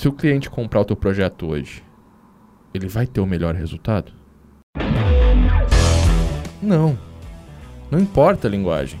Se 0.00 0.08
o 0.08 0.12
cliente 0.14 0.48
comprar 0.48 0.80
o 0.80 0.84
teu 0.86 0.96
projeto 0.96 1.46
hoje, 1.46 1.82
ele 2.72 2.88
vai 2.88 3.06
ter 3.06 3.20
o 3.20 3.26
melhor 3.26 3.54
resultado? 3.54 4.10
Não. 6.62 6.98
Não 7.90 8.00
importa 8.00 8.48
a 8.48 8.50
linguagem. 8.50 8.98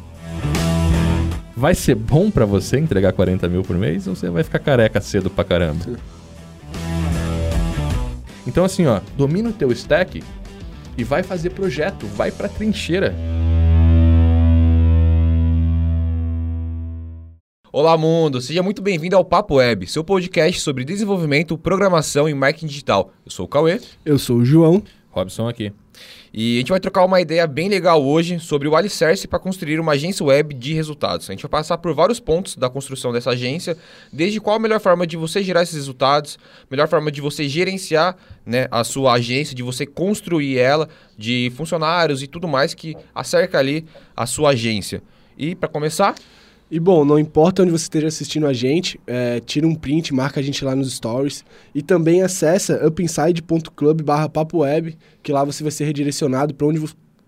Vai 1.56 1.74
ser 1.74 1.94
bom 1.94 2.30
para 2.30 2.44
você 2.44 2.78
entregar 2.78 3.14
40 3.14 3.48
mil 3.48 3.62
por 3.62 3.78
mês 3.78 4.06
ou 4.06 4.14
você 4.14 4.28
vai 4.28 4.44
ficar 4.44 4.58
careca 4.58 5.00
cedo 5.00 5.30
pra 5.30 5.42
caramba? 5.42 5.86
Então 8.46 8.62
assim, 8.62 8.84
ó, 8.84 9.00
domina 9.16 9.48
o 9.48 9.54
teu 9.54 9.72
stack 9.72 10.22
e 10.98 11.02
vai 11.02 11.22
fazer 11.22 11.48
projeto, 11.48 12.04
vai 12.08 12.30
pra 12.30 12.46
trincheira. 12.46 13.14
Olá, 17.72 17.96
mundo! 17.96 18.40
Seja 18.40 18.64
muito 18.64 18.82
bem-vindo 18.82 19.14
ao 19.14 19.24
Papo 19.24 19.54
Web, 19.54 19.86
seu 19.86 20.02
podcast 20.02 20.60
sobre 20.60 20.84
desenvolvimento, 20.84 21.56
programação 21.56 22.28
e 22.28 22.34
marketing 22.34 22.66
digital. 22.66 23.12
Eu 23.24 23.30
sou 23.30 23.46
o 23.46 23.48
Cauê. 23.48 23.80
Eu 24.04 24.18
sou 24.18 24.38
o 24.38 24.44
João. 24.44 24.82
Robson 25.10 25.48
aqui. 25.48 25.72
E 26.34 26.56
a 26.56 26.58
gente 26.58 26.70
vai 26.70 26.80
trocar 26.80 27.04
uma 27.04 27.20
ideia 27.20 27.46
bem 27.46 27.68
legal 27.68 28.04
hoje 28.04 28.40
sobre 28.40 28.66
o 28.66 28.74
alicerce 28.74 29.28
para 29.28 29.38
construir 29.38 29.78
uma 29.78 29.92
agência 29.92 30.26
web 30.26 30.52
de 30.52 30.74
resultados. 30.74 31.30
A 31.30 31.32
gente 31.32 31.42
vai 31.42 31.48
passar 31.48 31.78
por 31.78 31.94
vários 31.94 32.18
pontos 32.18 32.56
da 32.56 32.68
construção 32.68 33.12
dessa 33.12 33.30
agência, 33.30 33.76
desde 34.12 34.40
qual 34.40 34.56
a 34.56 34.58
melhor 34.58 34.80
forma 34.80 35.06
de 35.06 35.16
você 35.16 35.40
gerar 35.40 35.62
esses 35.62 35.76
resultados, 35.76 36.40
melhor 36.68 36.88
forma 36.88 37.08
de 37.12 37.20
você 37.20 37.48
gerenciar 37.48 38.16
né, 38.44 38.66
a 38.72 38.82
sua 38.82 39.12
agência, 39.12 39.54
de 39.54 39.62
você 39.62 39.86
construir 39.86 40.58
ela, 40.58 40.88
de 41.16 41.52
funcionários 41.54 42.20
e 42.20 42.26
tudo 42.26 42.48
mais 42.48 42.74
que 42.74 42.96
acerca 43.14 43.60
ali 43.60 43.86
a 44.16 44.26
sua 44.26 44.50
agência. 44.50 45.00
E 45.38 45.54
para 45.54 45.68
começar, 45.68 46.16
E 46.70 46.78
bom, 46.78 47.04
não 47.04 47.18
importa 47.18 47.62
onde 47.62 47.72
você 47.72 47.82
esteja 47.82 48.06
assistindo 48.06 48.46
a 48.46 48.52
gente, 48.52 49.00
é, 49.06 49.40
tira 49.40 49.66
um 49.66 49.74
print, 49.74 50.14
marca 50.14 50.38
a 50.38 50.42
gente 50.42 50.64
lá 50.64 50.76
nos 50.76 50.92
stories 50.92 51.44
e 51.74 51.82
também 51.82 52.22
acessa 52.22 52.86
upinside.club 52.86 54.02
barra 54.02 54.28
papo 54.28 54.58
web, 54.58 54.96
que 55.20 55.32
lá 55.32 55.42
você 55.42 55.64
vai 55.64 55.72
ser 55.72 55.84
redirecionado 55.84 56.54
para 56.54 56.66
onde 56.68 56.80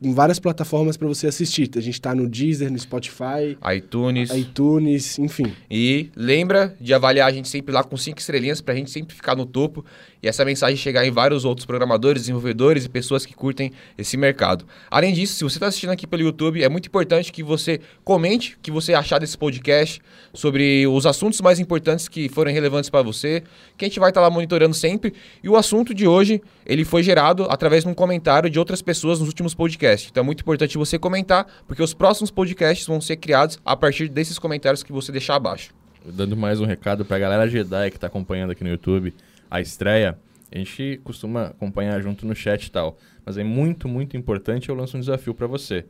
em 0.03 0.12
várias 0.12 0.39
plataformas 0.39 0.97
para 0.97 1.06
você 1.06 1.28
assistir. 1.28 1.70
A 1.77 1.81
gente 1.81 1.94
está 1.94 2.14
no 2.14 2.28
Deezer, 2.28 2.70
no 2.70 2.78
Spotify, 2.78 3.56
iTunes. 3.77 4.31
iTunes, 4.31 5.19
enfim. 5.19 5.53
E 5.70 6.11
lembra 6.16 6.77
de 6.81 6.92
avaliar 6.92 7.28
a 7.28 7.33
gente 7.33 7.48
sempre 7.48 7.72
lá 7.72 7.84
com 7.84 7.97
cinco 7.97 8.19
estrelinhas 8.19 8.61
para 8.61 8.75
a 8.75 8.77
gente 8.77 8.91
sempre 8.91 9.14
ficar 9.14 9.36
no 9.36 9.47
topo 9.47 9.84
e 10.23 10.28
essa 10.28 10.45
mensagem 10.45 10.77
chegar 10.77 11.05
em 11.05 11.11
vários 11.11 11.45
outros 11.45 11.67
programadores, 11.67 12.23
desenvolvedores 12.23 12.84
e 12.84 12.89
pessoas 12.89 13.27
que 13.27 13.34
curtem 13.34 13.73
esse 13.98 14.17
mercado. 14.17 14.65
Além 14.89 15.12
disso, 15.12 15.34
se 15.34 15.42
você 15.42 15.56
está 15.56 15.67
assistindo 15.67 15.91
aqui 15.91 16.06
pelo 16.06 16.23
YouTube, 16.23 16.62
é 16.62 16.69
muito 16.69 16.87
importante 16.87 17.33
que 17.33 17.42
você 17.42 17.81
comente 18.05 18.55
o 18.55 18.59
que 18.62 18.70
você 18.70 18.95
achar 18.95 19.19
desse 19.19 19.37
podcast 19.37 20.00
sobre 20.33 20.87
os 20.87 21.06
assuntos 21.06 21.41
mais 21.41 21.59
importantes 21.59 22.09
que 22.09 22.28
foram 22.28 22.53
relevantes 22.53 22.89
para 22.89 23.03
você, 23.03 23.43
que 23.77 23.84
a 23.84 23.89
gente 23.89 23.98
vai 23.98 24.11
estar 24.11 24.20
lá 24.20 24.31
monitorando 24.31 24.75
sempre. 24.75 25.12
E 25.43 25.48
o 25.48 25.56
assunto 25.56 25.93
de 25.93 26.06
hoje, 26.06 26.41
ele 26.65 26.84
foi 26.84 27.03
gerado 27.03 27.47
através 27.50 27.83
de 27.83 27.91
um 27.91 27.95
comentário 27.95 28.48
de 28.48 28.59
outras 28.59 28.81
pessoas 28.81 29.19
nos 29.19 29.27
últimos 29.27 29.55
podcasts. 29.55 30.09
Então 30.09 30.23
é 30.23 30.25
muito 30.25 30.43
importante 30.43 30.78
você 30.78 30.98
comentar, 30.98 31.47
porque 31.67 31.83
os 31.83 31.93
próximos 31.93 32.31
podcasts 32.31 32.87
vão 32.87 33.00
ser 33.00 33.17
criados 33.17 33.59
a 33.65 33.77
partir 33.77 34.09
desses 34.09 34.39
comentários 34.39 34.84
que 34.84 34.93
você 34.93 35.11
deixar 35.11 35.34
abaixo. 35.34 35.70
Dando 36.05 36.37
mais 36.37 36.61
um 36.61 36.65
recado 36.65 37.05
pra 37.05 37.19
galera 37.19 37.48
Jedi 37.48 37.91
que 37.91 37.98
tá 37.98 38.06
acompanhando 38.06 38.50
aqui 38.50 38.62
no 38.62 38.70
YouTube 38.70 39.12
a 39.53 39.61
estreia. 39.61 40.19
A 40.50 40.56
gente 40.56 40.98
costuma 41.05 41.48
acompanhar 41.48 42.00
junto 42.00 42.27
no 42.27 42.34
chat 42.34 42.64
e 42.64 42.70
tal. 42.70 42.97
Mas 43.25 43.36
é 43.36 43.45
muito, 43.45 43.86
muito 43.86 44.17
importante 44.17 44.70
eu 44.70 44.75
lanço 44.75 44.97
um 44.97 45.00
desafio 45.00 45.34
pra 45.34 45.47
você. 45.47 45.84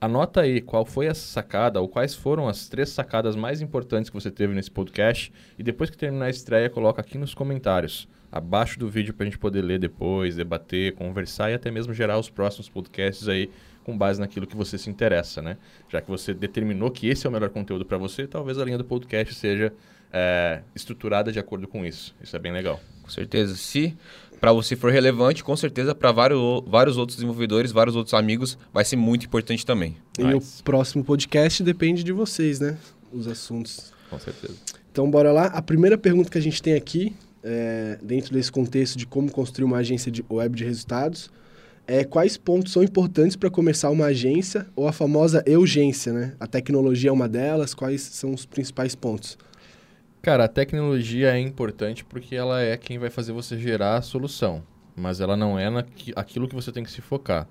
Anota 0.00 0.40
aí 0.40 0.60
qual 0.60 0.84
foi 0.84 1.06
essa 1.06 1.20
sacada 1.20 1.80
ou 1.80 1.88
quais 1.88 2.14
foram 2.14 2.48
as 2.48 2.68
três 2.68 2.88
sacadas 2.88 3.36
mais 3.36 3.60
importantes 3.60 4.10
que 4.10 4.14
você 4.14 4.30
teve 4.30 4.52
nesse 4.52 4.70
podcast 4.70 5.32
e 5.56 5.62
depois 5.62 5.90
que 5.90 5.96
terminar 5.96 6.26
a 6.26 6.30
estreia, 6.30 6.68
coloca 6.68 7.00
aqui 7.00 7.18
nos 7.18 7.34
comentários, 7.34 8.08
abaixo 8.30 8.78
do 8.78 8.88
vídeo 8.88 9.14
pra 9.14 9.24
gente 9.24 9.38
poder 9.38 9.62
ler 9.62 9.78
depois, 9.78 10.36
debater, 10.36 10.94
conversar 10.94 11.50
e 11.50 11.54
até 11.54 11.70
mesmo 11.70 11.92
gerar 11.92 12.18
os 12.18 12.30
próximos 12.30 12.68
podcasts 12.68 13.26
aí 13.26 13.50
com 13.82 13.96
base 13.96 14.20
naquilo 14.20 14.46
que 14.46 14.56
você 14.56 14.78
se 14.78 14.88
interessa, 14.88 15.42
né? 15.42 15.56
Já 15.88 16.00
que 16.00 16.08
você 16.08 16.32
determinou 16.32 16.90
que 16.90 17.08
esse 17.08 17.26
é 17.26 17.30
o 17.30 17.32
melhor 17.32 17.50
conteúdo 17.50 17.84
para 17.84 17.98
você, 17.98 18.26
talvez 18.26 18.58
a 18.58 18.64
linha 18.64 18.78
do 18.78 18.84
podcast 18.84 19.34
seja 19.34 19.72
é, 20.12 20.62
estruturada 20.74 21.32
de 21.32 21.38
acordo 21.38 21.66
com 21.66 21.84
isso. 21.84 22.14
Isso 22.22 22.36
é 22.36 22.38
bem 22.38 22.52
legal. 22.52 22.80
Com 23.08 23.14
certeza. 23.14 23.56
Se 23.56 23.96
para 24.38 24.52
você 24.52 24.76
for 24.76 24.92
relevante, 24.92 25.42
com 25.42 25.56
certeza 25.56 25.94
para 25.94 26.12
vários, 26.12 26.40
vários 26.66 26.96
outros 26.98 27.16
desenvolvedores, 27.16 27.72
vários 27.72 27.96
outros 27.96 28.12
amigos, 28.14 28.58
vai 28.72 28.84
ser 28.84 28.96
muito 28.96 29.26
importante 29.26 29.64
também. 29.64 29.96
E 30.18 30.22
Nice. 30.22 30.60
o 30.60 30.64
próximo 30.64 31.02
podcast 31.02 31.62
depende 31.62 32.04
de 32.04 32.12
vocês, 32.12 32.60
né? 32.60 32.76
Os 33.10 33.26
assuntos. 33.26 33.92
Com 34.10 34.18
certeza. 34.18 34.54
Então, 34.92 35.10
bora 35.10 35.32
lá. 35.32 35.46
A 35.46 35.62
primeira 35.62 35.96
pergunta 35.96 36.30
que 36.30 36.38
a 36.38 36.42
gente 36.42 36.62
tem 36.62 36.74
aqui, 36.74 37.14
é, 37.42 37.98
dentro 38.02 38.32
desse 38.32 38.52
contexto 38.52 38.96
de 38.96 39.06
como 39.06 39.30
construir 39.30 39.64
uma 39.64 39.78
agência 39.78 40.10
de 40.12 40.24
web 40.30 40.54
de 40.54 40.64
resultados, 40.64 41.30
é 41.86 42.04
quais 42.04 42.36
pontos 42.36 42.72
são 42.72 42.82
importantes 42.82 43.34
para 43.34 43.48
começar 43.48 43.90
uma 43.90 44.06
agência 44.06 44.66
ou 44.76 44.86
a 44.86 44.92
famosa 44.92 45.42
urgência, 45.48 46.12
né? 46.12 46.34
A 46.38 46.46
tecnologia 46.46 47.08
é 47.08 47.12
uma 47.12 47.28
delas, 47.28 47.72
quais 47.72 48.02
são 48.02 48.34
os 48.34 48.44
principais 48.44 48.94
pontos? 48.94 49.38
Cara, 50.20 50.44
a 50.44 50.48
tecnologia 50.48 51.32
é 51.34 51.38
importante 51.40 52.04
porque 52.04 52.34
ela 52.34 52.60
é 52.60 52.76
quem 52.76 52.98
vai 52.98 53.08
fazer 53.10 53.32
você 53.32 53.56
gerar 53.58 53.96
a 53.96 54.02
solução, 54.02 54.62
mas 54.96 55.20
ela 55.20 55.36
não 55.36 55.58
é 55.58 55.66
aquilo 56.16 56.48
que 56.48 56.54
você 56.54 56.72
tem 56.72 56.82
que 56.82 56.90
se 56.90 57.00
focar. 57.00 57.46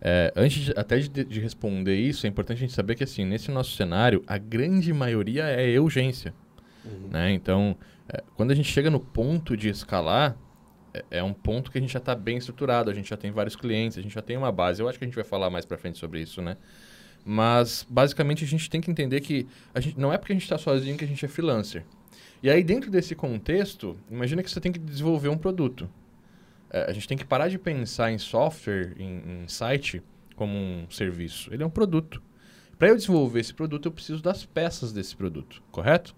É, 0.00 0.32
antes 0.36 0.64
de- 0.66 0.72
até 0.76 0.98
de, 0.98 1.08
de 1.08 1.40
responder 1.40 1.96
isso, 1.96 2.26
é 2.26 2.28
importante 2.28 2.58
a 2.58 2.60
gente 2.60 2.72
saber 2.72 2.94
que 2.94 3.04
assim, 3.04 3.24
nesse 3.24 3.50
nosso 3.50 3.72
cenário, 3.76 4.22
a 4.26 4.38
grande 4.38 4.92
maioria 4.92 5.44
é 5.44 5.78
urgência. 5.78 6.34
Né? 7.10 7.32
Então, 7.32 7.76
é, 8.08 8.22
quando 8.34 8.50
a 8.50 8.54
gente 8.54 8.70
chega 8.70 8.90
no 8.90 9.00
ponto 9.00 9.56
de 9.56 9.68
escalar, 9.68 10.36
é, 10.94 11.04
é 11.18 11.22
um 11.22 11.32
ponto 11.32 11.70
que 11.70 11.78
a 11.78 11.80
gente 11.80 11.92
já 11.92 11.98
está 11.98 12.14
bem 12.14 12.36
estruturado, 12.38 12.90
a 12.90 12.94
gente 12.94 13.08
já 13.10 13.16
tem 13.16 13.30
vários 13.30 13.56
clientes, 13.56 13.98
a 13.98 14.02
gente 14.02 14.14
já 14.14 14.22
tem 14.22 14.36
uma 14.36 14.52
base. 14.52 14.80
Eu 14.80 14.88
acho 14.88 14.98
que 14.98 15.04
a 15.04 15.08
gente 15.08 15.14
vai 15.16 15.24
falar 15.24 15.50
mais 15.50 15.64
para 15.66 15.76
frente 15.76 15.98
sobre 15.98 16.20
isso, 16.20 16.40
né? 16.40 16.56
Mas, 17.24 17.84
basicamente, 17.88 18.44
a 18.44 18.46
gente 18.46 18.70
tem 18.70 18.80
que 18.80 18.90
entender 18.90 19.20
que 19.20 19.46
a 19.74 19.80
gente, 19.80 19.98
não 19.98 20.12
é 20.12 20.18
porque 20.18 20.32
a 20.32 20.36
gente 20.36 20.44
está 20.44 20.56
sozinho 20.56 20.96
que 20.96 21.04
a 21.04 21.08
gente 21.08 21.24
é 21.24 21.28
freelancer. 21.28 21.84
E 22.42 22.50
aí, 22.50 22.62
dentro 22.62 22.90
desse 22.90 23.14
contexto, 23.14 23.96
imagina 24.10 24.42
que 24.42 24.50
você 24.50 24.60
tem 24.60 24.70
que 24.70 24.78
desenvolver 24.78 25.28
um 25.28 25.38
produto. 25.38 25.88
É, 26.70 26.90
a 26.90 26.92
gente 26.92 27.08
tem 27.08 27.16
que 27.16 27.24
parar 27.24 27.48
de 27.48 27.58
pensar 27.58 28.12
em 28.12 28.18
software, 28.18 28.94
em, 28.98 29.44
em 29.44 29.48
site, 29.48 30.02
como 30.34 30.56
um 30.56 30.86
serviço. 30.90 31.52
Ele 31.52 31.62
é 31.62 31.66
um 31.66 31.70
produto. 31.70 32.22
Para 32.78 32.88
eu 32.88 32.96
desenvolver 32.96 33.40
esse 33.40 33.54
produto, 33.54 33.86
eu 33.86 33.92
preciso 33.92 34.22
das 34.22 34.44
peças 34.44 34.92
desse 34.92 35.16
produto, 35.16 35.62
correto? 35.70 36.14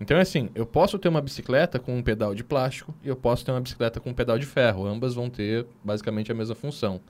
Então 0.00 0.16
é 0.16 0.20
assim, 0.20 0.48
eu 0.54 0.64
posso 0.64 0.98
ter 0.98 1.08
uma 1.08 1.20
bicicleta 1.20 1.78
com 1.78 1.96
um 1.96 2.02
pedal 2.02 2.34
de 2.34 2.44
plástico 2.44 2.94
e 3.02 3.08
eu 3.08 3.16
posso 3.16 3.44
ter 3.44 3.50
uma 3.50 3.60
bicicleta 3.60 4.00
com 4.00 4.10
um 4.10 4.14
pedal 4.14 4.38
de 4.38 4.46
ferro. 4.46 4.86
Ambas 4.86 5.14
vão 5.14 5.28
ter 5.28 5.66
basicamente 5.82 6.30
a 6.30 6.34
mesma 6.34 6.54
função. 6.54 7.00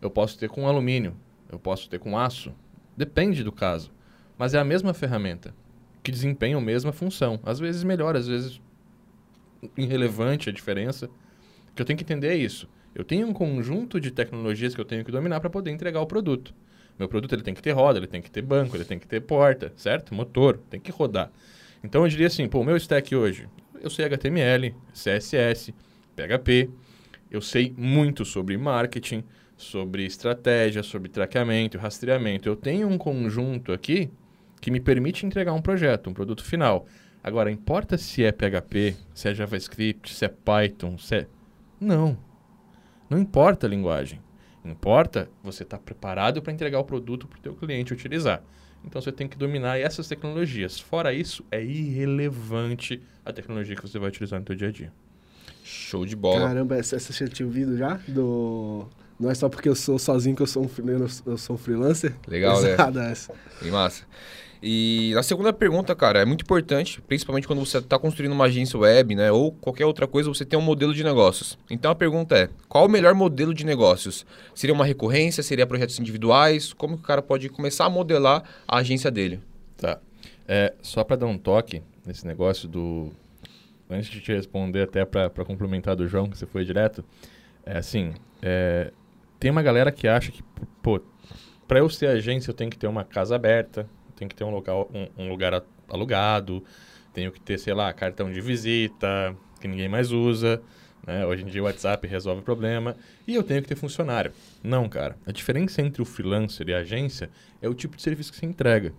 Eu 0.00 0.10
posso 0.10 0.38
ter 0.38 0.48
com 0.48 0.68
alumínio, 0.68 1.16
eu 1.50 1.58
posso 1.58 1.88
ter 1.88 1.98
com 1.98 2.16
aço. 2.16 2.52
Depende 2.96 3.42
do 3.42 3.52
caso. 3.52 3.90
Mas 4.38 4.54
é 4.54 4.58
a 4.58 4.64
mesma 4.64 4.94
ferramenta 4.94 5.54
que 6.04 6.12
desempenha 6.12 6.56
a 6.58 6.60
mesma 6.60 6.92
função. 6.92 7.40
Às 7.42 7.58
vezes 7.58 7.82
melhor, 7.82 8.14
às 8.14 8.28
vezes 8.28 8.60
irrelevante 9.76 10.50
a 10.50 10.52
diferença. 10.52 11.06
O 11.06 11.74
que 11.74 11.80
eu 11.80 11.86
tenho 11.86 11.96
que 11.96 12.04
entender 12.04 12.28
é 12.28 12.36
isso. 12.36 12.68
Eu 12.94 13.02
tenho 13.02 13.26
um 13.26 13.32
conjunto 13.32 13.98
de 13.98 14.10
tecnologias 14.10 14.74
que 14.74 14.80
eu 14.80 14.84
tenho 14.84 15.02
que 15.02 15.10
dominar 15.10 15.40
para 15.40 15.48
poder 15.48 15.70
entregar 15.70 16.00
o 16.02 16.06
produto. 16.06 16.54
Meu 16.98 17.08
produto 17.08 17.34
ele 17.34 17.42
tem 17.42 17.54
que 17.54 17.62
ter 17.62 17.72
roda, 17.72 17.98
ele 17.98 18.06
tem 18.06 18.20
que 18.20 18.30
ter 18.30 18.42
banco, 18.42 18.76
ele 18.76 18.84
tem 18.84 18.98
que 18.98 19.06
ter 19.08 19.20
porta, 19.20 19.72
certo? 19.76 20.14
Motor, 20.14 20.58
tem 20.70 20.78
que 20.78 20.92
rodar. 20.92 21.32
Então 21.82 22.02
eu 22.02 22.08
diria 22.08 22.26
assim, 22.26 22.46
pô, 22.46 22.60
o 22.60 22.64
meu 22.64 22.76
stack 22.76 23.16
hoje, 23.16 23.48
eu 23.80 23.88
sei 23.88 24.04
HTML, 24.04 24.74
CSS, 24.92 25.74
PHP, 26.14 26.70
eu 27.30 27.40
sei 27.40 27.74
muito 27.76 28.24
sobre 28.24 28.56
marketing, 28.58 29.24
sobre 29.56 30.04
estratégia, 30.04 30.82
sobre 30.82 31.08
traqueamento, 31.08 31.78
rastreamento. 31.78 32.48
Eu 32.48 32.54
tenho 32.54 32.88
um 32.88 32.98
conjunto 32.98 33.72
aqui 33.72 34.10
que 34.64 34.70
me 34.70 34.80
permite 34.80 35.26
entregar 35.26 35.52
um 35.52 35.60
projeto, 35.60 36.08
um 36.08 36.14
produto 36.14 36.42
final. 36.42 36.86
Agora, 37.22 37.50
importa 37.50 37.98
se 37.98 38.24
é 38.24 38.32
PHP, 38.32 38.96
se 39.12 39.28
é 39.28 39.34
JavaScript, 39.34 40.14
se 40.14 40.24
é 40.24 40.28
Python, 40.28 40.96
se 40.96 41.16
é... 41.16 41.26
Não. 41.78 42.16
Não 43.10 43.18
importa 43.18 43.66
a 43.66 43.68
linguagem. 43.68 44.22
Importa 44.64 45.28
você 45.42 45.64
estar 45.64 45.78
preparado 45.78 46.40
para 46.40 46.50
entregar 46.50 46.78
o 46.78 46.84
produto 46.84 47.28
para 47.28 47.38
o 47.38 47.42
teu 47.42 47.54
cliente 47.54 47.92
utilizar. 47.92 48.42
Então 48.82 49.02
você 49.02 49.12
tem 49.12 49.28
que 49.28 49.36
dominar 49.36 49.78
essas 49.78 50.08
tecnologias. 50.08 50.80
Fora 50.80 51.12
isso, 51.12 51.44
é 51.50 51.62
irrelevante 51.62 53.02
a 53.22 53.34
tecnologia 53.34 53.76
que 53.76 53.82
você 53.82 53.98
vai 53.98 54.08
utilizar 54.08 54.40
no 54.40 54.46
teu 54.46 54.56
dia 54.56 54.68
a 54.68 54.72
dia. 54.72 54.90
Show 55.62 56.06
de 56.06 56.16
bola. 56.16 56.48
Caramba, 56.48 56.76
essa, 56.76 56.96
essa 56.96 57.12
você 57.12 57.28
tinha 57.28 57.44
ouvido 57.44 57.76
já? 57.76 58.00
Do... 58.08 58.88
Não 59.18 59.30
é 59.30 59.34
só 59.34 59.48
porque 59.48 59.68
eu 59.68 59.74
sou 59.74 59.98
sozinho 59.98 60.34
que 60.34 60.42
eu 60.42 60.46
sou 60.46 60.64
um, 60.64 60.70
eu 61.26 61.38
sou 61.38 61.54
um 61.54 61.58
freelancer? 61.58 62.14
Legal, 62.26 62.60
né? 62.60 62.70
Pesada 62.70 63.04
essa. 63.04 63.32
Bem 63.62 63.70
massa. 63.70 64.04
E 64.66 65.14
a 65.14 65.22
segunda 65.22 65.52
pergunta, 65.52 65.94
cara, 65.94 66.20
é 66.20 66.24
muito 66.24 66.40
importante, 66.40 67.00
principalmente 67.02 67.46
quando 67.46 67.58
você 67.58 67.78
está 67.78 67.98
construindo 67.98 68.32
uma 68.32 68.46
agência 68.46 68.78
web, 68.78 69.14
né? 69.14 69.30
Ou 69.30 69.52
qualquer 69.52 69.84
outra 69.84 70.06
coisa, 70.06 70.28
você 70.30 70.42
tem 70.42 70.58
um 70.58 70.62
modelo 70.62 70.94
de 70.94 71.04
negócios. 71.04 71.58
Então 71.70 71.90
a 71.90 71.94
pergunta 71.94 72.34
é: 72.34 72.48
qual 72.66 72.86
o 72.86 72.88
melhor 72.88 73.14
modelo 73.14 73.52
de 73.52 73.64
negócios? 73.64 74.24
Seria 74.54 74.74
uma 74.74 74.86
recorrência? 74.86 75.42
Seria 75.42 75.66
projetos 75.66 75.98
individuais? 75.98 76.72
Como 76.72 76.96
que 76.96 77.02
o 77.04 77.06
cara 77.06 77.20
pode 77.20 77.48
começar 77.50 77.84
a 77.84 77.90
modelar 77.90 78.42
a 78.66 78.78
agência 78.78 79.10
dele? 79.10 79.38
Tá. 79.76 80.00
É, 80.48 80.72
só 80.80 81.04
para 81.04 81.16
dar 81.16 81.26
um 81.26 81.36
toque 81.36 81.82
nesse 82.06 82.26
negócio 82.26 82.66
do 82.66 83.12
antes 83.90 84.08
de 84.08 84.20
te 84.20 84.32
responder, 84.32 84.82
até 84.82 85.04
para 85.04 85.44
complementar 85.44 85.94
do 85.94 86.08
João, 86.08 86.26
que 86.26 86.38
você 86.38 86.46
foi 86.46 86.64
direto, 86.64 87.04
é 87.66 87.76
assim, 87.78 88.14
é, 88.42 88.92
tem 89.38 89.50
uma 89.50 89.62
galera 89.62 89.92
que 89.92 90.08
acha 90.08 90.30
que, 90.32 90.42
pô, 90.82 91.00
para 91.66 91.78
eu 91.78 91.88
ser 91.88 92.06
agência 92.06 92.50
eu 92.50 92.54
tenho 92.54 92.70
que 92.70 92.78
ter 92.78 92.86
uma 92.86 93.04
casa 93.04 93.34
aberta, 93.34 93.88
tenho 94.16 94.28
que 94.28 94.34
ter 94.34 94.44
um 94.44 94.50
local, 94.50 94.90
um, 94.92 95.24
um 95.24 95.28
lugar 95.28 95.62
alugado, 95.88 96.62
tenho 97.12 97.30
que 97.30 97.40
ter, 97.40 97.58
sei 97.58 97.74
lá, 97.74 97.92
cartão 97.92 98.32
de 98.32 98.40
visita, 98.40 99.36
que 99.60 99.68
ninguém 99.68 99.88
mais 99.88 100.12
usa, 100.12 100.62
né? 101.06 101.24
Hoje 101.26 101.42
em 101.42 101.46
dia 101.46 101.62
o 101.62 101.66
WhatsApp 101.66 102.06
resolve 102.06 102.40
o 102.40 102.44
problema. 102.44 102.96
E 103.26 103.34
eu 103.34 103.42
tenho 103.42 103.62
que 103.62 103.68
ter 103.68 103.76
funcionário. 103.76 104.32
Não, 104.62 104.88
cara. 104.88 105.16
A 105.26 105.32
diferença 105.32 105.82
entre 105.82 106.00
o 106.00 106.04
freelancer 106.04 106.68
e 106.68 106.74
a 106.74 106.78
agência 106.78 107.30
é 107.60 107.68
o 107.68 107.74
tipo 107.74 107.96
de 107.96 108.02
serviço 108.02 108.32
que 108.32 108.38
você 108.38 108.46
entrega. 108.46 108.92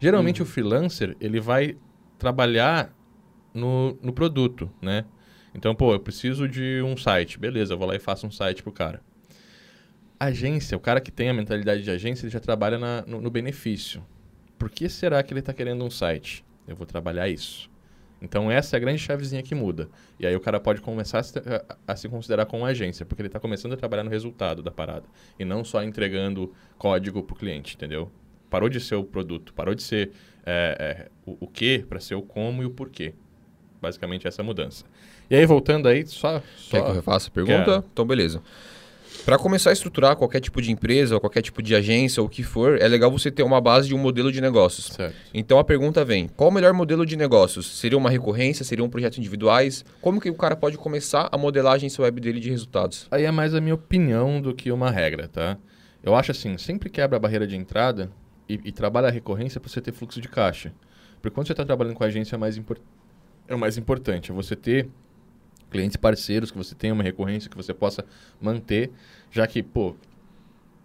Geralmente 0.00 0.40
uhum. 0.40 0.48
o 0.48 0.50
freelancer, 0.50 1.16
ele 1.20 1.40
vai 1.40 1.76
trabalhar 2.18 2.94
no, 3.52 3.98
no 4.00 4.12
produto, 4.12 4.70
né? 4.80 5.04
Então, 5.54 5.74
pô, 5.74 5.92
eu 5.92 6.00
preciso 6.00 6.48
de 6.48 6.80
um 6.82 6.96
site. 6.96 7.38
Beleza, 7.38 7.74
eu 7.74 7.78
vou 7.78 7.88
lá 7.88 7.96
e 7.96 7.98
faço 7.98 8.26
um 8.26 8.30
site 8.30 8.62
pro 8.62 8.70
cara. 8.70 9.02
Agência, 10.18 10.76
o 10.76 10.80
cara 10.80 11.00
que 11.00 11.12
tem 11.12 11.28
a 11.28 11.34
mentalidade 11.34 11.82
de 11.82 11.90
agência, 11.90 12.24
ele 12.24 12.32
já 12.32 12.40
trabalha 12.40 12.78
na, 12.78 13.04
no, 13.06 13.20
no 13.20 13.30
benefício. 13.30 14.04
Por 14.58 14.68
que 14.68 14.88
será 14.88 15.22
que 15.22 15.32
ele 15.32 15.40
está 15.40 15.52
querendo 15.52 15.84
um 15.84 15.90
site? 15.90 16.44
Eu 16.66 16.74
vou 16.74 16.86
trabalhar 16.86 17.28
isso. 17.28 17.70
Então 18.20 18.50
essa 18.50 18.74
é 18.74 18.78
a 18.78 18.80
grande 18.80 18.98
chavezinha 18.98 19.42
que 19.42 19.54
muda. 19.54 19.88
E 20.18 20.26
aí 20.26 20.34
o 20.34 20.40
cara 20.40 20.58
pode 20.58 20.80
começar 20.80 21.20
a 21.20 21.22
se, 21.22 21.38
a, 21.38 21.76
a 21.86 21.96
se 21.96 22.08
considerar 22.08 22.46
como 22.46 22.64
agência, 22.64 23.06
porque 23.06 23.22
ele 23.22 23.28
está 23.28 23.38
começando 23.38 23.74
a 23.74 23.76
trabalhar 23.76 24.02
no 24.02 24.10
resultado 24.10 24.62
da 24.62 24.70
parada. 24.70 25.04
E 25.38 25.44
não 25.44 25.64
só 25.64 25.82
entregando 25.82 26.52
código 26.76 27.22
para 27.22 27.34
o 27.34 27.36
cliente, 27.36 27.76
entendeu? 27.76 28.10
Parou 28.50 28.68
de 28.68 28.80
ser 28.80 28.96
o 28.96 29.04
produto, 29.04 29.54
parou 29.54 29.74
de 29.74 29.82
ser 29.82 30.10
é, 30.44 31.06
é, 31.06 31.08
o, 31.24 31.36
o 31.40 31.46
que 31.46 31.80
para 31.88 32.00
ser 32.00 32.16
o 32.16 32.22
como 32.22 32.62
e 32.62 32.66
o 32.66 32.70
porquê. 32.70 33.14
Basicamente 33.80 34.26
essa 34.26 34.42
mudança. 34.42 34.84
E 35.30 35.36
aí, 35.36 35.46
voltando 35.46 35.86
aí, 35.86 36.04
só... 36.04 36.42
só... 36.56 36.70
Quer 36.70 36.82
que 36.82 36.90
eu 36.90 36.94
refaça 36.94 37.28
a 37.28 37.30
pergunta? 37.30 37.64
Quero. 37.64 37.84
Então, 37.92 38.04
beleza. 38.04 38.42
Para 39.24 39.38
começar 39.38 39.70
a 39.70 39.72
estruturar 39.72 40.16
qualquer 40.16 40.40
tipo 40.40 40.62
de 40.62 40.72
empresa, 40.72 41.14
ou 41.14 41.20
qualquer 41.20 41.42
tipo 41.42 41.62
de 41.62 41.74
agência, 41.74 42.20
ou 42.20 42.26
o 42.26 42.30
que 42.30 42.42
for, 42.42 42.80
é 42.80 42.88
legal 42.88 43.10
você 43.10 43.30
ter 43.30 43.42
uma 43.42 43.60
base 43.60 43.88
de 43.88 43.94
um 43.94 43.98
modelo 43.98 44.32
de 44.32 44.40
negócios. 44.40 44.86
Certo. 44.86 45.14
Então 45.34 45.58
a 45.58 45.64
pergunta 45.64 46.04
vem: 46.04 46.28
qual 46.28 46.50
o 46.50 46.52
melhor 46.52 46.72
modelo 46.72 47.04
de 47.04 47.16
negócios? 47.16 47.78
Seria 47.78 47.98
uma 47.98 48.10
recorrência? 48.10 48.64
Seriam 48.64 48.88
projetos 48.88 49.18
individuais? 49.18 49.84
Como 50.00 50.20
que 50.20 50.30
o 50.30 50.34
cara 50.34 50.56
pode 50.56 50.78
começar 50.78 51.28
a 51.30 51.36
modelagem 51.36 51.90
web 51.98 52.20
dele 52.20 52.40
de 52.40 52.50
resultados? 52.50 53.06
Aí 53.10 53.24
é 53.24 53.30
mais 53.30 53.54
a 53.54 53.60
minha 53.60 53.74
opinião 53.74 54.40
do 54.40 54.54
que 54.54 54.70
uma 54.70 54.90
regra, 54.90 55.28
tá? 55.28 55.58
Eu 56.02 56.14
acho 56.14 56.30
assim, 56.30 56.56
sempre 56.56 56.88
quebra 56.88 57.16
a 57.16 57.20
barreira 57.20 57.46
de 57.46 57.56
entrada 57.56 58.10
e, 58.48 58.60
e 58.64 58.72
trabalha 58.72 59.08
a 59.08 59.10
recorrência 59.10 59.60
para 59.60 59.68
você 59.68 59.80
ter 59.80 59.92
fluxo 59.92 60.20
de 60.20 60.28
caixa. 60.28 60.72
Porque 61.20 61.34
quando 61.34 61.46
você 61.46 61.52
está 61.52 61.64
trabalhando 61.64 61.94
com 61.94 62.04
a 62.04 62.06
agência 62.06 62.36
é, 62.36 62.38
mais 62.38 62.56
impor 62.56 62.78
é 63.46 63.54
o 63.54 63.58
mais 63.58 63.78
importante, 63.78 64.30
é 64.30 64.34
você 64.34 64.54
ter 64.54 64.88
clientes 65.70 65.96
parceiros, 65.96 66.50
que 66.50 66.56
você 66.56 66.74
tenha 66.74 66.94
uma 66.94 67.02
recorrência 67.02 67.50
que 67.50 67.56
você 67.56 67.74
possa 67.74 68.04
manter, 68.40 68.90
já 69.30 69.46
que, 69.46 69.62
pô, 69.62 69.94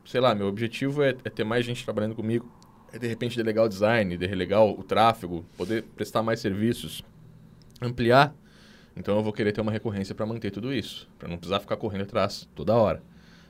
sei 0.05 0.19
lá, 0.19 0.35
meu 0.35 0.47
objetivo 0.47 1.01
é, 1.01 1.09
é 1.23 1.29
ter 1.29 1.43
mais 1.43 1.65
gente 1.65 1.83
trabalhando 1.83 2.15
comigo, 2.15 2.49
é 2.91 2.99
de 2.99 3.07
repente 3.07 3.35
delegar 3.35 3.65
o 3.65 3.69
design, 3.69 4.15
delegar 4.17 4.63
o 4.63 4.83
tráfego, 4.83 5.43
poder 5.57 5.83
prestar 5.95 6.21
mais 6.21 6.39
serviços, 6.39 7.03
ampliar. 7.81 8.35
Então 8.95 9.17
eu 9.17 9.23
vou 9.23 9.33
querer 9.33 9.51
ter 9.51 9.61
uma 9.61 9.71
recorrência 9.71 10.13
para 10.13 10.25
manter 10.25 10.51
tudo 10.51 10.71
isso, 10.71 11.09
para 11.17 11.27
não 11.27 11.37
precisar 11.37 11.59
ficar 11.59 11.77
correndo 11.77 12.03
atrás 12.03 12.47
toda 12.53 12.75
hora. 12.75 13.01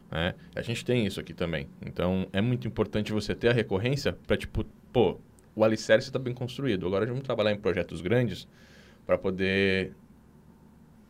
Né? 0.09 0.33
A 0.56 0.62
gente 0.62 0.85
tem 0.85 1.06
isso 1.06 1.19
aqui 1.19 1.33
também. 1.33 1.68
Então 1.85 2.27
é 2.31 2.39
muito 2.39 2.68
importante 2.68 3.12
você 3.12 3.35
ter 3.35 3.50
a 3.50 3.53
recorrência 3.53 4.13
para, 4.25 4.38
tipo, 4.38 4.63
pô, 4.94 5.18
o 5.56 5.63
alicerce 5.63 6.07
está 6.07 6.19
bem 6.19 6.33
construído. 6.33 6.88
Agora 6.88 7.06
vamos 7.06 7.24
trabalhar 7.24 7.51
em 7.51 7.57
projetos 7.57 8.00
grandes 8.00 8.47
para 9.06 9.18
poder 9.18 9.94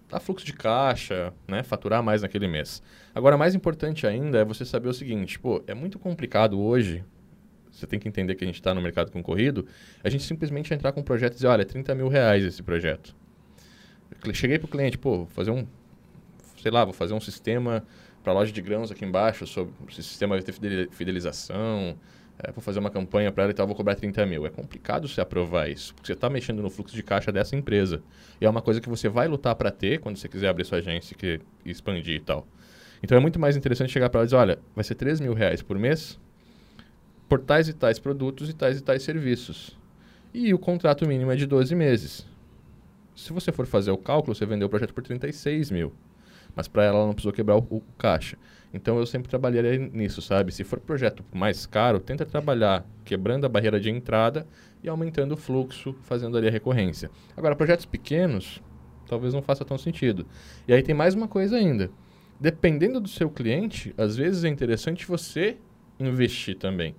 dar 0.09 0.19
fluxo 0.19 0.45
de 0.45 0.53
caixa, 0.53 1.33
né? 1.47 1.63
Faturar 1.63 2.03
mais 2.03 2.21
naquele 2.21 2.47
mês. 2.47 2.81
Agora, 3.13 3.37
mais 3.37 3.55
importante 3.55 4.05
ainda 4.05 4.39
é 4.39 4.45
você 4.45 4.65
saber 4.65 4.89
o 4.89 4.93
seguinte, 4.93 5.39
pô, 5.39 5.63
é 5.67 5.73
muito 5.73 5.97
complicado 5.99 6.59
hoje, 6.59 7.03
você 7.71 7.87
tem 7.87 7.99
que 7.99 8.07
entender 8.07 8.35
que 8.35 8.43
a 8.43 8.47
gente 8.47 8.55
está 8.55 8.73
no 8.73 8.81
mercado 8.81 9.11
concorrido, 9.11 9.65
a 10.03 10.09
gente 10.09 10.23
simplesmente 10.23 10.73
entrar 10.73 10.91
com 10.91 11.01
um 11.01 11.03
projeto 11.03 11.33
e 11.33 11.35
dizer, 11.35 11.47
olha, 11.47 11.65
30 11.65 11.95
mil 11.95 12.07
reais 12.07 12.43
esse 12.43 12.61
projeto. 12.61 13.15
cheguei 14.33 14.59
para 14.59 14.67
o 14.67 14.69
cliente, 14.69 14.97
pô, 14.97 15.17
vou 15.17 15.27
fazer 15.27 15.51
um, 15.51 15.65
sei 16.61 16.71
lá, 16.71 16.85
vou 16.85 16.93
fazer 16.93 17.13
um 17.13 17.19
sistema 17.19 17.83
para 18.23 18.31
loja 18.31 18.51
de 18.51 18.61
grãos 18.61 18.91
aqui 18.91 19.03
embaixo, 19.03 19.45
sobre 19.45 19.73
o 19.85 19.91
sistema 19.91 20.39
de 20.39 20.51
fidelização, 20.91 21.97
é, 22.43 22.51
vou 22.51 22.61
fazer 22.61 22.79
uma 22.79 22.89
campanha 22.89 23.31
para 23.31 23.43
ela 23.43 23.51
e 23.51 23.55
tal, 23.55 23.65
vou 23.65 23.75
cobrar 23.75 23.95
30 23.95 24.25
mil. 24.25 24.45
É 24.45 24.49
complicado 24.49 25.07
você 25.07 25.21
aprovar 25.21 25.69
isso, 25.69 25.93
porque 25.95 26.07
você 26.07 26.13
está 26.13 26.29
mexendo 26.29 26.61
no 26.61 26.69
fluxo 26.69 26.95
de 26.95 27.01
caixa 27.01 27.31
dessa 27.31 27.55
empresa. 27.55 28.03
E 28.39 28.45
é 28.45 28.49
uma 28.49 28.61
coisa 28.61 28.79
que 28.81 28.89
você 28.89 29.09
vai 29.09 29.27
lutar 29.27 29.55
para 29.55 29.71
ter 29.71 29.99
quando 29.99 30.17
você 30.17 30.27
quiser 30.27 30.49
abrir 30.49 30.65
sua 30.65 30.79
agência 30.79 31.15
e 31.23 31.39
expandir 31.65 32.15
e 32.15 32.19
tal. 32.19 32.45
Então 33.01 33.17
é 33.17 33.21
muito 33.21 33.39
mais 33.39 33.55
interessante 33.55 33.91
chegar 33.91 34.09
para 34.09 34.19
ela 34.19 34.25
e 34.25 34.27
dizer, 34.27 34.35
olha, 34.37 34.59
vai 34.75 34.83
ser 34.83 34.95
3 34.95 35.19
mil 35.19 35.33
reais 35.33 35.61
por 35.61 35.77
mês 35.79 36.19
por 37.33 37.39
tais 37.39 37.67
e 37.67 37.73
tais 37.73 37.97
produtos 37.97 38.47
e 38.47 38.53
tais 38.53 38.77
e 38.77 38.81
tais 38.83 39.01
serviços. 39.01 39.75
E 40.31 40.53
o 40.53 40.59
contrato 40.59 41.07
mínimo 41.07 41.31
é 41.31 41.35
de 41.35 41.47
12 41.47 41.73
meses. 41.73 42.27
Se 43.15 43.33
você 43.33 43.51
for 43.51 43.65
fazer 43.65 43.89
o 43.89 43.97
cálculo, 43.97 44.35
você 44.35 44.45
vendeu 44.45 44.67
o 44.67 44.69
projeto 44.69 44.93
por 44.93 45.01
36 45.01 45.71
mil. 45.71 45.93
Mas 46.55 46.67
para 46.67 46.83
ela, 46.83 46.97
ela 46.97 47.07
não 47.07 47.13
precisou 47.13 47.33
quebrar 47.33 47.57
o, 47.57 47.65
o 47.71 47.81
caixa. 47.97 48.37
Então 48.73 48.97
eu 48.97 49.05
sempre 49.05 49.29
trabalharia 49.29 49.77
nisso, 49.77 50.21
sabe? 50.21 50.51
Se 50.51 50.63
for 50.63 50.79
projeto 50.79 51.23
mais 51.31 51.65
caro, 51.67 51.99
tenta 51.99 52.25
trabalhar 52.25 52.83
quebrando 53.05 53.45
a 53.45 53.49
barreira 53.49 53.79
de 53.79 53.89
entrada 53.91 54.47
e 54.83 54.89
aumentando 54.89 55.33
o 55.33 55.37
fluxo, 55.37 55.95
fazendo 56.01 56.35
ali 56.35 56.47
a 56.47 56.51
recorrência. 56.51 57.11
Agora, 57.37 57.55
projetos 57.55 57.85
pequenos, 57.85 58.61
talvez 59.07 59.33
não 59.33 59.43
faça 59.43 59.63
tão 59.63 59.77
sentido. 59.77 60.25
E 60.67 60.73
aí 60.73 60.81
tem 60.81 60.95
mais 60.95 61.13
uma 61.13 61.27
coisa 61.27 61.55
ainda. 61.55 61.91
Dependendo 62.39 62.99
do 62.99 63.07
seu 63.07 63.29
cliente, 63.29 63.93
às 63.95 64.17
vezes 64.17 64.43
é 64.43 64.49
interessante 64.49 65.05
você 65.05 65.57
investir 65.99 66.57
também. 66.57 66.95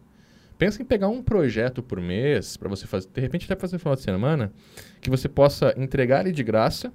Pensa 0.56 0.80
em 0.80 0.84
pegar 0.84 1.08
um 1.08 1.20
projeto 1.20 1.82
por 1.82 2.00
mês 2.00 2.56
para 2.56 2.68
você 2.68 2.86
fazer, 2.86 3.08
de 3.12 3.20
repente 3.20 3.44
até 3.44 3.60
fazer 3.60 3.78
final 3.78 3.96
de 3.96 4.02
semana, 4.02 4.52
que 5.00 5.10
você 5.10 5.28
possa 5.28 5.74
entregar 5.76 6.20
ele 6.20 6.32
de 6.32 6.44
graça 6.44 6.92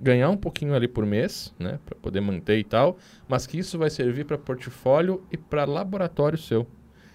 ganhar 0.00 0.30
um 0.30 0.36
pouquinho 0.36 0.74
ali 0.74 0.86
por 0.86 1.06
mês, 1.06 1.54
né, 1.58 1.78
para 1.84 1.96
poder 1.96 2.20
manter 2.20 2.58
e 2.58 2.64
tal, 2.64 2.98
mas 3.28 3.46
que 3.46 3.58
isso 3.58 3.78
vai 3.78 3.90
servir 3.90 4.24
para 4.24 4.38
portfólio 4.38 5.24
e 5.30 5.36
para 5.36 5.64
laboratório 5.64 6.38
seu. 6.38 6.66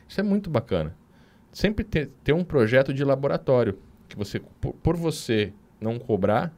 Isso 0.07 0.19
é 0.19 0.23
muito 0.23 0.49
bacana. 0.49 0.95
Sempre 1.51 1.83
ter, 1.83 2.09
ter 2.23 2.33
um 2.33 2.43
projeto 2.43 2.93
de 2.93 3.03
laboratório 3.03 3.77
que 4.07 4.17
você, 4.17 4.39
por, 4.39 4.73
por, 4.73 4.97
você 4.97 5.53
não 5.79 5.97
cobrar, 5.99 6.53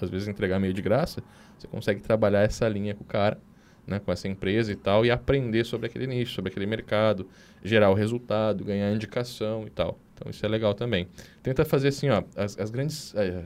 às 0.00 0.08
vezes 0.08 0.28
entregar 0.28 0.58
meio 0.58 0.72
de 0.72 0.82
graça, 0.82 1.22
você 1.58 1.66
consegue 1.66 2.00
trabalhar 2.00 2.42
essa 2.42 2.68
linha 2.68 2.94
com 2.94 3.04
o 3.04 3.06
cara, 3.06 3.38
né, 3.86 3.98
com 3.98 4.10
essa 4.10 4.28
empresa 4.28 4.72
e 4.72 4.76
tal, 4.76 5.04
e 5.04 5.10
aprender 5.10 5.64
sobre 5.64 5.86
aquele 5.86 6.06
nicho, 6.06 6.34
sobre 6.34 6.50
aquele 6.50 6.66
mercado, 6.66 7.28
gerar 7.62 7.90
o 7.90 7.94
resultado, 7.94 8.64
ganhar 8.64 8.90
indicação 8.92 9.66
e 9.66 9.70
tal. 9.70 9.98
Então 10.14 10.30
isso 10.30 10.44
é 10.44 10.48
legal 10.48 10.74
também. 10.74 11.08
Tenta 11.42 11.64
fazer 11.64 11.88
assim, 11.88 12.08
ó, 12.08 12.22
as, 12.36 12.58
as 12.58 12.70
grandes, 12.70 13.14
é, 13.14 13.44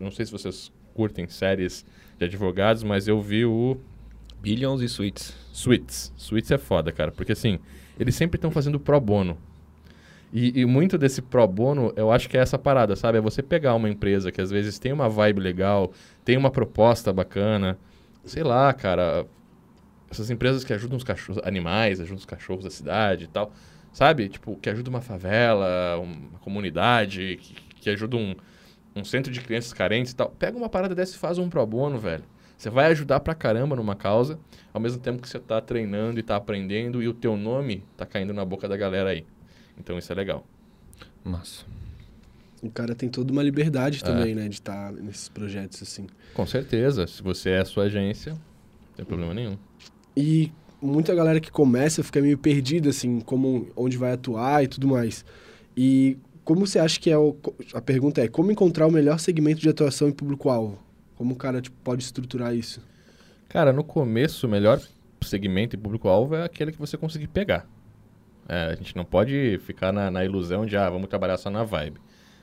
não 0.00 0.10
sei 0.10 0.26
se 0.26 0.32
vocês 0.32 0.72
curtem 0.98 1.28
séries 1.28 1.86
de 2.18 2.24
advogados, 2.24 2.82
mas 2.82 3.06
eu 3.06 3.22
vi 3.22 3.44
o. 3.44 3.76
Billions 4.40 4.80
e 4.80 4.88
Suits. 4.88 5.32
Suits. 5.52 6.12
Suits 6.16 6.50
é 6.50 6.58
foda, 6.58 6.90
cara. 6.90 7.12
Porque 7.12 7.32
assim, 7.32 7.60
eles 7.98 8.16
sempre 8.16 8.36
estão 8.36 8.50
fazendo 8.50 8.80
pro 8.80 9.00
bono. 9.00 9.38
E, 10.32 10.60
e, 10.60 10.66
muito 10.66 10.98
desse 10.98 11.22
pro 11.22 11.46
bono, 11.46 11.92
eu 11.96 12.10
acho 12.10 12.28
que 12.28 12.36
é 12.36 12.40
essa 12.40 12.58
parada, 12.58 12.96
sabe? 12.96 13.18
É 13.18 13.20
você 13.20 13.42
pegar 13.42 13.74
uma 13.74 13.88
empresa 13.88 14.32
que 14.32 14.40
às 14.40 14.50
vezes 14.50 14.78
tem 14.78 14.92
uma 14.92 15.08
vibe 15.08 15.40
legal, 15.40 15.92
tem 16.24 16.36
uma 16.36 16.50
proposta 16.50 17.12
bacana. 17.12 17.78
Sei 18.24 18.42
lá, 18.42 18.72
cara. 18.72 19.24
Essas 20.10 20.30
empresas 20.30 20.64
que 20.64 20.72
ajudam 20.72 20.96
os 20.96 21.04
cachorros, 21.04 21.40
animais, 21.44 22.00
ajudam 22.00 22.18
os 22.18 22.26
cachorros 22.26 22.64
da 22.64 22.70
cidade 22.70 23.24
e 23.24 23.28
tal. 23.28 23.52
Sabe? 23.92 24.28
Tipo, 24.28 24.56
que 24.56 24.68
ajuda 24.68 24.90
uma 24.90 25.00
favela, 25.00 25.98
uma 26.00 26.38
comunidade, 26.40 27.38
que, 27.40 27.54
que 27.82 27.90
ajuda 27.90 28.16
um, 28.16 28.34
um 28.98 29.04
centro 29.04 29.32
de 29.32 29.40
crianças 29.40 29.72
carentes 29.72 30.12
e 30.12 30.16
tal. 30.16 30.30
Pega 30.30 30.56
uma 30.56 30.68
parada 30.68 30.94
dessa 30.94 31.14
e 31.14 31.18
faz 31.18 31.38
um 31.38 31.48
pro 31.48 31.64
bono, 31.66 31.98
velho. 31.98 32.24
Você 32.56 32.70
vai 32.70 32.86
ajudar 32.86 33.20
pra 33.20 33.34
caramba 33.34 33.76
numa 33.76 33.94
causa, 33.94 34.38
ao 34.74 34.80
mesmo 34.80 35.00
tempo 35.00 35.22
que 35.22 35.28
você 35.28 35.38
tá 35.38 35.60
treinando 35.60 36.18
e 36.18 36.22
tá 36.22 36.34
aprendendo 36.34 37.00
e 37.00 37.06
o 37.06 37.14
teu 37.14 37.36
nome 37.36 37.84
tá 37.96 38.04
caindo 38.04 38.34
na 38.34 38.44
boca 38.44 38.68
da 38.68 38.76
galera 38.76 39.10
aí. 39.10 39.24
Então 39.78 39.96
isso 39.96 40.10
é 40.10 40.14
legal. 40.14 40.44
Massa. 41.22 41.64
O 42.60 42.68
cara 42.68 42.94
tem 42.96 43.08
toda 43.08 43.32
uma 43.32 43.42
liberdade 43.42 44.00
é. 44.02 44.04
também, 44.04 44.34
né, 44.34 44.48
de 44.48 44.56
estar 44.56 44.92
tá 44.92 45.00
nesses 45.00 45.28
projetos 45.28 45.80
assim. 45.80 46.08
Com 46.34 46.44
certeza. 46.44 47.06
Se 47.06 47.22
você 47.22 47.50
é 47.50 47.60
a 47.60 47.64
sua 47.64 47.84
agência, 47.84 48.32
não 48.32 48.40
tem 48.96 49.04
problema 49.04 49.32
nenhum. 49.32 49.56
E 50.16 50.50
muita 50.82 51.14
galera 51.14 51.38
que 51.38 51.52
começa 51.52 52.02
fica 52.02 52.20
meio 52.20 52.36
perdida, 52.36 52.90
assim, 52.90 53.20
como 53.20 53.68
onde 53.76 53.96
vai 53.96 54.12
atuar 54.12 54.64
e 54.64 54.66
tudo 54.66 54.88
mais. 54.88 55.24
E 55.76 56.18
como 56.48 56.66
você 56.66 56.78
acha 56.78 56.98
que 56.98 57.10
é 57.10 57.18
o. 57.18 57.36
A 57.74 57.80
pergunta 57.82 58.22
é: 58.22 58.26
como 58.26 58.50
encontrar 58.50 58.86
o 58.86 58.90
melhor 58.90 59.20
segmento 59.20 59.60
de 59.60 59.68
atuação 59.68 60.08
em 60.08 60.12
público-alvo? 60.12 60.78
Como 61.14 61.34
o 61.34 61.36
cara 61.36 61.60
tipo, 61.60 61.76
pode 61.84 62.02
estruturar 62.02 62.54
isso? 62.54 62.80
Cara, 63.50 63.70
no 63.70 63.84
começo, 63.84 64.46
o 64.46 64.50
melhor 64.50 64.80
segmento 65.20 65.76
e 65.76 65.78
público-alvo 65.78 66.36
é 66.36 66.44
aquele 66.44 66.72
que 66.72 66.78
você 66.78 66.96
conseguir 66.96 67.26
pegar. 67.26 67.68
É, 68.48 68.70
a 68.72 68.74
gente 68.74 68.96
não 68.96 69.04
pode 69.04 69.60
ficar 69.66 69.92
na, 69.92 70.10
na, 70.10 70.24
ilusão 70.24 70.64
de, 70.64 70.74
ah, 70.74 70.88
vamos 70.88 71.08
trabalhar 71.08 71.36
só 71.36 71.50
na 71.50 71.64
vibe. 71.64 72.00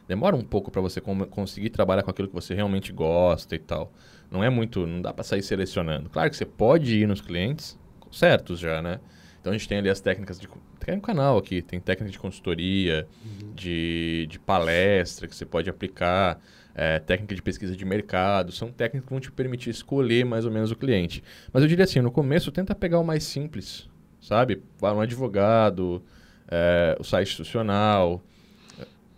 Demora 0.08 0.36
um 0.36 0.44
pouco 0.44 0.70
para 0.70 0.82
você 0.82 1.02
conseguir 1.02 1.72
trabalhar 1.72 2.04
com 2.04 2.12
aquilo 2.12 2.28
que 2.28 2.36
você 2.36 2.54
realmente 2.54 2.94
gosta 2.94 3.56
e 3.56 3.60
tal. 3.60 3.92
Não 4.30 4.44
é 4.44 4.52
muito, 4.52 4.86
não 4.86 5.02
dá 5.02 5.12
para 5.12 5.24
sair 5.24 5.42
selecionando. 5.42 6.12
Claro 6.12 6.30
que 6.30 6.38
você 6.38 6.46
pode 6.46 6.96
ir 6.96 7.08
nos 7.08 7.22
clientes 7.22 7.76
certos 8.12 8.60
já, 8.60 8.84
né? 8.84 9.00
Então 9.46 9.54
a 9.54 9.58
gente 9.60 9.68
tem 9.68 9.78
ali 9.78 9.92
as 9.92 10.02
técnicas 10.02 10.40
de. 10.40 10.50
Tem 10.80 10.96
um 10.96 11.00
canal 11.00 11.38
aqui, 11.38 11.62
tem 11.62 11.80
técnica 11.80 12.12
de 12.12 12.18
consultoria, 12.18 13.08
uhum. 13.24 13.54
de, 13.54 14.26
de 14.28 14.40
palestra 14.40 15.28
que 15.28 15.36
você 15.36 15.46
pode 15.46 15.70
aplicar, 15.70 16.42
é, 16.74 16.98
técnica 16.98 17.36
de 17.36 17.44
pesquisa 17.44 17.78
de 17.78 17.86
mercado. 17.86 18.52
São 18.52 18.72
técnicas 18.72 19.06
que 19.06 19.14
vão 19.14 19.20
te 19.20 19.32
permitir 19.32 19.70
escolher 19.70 20.26
mais 20.26 20.46
ou 20.46 20.52
menos 20.52 20.72
o 20.72 20.76
cliente. 20.76 21.24
Mas 21.54 21.62
eu 21.62 21.70
diria 21.70 21.86
assim, 21.86 22.02
no 22.02 22.10
começo 22.10 22.52
tenta 22.52 22.74
pegar 22.74 22.98
o 22.98 23.04
mais 23.04 23.24
simples, 23.24 23.88
sabe? 24.20 24.64
Um 24.82 25.00
advogado, 25.00 26.02
é, 26.48 26.98
o 27.00 27.04
site 27.04 27.28
institucional, 27.28 28.24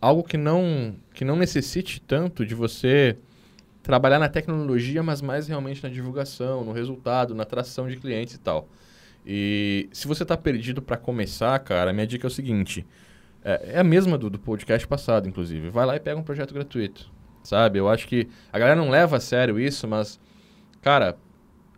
algo 0.01 0.23
que 0.23 0.35
não, 0.35 0.93
que 1.13 1.23
não 1.23 1.37
necessite 1.37 2.01
tanto 2.01 2.45
de 2.45 2.53
você 2.53 3.15
trabalhar 3.81 4.19
na 4.19 4.27
tecnologia, 4.27 5.01
mas 5.01 5.21
mais 5.21 5.47
realmente 5.47 5.81
na 5.81 5.87
divulgação, 5.87 6.65
no 6.65 6.73
resultado, 6.73 7.33
na 7.33 7.43
atração 7.43 7.87
de 7.87 7.95
clientes 7.95 8.35
e 8.35 8.39
tal. 8.39 8.67
E 9.29 9.89
se 9.91 10.07
você 10.07 10.23
está 10.23 10.37
perdido 10.37 10.81
para 10.81 10.95
começar, 10.95 11.59
cara, 11.59 11.91
minha 11.91 12.07
dica 12.07 12.25
é 12.25 12.29
o 12.29 12.31
seguinte: 12.31 12.87
é, 13.43 13.73
é 13.73 13.79
a 13.79 13.83
mesma 13.83 14.17
do, 14.17 14.29
do 14.29 14.39
podcast 14.39 14.87
passado, 14.87 15.27
inclusive. 15.27 15.69
Vai 15.69 15.85
lá 15.85 15.97
e 15.97 15.99
pega 15.99 16.17
um 16.17 16.23
projeto 16.23 16.53
gratuito, 16.53 17.11
sabe? 17.43 17.77
Eu 17.77 17.89
acho 17.89 18.07
que 18.07 18.29
a 18.53 18.57
galera 18.57 18.79
não 18.79 18.89
leva 18.89 19.17
a 19.17 19.19
sério 19.19 19.59
isso, 19.59 19.85
mas, 19.85 20.17
cara, 20.81 21.17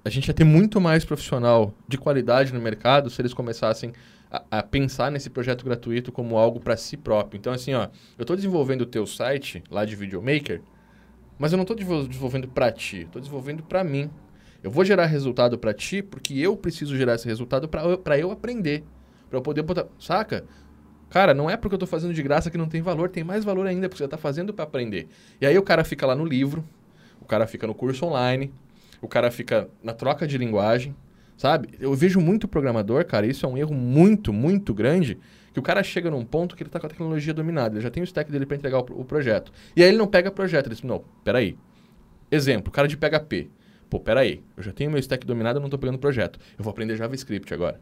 a 0.05 0.09
gente 0.11 0.27
ia 0.27 0.33
ter 0.33 0.43
muito 0.43 0.79
mais 0.79 1.03
profissional 1.03 1.73
de 1.87 1.97
qualidade 1.97 2.53
no 2.53 2.61
mercado 2.61 3.09
se 3.09 3.19
eles 3.19 3.33
começassem 3.33 3.93
a, 4.31 4.59
a 4.59 4.63
pensar 4.63 5.11
nesse 5.11 5.31
projeto 5.31 5.65
gratuito 5.65 6.11
como 6.11 6.37
algo 6.37 6.59
para 6.59 6.77
si 6.77 6.95
próprio. 6.95 7.39
Então, 7.39 7.51
assim, 7.51 7.73
ó, 7.73 7.85
eu 8.15 8.21
estou 8.21 8.35
desenvolvendo 8.35 8.81
o 8.81 8.85
teu 8.85 9.07
site 9.07 9.63
lá 9.71 9.85
de 9.85 9.95
Videomaker, 9.95 10.61
mas 11.39 11.51
eu 11.51 11.57
não 11.57 11.63
estou 11.63 11.75
desenvolvendo 11.75 12.47
para 12.47 12.71
ti, 12.71 13.01
estou 13.01 13.19
desenvolvendo 13.19 13.63
para 13.63 13.83
mim. 13.83 14.11
Eu 14.63 14.71
vou 14.71 14.83
gerar 14.83 15.05
resultado 15.05 15.57
para 15.57 15.73
ti 15.73 16.01
porque 16.01 16.33
eu 16.33 16.55
preciso 16.57 16.95
gerar 16.97 17.15
esse 17.15 17.27
resultado 17.27 17.67
para 17.67 18.19
eu 18.19 18.31
aprender, 18.31 18.83
para 19.29 19.37
eu 19.37 19.41
poder 19.41 19.61
botar, 19.61 19.85
saca? 19.99 20.43
Cara, 21.09 21.33
não 21.33 21.49
é 21.49 21.57
porque 21.57 21.73
eu 21.73 21.77
estou 21.77 21.87
fazendo 21.87 22.13
de 22.13 22.21
graça 22.21 22.51
que 22.51 22.57
não 22.57 22.67
tem 22.67 22.81
valor, 22.81 23.09
tem 23.09 23.23
mais 23.23 23.43
valor 23.43 23.65
ainda 23.65 23.87
porque 23.89 23.97
você 23.97 24.05
está 24.05 24.17
fazendo 24.17 24.53
para 24.53 24.63
aprender. 24.63 25.07
E 25.41 25.45
aí 25.45 25.57
o 25.57 25.63
cara 25.63 25.83
fica 25.83 26.05
lá 26.05 26.15
no 26.15 26.25
livro, 26.25 26.63
o 27.21 27.25
cara 27.25 27.47
fica 27.47 27.65
no 27.65 27.73
curso 27.73 28.05
online, 28.05 28.53
o 29.01 29.07
cara 29.07 29.31
fica 29.31 29.69
na 29.83 29.93
troca 29.93 30.27
de 30.27 30.37
linguagem, 30.37 30.95
Sabe? 31.39 31.69
Eu 31.79 31.93
vejo 31.95 32.19
muito 32.19 32.49
programador, 32.49 33.05
cara, 33.05 33.25
isso 33.25 33.45
é 33.45 33.49
um 33.49 33.57
erro 33.57 33.73
muito, 33.73 34.33
muito 34.33 34.73
grande, 34.73 35.17
que 35.53 35.59
o 35.59 35.63
cara 35.63 35.81
chega 35.81 36.11
num 36.11 36.25
ponto 36.25 36.53
que 36.53 36.61
ele 36.61 36.67
está 36.67 36.81
com 36.81 36.85
a 36.85 36.89
tecnologia 36.89 37.33
dominada, 37.33 37.75
ele 37.75 37.81
já 37.81 37.89
tem 37.89 38.03
o 38.03 38.05
stack 38.05 38.29
dele 38.29 38.45
para 38.45 38.57
entregar 38.57 38.79
o, 38.79 38.99
o, 38.99 39.05
projeto. 39.05 39.49
E 39.73 39.81
aí 39.81 39.87
ele 39.87 39.97
não 39.97 40.05
pega 40.05 40.29
projeto, 40.29 40.65
ele 40.65 40.75
diz, 40.75 40.83
não, 40.83 41.01
peraí. 41.23 41.57
Exemplo, 42.29 42.69
cara 42.73 42.89
de 42.89 42.97
PHP. 42.97 43.49
Pô, 43.89 43.99
peraí, 43.99 44.43
eu 44.55 44.63
já 44.63 44.71
tenho 44.71 44.91
meu 44.91 44.99
stack 44.99 45.25
dominado, 45.25 45.57
eu 45.57 45.61
não 45.61 45.67
estou 45.67 45.79
pegando 45.79 45.97
projeto. 45.97 46.39
Eu 46.57 46.63
vou 46.63 46.71
aprender 46.71 46.95
JavaScript 46.95 47.53
agora. 47.53 47.79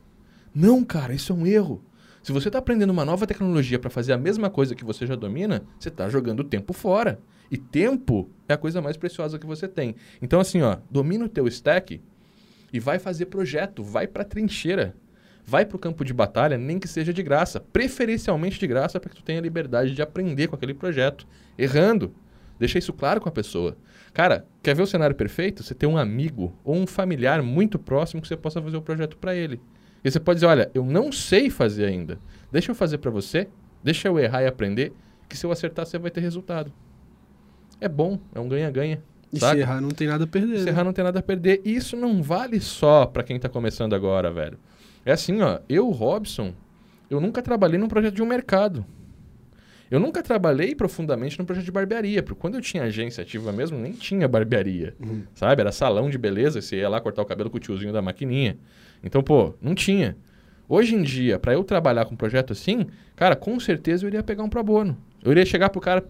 Não, 0.53 0.83
cara, 0.83 1.13
isso 1.13 1.33
é 1.33 1.35
um 1.35 1.45
erro. 1.45 1.83
Se 2.23 2.31
você 2.31 2.49
está 2.49 2.59
aprendendo 2.59 2.89
uma 2.89 3.05
nova 3.05 3.27
tecnologia 3.27 3.79
para 3.79 3.89
fazer 3.89 4.13
a 4.13 4.17
mesma 4.17 4.49
coisa 4.49 4.75
que 4.75 4.83
você 4.83 5.05
já 5.05 5.15
domina, 5.15 5.63
você 5.79 5.89
está 5.89 6.09
jogando 6.09 6.43
tempo 6.43 6.73
fora. 6.73 7.19
E 7.49 7.57
tempo 7.57 8.29
é 8.47 8.53
a 8.53 8.57
coisa 8.57 8.81
mais 8.81 8.97
preciosa 8.97 9.39
que 9.39 9.45
você 9.45 9.67
tem. 9.67 9.95
Então, 10.21 10.39
assim, 10.39 10.61
ó, 10.61 10.77
domina 10.89 11.25
o 11.25 11.29
teu 11.29 11.47
stack, 11.47 12.01
e 12.71 12.79
vai 12.79 12.99
fazer 12.99 13.27
projeto, 13.27 13.83
vai 13.83 14.07
para 14.07 14.23
a 14.23 14.25
trincheira, 14.25 14.95
vai 15.45 15.65
para 15.65 15.75
o 15.75 15.79
campo 15.79 16.03
de 16.03 16.13
batalha, 16.13 16.57
nem 16.57 16.79
que 16.79 16.87
seja 16.87 17.13
de 17.13 17.23
graça, 17.23 17.59
preferencialmente 17.59 18.59
de 18.59 18.67
graça 18.67 18.99
para 18.99 19.09
que 19.09 19.15
tu 19.15 19.23
tenha 19.23 19.39
liberdade 19.39 19.93
de 19.93 20.01
aprender 20.01 20.47
com 20.47 20.55
aquele 20.55 20.73
projeto, 20.73 21.25
errando. 21.57 22.13
Deixa 22.59 22.77
isso 22.77 22.91
claro 22.91 23.21
com 23.21 23.29
a 23.29 23.31
pessoa. 23.31 23.77
Cara, 24.17 24.47
quer 24.63 24.73
ver 24.73 24.81
o 24.81 24.87
cenário 24.87 25.15
perfeito? 25.15 25.61
Você 25.61 25.75
tem 25.75 25.87
um 25.87 25.95
amigo 25.95 26.51
ou 26.63 26.75
um 26.75 26.87
familiar 26.87 27.43
muito 27.43 27.77
próximo 27.77 28.19
que 28.19 28.27
você 28.27 28.35
possa 28.35 28.59
fazer 28.59 28.75
o 28.75 28.81
projeto 28.81 29.15
para 29.15 29.35
ele. 29.35 29.61
E 30.03 30.09
você 30.09 30.19
pode 30.19 30.37
dizer, 30.37 30.47
olha, 30.47 30.71
eu 30.73 30.83
não 30.83 31.11
sei 31.11 31.51
fazer 31.51 31.85
ainda. 31.85 32.17
Deixa 32.51 32.71
eu 32.71 32.75
fazer 32.75 32.97
para 32.97 33.11
você, 33.11 33.47
deixa 33.83 34.07
eu 34.07 34.17
errar 34.17 34.41
e 34.41 34.47
aprender, 34.47 34.91
que 35.29 35.37
se 35.37 35.45
eu 35.45 35.51
acertar 35.51 35.85
você 35.85 35.99
vai 35.99 36.09
ter 36.09 36.21
resultado. 36.21 36.73
É 37.79 37.87
bom, 37.87 38.17
é 38.33 38.39
um 38.39 38.49
ganha-ganha. 38.49 39.03
E 39.31 39.39
saca? 39.39 39.53
se 39.53 39.61
errar 39.61 39.81
não 39.81 39.89
tem 39.89 40.07
nada 40.07 40.23
a 40.23 40.27
perder. 40.27 40.57
Se 40.57 40.65
né? 40.65 40.71
errar 40.71 40.83
não 40.83 40.93
tem 40.93 41.03
nada 41.03 41.19
a 41.19 41.21
perder. 41.21 41.61
E 41.63 41.75
isso 41.75 41.95
não 41.95 42.23
vale 42.23 42.59
só 42.59 43.05
para 43.05 43.21
quem 43.21 43.39
tá 43.39 43.47
começando 43.47 43.93
agora, 43.93 44.31
velho. 44.31 44.57
É 45.05 45.11
assim, 45.11 45.43
ó. 45.43 45.59
Eu, 45.69 45.91
Robson, 45.91 46.55
eu 47.07 47.21
nunca 47.21 47.39
trabalhei 47.43 47.77
num 47.77 47.87
projeto 47.87 48.15
de 48.15 48.23
um 48.23 48.25
mercado. 48.25 48.83
Eu 49.89 49.99
nunca 49.99 50.21
trabalhei 50.21 50.75
profundamente 50.75 51.39
num 51.39 51.45
projeto 51.45 51.65
de 51.65 51.71
barbearia, 51.71 52.21
porque 52.21 52.39
quando 52.39 52.55
eu 52.55 52.61
tinha 52.61 52.83
agência 52.83 53.21
ativa 53.21 53.51
mesmo, 53.51 53.77
nem 53.77 53.93
tinha 53.93 54.27
barbearia, 54.27 54.93
uhum. 54.99 55.23
sabe? 55.33 55.61
Era 55.61 55.71
salão 55.71 56.09
de 56.09 56.17
beleza, 56.17 56.61
você 56.61 56.77
ia 56.77 56.89
lá 56.89 56.99
cortar 56.99 57.21
o 57.21 57.25
cabelo 57.25 57.49
com 57.49 57.57
o 57.57 57.59
tiozinho 57.59 57.93
da 57.93 58.01
maquininha. 58.01 58.57
Então, 59.03 59.23
pô, 59.23 59.53
não 59.61 59.73
tinha. 59.73 60.17
Hoje 60.67 60.95
em 60.95 61.01
dia, 61.01 61.39
para 61.39 61.53
eu 61.53 61.63
trabalhar 61.63 62.05
com 62.05 62.13
um 62.13 62.17
projeto 62.17 62.51
assim, 62.51 62.87
cara, 63.15 63.35
com 63.35 63.57
certeza 63.59 64.03
eu 64.03 64.09
iria 64.09 64.21
pegar 64.21 64.43
um 64.43 64.49
pro 64.49 64.61
bono. 64.61 64.97
Eu 65.23 65.31
iria 65.31 65.45
chegar 65.45 65.69
pro 65.69 65.79
cara, 65.79 66.05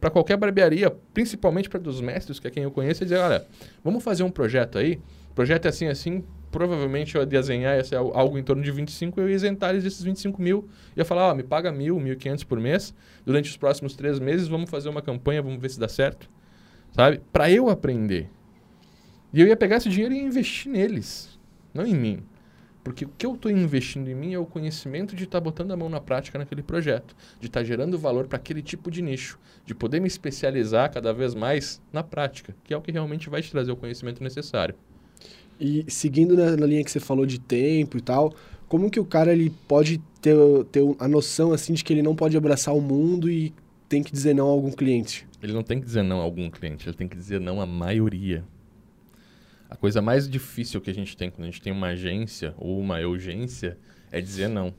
para 0.00 0.08
qualquer 0.08 0.38
barbearia, 0.38 0.90
principalmente 1.12 1.68
para 1.68 1.78
dos 1.78 2.00
mestres, 2.00 2.40
que 2.40 2.48
é 2.48 2.50
quem 2.50 2.62
eu 2.62 2.70
conheço, 2.70 3.02
e 3.02 3.04
dizer, 3.04 3.18
olha, 3.18 3.44
vamos 3.84 4.02
fazer 4.02 4.22
um 4.22 4.30
projeto 4.30 4.78
aí, 4.78 4.98
projeto 5.34 5.66
é 5.66 5.68
assim, 5.68 5.88
assim, 5.88 6.24
provavelmente 6.50 7.14
eu 7.14 7.22
ia 7.22 7.26
desenhar 7.26 7.76
ia 7.76 7.98
algo 7.98 8.38
em 8.38 8.42
torno 8.42 8.62
de 8.62 8.70
25, 8.70 9.20
eu 9.20 9.28
ia 9.28 9.34
isentar 9.34 9.70
eles 9.70 9.84
desses 9.84 10.02
25 10.02 10.40
mil, 10.40 10.68
ia 10.96 11.04
falar, 11.04 11.30
ó, 11.30 11.34
me 11.34 11.42
paga 11.42 11.70
mil, 11.70 11.98
mil 12.00 12.16
quinhentos 12.16 12.44
por 12.44 12.58
mês, 12.58 12.94
durante 13.24 13.48
os 13.48 13.56
próximos 13.56 13.94
três 13.94 14.18
meses 14.18 14.48
vamos 14.48 14.68
fazer 14.68 14.88
uma 14.88 15.02
campanha, 15.02 15.42
vamos 15.42 15.60
ver 15.60 15.70
se 15.70 15.78
dá 15.78 15.88
certo, 15.88 16.28
sabe? 16.92 17.20
Para 17.32 17.50
eu 17.50 17.68
aprender. 17.68 18.28
E 19.32 19.40
eu 19.40 19.46
ia 19.46 19.56
pegar 19.56 19.76
esse 19.76 19.88
dinheiro 19.88 20.12
e 20.12 20.18
investir 20.18 20.70
neles, 20.70 21.38
não 21.72 21.86
em 21.86 21.94
mim. 21.94 22.22
Porque 22.82 23.04
o 23.04 23.08
que 23.16 23.26
eu 23.26 23.34
estou 23.34 23.50
investindo 23.50 24.08
em 24.08 24.14
mim 24.14 24.32
é 24.32 24.38
o 24.38 24.46
conhecimento 24.46 25.14
de 25.14 25.24
estar 25.24 25.38
tá 25.38 25.44
botando 25.44 25.70
a 25.70 25.76
mão 25.76 25.88
na 25.88 26.00
prática 26.00 26.38
naquele 26.38 26.62
projeto, 26.62 27.14
de 27.38 27.46
estar 27.46 27.60
tá 27.60 27.64
gerando 27.64 27.98
valor 27.98 28.26
para 28.26 28.36
aquele 28.36 28.62
tipo 28.62 28.90
de 28.90 29.02
nicho, 29.02 29.38
de 29.66 29.74
poder 29.74 30.00
me 30.00 30.08
especializar 30.08 30.90
cada 30.90 31.12
vez 31.12 31.34
mais 31.34 31.80
na 31.92 32.02
prática, 32.02 32.56
que 32.64 32.72
é 32.72 32.76
o 32.76 32.80
que 32.80 32.90
realmente 32.90 33.28
vai 33.28 33.42
te 33.42 33.50
trazer 33.50 33.70
o 33.70 33.76
conhecimento 33.76 34.22
necessário. 34.22 34.74
E 35.60 35.84
seguindo 35.88 36.36
na, 36.36 36.56
na 36.56 36.66
linha 36.66 36.82
que 36.82 36.90
você 36.90 36.98
falou 36.98 37.26
de 37.26 37.38
tempo 37.38 37.98
e 37.98 38.00
tal, 38.00 38.34
como 38.66 38.90
que 38.90 38.98
o 38.98 39.04
cara 39.04 39.32
ele 39.32 39.50
pode 39.68 39.98
ter, 40.22 40.34
ter 40.72 40.82
a 40.98 41.06
noção 41.06 41.52
assim 41.52 41.74
de 41.74 41.84
que 41.84 41.92
ele 41.92 42.02
não 42.02 42.16
pode 42.16 42.36
abraçar 42.36 42.74
o 42.74 42.80
mundo 42.80 43.30
e 43.30 43.52
tem 43.88 44.02
que 44.02 44.12
dizer 44.12 44.34
não 44.34 44.46
a 44.46 44.50
algum 44.50 44.70
cliente? 44.70 45.26
Ele 45.42 45.52
não 45.52 45.62
tem 45.62 45.80
que 45.80 45.86
dizer 45.86 46.02
não 46.02 46.20
a 46.20 46.22
algum 46.22 46.48
cliente, 46.48 46.88
ele 46.88 46.96
tem 46.96 47.08
que 47.08 47.16
dizer 47.16 47.40
não 47.40 47.60
à 47.60 47.66
maioria. 47.66 48.44
A 49.68 49.76
coisa 49.76 50.00
mais 50.00 50.28
difícil 50.28 50.80
que 50.80 50.90
a 50.90 50.94
gente 50.94 51.16
tem 51.16 51.30
quando 51.30 51.42
a 51.42 51.50
gente 51.50 51.60
tem 51.60 51.72
uma 51.72 51.88
agência 51.88 52.54
ou 52.56 52.78
uma 52.78 52.98
urgência 53.00 53.76
é 54.10 54.20
dizer 54.20 54.48
não. 54.48 54.74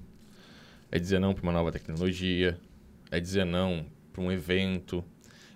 É 0.91 0.99
dizer 0.99 1.19
não 1.19 1.33
para 1.33 1.43
uma 1.43 1.51
nova 1.51 1.71
tecnologia, 1.71 2.59
é 3.09 3.19
dizer 3.19 3.45
não 3.45 3.85
para 4.11 4.21
um 4.21 4.31
evento, 4.31 5.03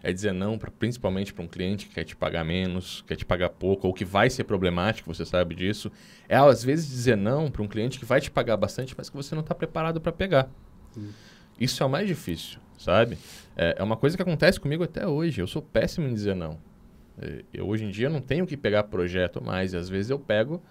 é 0.06 0.14
dizer 0.14 0.34
não 0.34 0.56
pra, 0.56 0.70
principalmente 0.70 1.34
para 1.34 1.44
um 1.44 1.48
cliente 1.48 1.88
que 1.88 1.96
quer 1.96 2.04
te 2.04 2.16
pagar 2.16 2.44
menos, 2.44 3.04
quer 3.08 3.16
te 3.16 3.26
pagar 3.26 3.50
pouco, 3.50 3.88
ou 3.88 3.94
que 3.94 4.06
vai 4.06 4.30
ser 4.30 4.44
problemático, 4.44 5.12
você 5.12 5.26
sabe 5.26 5.56
disso. 5.56 5.92
É 6.30 6.36
às 6.38 6.64
vezes 6.64 6.88
dizer 6.88 7.18
não 7.18 7.50
para 7.50 7.64
um 7.64 7.68
cliente 7.68 7.98
que 7.98 8.06
vai 8.06 8.22
te 8.22 8.30
pagar 8.30 8.56
bastante, 8.56 8.94
mas 8.96 9.10
que 9.10 9.16
você 9.16 9.34
não 9.34 9.42
está 9.42 9.56
preparado 9.56 10.00
para 10.00 10.12
pegar. 10.12 10.48
Isso 11.60 11.82
é 11.82 11.86
o 11.88 11.90
mais 11.90 12.08
difícil, 12.08 12.60
sabe? 12.78 13.18
É, 13.58 13.78
é 13.80 13.84
uma 13.84 13.98
coisa 13.98 14.16
que 14.16 14.22
acontece 14.22 14.60
comigo 14.60 14.84
até 14.84 15.08
hoje. 15.08 15.42
Eu 15.42 15.48
sou 15.48 15.62
péssimo 15.64 16.08
em 16.08 16.14
dizer 16.14 16.36
não. 16.36 16.60
É, 17.20 17.44
eu, 17.52 17.68
hoje 17.68 17.86
em 17.86 17.90
dia 17.90 18.08
não 18.08 18.22
tenho 18.22 18.46
que 18.46 18.56
pegar 18.56 18.84
projeto 18.84 19.44
mais, 19.44 19.74
às 19.74 19.90
vezes 19.90 20.12
eu 20.12 20.20
pego 20.20 20.62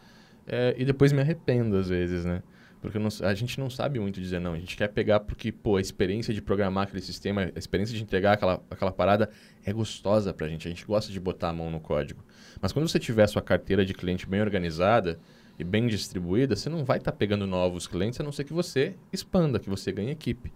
é, 0.46 0.76
e 0.78 0.84
depois 0.84 1.12
me 1.12 1.20
arrependo, 1.20 1.76
às 1.76 1.88
vezes, 1.88 2.24
né? 2.24 2.40
Porque 2.84 2.98
não, 2.98 3.08
a 3.22 3.32
gente 3.32 3.58
não 3.58 3.70
sabe 3.70 3.98
muito 3.98 4.20
dizer 4.20 4.38
não. 4.38 4.52
A 4.52 4.58
gente 4.58 4.76
quer 4.76 4.88
pegar 4.88 5.20
porque, 5.20 5.50
pô, 5.50 5.78
a 5.78 5.80
experiência 5.80 6.34
de 6.34 6.42
programar 6.42 6.84
aquele 6.84 7.00
sistema, 7.00 7.50
a 7.56 7.58
experiência 7.58 7.96
de 7.96 8.02
entregar 8.02 8.32
aquela, 8.34 8.62
aquela 8.70 8.92
parada 8.92 9.30
é 9.64 9.72
gostosa 9.72 10.34
pra 10.34 10.46
gente. 10.48 10.68
A 10.68 10.70
gente 10.70 10.84
gosta 10.84 11.10
de 11.10 11.18
botar 11.18 11.48
a 11.48 11.52
mão 11.54 11.70
no 11.70 11.80
código. 11.80 12.22
Mas 12.60 12.72
quando 12.72 12.86
você 12.86 12.98
tiver 12.98 13.26
sua 13.26 13.40
carteira 13.40 13.86
de 13.86 13.94
cliente 13.94 14.26
bem 14.26 14.42
organizada 14.42 15.18
e 15.58 15.64
bem 15.64 15.86
distribuída, 15.86 16.54
você 16.54 16.68
não 16.68 16.84
vai 16.84 16.98
estar 16.98 17.10
tá 17.10 17.16
pegando 17.16 17.46
novos 17.46 17.86
clientes, 17.86 18.20
a 18.20 18.22
não 18.22 18.32
ser 18.32 18.44
que 18.44 18.52
você 18.52 18.94
expanda, 19.10 19.58
que 19.58 19.70
você 19.70 19.90
ganhe 19.90 20.10
equipe. 20.10 20.52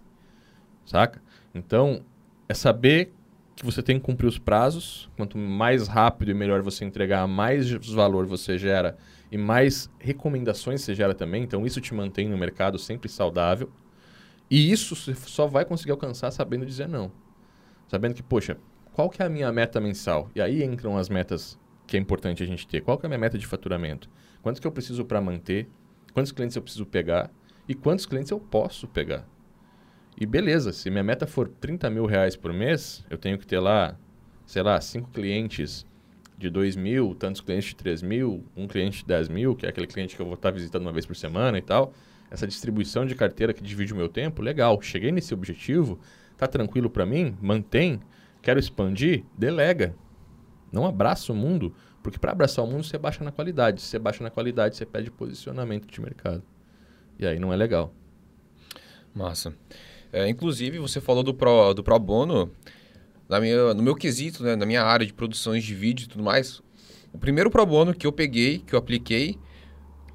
Saca? 0.85 1.19
Então, 1.55 2.05
é 2.47 2.53
saber 2.53 3.11
que 3.59 3.65
você 3.65 3.83
tem 3.83 3.99
que 3.99 4.05
cumprir 4.05 4.27
os 4.27 4.37
prazos. 4.37 5.09
Quanto 5.17 5.37
mais 5.37 5.87
rápido 5.87 6.31
e 6.31 6.33
melhor 6.33 6.61
você 6.61 6.85
entregar, 6.85 7.27
mais 7.27 7.69
valor 7.93 8.25
você 8.25 8.57
gera 8.57 8.97
e 9.31 9.37
mais 9.37 9.89
recomendações 9.99 10.81
você 10.81 10.95
gera 10.95 11.13
também. 11.13 11.43
Então, 11.43 11.65
isso 11.65 11.81
te 11.81 11.93
mantém 11.93 12.27
no 12.27 12.37
mercado 12.37 12.79
sempre 12.79 13.09
saudável. 13.09 13.69
E 14.49 14.71
isso 14.71 14.95
você 14.95 15.13
só 15.13 15.45
vai 15.45 15.65
conseguir 15.65 15.91
alcançar 15.91 16.31
sabendo 16.31 16.65
dizer 16.65 16.87
não. 16.87 17.11
Sabendo 17.87 18.15
que, 18.15 18.23
poxa, 18.23 18.57
qual 18.93 19.09
que 19.09 19.21
é 19.21 19.25
a 19.25 19.29
minha 19.29 19.51
meta 19.51 19.79
mensal? 19.79 20.29
E 20.33 20.41
aí 20.41 20.63
entram 20.63 20.97
as 20.97 21.09
metas 21.09 21.59
que 21.85 21.97
é 21.97 21.99
importante 21.99 22.41
a 22.41 22.45
gente 22.45 22.67
ter. 22.67 22.81
Qual 22.81 22.97
que 22.97 23.05
é 23.05 23.07
a 23.07 23.09
minha 23.09 23.19
meta 23.19 23.37
de 23.37 23.45
faturamento? 23.45 24.09
Quantos 24.41 24.59
que 24.59 24.65
eu 24.65 24.71
preciso 24.71 25.03
para 25.05 25.21
manter? 25.21 25.67
Quantos 26.13 26.31
clientes 26.31 26.55
eu 26.55 26.61
preciso 26.61 26.85
pegar? 26.85 27.29
E 27.67 27.75
quantos 27.75 28.05
clientes 28.05 28.31
eu 28.31 28.39
posso 28.39 28.87
pegar? 28.87 29.27
E 30.19 30.25
beleza, 30.25 30.73
se 30.73 30.89
minha 30.89 31.03
meta 31.03 31.25
for 31.25 31.47
30 31.47 31.89
mil 31.89 32.05
reais 32.05 32.35
por 32.35 32.51
mês, 32.51 33.05
eu 33.09 33.17
tenho 33.17 33.37
que 33.37 33.47
ter 33.47 33.59
lá, 33.59 33.97
sei 34.45 34.61
lá, 34.61 34.79
cinco 34.81 35.09
clientes 35.11 35.85
de 36.37 36.49
2 36.49 36.75
mil, 36.75 37.15
tantos 37.15 37.39
clientes 37.39 37.69
de 37.69 37.75
3 37.77 38.01
mil, 38.01 38.43
um 38.55 38.67
cliente 38.67 38.99
de 38.99 39.05
10 39.05 39.29
mil, 39.29 39.55
que 39.55 39.65
é 39.65 39.69
aquele 39.69 39.87
cliente 39.87 40.17
que 40.17 40.21
eu 40.21 40.25
vou 40.25 40.35
estar 40.35 40.51
visitando 40.51 40.81
uma 40.81 40.91
vez 40.91 41.05
por 41.05 41.15
semana 41.15 41.57
e 41.57 41.61
tal. 41.61 41.93
Essa 42.29 42.45
distribuição 42.45 43.05
de 43.05 43.15
carteira 43.15 43.53
que 43.53 43.63
divide 43.63 43.93
o 43.93 43.95
meu 43.95 44.09
tempo, 44.09 44.41
legal. 44.41 44.81
Cheguei 44.81 45.09
nesse 45.09 45.33
objetivo, 45.33 45.97
tá 46.37 46.47
tranquilo 46.47 46.89
para 46.89 47.05
mim? 47.05 47.37
Mantém. 47.41 48.01
Quero 48.41 48.59
expandir? 48.59 49.23
Delega. 49.37 49.95
Não 50.69 50.85
abraça 50.85 51.31
o 51.31 51.35
mundo, 51.35 51.73
porque 52.03 52.19
para 52.19 52.33
abraçar 52.33 52.63
o 52.63 52.67
mundo 52.67 52.83
você 52.83 52.97
baixa 52.97 53.23
na 53.23 53.31
qualidade. 53.31 53.81
Se 53.81 53.87
você 53.87 53.97
baixa 53.99 54.21
na 54.21 54.29
qualidade, 54.29 54.75
você 54.75 54.85
pede 54.85 55.09
posicionamento 55.09 55.87
de 55.87 56.01
mercado. 56.01 56.43
E 57.17 57.25
aí 57.25 57.39
não 57.39 57.53
é 57.53 57.55
legal. 57.55 57.93
Massa. 59.13 59.53
É, 60.11 60.27
inclusive, 60.27 60.79
você 60.79 60.99
falou 60.99 61.23
do 61.23 61.33
Pro, 61.33 61.73
do 61.73 61.83
Pro 61.83 61.99
Bono 61.99 62.51
na 63.27 63.39
minha, 63.39 63.73
no 63.73 63.83
meu 63.83 63.95
quesito, 63.95 64.43
né, 64.43 64.55
na 64.55 64.65
minha 64.65 64.83
área 64.83 65.05
de 65.05 65.13
produções 65.13 65.63
de 65.63 65.75
vídeo 65.75 66.05
e 66.05 66.07
tudo 66.07 66.23
mais, 66.23 66.61
o 67.13 67.17
primeiro 67.19 67.49
pro 67.51 67.63
bono 67.65 67.93
que 67.93 68.07
eu 68.07 68.11
peguei, 68.11 68.59
que 68.59 68.73
eu 68.73 68.79
apliquei, 68.79 69.37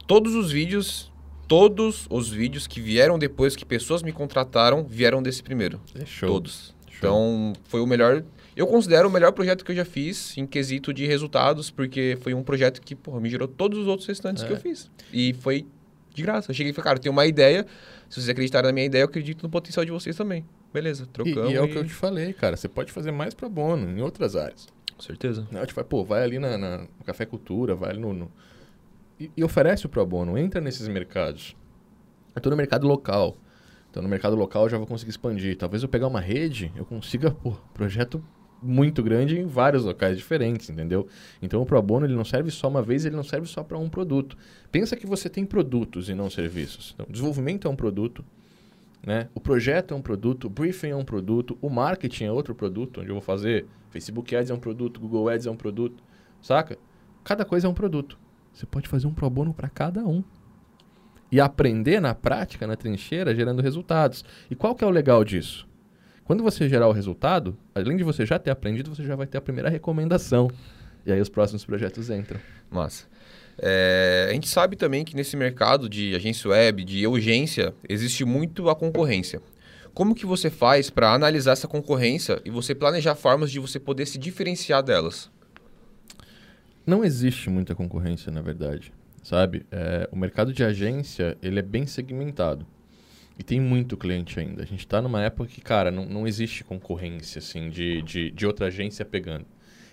todos 0.06 0.34
os 0.34 0.50
vídeos, 0.50 1.12
todos 1.46 2.06
os 2.10 2.28
vídeos 2.28 2.66
que 2.66 2.80
vieram 2.80 3.18
depois 3.18 3.54
que 3.54 3.64
pessoas 3.64 4.02
me 4.02 4.12
contrataram, 4.12 4.84
vieram 4.84 5.22
desse 5.22 5.42
primeiro. 5.42 5.80
É 5.94 6.04
show. 6.04 6.28
Todos. 6.28 6.74
Show. 6.90 6.98
Então, 6.98 7.52
foi 7.64 7.80
o 7.80 7.86
melhor. 7.86 8.24
Eu 8.56 8.66
considero 8.66 9.08
o 9.08 9.12
melhor 9.12 9.32
projeto 9.32 9.64
que 9.64 9.70
eu 9.72 9.76
já 9.76 9.84
fiz 9.84 10.36
em 10.36 10.46
quesito 10.46 10.92
de 10.92 11.06
resultados, 11.06 11.70
porque 11.70 12.16
foi 12.20 12.34
um 12.34 12.42
projeto 12.42 12.80
que, 12.80 12.94
porra, 12.94 13.20
me 13.20 13.28
gerou 13.28 13.46
todos 13.48 13.78
os 13.78 13.86
outros 13.86 14.06
restantes 14.08 14.42
É. 14.42 14.46
que 14.46 14.52
eu 14.52 14.56
fiz. 14.56 14.90
E 15.12 15.32
foi 15.34 15.66
de 16.14 16.22
graça. 16.22 16.50
Eu 16.50 16.54
cheguei 16.54 16.70
e 16.70 16.74
falei, 16.74 16.84
cara, 16.84 16.96
eu 16.98 17.02
tenho 17.02 17.12
uma 17.12 17.26
ideia. 17.26 17.66
Se 18.08 18.16
vocês 18.16 18.28
acreditarem 18.28 18.68
na 18.68 18.72
minha 18.72 18.86
ideia, 18.86 19.02
eu 19.02 19.06
acredito 19.06 19.42
no 19.42 19.50
potencial 19.50 19.84
de 19.84 19.90
vocês 19.90 20.16
também. 20.16 20.46
Beleza, 20.72 21.04
E, 21.04 21.06
trocamos. 21.08 21.50
e 21.50 21.54
é 21.54 21.60
o 21.60 21.68
que 21.68 21.76
eu 21.76 21.84
te 21.84 21.92
falei, 21.92 22.32
cara. 22.32 22.56
Você 22.56 22.68
pode 22.68 22.90
fazer 22.92 23.10
mais 23.10 23.34
pro 23.34 23.48
bono 23.50 23.90
em 23.90 24.00
outras 24.00 24.34
áreas. 24.36 24.66
Com 24.96 25.02
certeza. 25.02 25.46
Não, 25.50 25.64
tipo, 25.66 25.82
pô, 25.84 26.04
vai 26.04 26.22
ali 26.22 26.38
na, 26.38 26.56
na- 26.56 26.78
no 26.78 27.04
Café 27.04 27.26
Cultura, 27.26 27.74
vai 27.74 27.90
ali 27.90 28.00
no. 28.00 28.12
no- 28.14 28.32
E, 29.18 29.30
e 29.36 29.44
oferece 29.44 29.86
o 29.86 29.88
pro 29.88 30.04
bono, 30.06 30.38
entra 30.38 30.60
nesses 30.60 30.86
mercados. 30.88 31.56
Eu 32.34 32.40
tô 32.40 32.50
no 32.50 32.56
mercado 32.56 32.86
local. 32.86 33.36
Então 33.90 34.02
no 34.02 34.08
mercado 34.08 34.34
local 34.34 34.64
eu 34.64 34.68
já 34.70 34.78
vou 34.78 34.86
conseguir 34.88 35.10
expandir. 35.10 35.56
Talvez 35.56 35.82
eu 35.84 35.88
pegar 35.88 36.08
uma 36.08 36.20
rede, 36.20 36.72
eu 36.74 36.84
consiga, 36.84 37.30
pô, 37.30 37.52
projeto 37.72 38.24
muito 38.64 39.02
grande 39.02 39.38
em 39.38 39.46
vários 39.46 39.84
locais 39.84 40.16
diferentes, 40.16 40.70
entendeu? 40.70 41.06
Então 41.42 41.60
o 41.60 41.66
pro 41.66 41.80
bono 41.82 42.06
ele 42.06 42.14
não 42.14 42.24
serve 42.24 42.50
só 42.50 42.68
uma 42.68 42.82
vez, 42.82 43.04
ele 43.04 43.14
não 43.14 43.22
serve 43.22 43.46
só 43.46 43.62
para 43.62 43.78
um 43.78 43.88
produto. 43.88 44.36
Pensa 44.72 44.96
que 44.96 45.06
você 45.06 45.28
tem 45.28 45.44
produtos 45.44 46.08
e 46.08 46.14
não 46.14 46.30
serviços. 46.30 46.92
Então, 46.94 47.06
desenvolvimento 47.08 47.68
é 47.68 47.70
um 47.70 47.76
produto, 47.76 48.24
né? 49.06 49.28
O 49.34 49.40
projeto 49.40 49.92
é 49.92 49.96
um 49.96 50.02
produto, 50.02 50.46
o 50.46 50.50
briefing 50.50 50.88
é 50.88 50.96
um 50.96 51.04
produto, 51.04 51.58
o 51.60 51.68
marketing 51.68 52.24
é 52.24 52.32
outro 52.32 52.54
produto, 52.54 53.00
onde 53.00 53.10
eu 53.10 53.14
vou 53.14 53.22
fazer 53.22 53.66
Facebook 53.90 54.34
Ads 54.34 54.50
é 54.50 54.54
um 54.54 54.58
produto, 54.58 54.98
Google 54.98 55.28
Ads 55.28 55.46
é 55.46 55.50
um 55.50 55.56
produto, 55.56 56.02
saca? 56.40 56.78
Cada 57.22 57.44
coisa 57.44 57.66
é 57.66 57.70
um 57.70 57.74
produto. 57.74 58.18
Você 58.52 58.66
pode 58.66 58.88
fazer 58.88 59.06
um 59.06 59.14
pro 59.14 59.28
bono 59.28 59.52
para 59.52 59.68
cada 59.68 60.04
um. 60.04 60.22
E 61.30 61.40
aprender 61.40 62.00
na 62.00 62.14
prática, 62.14 62.66
na 62.66 62.76
trincheira, 62.76 63.34
gerando 63.34 63.60
resultados. 63.60 64.24
E 64.48 64.54
qual 64.54 64.74
que 64.74 64.84
é 64.84 64.86
o 64.86 64.90
legal 64.90 65.24
disso? 65.24 65.66
Quando 66.24 66.42
você 66.42 66.68
gerar 66.68 66.88
o 66.88 66.92
resultado, 66.92 67.56
além 67.74 67.96
de 67.96 68.02
você 68.02 68.24
já 68.24 68.38
ter 68.38 68.50
aprendido, 68.50 68.94
você 68.94 69.04
já 69.04 69.14
vai 69.14 69.26
ter 69.26 69.36
a 69.36 69.42
primeira 69.42 69.68
recomendação. 69.68 70.50
E 71.04 71.12
aí 71.12 71.20
os 71.20 71.28
próximos 71.28 71.64
projetos 71.64 72.08
entram. 72.08 72.40
Massa. 72.70 73.04
É, 73.58 74.28
a 74.30 74.32
gente 74.32 74.48
sabe 74.48 74.74
também 74.74 75.04
que 75.04 75.14
nesse 75.14 75.36
mercado 75.36 75.88
de 75.88 76.14
agência 76.14 76.50
web, 76.50 76.82
de 76.82 77.06
urgência, 77.06 77.74
existe 77.88 78.24
muito 78.24 78.68
a 78.70 78.74
concorrência. 78.74 79.40
Como 79.92 80.14
que 80.14 80.26
você 80.26 80.50
faz 80.50 80.90
para 80.90 81.12
analisar 81.12 81.52
essa 81.52 81.68
concorrência 81.68 82.40
e 82.44 82.50
você 82.50 82.74
planejar 82.74 83.14
formas 83.14 83.50
de 83.50 83.60
você 83.60 83.78
poder 83.78 84.06
se 84.06 84.18
diferenciar 84.18 84.82
delas? 84.82 85.30
Não 86.86 87.04
existe 87.04 87.48
muita 87.48 87.74
concorrência, 87.74 88.32
na 88.32 88.40
verdade. 88.40 88.92
Sabe? 89.22 89.64
É, 89.70 90.08
o 90.10 90.16
mercado 90.16 90.52
de 90.52 90.64
agência, 90.64 91.36
ele 91.42 91.58
é 91.58 91.62
bem 91.62 91.86
segmentado. 91.86 92.66
E 93.38 93.42
tem 93.42 93.60
muito 93.60 93.96
cliente 93.96 94.38
ainda. 94.38 94.62
A 94.62 94.66
gente 94.66 94.80
está 94.80 95.02
numa 95.02 95.22
época 95.22 95.48
que, 95.48 95.60
cara, 95.60 95.90
não, 95.90 96.06
não 96.06 96.26
existe 96.26 96.62
concorrência, 96.62 97.40
assim, 97.40 97.68
de, 97.68 98.00
de, 98.02 98.30
de 98.30 98.46
outra 98.46 98.66
agência 98.66 99.04
pegando. 99.04 99.46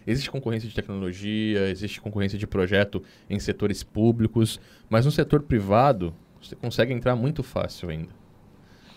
Existe 0.05 0.29
concorrência 0.31 0.67
de 0.67 0.75
tecnologia, 0.75 1.69
existe 1.69 2.01
concorrência 2.01 2.37
de 2.37 2.47
projeto 2.47 3.03
em 3.29 3.39
setores 3.39 3.83
públicos, 3.83 4.59
mas 4.89 5.05
no 5.05 5.11
setor 5.11 5.43
privado, 5.43 6.13
você 6.41 6.55
consegue 6.55 6.93
entrar 6.93 7.15
muito 7.15 7.43
fácil 7.43 7.89
ainda. 7.89 8.13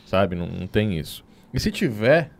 Sabe? 0.07 0.35
Não, 0.35 0.46
não 0.46 0.66
tem 0.66 0.98
isso. 0.98 1.24
E 1.52 1.61
se 1.61 1.70
tiver, 1.70 2.30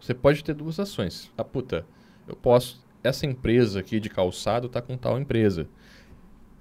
você 0.00 0.12
pode 0.14 0.42
ter 0.42 0.54
duas 0.54 0.78
ações. 0.80 1.30
Ah, 1.36 1.44
puta, 1.44 1.86
eu 2.26 2.36
posso. 2.36 2.82
Essa 3.02 3.26
empresa 3.26 3.80
aqui 3.80 3.98
de 3.98 4.08
calçado 4.08 4.66
está 4.66 4.80
com 4.80 4.96
tal 4.96 5.18
empresa. 5.18 5.68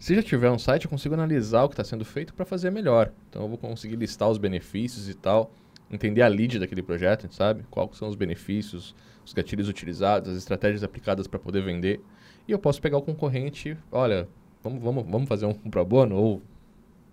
Se 0.02 0.16
já 0.16 0.24
tiver 0.24 0.50
um 0.50 0.58
site, 0.58 0.86
eu 0.86 0.90
consigo 0.90 1.14
analisar 1.14 1.64
o 1.64 1.70
que 1.70 1.74
está 1.74 1.84
sendo 1.84 2.04
feito 2.04 2.34
para 2.34 2.44
fazer 2.44 2.72
melhor. 2.72 3.14
Então 3.30 3.44
eu 3.44 3.48
vou 3.48 3.56
conseguir 3.56 3.96
listar 3.98 4.28
os 4.32 4.40
benefícios 4.40 5.08
e 5.08 5.14
tal, 5.14 5.54
entender 5.92 6.24
a 6.24 6.28
lead 6.28 6.58
daquele 6.58 6.82
projeto, 6.82 7.32
sabe? 7.32 7.64
Quais 7.70 7.98
são 7.98 8.10
os 8.10 8.16
benefícios, 8.16 8.96
os 9.24 9.32
gatilhos 9.32 9.70
utilizados, 9.70 10.32
as 10.32 10.38
estratégias 10.40 10.84
aplicadas 10.84 11.28
para 11.28 11.38
poder 11.38 11.62
vender. 11.62 12.02
E 12.48 12.52
eu 12.52 12.58
posso 12.58 12.82
pegar 12.82 12.98
o 12.98 13.04
concorrente, 13.04 13.78
olha, 13.92 14.28
vamos, 14.64 14.82
vamos, 14.82 15.06
vamos 15.08 15.30
fazer 15.30 15.46
um 15.46 15.54
pro 15.54 15.86
bono 15.86 16.16
ou 16.16 16.42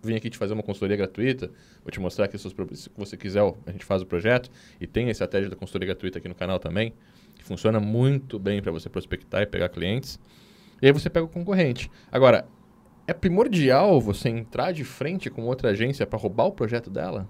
vim 0.03 0.15
aqui 0.15 0.31
te 0.31 0.39
fazer 0.39 0.55
uma 0.55 0.63
consultoria 0.63 0.97
gratuita, 0.97 1.51
vou 1.85 1.91
te 1.91 2.01
mostrar 2.01 2.27
que 2.27 2.39
se 2.39 2.49
você 2.97 3.19
quiser, 3.19 3.43
a 3.67 3.71
gente 3.71 3.85
faz 3.85 4.01
o 4.01 4.07
projeto 4.07 4.51
e 4.81 4.87
tem 4.87 5.09
a 5.09 5.11
estratégia 5.11 5.51
da 5.51 5.57
consultoria 5.57 5.89
gratuita 5.89 6.21
aqui 6.21 6.29
no 6.29 6.35
canal 6.35 6.59
também, 6.59 6.95
que 7.35 7.45
funciona 7.45 7.81
muito 7.81 8.39
bem 8.39 8.63
para 8.63 8.73
você 8.73 8.89
prospectar 8.89 9.43
e 9.43 9.47
pegar 9.47 9.69
clientes. 9.69 10.19
E 10.81 10.87
aí 10.87 10.93
você 10.93 11.11
pega 11.11 11.27
o 11.27 11.29
concorrente. 11.29 11.91
Agora, 12.11 12.47
é 13.09 13.15
primordial 13.15 13.99
você 14.03 14.29
entrar 14.29 14.71
de 14.71 14.85
frente 14.85 15.31
com 15.31 15.47
outra 15.47 15.71
agência 15.71 16.07
para 16.07 16.19
roubar 16.19 16.45
o 16.45 16.53
projeto 16.53 16.91
dela? 16.91 17.27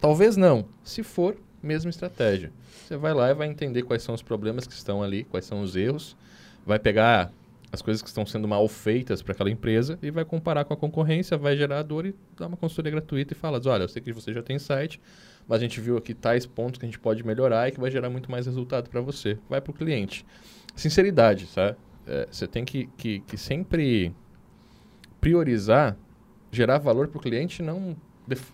Talvez 0.00 0.36
não. 0.36 0.64
Se 0.84 1.02
for, 1.02 1.36
mesma 1.60 1.90
estratégia. 1.90 2.52
Você 2.86 2.96
vai 2.96 3.12
lá 3.12 3.28
e 3.28 3.34
vai 3.34 3.48
entender 3.48 3.82
quais 3.82 4.04
são 4.04 4.14
os 4.14 4.22
problemas 4.22 4.64
que 4.64 4.72
estão 4.72 5.02
ali, 5.02 5.24
quais 5.24 5.46
são 5.46 5.62
os 5.62 5.74
erros, 5.74 6.16
vai 6.64 6.78
pegar 6.78 7.32
as 7.72 7.82
coisas 7.82 8.00
que 8.00 8.08
estão 8.08 8.24
sendo 8.24 8.46
mal 8.46 8.68
feitas 8.68 9.20
para 9.20 9.32
aquela 9.32 9.50
empresa 9.50 9.98
e 10.00 10.12
vai 10.12 10.24
comparar 10.24 10.64
com 10.64 10.72
a 10.72 10.76
concorrência, 10.76 11.36
vai 11.36 11.56
gerar 11.56 11.82
dor 11.82 12.06
e 12.06 12.14
dar 12.38 12.46
uma 12.46 12.56
consultoria 12.56 12.92
gratuita 12.92 13.32
e 13.32 13.36
fala, 13.36 13.60
olha, 13.66 13.82
eu 13.82 13.88
sei 13.88 14.00
que 14.00 14.12
você 14.12 14.32
já 14.32 14.44
tem 14.44 14.60
site, 14.60 15.00
mas 15.48 15.58
a 15.58 15.64
gente 15.64 15.80
viu 15.80 15.96
aqui 15.96 16.14
tais 16.14 16.46
pontos 16.46 16.78
que 16.78 16.86
a 16.86 16.88
gente 16.88 17.00
pode 17.00 17.26
melhorar 17.26 17.68
e 17.68 17.72
que 17.72 17.80
vai 17.80 17.90
gerar 17.90 18.10
muito 18.10 18.30
mais 18.30 18.46
resultado 18.46 18.88
para 18.88 19.00
você. 19.00 19.36
Vai 19.50 19.60
para 19.60 19.72
o 19.72 19.74
cliente. 19.74 20.24
Sinceridade, 20.76 21.46
sabe? 21.46 21.76
É, 22.06 22.28
você 22.30 22.46
tem 22.46 22.64
que, 22.64 22.88
que, 22.96 23.20
que 23.20 23.36
sempre 23.36 24.14
priorizar, 25.22 25.96
gerar 26.50 26.78
valor 26.78 27.06
para 27.06 27.18
o 27.18 27.22
cliente 27.22 27.62
não 27.62 27.96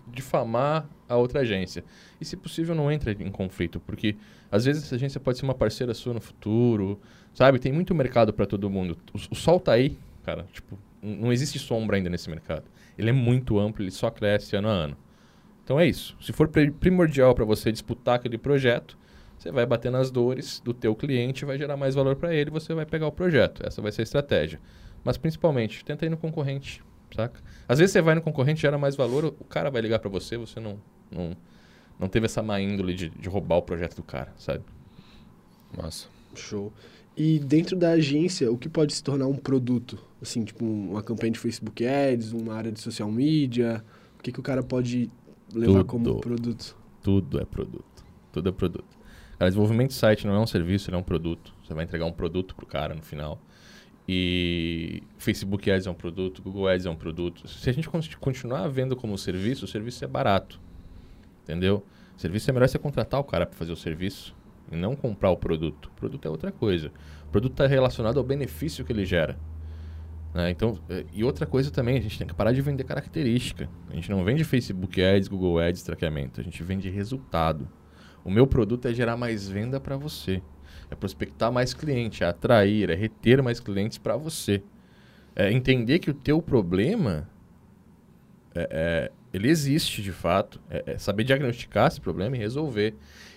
difamar 0.07 0.87
a 1.07 1.15
outra 1.15 1.41
agência. 1.41 1.83
E, 2.21 2.25
se 2.25 2.37
possível, 2.37 2.75
não 2.75 2.91
entre 2.91 3.11
em 3.19 3.31
conflito, 3.31 3.79
porque 3.79 4.15
às 4.51 4.65
vezes 4.65 4.83
essa 4.83 4.95
agência 4.95 5.19
pode 5.19 5.39
ser 5.39 5.45
uma 5.45 5.55
parceira 5.55 5.93
sua 5.93 6.13
no 6.13 6.21
futuro, 6.21 6.99
sabe? 7.33 7.57
Tem 7.59 7.71
muito 7.71 7.93
mercado 7.95 8.31
para 8.31 8.45
todo 8.45 8.69
mundo. 8.69 8.97
O, 9.11 9.17
o 9.31 9.35
sol 9.35 9.59
tá 9.59 9.73
aí, 9.73 9.97
cara. 10.23 10.45
Tipo, 10.53 10.77
não 11.01 11.33
existe 11.33 11.57
sombra 11.57 11.97
ainda 11.97 12.09
nesse 12.09 12.29
mercado. 12.29 12.63
Ele 12.97 13.09
é 13.09 13.13
muito 13.13 13.59
amplo, 13.59 13.83
ele 13.83 13.91
só 13.91 14.11
cresce 14.11 14.55
ano 14.55 14.67
a 14.67 14.71
ano. 14.71 14.97
Então 15.63 15.79
é 15.79 15.87
isso. 15.87 16.15
Se 16.21 16.31
for 16.31 16.47
primordial 16.47 17.33
para 17.33 17.45
você 17.45 17.71
disputar 17.71 18.15
aquele 18.15 18.37
projeto, 18.37 18.97
você 19.37 19.51
vai 19.51 19.65
bater 19.65 19.91
nas 19.91 20.11
dores 20.11 20.61
do 20.63 20.73
teu 20.73 20.95
cliente, 20.95 21.45
vai 21.45 21.57
gerar 21.57 21.77
mais 21.77 21.95
valor 21.95 22.15
para 22.15 22.33
ele, 22.33 22.51
você 22.51 22.73
vai 22.73 22.85
pegar 22.85 23.07
o 23.07 23.11
projeto. 23.11 23.65
Essa 23.65 23.81
vai 23.81 23.91
ser 23.91 24.01
a 24.01 24.03
estratégia. 24.03 24.59
Mas 25.03 25.17
principalmente, 25.17 25.83
tenta 25.83 26.05
ir 26.05 26.09
no 26.09 26.17
concorrente, 26.17 26.83
saca? 27.15 27.41
Às 27.67 27.79
vezes 27.79 27.93
você 27.93 28.01
vai 28.01 28.15
no 28.15 28.21
concorrente, 28.21 28.61
gera 28.61 28.77
mais 28.77 28.95
valor, 28.95 29.25
o 29.39 29.45
cara 29.45 29.69
vai 29.69 29.81
ligar 29.81 29.99
para 29.99 30.09
você, 30.09 30.37
você 30.37 30.59
não, 30.59 30.79
não, 31.11 31.35
não 31.99 32.07
teve 32.07 32.25
essa 32.25 32.41
má 32.41 32.59
índole 32.59 32.93
de, 32.93 33.09
de 33.09 33.29
roubar 33.29 33.57
o 33.57 33.61
projeto 33.61 33.95
do 33.95 34.03
cara, 34.03 34.33
sabe? 34.37 34.63
Massa. 35.75 36.07
Show. 36.35 36.71
E 37.15 37.39
dentro 37.39 37.75
da 37.75 37.91
agência, 37.91 38.51
o 38.51 38.57
que 38.57 38.69
pode 38.69 38.93
se 38.93 39.03
tornar 39.03 39.27
um 39.27 39.35
produto? 39.35 39.99
Assim, 40.21 40.43
tipo 40.43 40.63
uma 40.63 41.03
campanha 41.03 41.33
de 41.33 41.39
Facebook 41.39 41.85
Ads, 41.85 42.31
uma 42.31 42.53
área 42.55 42.71
de 42.71 42.79
social 42.79 43.11
media? 43.11 43.83
O 44.17 44.23
que, 44.23 44.31
que 44.31 44.39
o 44.39 44.43
cara 44.43 44.63
pode 44.63 45.09
levar 45.53 45.79
Tudo. 45.79 45.85
como 45.85 46.19
produto? 46.19 46.77
Tudo 47.01 47.39
é 47.39 47.45
produto. 47.45 48.05
Tudo 48.31 48.49
é 48.49 48.51
produto. 48.51 48.97
Cara, 49.37 49.49
desenvolvimento 49.49 49.89
de 49.89 49.95
site 49.95 50.27
não 50.27 50.33
é 50.33 50.39
um 50.39 50.47
serviço, 50.47 50.89
ele 50.89 50.95
é 50.95 50.99
um 50.99 51.03
produto. 51.03 51.53
Você 51.63 51.73
vai 51.73 51.83
entregar 51.83 52.05
um 52.05 52.11
produto 52.11 52.55
pro 52.55 52.65
cara 52.65 52.93
no 52.93 53.01
final. 53.01 53.41
E 54.11 55.03
Facebook 55.19 55.69
Ads 55.69 55.85
é 55.85 55.91
um 55.91 55.93
produto, 55.93 56.41
Google 56.41 56.67
Ads 56.67 56.87
é 56.87 56.89
um 56.89 56.95
produto. 56.95 57.47
Se 57.47 57.69
a 57.69 57.71
gente 57.71 57.87
continuar 58.17 58.67
vendo 58.67 58.95
como 58.95 59.15
serviço, 59.19 59.65
o 59.65 59.67
serviço 59.67 60.03
é 60.03 60.07
barato. 60.07 60.59
Entendeu? 61.43 61.85
O 62.17 62.19
serviço 62.19 62.49
é 62.49 62.53
melhor 62.53 62.67
você 62.67 62.79
contratar 62.79 63.19
o 63.19 63.23
cara 63.23 63.45
para 63.45 63.55
fazer 63.55 63.71
o 63.71 63.75
serviço 63.75 64.35
e 64.71 64.75
não 64.75 64.95
comprar 64.95 65.29
o 65.29 65.37
produto. 65.37 65.91
O 65.95 65.99
produto 65.99 66.27
é 66.27 66.31
outra 66.31 66.51
coisa. 66.51 66.91
O 67.27 67.29
produto 67.29 67.51
está 67.51 67.67
relacionado 67.67 68.17
ao 68.17 68.23
benefício 68.23 68.83
que 68.83 68.91
ele 68.91 69.05
gera. 69.05 69.37
Né? 70.33 70.49
Então, 70.49 70.79
é, 70.89 71.05
e 71.13 71.23
outra 71.23 71.45
coisa 71.45 71.69
também, 71.69 71.95
a 71.95 72.01
gente 72.01 72.17
tem 72.17 72.25
que 72.25 72.33
parar 72.33 72.51
de 72.51 72.63
vender 72.63 72.85
característica. 72.85 73.69
A 73.91 73.93
gente 73.93 74.09
não 74.09 74.23
vende 74.23 74.43
Facebook 74.43 74.99
Ads, 74.99 75.27
Google 75.27 75.59
Ads, 75.59 75.83
traqueamento. 75.83 76.41
A 76.41 76.43
gente 76.43 76.63
vende 76.63 76.89
resultado. 76.89 77.69
O 78.25 78.31
meu 78.31 78.47
produto 78.47 78.87
é 78.87 78.91
gerar 78.91 79.15
mais 79.15 79.47
venda 79.47 79.79
para 79.79 79.95
você. 79.95 80.41
É 80.89 80.95
prospectar 80.95 81.51
mais 81.51 81.73
cliente, 81.73 82.23
é 82.23 82.27
atrair, 82.27 82.89
é 82.89 82.95
reter 82.95 83.43
mais 83.43 83.59
clientes 83.59 83.97
para 83.97 84.17
você. 84.17 84.61
É 85.35 85.51
entender 85.51 85.99
que 85.99 86.09
o 86.09 86.13
teu 86.13 86.41
problema 86.41 87.29
é, 88.55 88.67
é, 88.71 89.11
ele 89.33 89.49
existe 89.49 90.01
de 90.01 90.11
fato. 90.11 90.59
É, 90.69 90.83
é, 90.87 90.97
saber 90.97 91.23
diagnosticar 91.23 91.87
esse 91.87 92.01
problema 92.01 92.35
e 92.35 92.39
resolver. 92.39 92.95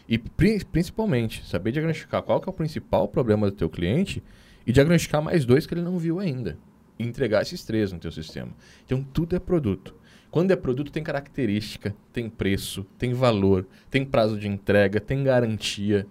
E 0.09 0.19
pri 0.19 0.65
principalmente, 0.65 1.45
saber 1.47 1.73
diagnosticar 1.73 2.23
qual 2.23 2.41
que 2.41 2.49
é 2.49 2.51
o 2.51 2.55
principal 2.55 3.07
problema 3.09 3.51
do 3.51 3.57
teu 3.57 3.69
cliente 3.69 4.23
e 4.67 4.73
diagnosticar 4.73 5.23
mais 5.23 5.45
dois 5.45 5.67
que 5.67 5.75
ele 5.75 5.83
não 5.83 5.99
viu 5.99 6.19
ainda. 6.19 6.59
E 6.99 7.05
entregar 7.05 7.43
esses 7.43 7.65
três 7.65 7.93
no 7.93 7.99
teu 7.99 8.11
sistema. 8.11 8.51
Então, 8.85 9.03
tudo 9.03 9.37
é 9.37 9.39
produto. 9.39 9.95
Quando 10.31 10.51
é 10.51 10.57
produto, 10.57 10.91
tem 10.91 11.03
característica, 11.03 11.95
tem 12.13 12.29
preço, 12.29 12.87
tem 12.97 13.13
valor, 13.13 13.67
tem 13.91 14.05
prazo 14.05 14.39
de 14.39 14.49
entrega, 14.49 14.99
tem 14.99 15.23
garantia. 15.23 16.07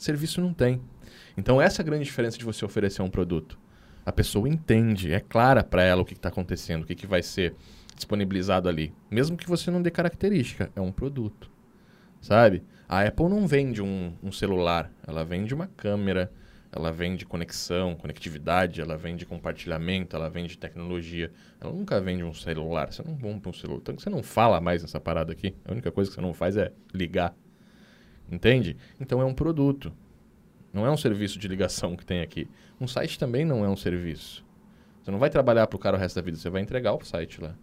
Serviço 0.00 0.40
não 0.40 0.54
tem. 0.54 0.80
Então, 1.36 1.60
essa 1.60 1.80
é 1.80 1.82
a 1.82 1.86
grande 1.86 2.04
diferença 2.04 2.38
de 2.38 2.44
você 2.44 2.64
oferecer 2.64 3.02
um 3.02 3.10
produto. 3.10 3.58
A 4.04 4.10
pessoa 4.10 4.48
entende, 4.48 5.12
é 5.12 5.20
clara 5.20 5.62
para 5.62 5.82
ela 5.82 6.00
o 6.00 6.06
que 6.06 6.14
está 6.14 6.30
acontecendo, 6.30 6.84
o 6.84 6.86
que, 6.86 6.94
que 6.94 7.06
vai 7.06 7.22
ser 7.22 7.54
disponibilizado 7.94 8.66
ali. 8.66 8.94
Mesmo 9.10 9.36
que 9.36 9.46
você 9.46 9.70
não 9.70 9.82
dê 9.82 9.90
característica, 9.90 10.70
é 10.74 10.80
um 10.80 10.90
produto. 10.90 11.50
Sabe? 12.18 12.62
A 12.88 13.02
Apple 13.02 13.28
não 13.28 13.46
vende 13.46 13.82
um, 13.82 14.14
um 14.22 14.32
celular, 14.32 14.90
ela 15.06 15.22
vende 15.22 15.52
uma 15.52 15.66
câmera, 15.66 16.32
ela 16.72 16.90
vende 16.90 17.26
conexão, 17.26 17.94
conectividade, 17.94 18.80
ela 18.80 18.96
vende 18.96 19.26
compartilhamento, 19.26 20.16
ela 20.16 20.30
vende 20.30 20.56
tecnologia. 20.56 21.30
Ela 21.60 21.74
nunca 21.74 22.00
vende 22.00 22.24
um 22.24 22.32
celular. 22.32 22.90
Você 22.90 23.02
não 23.02 23.18
compra 23.18 23.50
um 23.50 23.52
celular. 23.52 23.82
Tanto 23.82 23.98
que 23.98 24.02
você 24.02 24.10
não 24.10 24.22
fala 24.22 24.62
mais 24.62 24.80
nessa 24.80 24.98
parada 24.98 25.30
aqui. 25.30 25.54
A 25.64 25.72
única 25.72 25.90
coisa 25.90 26.10
que 26.10 26.14
você 26.14 26.22
não 26.22 26.32
faz 26.32 26.56
é 26.56 26.72
ligar. 26.94 27.34
Entende? 28.30 28.76
Então 29.00 29.20
é 29.20 29.24
um 29.24 29.34
produto. 29.34 29.92
Não 30.72 30.86
é 30.86 30.90
um 30.90 30.96
serviço 30.96 31.38
de 31.38 31.48
ligação 31.48 31.96
que 31.96 32.06
tem 32.06 32.20
aqui. 32.20 32.48
Um 32.80 32.86
site 32.86 33.18
também 33.18 33.44
não 33.44 33.64
é 33.64 33.68
um 33.68 33.76
serviço. 33.76 34.44
Você 35.02 35.10
não 35.10 35.18
vai 35.18 35.30
trabalhar 35.30 35.66
para 35.66 35.76
o 35.76 35.80
cara 35.80 35.96
o 35.96 36.00
resto 36.00 36.16
da 36.16 36.22
vida, 36.22 36.36
você 36.36 36.48
vai 36.48 36.62
entregar 36.62 36.94
o 36.94 37.04
site 37.04 37.40
lá. 37.40 37.54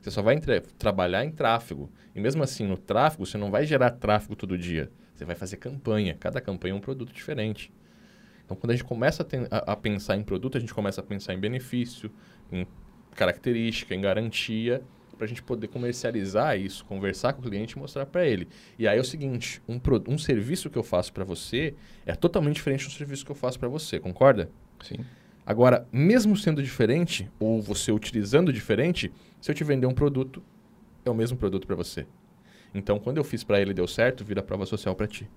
Você 0.00 0.10
só 0.10 0.22
vai 0.22 0.38
trabalhar 0.78 1.24
em 1.24 1.32
tráfego. 1.32 1.90
E 2.14 2.20
mesmo 2.20 2.42
assim, 2.42 2.64
no 2.64 2.78
tráfego, 2.78 3.26
você 3.26 3.36
não 3.36 3.50
vai 3.50 3.66
gerar 3.66 3.90
tráfego 3.90 4.36
todo 4.36 4.56
dia. 4.56 4.88
Você 5.12 5.24
vai 5.24 5.34
fazer 5.34 5.56
campanha. 5.56 6.16
Cada 6.20 6.40
campanha 6.40 6.74
é 6.74 6.76
um 6.76 6.80
produto 6.80 7.12
diferente. 7.12 7.72
Então, 8.44 8.56
quando 8.56 8.70
a 8.70 8.74
gente 8.74 8.84
começa 8.84 9.26
a, 9.50 9.72
a, 9.72 9.76
pensar 9.76 10.16
em 10.16 10.22
produto, 10.22 10.56
a 10.56 10.60
gente 10.60 10.72
começa 10.72 11.00
a 11.00 11.04
pensar 11.04 11.34
em 11.34 11.40
benefício, 11.40 12.12
em 12.52 12.64
característica, 13.16 13.94
em 13.94 14.00
garantia, 14.00 14.80
para 15.16 15.24
a 15.24 15.28
gente 15.28 15.42
poder 15.42 15.68
comercializar 15.68 16.58
isso, 16.58 16.84
conversar 16.84 17.32
com 17.32 17.40
o 17.40 17.44
cliente 17.44 17.76
e 17.76 17.78
mostrar 17.78 18.06
para 18.06 18.26
ele. 18.26 18.48
E 18.78 18.86
aí 18.86 18.98
é 18.98 19.00
o 19.00 19.04
seguinte, 19.04 19.62
um, 19.68 19.80
um 20.08 20.18
serviço 20.18 20.68
que 20.68 20.76
eu 20.76 20.82
faço 20.82 21.12
para 21.12 21.24
você 21.24 21.74
é 22.04 22.14
totalmente 22.14 22.56
diferente 22.56 22.86
do 22.86 22.92
serviço 22.92 23.24
que 23.24 23.30
eu 23.30 23.36
faço 23.36 23.58
para 23.58 23.68
você, 23.68 23.98
concorda? 23.98 24.50
Sim. 24.82 24.98
Agora, 25.44 25.86
mesmo 25.92 26.36
sendo 26.36 26.62
diferente, 26.62 27.30
ou 27.38 27.62
você 27.62 27.92
utilizando 27.92 28.52
diferente, 28.52 29.12
se 29.40 29.50
eu 29.50 29.54
te 29.54 29.62
vender 29.62 29.86
um 29.86 29.94
produto, 29.94 30.42
é 31.04 31.10
o 31.10 31.14
mesmo 31.14 31.38
produto 31.38 31.66
para 31.66 31.76
você. 31.76 32.06
Então, 32.74 32.98
quando 32.98 33.16
eu 33.16 33.24
fiz 33.24 33.44
para 33.44 33.60
ele 33.60 33.72
deu 33.72 33.86
certo, 33.86 34.24
vira 34.24 34.42
prova 34.42 34.66
social 34.66 34.94
para 34.94 35.06
ti. 35.06 35.28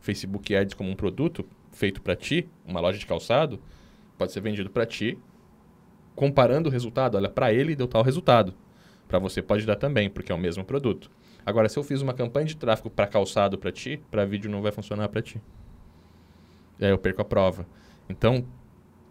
Facebook 0.00 0.54
Ads 0.54 0.74
como 0.74 0.90
um 0.90 0.96
produto 0.96 1.44
feito 1.70 2.02
para 2.02 2.16
ti, 2.16 2.48
uma 2.66 2.80
loja 2.80 2.98
de 2.98 3.06
calçado, 3.06 3.60
pode 4.16 4.32
ser 4.32 4.40
vendido 4.40 4.70
para 4.70 4.86
ti, 4.86 5.18
comparando 6.14 6.68
o 6.68 6.72
resultado, 6.72 7.16
olha, 7.16 7.28
para 7.28 7.52
ele 7.52 7.76
deu 7.76 7.86
tal 7.86 8.02
resultado. 8.02 8.54
Para 9.08 9.18
você 9.18 9.42
pode 9.42 9.66
dar 9.66 9.76
também, 9.76 10.08
porque 10.08 10.32
é 10.32 10.34
o 10.34 10.38
mesmo 10.38 10.64
produto. 10.64 11.10
Agora, 11.44 11.68
se 11.68 11.78
eu 11.78 11.82
fiz 11.82 12.00
uma 12.00 12.14
campanha 12.14 12.46
de 12.46 12.56
tráfego 12.56 12.88
para 12.88 13.06
calçado 13.06 13.58
para 13.58 13.70
ti, 13.70 14.00
para 14.10 14.24
vídeo 14.24 14.50
não 14.50 14.62
vai 14.62 14.72
funcionar 14.72 15.08
para 15.08 15.20
ti. 15.20 15.40
E 16.78 16.84
aí 16.84 16.90
eu 16.90 16.98
perco 16.98 17.20
a 17.20 17.24
prova. 17.24 17.66
Então, 18.08 18.46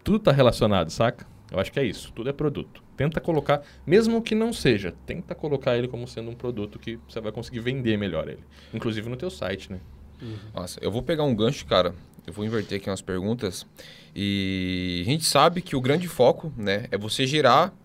tudo 0.02 0.18
está 0.18 0.32
relacionado, 0.32 0.90
saca? 0.90 1.26
Eu 1.50 1.60
acho 1.60 1.70
que 1.70 1.78
é 1.78 1.84
isso. 1.84 2.12
Tudo 2.12 2.28
é 2.28 2.32
produto. 2.32 2.82
Tenta 2.96 3.20
colocar, 3.20 3.62
mesmo 3.86 4.20
que 4.20 4.34
não 4.34 4.52
seja, 4.52 4.94
tenta 5.06 5.34
colocar 5.34 5.76
ele 5.76 5.88
como 5.88 6.06
sendo 6.06 6.30
um 6.30 6.34
produto 6.34 6.78
que 6.78 6.98
você 7.08 7.20
vai 7.20 7.32
conseguir 7.32 7.60
vender 7.60 7.96
melhor 7.96 8.28
ele. 8.28 8.44
Inclusive 8.72 9.08
no 9.08 9.16
teu 9.16 9.30
site, 9.30 9.70
né? 9.70 9.80
Uhum. 10.20 10.36
Nossa, 10.54 10.78
eu 10.82 10.90
vou 10.90 11.02
pegar 11.02 11.24
um 11.24 11.34
gancho, 11.34 11.66
cara. 11.66 11.94
Eu 12.26 12.32
vou 12.32 12.44
inverter 12.44 12.78
aqui 12.78 12.88
umas 12.88 13.02
perguntas. 13.02 13.66
E 14.14 15.02
a 15.06 15.10
gente 15.10 15.24
sabe 15.24 15.60
que 15.60 15.76
o 15.76 15.80
grande 15.80 16.08
foco, 16.08 16.52
né, 16.56 16.86
é 16.90 16.96
você 16.96 17.26
gerar 17.26 17.76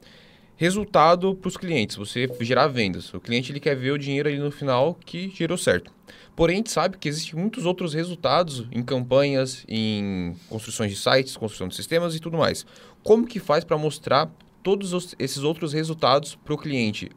resultado 0.60 1.34
para 1.36 1.48
os 1.48 1.56
clientes, 1.56 1.96
você 1.96 2.30
gerar 2.42 2.68
vendas. 2.68 3.14
O 3.14 3.20
cliente 3.22 3.50
ele 3.50 3.62
quer 3.62 3.76
ver 3.76 3.92
o 3.92 3.98
dinheiro 3.98 4.28
ali 4.28 4.38
no 4.38 4.52
final 4.52 4.94
que 4.94 5.30
gerou 5.30 5.58
certo. 5.58 5.90
Porém, 6.36 6.56
a 6.56 6.58
gente 6.58 6.70
sabe 6.70 6.98
que 6.98 7.08
existem 7.08 7.40
muitos 7.40 7.66
outros 7.66 7.94
resultados 7.94 8.68
em 8.70 8.84
campanhas, 8.84 9.64
em 9.70 10.36
construções 10.50 10.92
de 10.92 10.98
sites, 10.98 11.38
construção 11.38 11.70
de 11.70 11.78
sistemas 11.78 12.14
e 12.14 12.20
tudo 12.20 12.38
mais. 12.38 12.66
Como 13.04 13.26
que 13.26 13.40
faz 13.40 13.64
para 13.64 13.78
mostrar 13.78 14.30
todos 14.62 14.92
os, 14.92 15.16
esses 15.18 15.44
outros 15.44 15.72
resultados 15.72 16.36
para 16.36 16.54
o 16.54 16.58
cliente? 16.58 17.10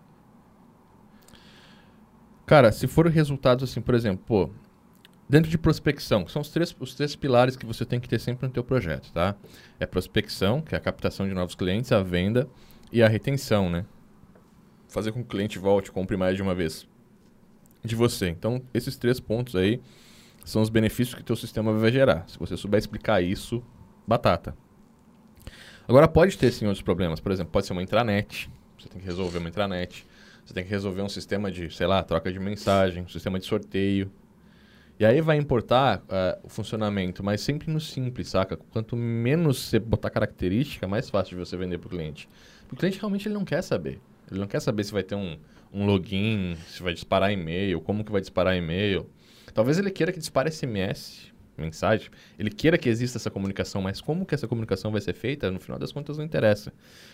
Cara, 2.47 2.71
se 2.71 2.87
for 2.87 3.09
resultados 3.09 3.69
assim, 3.69 3.81
por 3.81 3.97
exemplo, 3.97 4.23
pô, 4.25 4.51
dentro 5.29 5.51
de 5.51 5.59
prospecção, 5.59 6.25
que 6.25 6.31
são 6.31 6.43
os 6.43 6.49
três, 6.49 6.77
os 6.79 6.95
três 6.95 7.17
pilares 7.17 7.57
que 7.57 7.67
você 7.67 7.85
tem 7.85 7.99
que 7.99 8.09
ter 8.09 8.21
sempre 8.21 8.47
no 8.47 8.53
teu 8.53 8.63
projeto, 8.63 9.11
tá? 9.13 9.35
É 9.81 9.87
prospecção, 9.87 10.61
que 10.61 10.77
é 10.77 10.79
a 10.79 10.81
captação 10.81 11.27
de 11.27 11.35
novos 11.35 11.57
clientes, 11.57 11.91
a 11.91 12.05
venda 12.05 12.49
e 12.93 13.03
a 13.03 13.09
retenção, 13.09 13.71
né? 13.71 13.85
Fazer 14.89 15.13
com 15.13 15.21
que 15.21 15.27
o 15.27 15.29
cliente 15.29 15.59
volte, 15.59 15.91
compre 15.91 16.17
mais 16.17 16.37
de 16.37 16.43
uma 16.43 16.55
vez 16.55 16.87
de 17.83 17.97
você. 17.97 18.29
Então, 18.29 18.63
esses 18.75 18.97
três 18.97 19.19
pontos 19.19 19.57
aí 19.57 19.81
são 20.45 20.61
os 20.61 20.69
benefícios 20.69 21.15
que 21.15 21.23
teu 21.23 21.37
sistema 21.37 21.73
vai 21.73 21.91
gerar. 21.91 22.29
Se 22.29 22.39
você 22.39 22.57
souber 22.57 22.79
explicar 22.79 23.23
isso, 23.23 23.63
batata. 24.07 24.55
Agora, 25.89 26.07
pode 26.07 26.37
ter 26.37 26.53
sim 26.53 26.67
outros 26.67 26.83
problemas. 26.83 27.21
Por 27.21 27.33
exemplo, 27.33 27.53
pode 27.53 27.67
ser 27.67 27.73
uma 27.73 27.83
intranet. 27.83 28.51
Você 28.79 28.89
tem 28.89 29.01
que 29.01 29.07
resolver 29.07 29.39
uma 29.39 29.49
intranet. 29.49 30.07
Você 30.45 30.53
tem 30.53 30.65
que 30.65 30.71
resolver 30.71 31.03
um 31.03 31.09
sistema 31.09 31.51
de, 31.51 31.71
sei 31.71 31.87
lá, 31.87 32.03
troca 32.03 32.33
de 32.33 32.39
mensagem, 32.39 33.03
um 33.03 33.09
sistema 33.09 33.39
de 33.39 33.47
sorteio. 33.47 34.11
E 34.99 35.05
aí 35.05 35.21
vai 35.21 35.37
importar 35.37 35.99
uh, 36.01 36.41
o 36.45 36.49
funcionamento, 36.49 37.25
mas 37.25 37.41
sempre 37.41 37.71
no 37.71 37.81
simples, 37.81 38.29
saca? 38.29 38.57
Quanto 38.57 38.97
menos 38.97 39.59
você 39.59 39.79
botar 39.79 40.11
característica, 40.11 40.87
mais 40.87 41.09
fácil 41.11 41.37
de 41.37 41.45
você 41.45 41.57
vender 41.57 41.79
para 41.79 41.87
o 41.87 41.91
cliente. 41.91 42.29
O 42.73 42.77
cliente 42.77 42.99
realmente 42.99 43.29
ele 43.29 43.35
não 43.35 43.45
quer 43.45 43.63
saber. 43.63 44.01
Ele 44.31 44.41
não 44.41 44.47
quer 44.47 44.61
saber 44.61 44.83
se 44.85 44.93
vai 44.93 45.03
ter 45.03 45.15
um, 45.15 45.37
um 45.73 45.85
login, 45.85 46.57
se 46.67 46.83
vai 46.83 46.95
disparar 46.95 47.31
e-mail, 47.31 47.81
como 47.81 48.03
que 48.03 48.11
vai 48.11 48.21
disparar 48.21 48.57
e-mail. 48.57 49.09
Talvez 49.53 49.79
ele 49.79 49.91
queira 49.91 50.11
que 50.11 50.19
dispare 50.19 50.51
SMS, 50.51 51.33
mensagem. 51.57 52.09
Ele 52.39 52.51
queira 52.51 52.79
que 52.79 52.89
exista 52.89 53.19
essa 53.19 53.31
comunicação, 53.31 53.83
mas 53.83 54.01
como 54.01 54.25
que 54.25 54.35
essa 54.35 54.49
comunicação 54.49 54.91
vai 54.91 55.03
ser 55.03 55.13
feita, 55.13 55.51
no 55.51 55.61
final 55.61 55.79
das 55.79 55.93
contas 55.93 56.17
não 56.17 56.25
interessa. 56.25 56.73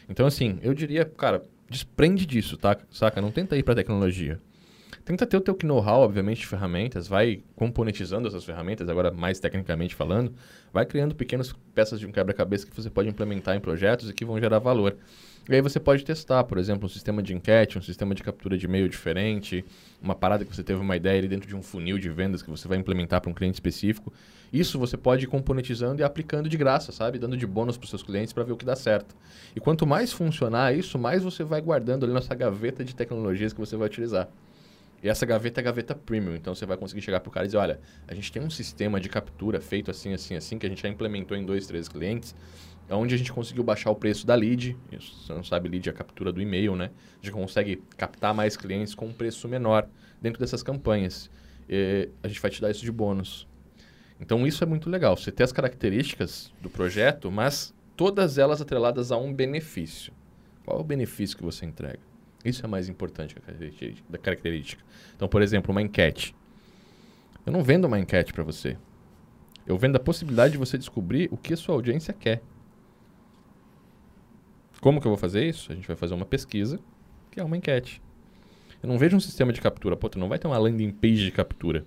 Então, 0.09 0.27
assim, 0.27 0.61
eu 0.63 0.73
diria, 0.73 1.05
cara, 1.05 1.43
desprende 1.69 2.25
disso, 2.25 2.57
tá? 2.57 2.77
Saca? 2.91 3.21
Não 3.21 3.33
tenta 3.33 3.57
ir 3.57 3.65
para 3.65 3.75
tecnologia. 3.75 4.41
Tenta 5.05 5.27
ter 5.27 5.37
o 5.37 5.41
teu 5.41 5.57
know-how, 5.65 6.03
obviamente, 6.03 6.41
de 6.41 6.47
ferramentas, 6.47 7.09
vai 7.09 7.43
componentizando 7.57 8.29
essas 8.29 8.45
ferramentas, 8.45 8.89
agora 8.89 9.11
mais 9.11 9.41
tecnicamente 9.41 9.95
falando, 9.95 10.35
vai 10.73 10.85
criando 10.85 11.15
pequenas 11.15 11.53
peças 11.75 11.99
de 11.99 12.07
um 12.07 12.13
quebra-cabeça 12.13 12.67
que 12.67 12.77
você 12.77 12.91
pode 12.91 13.09
implementar 13.09 13.57
em 13.57 13.61
projetos 13.61 14.11
e 14.11 14.13
que 14.15 14.25
vão 14.25 14.39
gerar 14.39 14.59
valor. 14.59 14.97
E 15.49 15.55
aí 15.55 15.63
você 15.63 15.81
pode 15.81 16.05
testar, 16.05 16.45
por 16.45 16.59
exemplo, 16.59 16.85
um 16.85 16.89
sistema 16.91 17.23
de 17.23 17.33
enquete, 17.33 17.79
um 17.79 17.83
sistema 17.83 18.15
de 18.15 18.23
captura 18.23 18.59
de 18.59 18.67
e-mail 18.67 18.87
diferente, 18.87 19.65
uma 20.01 20.15
parada 20.15 20.45
que 20.45 20.55
você 20.55 20.63
teve 20.63 20.79
uma 20.79 20.95
ideia 20.95 21.19
ali 21.19 21.27
dentro 21.27 21.49
de 21.49 21.57
um 21.57 21.63
funil 21.63 21.99
de 21.99 22.11
vendas 22.11 22.43
que 22.43 22.51
você 22.51 22.69
vai 22.69 22.77
implementar 22.77 23.23
para 23.23 23.31
um 23.31 23.35
cliente 23.35 23.55
específico. 23.55 24.13
Isso 24.53 24.79
você 24.79 24.97
pode 24.99 25.25
ir 25.25 25.27
componentizando 25.27 26.03
e 26.03 26.05
aplicando 26.05 26.51
de 26.51 26.57
graça, 26.59 26.93
sabe? 26.93 27.19
Dando 27.19 27.35
de 27.35 27.47
bônus 27.47 27.79
para 27.79 27.85
os 27.85 27.91
seus 27.91 28.03
clientes 28.03 28.33
para 28.33 28.45
ver 28.45 28.53
o 28.53 28.57
que 28.59 28.65
dá 28.65 28.77
certo. 28.77 29.17
E 29.57 29.61
quanto 29.61 29.87
mais 29.87 30.13
funcionar 30.13 30.77
isso, 30.77 30.99
mais 30.99 31.23
você 31.23 31.43
vai 31.43 31.63
guardando 31.63 32.05
ali 32.05 32.13
nessa 32.13 32.35
gaveta 32.35 32.85
de 32.85 32.95
tecnologias 32.95 33.55
que 33.55 33.61
você 33.61 33.75
vai 33.75 33.87
utilizar. 33.87 34.29
E 35.03 35.09
essa 35.09 35.25
gaveta 35.25 35.61
é 35.61 35.63
a 35.63 35.65
gaveta 35.65 35.95
premium, 35.95 36.35
então 36.35 36.55
você 36.55 36.67
vai 36.67 36.77
conseguir 36.77 37.01
chegar 37.01 37.21
para 37.21 37.29
o 37.29 37.33
cara 37.33 37.47
e 37.47 37.49
dizer, 37.49 37.59
olha, 37.59 37.81
a 38.07 38.15
gente 38.15 38.33
tem 38.33 38.43
um 38.43 38.51
sistema 38.51 39.01
de 39.01 39.09
captura 39.09 39.61
feito 39.61 39.91
assim, 39.91 40.13
assim, 40.13 40.35
assim, 40.35 40.59
que 40.59 40.67
a 40.67 40.69
gente 40.69 40.83
já 40.83 40.89
implementou 40.89 41.37
em 41.37 41.47
dois, 41.47 41.67
três 41.67 41.89
clientes, 41.89 42.35
onde 42.91 43.15
a 43.15 43.19
gente 43.19 43.33
conseguiu 43.33 43.63
baixar 43.63 43.91
o 43.91 43.95
preço 43.95 44.27
da 44.27 44.35
lead. 44.35 44.77
Você 44.91 45.33
não 45.33 45.45
sabe, 45.45 45.69
lead 45.69 45.89
é 45.89 45.93
a 45.93 45.95
captura 45.95 46.33
do 46.33 46.41
e-mail, 46.41 46.75
né? 46.75 46.91
A 47.23 47.25
gente 47.25 47.33
consegue 47.33 47.83
captar 47.97 48.33
mais 48.35 48.57
clientes 48.57 48.95
com 48.95 49.07
um 49.07 49.13
preço 49.13 49.47
menor 49.49 49.89
dentro 50.21 50.41
dessas 50.41 50.63
campanhas. 50.63 51.31
E 51.69 52.09
a 52.23 52.29
gente 52.29 52.41
vai 52.41 52.51
te 52.51 52.61
dar 52.61 52.71
isso 52.71 52.85
de 52.85 52.91
bônus. 52.91 53.47
Então 54.21 54.47
isso 54.47 54.65
é 54.65 54.67
muito 54.67 54.89
legal. 54.89 55.17
Você 55.17 55.31
ter 55.31 55.45
as 55.45 55.53
características 55.53 56.53
do 56.61 56.71
projeto, 56.71 57.31
mas 57.31 57.75
todas 57.97 58.39
elas 58.39 58.61
atreladas 58.61 59.13
a 59.13 59.17
um 59.17 59.33
benefício. 59.33 60.13
Qual 60.65 60.79
é 60.79 60.81
o 60.81 60.85
benefício 60.85 61.37
que 61.37 61.43
você 61.43 61.67
entrega? 61.67 62.01
Isso 62.45 62.65
é 62.65 62.69
mais 62.69 62.89
importante 62.89 63.35
da 64.09 64.19
característica. 64.19 64.83
Então, 65.15 65.29
por 65.29 65.43
exemplo, 65.43 65.73
uma 65.73 65.83
enquete. 65.83 66.35
Eu 67.45 67.53
não 67.53 67.63
vendo 67.63 67.87
uma 67.87 67.99
enquete 67.99 68.33
para 68.33 68.45
você. 68.45 68.77
Eu 69.67 69.77
vendo 69.77 69.97
a 69.97 70.01
possibilidade 70.01 70.53
de 70.53 70.59
você 70.59 70.79
descobrir 70.79 71.29
o 71.31 71.37
que 71.37 71.53
a 71.53 71.57
sua 71.57 71.75
audiência 71.75 72.15
quer. 72.15 72.43
Como 74.81 75.01
que 75.01 75.07
eu 75.07 75.11
vou 75.11 75.19
fazer 75.19 75.45
isso? 75.45 75.73
A 75.73 75.75
gente 75.75 75.87
vai 75.87 75.97
fazer 75.97 76.15
uma 76.15 76.25
pesquisa, 76.25 76.79
que 77.31 77.41
é 77.41 77.45
uma 77.45 77.57
enquete. 77.57 78.01
Eu 78.83 78.89
não 78.89 78.99
vejo 78.99 79.17
um 79.17 79.21
sistema 79.21 79.53
de 79.53 79.61
captura. 79.61 79.97
Pô, 79.97 80.09
tu 80.09 80.19
não 80.19 80.29
vai 80.29 80.39
ter 80.39 80.47
uma 80.47 80.59
landing 80.59 80.91
page 80.93 81.25
de 81.25 81.33
captura. 81.33 81.81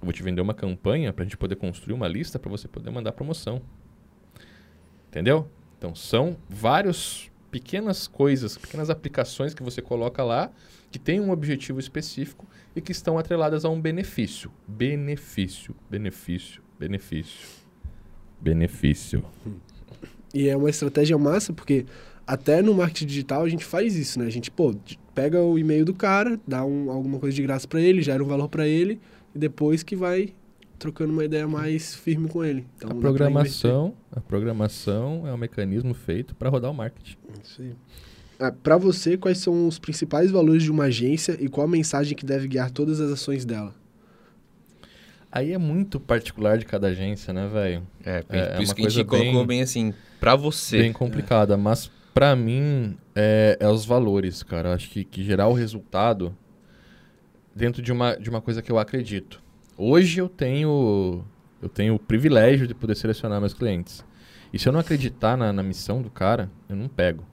Eu 0.00 0.04
vou 0.04 0.12
te 0.12 0.22
vender 0.22 0.40
uma 0.40 0.54
campanha 0.54 1.12
para 1.12 1.22
a 1.22 1.26
gente 1.26 1.36
poder 1.36 1.56
construir 1.56 1.94
uma 1.94 2.08
lista 2.08 2.38
para 2.38 2.50
você 2.50 2.66
poder 2.66 2.90
mandar 2.90 3.12
promoção. 3.12 3.62
Entendeu? 5.08 5.48
Então, 5.76 5.94
são 5.94 6.36
vários 6.48 7.30
pequenas 7.50 8.06
coisas, 8.06 8.58
pequenas 8.58 8.90
aplicações 8.90 9.54
que 9.54 9.62
você 9.62 9.80
coloca 9.80 10.22
lá 10.22 10.50
que 10.90 10.98
têm 10.98 11.20
um 11.20 11.30
objetivo 11.30 11.78
específico 11.78 12.46
e 12.74 12.80
que 12.80 12.92
estão 12.92 13.18
atreladas 13.18 13.64
a 13.64 13.68
um 13.68 13.80
benefício. 13.80 14.50
Benefício, 14.66 15.74
benefício, 15.88 16.62
benefício. 16.78 17.58
Benefício. 18.40 19.24
E 20.38 20.48
é 20.48 20.56
uma 20.56 20.70
estratégia 20.70 21.18
massa, 21.18 21.52
porque 21.52 21.84
até 22.24 22.62
no 22.62 22.72
marketing 22.72 23.06
digital 23.06 23.42
a 23.42 23.48
gente 23.48 23.64
faz 23.64 23.96
isso, 23.96 24.20
né? 24.20 24.26
A 24.26 24.30
gente, 24.30 24.52
pô, 24.52 24.72
pega 25.12 25.42
o 25.42 25.58
e-mail 25.58 25.84
do 25.84 25.92
cara, 25.92 26.38
dá 26.46 26.64
um, 26.64 26.92
alguma 26.92 27.18
coisa 27.18 27.34
de 27.34 27.42
graça 27.42 27.66
para 27.66 27.80
ele, 27.80 28.02
gera 28.02 28.22
um 28.22 28.26
valor 28.28 28.48
para 28.48 28.64
ele, 28.64 29.00
e 29.34 29.38
depois 29.38 29.82
que 29.82 29.96
vai 29.96 30.32
trocando 30.78 31.12
uma 31.12 31.24
ideia 31.24 31.48
mais 31.48 31.92
firme 31.92 32.28
com 32.28 32.44
ele. 32.44 32.64
Então, 32.76 32.88
a 32.88 32.94
programação, 32.94 33.94
a 34.12 34.20
programação 34.20 35.26
é 35.26 35.34
um 35.34 35.36
mecanismo 35.36 35.92
feito 35.92 36.36
para 36.36 36.48
rodar 36.48 36.70
o 36.70 36.74
marketing. 36.74 37.16
Isso 37.42 37.60
aí. 37.60 37.72
Ah, 38.38 38.52
para 38.52 38.76
você, 38.76 39.16
quais 39.16 39.38
são 39.38 39.66
os 39.66 39.80
principais 39.80 40.30
valores 40.30 40.62
de 40.62 40.70
uma 40.70 40.84
agência 40.84 41.36
e 41.40 41.48
qual 41.48 41.66
a 41.66 41.68
mensagem 41.68 42.16
que 42.16 42.24
deve 42.24 42.46
guiar 42.46 42.70
todas 42.70 43.00
as 43.00 43.10
ações 43.10 43.44
dela? 43.44 43.74
Aí 45.30 45.52
é 45.52 45.58
muito 45.58 46.00
particular 46.00 46.56
de 46.56 46.64
cada 46.64 46.88
agência, 46.88 47.32
né, 47.32 47.46
velho? 47.46 47.86
É, 48.04 48.24
é, 48.28 48.38
é 48.38 48.46
por 48.54 48.62
isso 48.62 48.74
que 48.74 48.86
a 48.86 48.88
gente 48.88 49.06
colocou 49.06 49.46
bem 49.46 49.60
assim, 49.62 49.92
para 50.18 50.34
você. 50.34 50.78
Bem 50.78 50.92
complicada, 50.92 51.54
é. 51.54 51.56
mas 51.56 51.90
para 52.14 52.34
mim 52.34 52.96
é, 53.14 53.56
é, 53.60 53.68
os 53.68 53.84
valores, 53.84 54.42
cara. 54.42 54.74
Acho 54.74 54.88
que, 54.88 55.04
que 55.04 55.22
gerar 55.22 55.48
o 55.48 55.52
resultado 55.52 56.34
dentro 57.54 57.82
de 57.82 57.92
uma, 57.92 58.16
de 58.16 58.30
uma 58.30 58.40
coisa 58.40 58.62
que 58.62 58.72
eu 58.72 58.78
acredito. 58.78 59.42
Hoje 59.76 60.18
eu 60.18 60.28
tenho 60.28 61.24
eu 61.60 61.68
tenho 61.68 61.94
o 61.94 61.98
privilégio 61.98 62.66
de 62.66 62.74
poder 62.74 62.94
selecionar 62.94 63.40
meus 63.40 63.52
clientes. 63.52 64.04
E 64.52 64.58
se 64.58 64.68
eu 64.68 64.72
não 64.72 64.80
acreditar 64.80 65.36
na, 65.36 65.52
na 65.52 65.62
missão 65.62 66.00
do 66.00 66.08
cara, 66.08 66.50
eu 66.68 66.76
não 66.76 66.88
pego, 66.88 67.24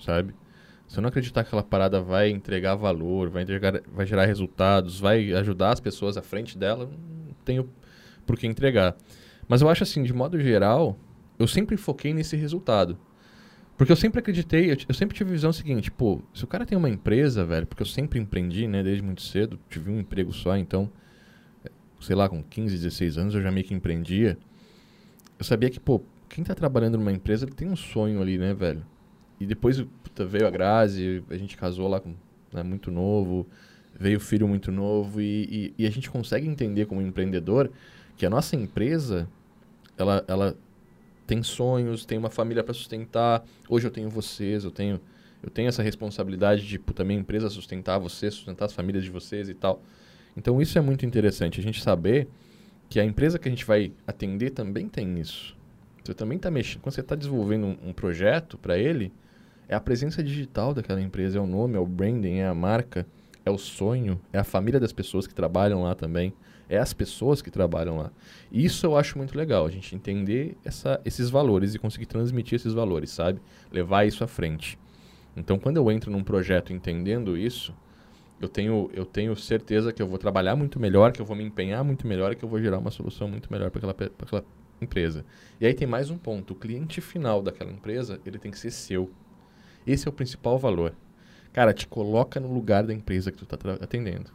sabe? 0.00 0.34
Se 0.88 0.98
eu 0.98 1.02
não 1.02 1.08
acreditar 1.08 1.42
que 1.42 1.48
aquela 1.48 1.62
parada 1.62 2.00
vai 2.00 2.30
entregar 2.30 2.74
valor, 2.74 3.28
vai, 3.28 3.42
entregar, 3.42 3.80
vai 3.92 4.06
gerar 4.06 4.24
resultados, 4.24 4.98
vai 4.98 5.32
ajudar 5.32 5.72
as 5.72 5.80
pessoas 5.80 6.16
à 6.16 6.22
frente 6.22 6.56
dela, 6.56 6.90
tenho 7.46 7.70
por 8.26 8.36
que 8.36 8.46
entregar. 8.46 8.94
Mas 9.48 9.62
eu 9.62 9.68
acho 9.70 9.82
assim, 9.82 10.02
de 10.02 10.12
modo 10.12 10.38
geral, 10.38 10.98
eu 11.38 11.46
sempre 11.46 11.78
foquei 11.78 12.12
nesse 12.12 12.36
resultado. 12.36 12.98
Porque 13.78 13.92
eu 13.92 13.96
sempre 13.96 14.20
acreditei, 14.20 14.70
eu, 14.70 14.76
eu, 14.88 14.94
sempre 14.94 15.16
tive 15.16 15.30
a 15.30 15.32
visão 15.32 15.52
seguinte, 15.52 15.90
pô, 15.90 16.20
se 16.34 16.44
o 16.44 16.46
cara 16.46 16.66
tem 16.66 16.76
uma 16.76 16.88
empresa, 16.88 17.44
velho, 17.44 17.66
porque 17.66 17.82
eu 17.82 17.86
sempre 17.86 18.18
empreendi, 18.18 18.66
né, 18.66 18.82
desde 18.82 19.02
muito 19.02 19.22
cedo, 19.22 19.58
tive 19.68 19.90
um 19.90 20.00
emprego 20.00 20.32
só, 20.32 20.56
então 20.56 20.90
sei 22.00 22.14
lá, 22.14 22.28
com 22.28 22.42
15, 22.42 22.76
16 22.76 23.18
anos 23.18 23.34
eu 23.34 23.42
já 23.42 23.50
meio 23.50 23.66
que 23.66 23.74
empreendia. 23.74 24.38
Eu 25.38 25.44
sabia 25.44 25.70
que, 25.70 25.80
pô, 25.80 26.02
quem 26.28 26.44
tá 26.44 26.54
trabalhando 26.54 26.98
numa 26.98 27.12
empresa, 27.12 27.44
ele 27.44 27.54
tem 27.54 27.68
um 27.68 27.76
sonho 27.76 28.20
ali, 28.20 28.38
né, 28.38 28.54
velho? 28.54 28.84
E 29.38 29.46
depois 29.46 29.80
puta, 29.80 30.24
veio 30.24 30.46
a 30.46 30.50
Grazi, 30.50 31.22
a 31.28 31.36
gente 31.36 31.56
casou 31.56 31.88
lá 31.88 32.00
com, 32.00 32.14
né, 32.52 32.62
muito 32.62 32.90
novo, 32.90 33.46
veio 33.98 34.20
filho 34.20 34.46
muito 34.46 34.70
novo 34.70 35.20
e, 35.20 35.72
e, 35.78 35.82
e, 35.84 35.86
a 35.86 35.90
gente 35.90 36.10
consegue 36.10 36.46
entender 36.46 36.86
como 36.86 37.00
empreendedor 37.00 37.70
que 38.16 38.24
a 38.24 38.30
nossa 38.30 38.56
empresa, 38.56 39.28
ela, 39.96 40.24
ela 40.28 40.56
tem 41.26 41.42
sonhos, 41.42 42.04
tem 42.04 42.16
uma 42.16 42.30
família 42.30 42.62
para 42.62 42.72
sustentar. 42.72 43.44
Hoje 43.68 43.86
eu 43.86 43.90
tenho 43.90 44.08
vocês, 44.08 44.64
eu 44.64 44.70
tenho 44.70 45.00
eu 45.42 45.50
tenho 45.50 45.68
essa 45.68 45.82
responsabilidade 45.82 46.66
de 46.66 46.78
puta, 46.78 47.04
minha 47.04 47.20
empresa 47.20 47.48
sustentar 47.48 47.98
vocês, 47.98 48.34
sustentar 48.34 48.64
as 48.64 48.72
famílias 48.72 49.04
de 49.04 49.10
vocês 49.10 49.48
e 49.48 49.54
tal. 49.54 49.80
Então 50.36 50.60
isso 50.60 50.76
é 50.76 50.80
muito 50.80 51.06
interessante, 51.06 51.60
a 51.60 51.62
gente 51.62 51.82
saber 51.82 52.26
que 52.88 52.98
a 52.98 53.04
empresa 53.04 53.38
que 53.38 53.46
a 53.46 53.50
gente 53.50 53.64
vai 53.64 53.92
atender 54.06 54.50
também 54.50 54.88
tem 54.88 55.18
isso. 55.20 55.56
Você 56.02 56.14
também 56.14 56.36
está 56.36 56.50
mexendo, 56.50 56.82
quando 56.82 56.94
você 56.94 57.00
está 57.00 57.14
desenvolvendo 57.14 57.66
um, 57.66 57.90
um 57.90 57.92
projeto 57.92 58.56
para 58.56 58.78
ele, 58.78 59.12
é 59.68 59.74
a 59.74 59.80
presença 59.80 60.22
digital 60.22 60.72
daquela 60.72 61.00
empresa, 61.00 61.38
é 61.38 61.40
o 61.40 61.46
nome, 61.46 61.76
é 61.76 61.80
o 61.80 61.86
branding, 61.86 62.38
é 62.38 62.46
a 62.46 62.54
marca, 62.54 63.06
é 63.46 63.50
o 63.50 63.56
sonho, 63.56 64.20
é 64.32 64.38
a 64.38 64.44
família 64.44 64.80
das 64.80 64.92
pessoas 64.92 65.24
que 65.24 65.32
trabalham 65.32 65.84
lá 65.84 65.94
também, 65.94 66.34
é 66.68 66.78
as 66.78 66.92
pessoas 66.92 67.40
que 67.40 67.48
trabalham 67.48 67.96
lá. 67.96 68.10
Isso 68.50 68.84
eu 68.84 68.96
acho 68.96 69.16
muito 69.16 69.38
legal, 69.38 69.64
a 69.64 69.70
gente 69.70 69.94
entender 69.94 70.56
essa, 70.64 71.00
esses 71.04 71.30
valores 71.30 71.72
e 71.72 71.78
conseguir 71.78 72.06
transmitir 72.06 72.56
esses 72.56 72.74
valores, 72.74 73.10
sabe? 73.10 73.40
Levar 73.70 74.04
isso 74.04 74.24
à 74.24 74.26
frente. 74.26 74.76
Então, 75.36 75.60
quando 75.60 75.76
eu 75.76 75.88
entro 75.92 76.10
num 76.10 76.24
projeto 76.24 76.72
entendendo 76.72 77.36
isso, 77.36 77.72
eu 78.40 78.48
tenho, 78.48 78.90
eu 78.92 79.06
tenho 79.06 79.36
certeza 79.36 79.92
que 79.92 80.02
eu 80.02 80.08
vou 80.08 80.18
trabalhar 80.18 80.56
muito 80.56 80.80
melhor, 80.80 81.12
que 81.12 81.22
eu 81.22 81.26
vou 81.26 81.36
me 81.36 81.44
empenhar 81.44 81.84
muito 81.84 82.04
melhor 82.04 82.32
e 82.32 82.36
que 82.36 82.44
eu 82.44 82.48
vou 82.48 82.60
gerar 82.60 82.78
uma 82.78 82.90
solução 82.90 83.28
muito 83.28 83.50
melhor 83.52 83.70
para 83.70 83.78
aquela, 83.78 84.10
aquela 84.18 84.44
empresa. 84.80 85.24
E 85.60 85.66
aí 85.66 85.72
tem 85.72 85.86
mais 85.86 86.10
um 86.10 86.18
ponto. 86.18 86.52
O 86.52 86.56
cliente 86.56 87.00
final 87.00 87.40
daquela 87.42 87.70
empresa, 87.70 88.20
ele 88.26 88.38
tem 88.38 88.50
que 88.50 88.58
ser 88.58 88.72
seu. 88.72 89.08
Esse 89.86 90.08
é 90.08 90.10
o 90.10 90.12
principal 90.12 90.58
valor. 90.58 90.92
Cara, 91.56 91.72
te 91.72 91.88
coloca 91.88 92.38
no 92.38 92.52
lugar 92.52 92.84
da 92.84 92.92
empresa 92.92 93.32
que 93.32 93.38
tu 93.38 93.44
está 93.44 93.56
atendendo. 93.82 94.30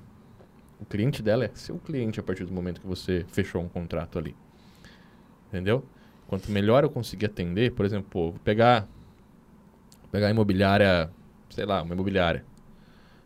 O 0.79 0.85
cliente 0.85 1.21
dela 1.21 1.45
é 1.45 1.51
seu 1.53 1.77
cliente 1.77 2.19
a 2.19 2.23
partir 2.23 2.45
do 2.45 2.51
momento 2.51 2.81
que 2.81 2.87
você 2.87 3.23
fechou 3.29 3.61
um 3.61 3.69
contrato 3.69 4.17
ali. 4.17 4.35
Entendeu? 5.47 5.85
Quanto 6.27 6.49
melhor 6.49 6.83
eu 6.83 6.89
conseguir 6.89 7.27
atender, 7.27 7.73
por 7.73 7.85
exemplo, 7.85 8.09
pô, 8.09 8.31
vou 8.31 8.39
pegar, 8.39 8.87
vou 10.01 10.09
pegar 10.11 10.29
a 10.29 10.31
imobiliária, 10.31 11.11
sei 11.51 11.63
lá, 11.63 11.83
uma 11.83 11.93
imobiliária. 11.93 12.43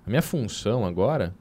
A 0.05 0.09
minha 0.09 0.21
função 0.21 0.85
agora 0.85 1.33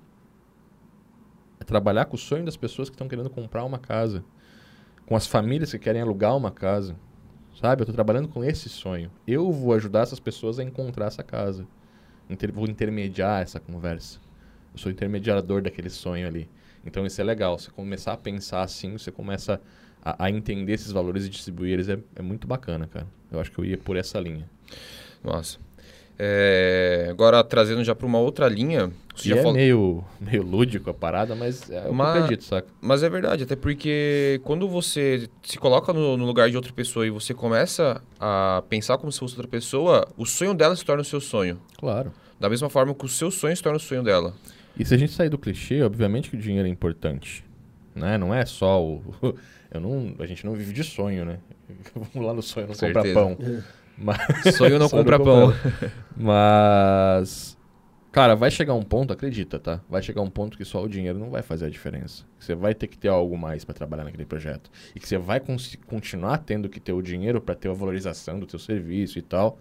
é 1.58 1.64
trabalhar 1.64 2.04
com 2.04 2.14
o 2.14 2.18
sonho 2.18 2.44
das 2.44 2.56
pessoas 2.56 2.88
que 2.88 2.94
estão 2.94 3.08
querendo 3.08 3.30
comprar 3.30 3.64
uma 3.64 3.80
casa, 3.80 4.24
com 5.06 5.16
as 5.16 5.26
famílias 5.26 5.72
que 5.72 5.78
querem 5.80 6.02
alugar 6.02 6.36
uma 6.36 6.52
casa. 6.52 6.94
Sabe? 7.60 7.80
Eu 7.80 7.84
estou 7.84 7.94
trabalhando 7.96 8.28
com 8.28 8.44
esse 8.44 8.68
sonho. 8.68 9.10
Eu 9.26 9.50
vou 9.50 9.74
ajudar 9.74 10.02
essas 10.02 10.20
pessoas 10.20 10.60
a 10.60 10.62
encontrar 10.62 11.06
essa 11.06 11.24
casa. 11.24 11.66
Inter 12.28 12.52
vou 12.52 12.66
intermediar 12.66 13.42
essa 13.42 13.60
conversa. 13.60 14.18
Eu 14.72 14.78
sou 14.78 14.90
intermediador 14.90 15.62
daquele 15.62 15.90
sonho 15.90 16.26
ali. 16.26 16.48
Então 16.84 17.06
isso 17.06 17.20
é 17.20 17.24
legal. 17.24 17.58
Você 17.58 17.70
começar 17.70 18.12
a 18.12 18.16
pensar 18.16 18.62
assim, 18.62 18.92
você 18.92 19.10
começa 19.10 19.60
a, 20.04 20.24
a 20.24 20.30
entender 20.30 20.72
esses 20.72 20.90
valores 20.90 21.24
e 21.24 21.28
distribuir 21.28 21.72
eles. 21.72 21.88
É, 21.88 21.98
é 22.16 22.22
muito 22.22 22.46
bacana, 22.46 22.86
cara. 22.86 23.06
Eu 23.30 23.40
acho 23.40 23.50
que 23.50 23.58
eu 23.58 23.64
ia 23.64 23.78
por 23.78 23.96
essa 23.96 24.18
linha. 24.18 24.48
Nossa. 25.22 25.58
É, 26.18 27.08
agora, 27.10 27.42
trazendo 27.42 27.82
já 27.82 27.94
para 27.94 28.06
uma 28.06 28.18
outra 28.18 28.48
linha... 28.48 28.90
Você 29.14 29.28
já 29.28 29.36
é 29.36 29.38
falou... 29.38 29.54
meio, 29.54 30.04
meio 30.20 30.42
lúdico 30.42 30.90
a 30.90 30.94
parada, 30.94 31.34
mas 31.34 31.70
é 31.70 31.80
que 31.80 31.88
eu 31.88 32.02
acredito, 32.02 32.44
saca? 32.44 32.68
Mas 32.80 33.02
é 33.02 33.08
verdade, 33.08 33.44
até 33.44 33.54
porque 33.54 34.40
quando 34.44 34.68
você 34.68 35.28
se 35.42 35.58
coloca 35.58 35.92
no, 35.92 36.16
no, 36.16 36.24
lugar 36.24 36.50
de 36.50 36.56
outra 36.56 36.72
pessoa 36.72 37.06
e 37.06 37.10
você 37.10 37.32
começa 37.32 38.02
a 38.18 38.62
pensar 38.68 38.98
como 38.98 39.12
se 39.12 39.18
fosse 39.18 39.34
outra 39.34 39.48
pessoa, 39.48 40.06
o 40.16 40.26
sonho 40.26 40.54
dela 40.54 40.74
se 40.74 40.84
torna 40.84 41.02
o 41.02 41.04
seu 41.04 41.20
sonho. 41.20 41.60
Claro. 41.78 42.12
Da 42.40 42.48
mesma 42.48 42.68
forma 42.68 42.94
que 42.94 43.04
o 43.04 43.08
seu 43.08 43.30
sonho 43.30 43.56
se 43.56 43.62
torna 43.62 43.76
o 43.76 43.80
sonho 43.80 44.02
dela. 44.02 44.34
E 44.76 44.84
se 44.84 44.92
a 44.92 44.98
gente 44.98 45.12
sair 45.12 45.28
do 45.28 45.38
clichê, 45.38 45.82
obviamente 45.82 46.30
que 46.30 46.36
o 46.36 46.38
dinheiro 46.38 46.66
é 46.66 46.70
importante. 46.70 47.44
Né? 47.94 48.18
Não 48.18 48.34
é 48.34 48.44
só 48.44 48.82
o... 48.82 49.02
Eu 49.72 49.80
não, 49.80 50.14
a 50.20 50.26
gente 50.26 50.46
não 50.46 50.54
vive 50.54 50.72
de 50.72 50.84
sonho, 50.84 51.24
né? 51.24 51.38
Vamos 51.94 52.26
lá 52.28 52.32
no 52.32 52.42
sonho, 52.42 52.68
não 52.68 52.74
comprar 52.76 53.02
pão. 53.12 53.36
Mas... 53.96 54.18
Sonho 54.56 54.78
não 54.78 54.88
compra 54.90 55.18
pão. 55.18 55.52
Mas. 56.16 57.56
Cara, 58.10 58.36
vai 58.36 58.48
chegar 58.48 58.74
um 58.74 58.82
ponto, 58.82 59.12
acredita, 59.12 59.58
tá? 59.58 59.80
Vai 59.90 60.00
chegar 60.00 60.22
um 60.22 60.30
ponto 60.30 60.56
que 60.56 60.64
só 60.64 60.84
o 60.84 60.88
dinheiro 60.88 61.18
não 61.18 61.30
vai 61.30 61.42
fazer 61.42 61.66
a 61.66 61.68
diferença. 61.68 62.24
Você 62.38 62.54
vai 62.54 62.72
ter 62.72 62.86
que 62.86 62.96
ter 62.96 63.08
algo 63.08 63.36
mais 63.36 63.64
para 63.64 63.74
trabalhar 63.74 64.04
naquele 64.04 64.24
projeto. 64.24 64.70
E 64.94 65.00
que 65.00 65.08
você 65.08 65.18
vai 65.18 65.40
continuar 65.86 66.38
tendo 66.38 66.68
que 66.68 66.78
ter 66.78 66.92
o 66.92 67.02
dinheiro 67.02 67.40
para 67.40 67.56
ter 67.56 67.68
a 67.68 67.72
valorização 67.72 68.38
do 68.38 68.46
teu 68.46 68.58
serviço 68.58 69.18
e 69.18 69.22
tal. 69.22 69.58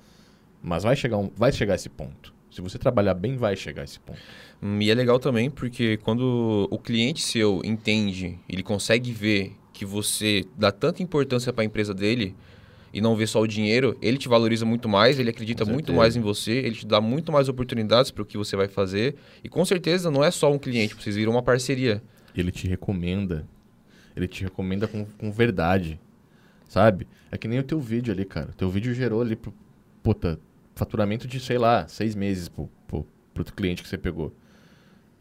Mas 0.61 0.83
vai 0.83 0.95
chegar, 0.95 1.17
um, 1.17 1.31
vai 1.35 1.51
chegar 1.51 1.73
esse 1.73 1.89
ponto. 1.89 2.31
Se 2.51 2.61
você 2.61 2.77
trabalhar 2.77 3.15
bem, 3.15 3.35
vai 3.35 3.55
chegar 3.55 3.83
esse 3.83 3.99
ponto. 3.99 4.19
Hum, 4.61 4.79
e 4.79 4.91
é 4.91 4.93
legal 4.93 5.19
também 5.19 5.49
porque 5.49 5.97
quando 5.97 6.67
o 6.69 6.77
cliente 6.77 7.23
seu 7.23 7.59
entende, 7.65 8.37
ele 8.47 8.61
consegue 8.61 9.11
ver 9.11 9.55
que 9.73 9.83
você 9.83 10.45
dá 10.55 10.71
tanta 10.71 11.01
importância 11.01 11.51
para 11.51 11.63
a 11.63 11.65
empresa 11.65 11.91
dele, 11.91 12.35
e 12.93 13.01
não 13.01 13.15
vê 13.15 13.25
só 13.25 13.41
o 13.41 13.47
dinheiro, 13.47 13.97
ele 14.01 14.17
te 14.17 14.29
valoriza 14.29 14.65
muito 14.65 14.87
mais, 14.87 15.17
ele 15.17 15.31
acredita 15.31 15.65
muito 15.65 15.91
mais 15.91 16.15
em 16.15 16.21
você, 16.21 16.51
ele 16.51 16.75
te 16.75 16.85
dá 16.85 17.01
muito 17.01 17.31
mais 17.31 17.49
oportunidades 17.49 18.11
para 18.11 18.21
o 18.21 18.25
que 18.25 18.37
você 18.37 18.55
vai 18.55 18.67
fazer. 18.67 19.15
E 19.43 19.49
com 19.49 19.65
certeza 19.65 20.11
não 20.11 20.23
é 20.23 20.29
só 20.29 20.51
um 20.51 20.59
cliente, 20.59 20.93
vocês 20.93 21.15
viram 21.15 21.31
uma 21.31 21.41
parceria. 21.41 22.03
Ele 22.35 22.51
te 22.51 22.67
recomenda. 22.67 23.47
Ele 24.15 24.27
te 24.27 24.43
recomenda 24.43 24.87
com, 24.87 25.05
com 25.17 25.31
verdade. 25.31 25.99
Sabe? 26.69 27.07
É 27.31 27.37
que 27.37 27.47
nem 27.47 27.59
o 27.59 27.63
teu 27.63 27.79
vídeo 27.79 28.13
ali, 28.13 28.25
cara. 28.25 28.51
O 28.51 28.55
teu 28.55 28.69
vídeo 28.69 28.93
gerou 28.93 29.21
ali, 29.21 29.35
pro, 29.35 29.51
puta, 30.03 30.39
faturamento 30.75 31.27
de, 31.27 31.39
sei 31.39 31.57
lá, 31.57 31.87
seis 31.87 32.13
meses 32.13 32.47
pro, 32.47 32.69
pro, 32.87 33.05
pro 33.33 33.43
cliente 33.45 33.81
que 33.81 33.89
você 33.89 33.97
pegou. 33.97 34.31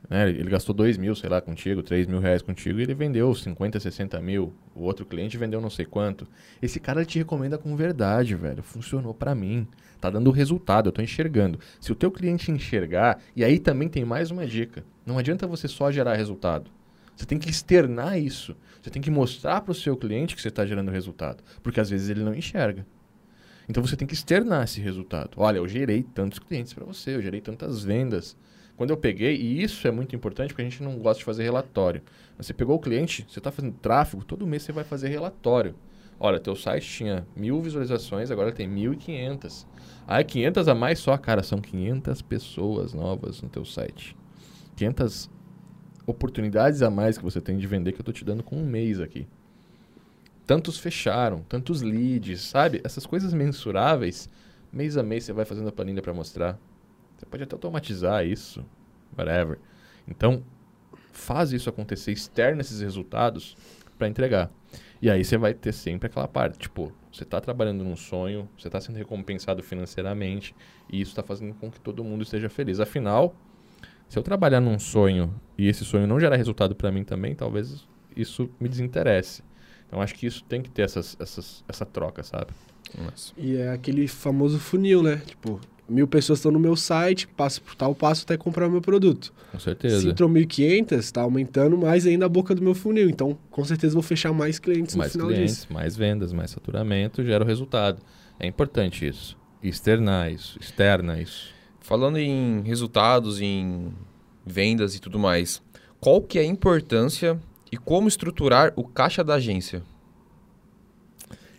Né? 0.09 0.29
Ele 0.29 0.51
gastou 0.51 0.75
2 0.75 0.99
mil, 0.99 1.15
sei 1.15 1.31
lá, 1.31 1.41
contigo, 1.41 1.83
3 1.83 2.07
mil 2.07 2.19
reais 2.19 2.43
contigo 2.43 2.79
e 2.79 2.83
ele 2.83 2.95
vendeu 2.95 3.35
50, 3.35 3.79
60 3.79 4.21
mil. 4.21 4.53
O 4.75 4.83
outro 4.83 5.07
cliente 5.07 5.37
vendeu 5.37 5.61
não 5.61 5.71
sei 5.71 5.85
quanto. 5.85 6.27
Esse 6.61 6.81
cara 6.81 7.05
te 7.05 7.19
recomenda 7.19 7.57
com 7.57 7.75
verdade, 7.77 8.35
velho. 8.35 8.63
Funcionou 8.63 9.15
para 9.15 9.35
mim. 9.35 9.67
Tá 10.01 10.11
dando 10.11 10.31
resultado, 10.31 10.89
eu 10.89 10.93
tô 10.93 11.01
enxergando. 11.01 11.59
Se 11.81 11.93
o 11.93 11.95
teu 11.95 12.11
cliente 12.11 12.51
enxergar, 12.51 13.21
e 13.37 13.45
aí 13.45 13.59
também 13.59 13.89
tem 13.89 14.05
mais 14.05 14.31
uma 14.31 14.47
dica. 14.47 14.85
Não 15.07 15.17
adianta 15.17 15.47
você 15.47 15.69
só 15.69 15.93
gerar 15.93 16.15
resultado. 16.15 16.71
Você 17.15 17.25
tem 17.25 17.39
que 17.39 17.49
externar 17.49 18.19
isso. 18.19 18.57
Você 18.81 18.91
tem 18.91 19.01
que 19.01 19.11
mostrar 19.11 19.61
para 19.61 19.71
o 19.71 19.75
seu 19.75 19.97
cliente 19.97 20.35
que 20.35 20.43
você 20.43 20.49
está 20.49 20.67
gerando 20.67 20.91
resultado. 20.91 21.43
Porque 21.63 21.79
às 21.79 21.89
vezes 21.89 22.09
ele 22.09 22.25
não 22.25 22.35
enxerga. 22.35 22.85
Então 23.69 23.83
você 23.83 23.97
tem 23.97 24.09
que 24.09 24.15
externar 24.15 24.65
esse 24.65 24.81
resultado. 24.81 25.31
Olha, 25.37 25.59
eu 25.59 25.69
gerei 25.69 26.03
tantos 26.03 26.39
clientes 26.39 26.73
para 26.73 26.85
você, 26.85 27.15
eu 27.15 27.23
gerei 27.23 27.41
tantas 27.41 27.85
vendas. 27.85 28.37
Quando 28.83 28.91
eu 28.91 28.97
peguei, 28.97 29.37
e 29.37 29.63
isso 29.63 29.87
é 29.87 29.93
muito 29.93 30.17
importante 30.17 30.49
porque 30.49 30.63
a 30.63 30.65
gente 30.65 30.83
não 30.83 30.99
gosta 30.99 31.21
de 31.21 31.25
fazer 31.25 31.45
relatório. 31.45 32.03
Você 32.37 32.53
pegou 32.53 32.75
o 32.75 32.81
cliente, 32.81 33.25
você 33.29 33.39
está 33.39 33.53
fazendo 33.53 33.75
tráfego, 33.75 34.25
todo 34.25 34.45
mês 34.45 34.65
você 34.65 34.73
vai 34.73 34.83
fazer 34.83 35.07
relatório. 35.07 35.77
Olha, 36.19 36.41
teu 36.41 36.57
site 36.57 36.85
tinha 36.85 37.25
mil 37.37 37.63
visualizações, 37.63 38.33
agora 38.33 38.51
tem 38.51 38.67
mil 38.67 38.93
e 38.93 38.97
quinhentas. 38.97 39.69
Ah, 40.05 40.19
é 40.19 40.25
500 40.25 40.67
a 40.67 40.75
mais 40.75 40.99
só? 40.99 41.17
Cara, 41.17 41.45
são 41.45 41.61
500 41.61 42.23
pessoas 42.23 42.93
novas 42.93 43.41
no 43.41 43.49
teu 43.49 43.65
site. 43.65 44.17
500 44.75 45.31
oportunidades 46.05 46.83
a 46.83 46.91
mais 46.91 47.17
que 47.17 47.23
você 47.23 47.41
tem 47.41 47.59
de 47.59 47.69
vender 47.69 47.93
que 47.93 47.99
eu 47.99 48.03
estou 48.03 48.13
te 48.13 48.25
dando 48.25 48.43
com 48.43 48.57
um 48.57 48.67
mês 48.67 48.99
aqui. 48.99 49.29
Tantos 50.45 50.77
fecharam, 50.77 51.43
tantos 51.49 51.83
leads, 51.83 52.41
sabe? 52.41 52.81
Essas 52.83 53.07
coisas 53.07 53.33
mensuráveis, 53.33 54.29
mês 54.73 54.97
a 54.97 55.05
mês 55.05 55.23
você 55.23 55.33
vai 55.33 55.45
fazendo 55.45 55.69
a 55.69 55.73
planilha 55.73 56.03
para 56.03 56.13
mostrar. 56.13 56.59
Você 57.23 57.27
pode 57.27 57.45
até 57.45 57.55
automatizar 57.55 58.27
isso, 58.27 58.65
whatever. 59.17 59.61
Então, 60.09 60.43
faz 61.13 61.53
isso 61.53 61.71
acontecer, 61.71 62.11
externa 62.11 62.63
esses 62.63 62.81
resultados 62.81 63.57
para 63.97 64.09
entregar. 64.09 64.51
E 65.01 65.09
aí 65.09 65.25
você 65.25 65.37
vai 65.37 65.55
ter 65.55 65.73
sempre 65.73 66.09
aquela 66.09 66.27
parte, 66.27 66.59
tipo, 66.59 66.93
você 67.13 67.23
está 67.23 67.41
trabalhando 67.41 67.85
num 67.85 67.95
sonho, 67.95 68.49
você 68.59 68.67
está 68.67 68.81
sendo 68.81 68.97
recompensado 68.97 69.63
financeiramente, 69.63 70.55
e 70.91 71.01
isso 71.01 71.13
está 71.13 71.23
fazendo 71.23 71.55
com 71.55 71.71
que 71.71 71.79
todo 71.79 72.03
mundo 72.03 72.23
esteja 72.23 72.49
feliz. 72.49 72.81
Afinal, 72.81 73.37
se 74.09 74.19
eu 74.19 74.23
trabalhar 74.23 74.61
num 74.61 74.79
sonho 74.81 75.33
e 75.57 75.69
esse 75.69 75.85
sonho 75.85 76.07
não 76.09 76.19
gerar 76.19 76.37
resultado 76.37 76.75
para 76.75 76.91
mim 76.91 77.05
também, 77.05 77.35
talvez 77.37 77.87
isso 78.17 78.51
me 78.59 78.69
desinteresse. 78.69 79.45
Então 79.87 80.01
acho 80.01 80.15
que 80.15 80.27
isso 80.27 80.43
tem 80.45 80.61
que 80.61 80.71
ter 80.71 80.83
essas, 80.83 81.17
essas, 81.21 81.65
essa 81.69 81.87
troca, 81.87 82.23
sabe? 82.23 82.53
Nossa. 82.99 83.33
E 83.37 83.57
é 83.57 83.71
aquele 83.71 84.09
famoso 84.09 84.59
funil, 84.59 85.03
né? 85.03 85.17
Tipo, 85.27 85.61
mil 85.89 86.07
pessoas 86.07 86.39
estão 86.39 86.53
no 86.53 86.59
meu 86.59 86.77
site, 86.77 87.27
passo 87.29 87.61
por 87.63 87.75
tal 87.75 87.95
passo 87.95 88.25
até 88.25 88.37
comprar 88.37 88.69
o 88.69 88.71
meu 88.71 88.81
produto. 88.81 89.33
Com 89.51 89.59
certeza. 89.59 90.01
Se 90.01 90.09
entrou 90.09 90.29
1.500, 90.29 90.99
está 90.99 91.23
aumentando 91.23 91.77
mais 91.77 92.07
ainda 92.07 92.27
a 92.27 92.29
boca 92.29 92.55
do 92.55 92.63
meu 92.63 92.75
funil. 92.75 93.09
Então, 93.11 93.39
com 93.51 93.65
certeza, 93.65 93.95
vou 93.95 94.03
fechar 94.03 94.33
mais 94.33 94.59
clientes 94.59 94.95
mais 94.95 95.09
no 95.09 95.13
final 95.13 95.29
clientes, 95.29 95.55
disso. 95.57 95.73
Mais 95.73 95.97
vendas, 95.97 96.33
mais 96.33 96.55
faturamento, 96.55 97.25
gera 97.25 97.45
o 97.45 97.47
resultado. 97.47 98.01
É 98.39 98.47
importante 98.47 99.07
isso. 99.07 99.37
Externar 99.63 100.33
isso, 100.33 100.59
externa 100.61 101.21
isso. 101.21 101.53
Falando 101.81 102.19
em 102.19 102.63
resultados, 102.63 103.41
em 103.41 103.93
vendas 104.45 104.95
e 104.95 105.01
tudo 105.01 105.19
mais, 105.19 105.63
qual 106.01 106.21
que 106.21 106.39
é 106.39 106.43
a 106.43 106.45
importância 106.45 107.39
e 107.71 107.77
como 107.77 108.09
estruturar 108.09 108.73
o 108.77 108.85
caixa 108.85 109.23
da 109.23 109.35
agência? 109.35 109.83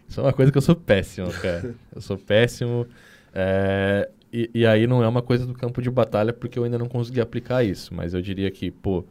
Isso 0.08 0.20
é 0.20 0.24
uma 0.24 0.34
coisa 0.34 0.52
que 0.52 0.58
eu 0.58 0.62
sou 0.62 0.76
péssimo, 0.76 1.32
cara. 1.32 1.76
eu 1.96 2.02
sou 2.02 2.18
péssimo. 2.18 2.86
É, 3.34 4.10
e, 4.32 4.50
e, 4.54 4.66
aí 4.66 4.86
não 4.88 5.04
é 5.04 5.08
uma 5.08 5.22
coisa 5.22 5.46
do 5.46 5.54
campo 5.54 5.82
de 5.82 5.90
batalha 5.90 6.32
porque 6.32 6.58
eu 6.58 6.64
ainda 6.64 6.78
não 6.78 6.88
consegui 6.88 7.22
aplicar 7.22 7.64
isso. 7.64 7.94
Mas 7.94 8.14
eu 8.14 8.22
diria 8.22 8.50
que, 8.52 8.72
pô, 8.72 9.06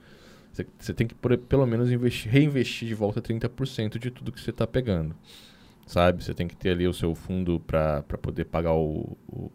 você 0.79 0.93
tem 0.93 1.07
que 1.07 1.15
por, 1.15 1.37
pelo 1.39 1.67
menos 1.67 1.91
investir, 1.91 2.31
reinvestir 2.31 2.89
de 2.89 2.95
volta 2.95 3.21
30% 3.21 3.99
de 3.99 4.11
tudo 4.11 4.33
que 4.33 4.41
você 4.41 4.51
está 4.51 4.67
pegando. 4.67 5.15
Sabe? 5.87 6.23
Você 6.23 6.35
tem 6.35 6.47
que 6.47 6.57
ter 6.57 6.71
ali 6.71 6.87
o 6.87 6.95
seu 6.95 7.15
fundo 7.15 7.61
para 7.61 8.03
poder 8.03 8.45
pagar 8.45 8.75
o, 8.75 9.17
o 9.29 9.51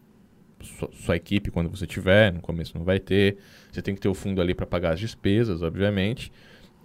sua, 0.62 0.90
sua, 0.92 1.16
equipe 1.16 1.52
quando 1.52 1.70
você 1.70 1.86
tiver. 1.86 2.34
No 2.34 2.42
começo 2.42 2.78
não 2.78 2.84
vai 2.84 3.00
ter. 3.00 3.38
Você 3.72 3.82
tem 3.82 3.96
que 3.96 4.02
ter 4.02 4.10
o 4.10 4.14
fundo 4.14 4.42
ali 4.42 4.54
para 4.54 4.66
pagar 4.66 4.94
as 4.94 5.00
despesas, 5.00 5.62
obviamente. 5.62 6.32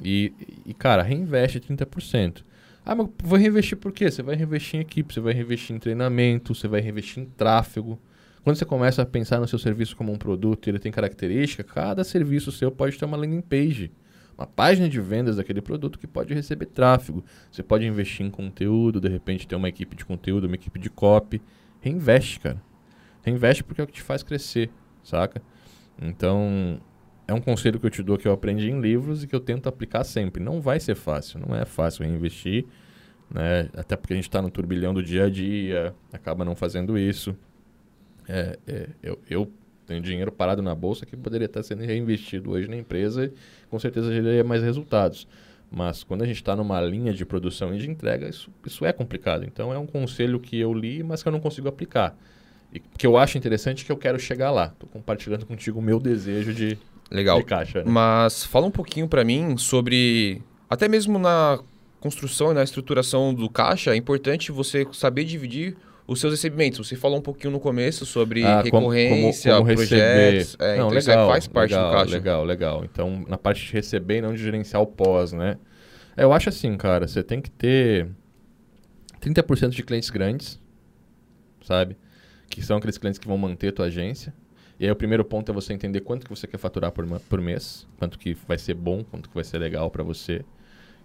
E, 0.02 0.32
e, 0.66 0.74
cara, 0.74 1.02
reinveste 1.02 1.60
30%. 1.60 2.44
Ah, 2.84 2.94
mas 2.94 3.08
vou 3.22 3.38
reinvestir 3.38 3.78
por 3.78 3.92
quê? 3.92 4.10
Você 4.10 4.22
vai 4.22 4.34
reinvestir 4.34 4.78
em 4.78 4.82
equipe, 4.82 5.14
você 5.14 5.20
vai 5.20 5.32
reinvestir 5.32 5.74
em 5.74 5.78
treinamento, 5.78 6.54
você 6.54 6.66
vai 6.66 6.80
reinvestir 6.80 7.22
em 7.22 7.26
tráfego. 7.26 7.98
Quando 8.42 8.56
você 8.56 8.64
começa 8.64 9.02
a 9.02 9.06
pensar 9.06 9.38
no 9.38 9.46
seu 9.46 9.58
serviço 9.58 9.96
como 9.96 10.12
um 10.12 10.18
produto 10.18 10.66
e 10.66 10.70
ele 10.70 10.80
tem 10.80 10.90
característica, 10.90 11.62
cada 11.62 12.02
serviço 12.02 12.50
seu 12.50 12.72
pode 12.72 12.98
ter 12.98 13.04
uma 13.04 13.16
landing 13.16 13.40
page, 13.40 13.92
uma 14.36 14.46
página 14.48 14.88
de 14.88 15.00
vendas 15.00 15.36
daquele 15.36 15.62
produto 15.62 15.96
que 15.96 16.08
pode 16.08 16.34
receber 16.34 16.66
tráfego. 16.66 17.24
Você 17.52 17.62
pode 17.62 17.86
investir 17.86 18.26
em 18.26 18.30
conteúdo, 18.30 19.00
de 19.00 19.08
repente 19.08 19.46
ter 19.46 19.54
uma 19.54 19.68
equipe 19.68 19.94
de 19.94 20.04
conteúdo, 20.04 20.48
uma 20.48 20.56
equipe 20.56 20.78
de 20.80 20.90
copy. 20.90 21.40
Reinveste, 21.80 22.40
cara. 22.40 22.60
Reinveste 23.22 23.62
porque 23.62 23.80
é 23.80 23.84
o 23.84 23.86
que 23.86 23.92
te 23.92 24.02
faz 24.02 24.24
crescer, 24.24 24.68
saca? 25.04 25.40
Então, 26.00 26.80
é 27.26 27.32
um 27.32 27.40
conselho 27.40 27.78
que 27.78 27.86
eu 27.86 27.90
te 27.90 28.02
dou 28.02 28.18
que 28.18 28.26
eu 28.26 28.32
aprendi 28.32 28.70
em 28.70 28.80
livros 28.80 29.22
e 29.22 29.26
que 29.26 29.34
eu 29.34 29.40
tento 29.40 29.68
aplicar 29.68 30.04
sempre. 30.04 30.42
Não 30.42 30.60
vai 30.60 30.80
ser 30.80 30.94
fácil, 30.94 31.40
não 31.40 31.54
é 31.54 31.64
fácil 31.64 32.04
reinvestir, 32.04 32.66
né? 33.32 33.68
Até 33.74 33.96
porque 33.96 34.12
a 34.12 34.16
gente 34.16 34.28
está 34.28 34.42
no 34.42 34.50
turbilhão 34.50 34.92
do 34.92 35.02
dia 35.02 35.24
a 35.24 35.30
dia, 35.30 35.94
acaba 36.12 36.44
não 36.44 36.54
fazendo 36.54 36.98
isso. 36.98 37.36
É, 38.28 38.58
é, 38.66 38.88
eu, 39.02 39.18
eu 39.28 39.52
tenho 39.86 40.00
dinheiro 40.00 40.30
parado 40.30 40.62
na 40.62 40.74
bolsa 40.74 41.06
que 41.06 41.16
poderia 41.16 41.46
estar 41.46 41.62
sendo 41.62 41.84
reinvestido 41.84 42.50
hoje 42.50 42.68
na 42.68 42.76
empresa 42.76 43.24
e 43.26 43.32
com 43.68 43.78
certeza 43.78 44.12
geraria 44.12 44.44
mais 44.44 44.62
resultados. 44.62 45.26
Mas 45.70 46.04
quando 46.04 46.22
a 46.22 46.26
gente 46.26 46.36
está 46.36 46.54
numa 46.54 46.80
linha 46.82 47.14
de 47.14 47.24
produção 47.24 47.74
e 47.74 47.78
de 47.78 47.90
entrega, 47.90 48.28
isso, 48.28 48.50
isso 48.66 48.84
é 48.84 48.92
complicado. 48.92 49.44
Então 49.44 49.72
é 49.72 49.78
um 49.78 49.86
conselho 49.86 50.38
que 50.38 50.58
eu 50.58 50.72
li, 50.74 51.02
mas 51.02 51.22
que 51.22 51.28
eu 51.28 51.32
não 51.32 51.40
consigo 51.40 51.66
aplicar. 51.66 52.16
E 52.72 52.78
que 52.78 53.06
eu 53.06 53.16
acho 53.16 53.38
interessante 53.38 53.84
que 53.84 53.90
eu 53.90 53.96
quero 53.96 54.18
chegar 54.18 54.50
lá. 54.50 54.66
Estou 54.66 54.88
compartilhando 54.88 55.46
contigo 55.46 55.78
o 55.78 55.82
meu 55.82 55.98
desejo 55.98 56.52
de, 56.52 56.78
Legal. 57.12 57.42
caixa. 57.44 57.84
Né? 57.84 57.90
Mas 57.90 58.44
fala 58.44 58.66
um 58.66 58.70
pouquinho 58.70 59.06
para 59.06 59.22
mim 59.22 59.56
sobre, 59.56 60.42
até 60.68 60.88
mesmo 60.88 61.18
na 61.18 61.60
construção 62.00 62.50
e 62.50 62.54
na 62.54 62.64
estruturação 62.64 63.32
do 63.32 63.48
caixa, 63.48 63.92
é 63.92 63.96
importante 63.96 64.50
você 64.50 64.86
saber 64.92 65.24
dividir 65.24 65.76
os 66.06 66.20
seus 66.20 66.32
recebimentos. 66.32 66.86
Você 66.86 66.96
falou 66.96 67.18
um 67.18 67.22
pouquinho 67.22 67.52
no 67.52 67.60
começo 67.60 68.04
sobre 68.04 68.44
ah, 68.44 68.62
recorrência, 68.62 69.52
como, 69.52 69.64
como, 69.64 69.76
como 69.76 69.86
projetos. 69.86 70.56
É, 70.58 70.78
não, 70.78 70.86
então 70.86 70.88
legal, 70.88 71.28
faz 71.28 71.46
parte 71.46 71.70
legal, 71.70 71.90
do 71.90 71.96
caixa. 71.96 72.12
Legal, 72.12 72.44
legal. 72.44 72.84
Então, 72.84 73.24
na 73.28 73.38
parte 73.38 73.64
de 73.64 73.72
receber 73.72 74.18
e 74.18 74.22
não 74.22 74.34
de 74.34 74.42
gerenciar 74.42 74.82
o 74.82 74.86
pós, 74.86 75.32
né? 75.32 75.58
É, 76.16 76.24
eu 76.24 76.32
acho 76.32 76.48
assim, 76.48 76.76
cara, 76.76 77.06
você 77.06 77.22
tem 77.22 77.40
que 77.40 77.50
ter 77.50 78.08
30% 79.20 79.70
de 79.70 79.82
clientes 79.82 80.10
grandes, 80.10 80.60
sabe? 81.64 81.96
Que 82.50 82.62
são 82.62 82.76
aqueles 82.76 82.98
clientes 82.98 83.18
que 83.18 83.26
vão 83.26 83.38
manter 83.38 83.68
a 83.68 83.72
tua 83.72 83.86
agência. 83.86 84.34
E 84.78 84.84
aí 84.84 84.90
o 84.90 84.96
primeiro 84.96 85.24
ponto 85.24 85.50
é 85.50 85.54
você 85.54 85.72
entender 85.72 86.00
quanto 86.00 86.24
que 86.24 86.30
você 86.30 86.46
quer 86.46 86.58
faturar 86.58 86.90
por, 86.90 87.06
por 87.20 87.40
mês, 87.40 87.86
quanto 87.98 88.18
que 88.18 88.36
vai 88.46 88.58
ser 88.58 88.74
bom, 88.74 89.04
quanto 89.04 89.28
que 89.28 89.34
vai 89.34 89.44
ser 89.44 89.58
legal 89.58 89.90
para 89.90 90.02
você, 90.02 90.44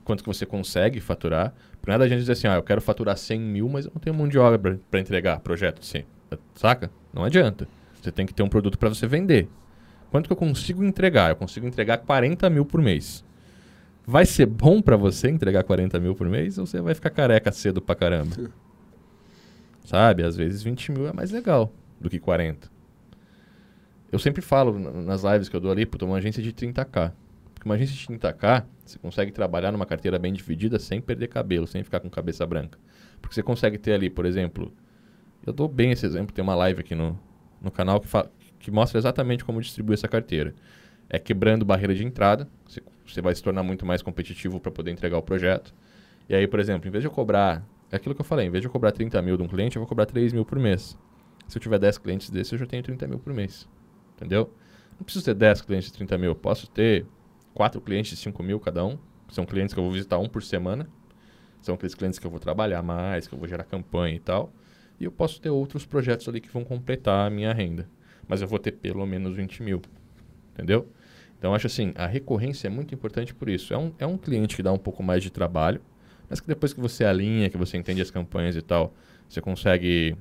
quanto 0.03 0.23
que 0.23 0.29
você 0.29 0.45
consegue 0.45 0.99
faturar. 0.99 1.53
Por 1.81 1.91
nada 1.91 2.05
a 2.05 2.07
gente 2.07 2.19
dizer 2.19 2.31
assim, 2.31 2.47
ah, 2.47 2.55
eu 2.55 2.63
quero 2.63 2.81
faturar 2.81 3.17
100 3.17 3.39
mil, 3.39 3.69
mas 3.69 3.85
eu 3.85 3.91
não 3.93 4.01
tenho 4.01 4.15
mão 4.15 4.27
de 4.27 4.39
obra 4.39 4.79
para 4.89 4.99
entregar 4.99 5.39
projeto, 5.41 5.85
sim. 5.85 6.03
Saca? 6.55 6.89
Não 7.13 7.23
adianta. 7.23 7.67
Você 8.01 8.11
tem 8.11 8.25
que 8.25 8.33
ter 8.33 8.43
um 8.43 8.49
produto 8.49 8.77
para 8.77 8.89
você 8.89 9.05
vender. 9.05 9.47
Quanto 10.09 10.27
que 10.27 10.33
eu 10.33 10.37
consigo 10.37 10.83
entregar? 10.83 11.29
Eu 11.29 11.35
consigo 11.35 11.67
entregar 11.67 11.97
40 11.97 12.49
mil 12.49 12.65
por 12.65 12.81
mês. 12.81 13.23
Vai 14.05 14.25
ser 14.25 14.45
bom 14.45 14.81
para 14.81 14.95
você 14.95 15.29
entregar 15.29 15.63
40 15.63 15.99
mil 15.99 16.15
por 16.15 16.29
mês 16.29 16.57
ou 16.57 16.65
você 16.65 16.79
vai 16.79 16.95
ficar 16.95 17.09
careca 17.09 17.51
cedo 17.51 17.81
pra 17.81 17.93
caramba? 17.93 18.33
Sabe? 19.83 20.23
Às 20.23 20.37
vezes 20.37 20.63
20 20.63 20.93
mil 20.93 21.07
é 21.07 21.13
mais 21.13 21.31
legal 21.31 21.73
do 21.99 22.09
que 22.09 22.19
40. 22.19 22.76
Eu 24.11 24.19
sempre 24.19 24.41
falo 24.41 24.77
nas 24.79 25.23
lives 25.23 25.49
que 25.49 25.55
eu 25.55 25.59
dou 25.59 25.71
ali, 25.71 25.85
puta, 25.85 26.05
uma 26.05 26.17
agência 26.17 26.41
de 26.41 26.53
30k. 26.53 27.11
Porque 27.53 27.67
uma 27.67 27.75
agência 27.75 27.95
de 27.95 28.07
30k, 28.07 28.65
você 28.85 28.97
consegue 28.99 29.31
trabalhar 29.31 29.71
numa 29.71 29.85
carteira 29.85 30.17
bem 30.17 30.31
dividida 30.31 30.79
sem 30.79 31.01
perder 31.01 31.27
cabelo, 31.27 31.67
sem 31.67 31.83
ficar 31.83 31.99
com 31.99 32.09
cabeça 32.09 32.45
branca. 32.45 32.79
Porque 33.21 33.35
você 33.35 33.43
consegue 33.43 33.77
ter 33.77 33.93
ali, 33.93 34.09
por 34.09 34.25
exemplo, 34.25 34.71
eu 35.45 35.51
dou 35.51 35.67
bem 35.67 35.91
esse 35.91 36.05
exemplo, 36.05 36.33
tem 36.33 36.43
uma 36.43 36.55
live 36.55 36.79
aqui 36.81 36.95
no, 36.95 37.19
no 37.61 37.71
canal 37.71 37.99
que, 37.99 38.07
que 38.59 38.71
mostra 38.71 38.97
exatamente 38.97 39.43
como 39.43 39.61
distribuir 39.61 39.95
essa 39.95 40.07
carteira. 40.07 40.53
É 41.09 41.19
quebrando 41.19 41.65
barreira 41.65 41.95
de 41.95 42.05
entrada, 42.05 42.47
você, 42.65 42.81
você 43.05 43.21
vai 43.21 43.33
se 43.33 43.41
tornar 43.41 43.63
muito 43.63 43.85
mais 43.85 44.01
competitivo 44.01 44.59
para 44.59 44.71
poder 44.71 44.91
entregar 44.91 45.17
o 45.17 45.21
projeto. 45.21 45.73
E 46.29 46.35
aí, 46.35 46.47
por 46.47 46.59
exemplo, 46.59 46.87
em 46.87 46.91
vez 46.91 47.01
de 47.01 47.07
eu 47.07 47.11
cobrar, 47.11 47.65
é 47.91 47.95
aquilo 47.95 48.13
que 48.13 48.21
eu 48.21 48.25
falei, 48.25 48.47
em 48.47 48.49
vez 48.49 48.61
de 48.61 48.67
eu 48.67 48.71
cobrar 48.71 48.91
30 48.91 49.21
mil 49.21 49.37
de 49.37 49.43
um 49.43 49.47
cliente, 49.47 49.77
eu 49.77 49.81
vou 49.81 49.87
cobrar 49.87 50.05
3 50.05 50.31
mil 50.33 50.45
por 50.45 50.59
mês. 50.59 50.97
Se 51.47 51.57
eu 51.57 51.61
tiver 51.61 51.79
10 51.79 51.97
clientes 51.97 52.29
desses, 52.29 52.51
eu 52.51 52.59
já 52.59 52.65
tenho 52.65 52.83
30 52.83 53.07
mil 53.07 53.19
por 53.19 53.33
mês. 53.33 53.67
Entendeu? 54.17 54.51
Não 54.97 55.03
preciso 55.03 55.23
ter 55.23 55.35
10 55.35 55.61
clientes 55.61 55.91
de 55.91 55.97
30 55.97 56.17
mil. 56.17 56.31
Eu 56.31 56.35
posso 56.35 56.67
ter 56.67 57.05
4 57.53 57.79
clientes 57.79 58.11
de 58.11 58.17
5 58.17 58.41
mil 58.41 58.59
cada 58.59 58.83
um. 58.83 58.97
São 59.29 59.45
clientes 59.45 59.73
que 59.73 59.79
eu 59.79 59.83
vou 59.83 59.93
visitar 59.93 60.17
um 60.17 60.27
por 60.27 60.41
semana. 60.41 60.89
São 61.61 61.75
aqueles 61.75 61.93
clientes 61.93 62.17
que 62.17 62.25
eu 62.25 62.31
vou 62.31 62.39
trabalhar 62.39 62.81
mais, 62.81 63.27
que 63.27 63.33
eu 63.33 63.39
vou 63.39 63.47
gerar 63.47 63.63
campanha 63.63 64.15
e 64.15 64.19
tal. 64.19 64.51
E 64.99 65.05
eu 65.05 65.11
posso 65.11 65.39
ter 65.39 65.51
outros 65.51 65.85
projetos 65.85 66.27
ali 66.27 66.41
que 66.41 66.49
vão 66.49 66.63
completar 66.63 67.27
a 67.27 67.29
minha 67.29 67.53
renda. 67.53 67.87
Mas 68.27 68.41
eu 68.41 68.47
vou 68.47 68.57
ter 68.57 68.71
pelo 68.71 69.05
menos 69.05 69.35
20 69.35 69.61
mil. 69.61 69.81
Entendeu? 70.53 70.87
Então, 71.37 71.53
acho 71.53 71.67
assim, 71.67 71.93
a 71.95 72.07
recorrência 72.07 72.67
é 72.67 72.69
muito 72.69 72.95
importante 72.95 73.33
por 73.35 73.47
isso. 73.47 73.73
É 73.73 73.77
um, 73.77 73.93
é 73.99 74.07
um 74.07 74.17
cliente 74.17 74.55
que 74.55 74.63
dá 74.63 74.71
um 74.71 74.77
pouco 74.77 75.03
mais 75.03 75.21
de 75.21 75.29
trabalho, 75.29 75.79
mas 76.27 76.39
que 76.39 76.47
depois 76.47 76.73
que 76.73 76.79
você 76.79 77.05
alinha, 77.05 77.49
que 77.49 77.57
você 77.57 77.77
entende 77.77 78.01
as 78.01 78.09
campanhas 78.09 78.55
e 78.55 78.61
tal, 78.61 78.93
você 79.29 79.39
consegue 79.39 80.17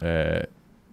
é, 0.00 0.48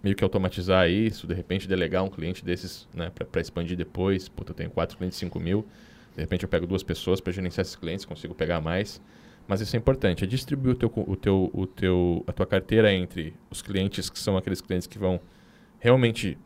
meio 0.08 0.16
que 0.16 0.24
automatizar 0.24 0.88
isso, 0.88 1.26
de 1.26 1.34
repente 1.34 1.68
delegar 1.68 2.02
um 2.02 2.08
cliente 2.08 2.42
desses 2.42 2.88
né, 2.94 3.10
para 3.10 3.40
expandir 3.40 3.76
depois. 3.76 4.28
Puta, 4.28 4.52
eu 4.52 4.54
tenho 4.54 4.70
quatro 4.70 4.96
clientes, 4.96 5.18
5 5.18 5.38
mil. 5.38 5.66
De 6.14 6.22
repente 6.22 6.44
eu 6.44 6.48
pego 6.48 6.66
duas 6.66 6.82
pessoas 6.82 7.20
para 7.20 7.32
gerenciar 7.32 7.62
esses 7.62 7.76
clientes, 7.76 8.06
consigo 8.06 8.34
pegar 8.34 8.60
mais. 8.60 9.02
Mas 9.46 9.60
isso 9.60 9.76
é 9.76 9.78
importante, 9.78 10.24
é 10.24 10.26
distribuir 10.26 10.74
o 10.74 10.78
teu, 10.78 10.92
o 11.06 11.16
teu, 11.16 11.50
o 11.52 11.66
teu, 11.66 12.24
a 12.26 12.32
tua 12.32 12.46
carteira 12.46 12.92
entre 12.92 13.34
os 13.50 13.62
clientes 13.62 14.08
que 14.10 14.18
são 14.18 14.36
aqueles 14.36 14.60
clientes 14.60 14.86
que 14.86 14.98
vão 14.98 15.20
realmente 15.78 16.36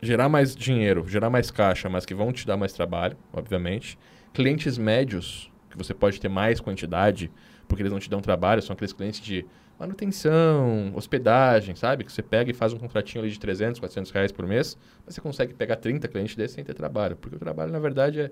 gerar 0.00 0.28
mais 0.28 0.54
dinheiro, 0.54 1.06
gerar 1.08 1.30
mais 1.30 1.50
caixa, 1.50 1.88
mas 1.88 2.04
que 2.04 2.14
vão 2.14 2.32
te 2.32 2.46
dar 2.46 2.56
mais 2.56 2.72
trabalho, 2.72 3.16
obviamente. 3.32 3.98
Clientes 4.32 4.76
médios, 4.76 5.50
que 5.70 5.76
você 5.76 5.94
pode 5.94 6.20
ter 6.20 6.28
mais 6.28 6.60
quantidade, 6.60 7.30
porque 7.68 7.82
eles 7.82 7.92
não 7.92 8.00
te 8.00 8.10
dão 8.10 8.20
trabalho, 8.20 8.60
são 8.60 8.74
aqueles 8.74 8.92
clientes 8.92 9.20
de 9.20 9.46
manutenção, 9.82 10.92
hospedagem, 10.94 11.74
sabe? 11.74 12.04
Que 12.04 12.12
você 12.12 12.22
pega 12.22 12.50
e 12.50 12.54
faz 12.54 12.72
um 12.72 12.78
contratinho 12.78 13.22
ali 13.22 13.32
de 13.32 13.38
300, 13.38 13.80
400 13.80 14.10
reais 14.12 14.30
por 14.30 14.46
mês, 14.46 14.78
mas 15.04 15.14
você 15.14 15.20
consegue 15.20 15.54
pegar 15.54 15.76
30 15.76 16.06
clientes 16.08 16.36
desses 16.36 16.54
sem 16.54 16.64
ter 16.64 16.74
trabalho. 16.74 17.16
Porque 17.16 17.36
o 17.36 17.38
trabalho, 17.38 17.72
na 17.72 17.80
verdade, 17.80 18.20
é 18.20 18.30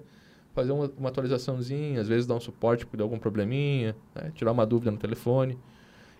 fazer 0.54 0.70
uma, 0.72 0.90
uma 0.96 1.08
atualizaçãozinha, 1.08 2.00
às 2.00 2.08
vezes 2.08 2.26
dar 2.26 2.34
um 2.34 2.40
suporte 2.40 2.86
deu 2.92 3.04
algum 3.04 3.18
probleminha, 3.18 3.96
né? 4.14 4.30
tirar 4.34 4.52
uma 4.52 4.64
dúvida 4.64 4.90
no 4.90 4.96
telefone. 4.96 5.58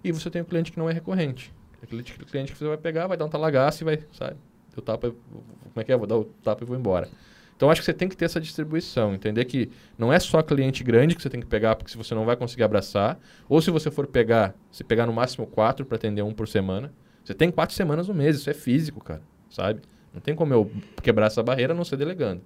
E 0.02 0.10
você 0.10 0.30
tem 0.30 0.42
um 0.42 0.44
cliente 0.44 0.72
que 0.72 0.78
não 0.78 0.90
é 0.90 0.92
recorrente. 0.92 1.52
Aquele 1.82 2.02
cliente 2.02 2.52
que 2.52 2.58
você 2.58 2.66
vai 2.66 2.76
pegar, 2.76 3.06
vai 3.06 3.16
dar 3.16 3.24
um 3.24 3.28
talagaço 3.28 3.82
e 3.82 3.84
vai, 3.84 3.98
sabe? 4.12 4.36
Eu 4.76 4.82
tapa, 4.82 5.10
como 5.10 5.76
é 5.76 5.84
que 5.84 5.92
é? 5.92 5.96
Vou 5.96 6.06
dar 6.06 6.16
o 6.16 6.24
tapa 6.24 6.64
e 6.64 6.66
vou 6.66 6.76
embora. 6.76 7.08
Então 7.60 7.68
acho 7.70 7.82
que 7.82 7.84
você 7.84 7.92
tem 7.92 8.08
que 8.08 8.16
ter 8.16 8.24
essa 8.24 8.40
distribuição, 8.40 9.12
entender 9.12 9.44
que 9.44 9.68
não 9.98 10.10
é 10.10 10.18
só 10.18 10.40
cliente 10.40 10.82
grande 10.82 11.14
que 11.14 11.20
você 11.20 11.28
tem 11.28 11.40
que 11.40 11.46
pegar, 11.46 11.76
porque 11.76 11.90
se 11.90 11.98
você 11.98 12.14
não 12.14 12.24
vai 12.24 12.34
conseguir 12.34 12.62
abraçar, 12.62 13.20
ou 13.50 13.60
se 13.60 13.70
você 13.70 13.90
for 13.90 14.06
pegar, 14.06 14.54
se 14.72 14.82
pegar 14.82 15.04
no 15.04 15.12
máximo 15.12 15.46
quatro 15.46 15.84
para 15.84 15.96
atender 15.96 16.22
um 16.22 16.32
por 16.32 16.48
semana, 16.48 16.90
você 17.22 17.34
tem 17.34 17.50
quatro 17.50 17.76
semanas 17.76 18.08
no 18.08 18.14
mês, 18.14 18.36
isso 18.36 18.48
é 18.48 18.54
físico, 18.54 19.04
cara, 19.04 19.20
sabe? 19.50 19.82
Não 20.14 20.22
tem 20.22 20.34
como 20.34 20.54
eu 20.54 20.72
quebrar 21.02 21.26
essa 21.26 21.42
barreira 21.42 21.74
não 21.74 21.84
ser 21.84 21.98
delegando. 21.98 22.40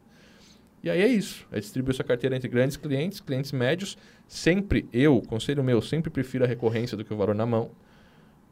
E 0.82 0.90
aí 0.90 1.00
é 1.00 1.06
isso, 1.06 1.46
é 1.52 1.60
distribuir 1.60 1.94
sua 1.94 2.04
carteira 2.04 2.34
entre 2.34 2.48
grandes 2.48 2.76
clientes, 2.76 3.20
clientes 3.20 3.52
médios. 3.52 3.96
Sempre, 4.26 4.88
eu, 4.92 5.22
conselho 5.28 5.62
meu, 5.62 5.80
sempre 5.80 6.10
prefiro 6.10 6.42
a 6.42 6.48
recorrência 6.48 6.96
do 6.96 7.04
que 7.04 7.14
o 7.14 7.16
valor 7.16 7.36
na 7.36 7.46
mão, 7.46 7.70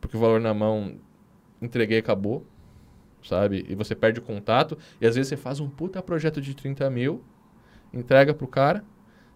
porque 0.01 0.17
o 0.17 0.21
valor 0.21 0.41
na 0.41 0.55
mão, 0.55 0.95
entreguei, 1.61 1.99
acabou 1.99 2.47
sabe? 3.25 3.65
E 3.69 3.75
você 3.75 3.95
perde 3.95 4.21
o 4.21 4.23
contato 4.23 4.77
e 5.01 5.07
às 5.07 5.15
vezes 5.15 5.29
você 5.29 5.37
faz 5.37 5.61
um 5.61 5.69
puta 5.69 6.03
projeto 6.03 6.41
de 6.41 6.55
30 6.55 6.89
mil, 6.91 7.23
entrega 7.93 8.33
pro 8.33 8.47
cara, 8.47 8.85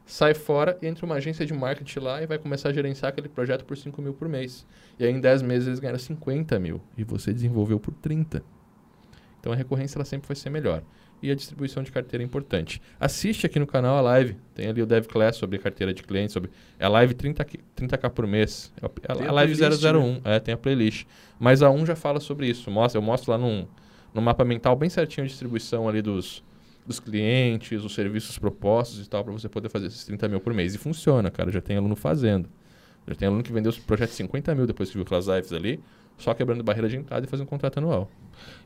sai 0.05 0.35
fora 0.35 0.79
entra 0.81 1.05
uma 1.05 1.17
agência 1.17 1.45
de 1.45 1.53
marketing 1.53 1.99
lá 1.99 2.23
e 2.23 2.27
vai 2.27 2.39
começar 2.39 2.69
a 2.69 2.73
gerenciar 2.73 3.11
aquele 3.11 3.29
projeto 3.29 3.65
por 3.65 3.77
5 3.77 4.01
mil 4.01 4.15
por 4.15 4.29
mês. 4.29 4.67
E 4.99 5.05
aí 5.05 5.13
em 5.13 5.21
10 5.21 5.43
meses 5.43 5.67
eles 5.67 5.81
ganharam 5.81 5.99
50 5.99 6.59
mil 6.59 6.81
e 6.97 7.05
você 7.05 7.33
desenvolveu 7.33 7.81
por 7.81 7.93
30. 7.95 8.43
Então 9.41 9.53
a 9.53 9.57
recorrência 9.57 9.99
ela 9.99 10.05
sempre 10.05 10.29
vai 10.29 10.37
ser 10.37 10.51
melhor. 10.51 10.83
E 11.23 11.31
a 11.31 11.35
distribuição 11.35 11.83
de 11.83 11.91
carteira 11.91 12.23
é 12.23 12.27
importante. 12.27 12.81
Assiste 13.01 13.47
aqui 13.47 13.59
no 13.59 13.67
canal 13.67 13.97
a 13.97 14.01
live. 14.01 14.37
Tem 14.55 14.69
ali 14.69 14.83
o 14.83 14.87
Dev 14.87 15.07
Class 15.07 15.37
sobre 15.37 15.59
carteira 15.59 15.93
de 15.95 16.03
clientes. 16.03 16.33
Sobre... 16.33 16.51
É 16.79 16.85
a 16.85 16.89
live 16.89 17.15
30, 17.15 17.45
30k 17.77 18.11
por 18.11 18.27
mês. 18.27 18.73
É 18.81 18.87
a, 18.87 19.13
a, 19.13 19.29
a 19.29 19.33
live 19.33 19.57
playlist, 19.57 19.83
001. 19.83 20.13
Né? 20.13 20.21
É, 20.25 20.41
tem 20.41 20.55
a 20.55 20.57
playlist. 20.57 21.07
Mas 21.39 21.63
a 21.63 21.71
1 21.71 21.87
já 21.87 21.97
fala 21.97 22.21
sobre 22.21 22.49
isso. 22.49 22.71
Mostra, 22.71 22.99
eu 22.99 23.03
mostro 23.03 23.33
lá 23.33 23.39
num, 23.39 23.67
num 24.13 24.21
mapa 24.21 24.45
mental 24.45 24.77
bem 24.77 24.91
certinho 24.91 25.25
a 25.25 25.29
distribuição 25.29 25.89
ali 25.89 26.03
dos, 26.03 26.45
dos 26.87 27.01
clientes, 27.01 27.83
os 27.83 27.95
serviços 27.95 28.39
propostos 28.39 29.05
e 29.05 29.09
tal, 29.09 29.25
para 29.25 29.33
você 29.33 29.49
poder 29.49 29.71
fazer 29.71 29.87
esses 29.87 30.05
30 30.05 30.29
mil 30.29 30.41
por 30.41 30.53
mês. 30.53 30.75
E 30.75 30.79
funciona, 30.79 31.31
cara. 31.31 31.51
Já 31.51 31.63
tem 31.63 31.79
aluno 31.79 31.97
fazendo. 31.97 32.49
Já 33.09 33.15
tem 33.15 33.29
aluno 33.29 33.43
que 33.43 33.53
vendeu 33.53 33.71
os 33.71 33.79
projetos 33.79 34.13
de 34.13 34.19
50 34.19 34.55
mil 34.55 34.67
depois 34.67 34.91
que 34.91 34.97
viu 34.97 35.03
aquelas 35.03 35.27
lives 35.27 35.53
ali 35.53 35.81
só 36.19 36.35
quebrando 36.35 36.63
barreira 36.63 36.89
de 36.89 36.97
entrada 36.97 37.27
e 37.27 37.29
fazendo 37.29 37.47
um 37.47 37.49
contrato 37.49 37.79
anual. 37.79 38.11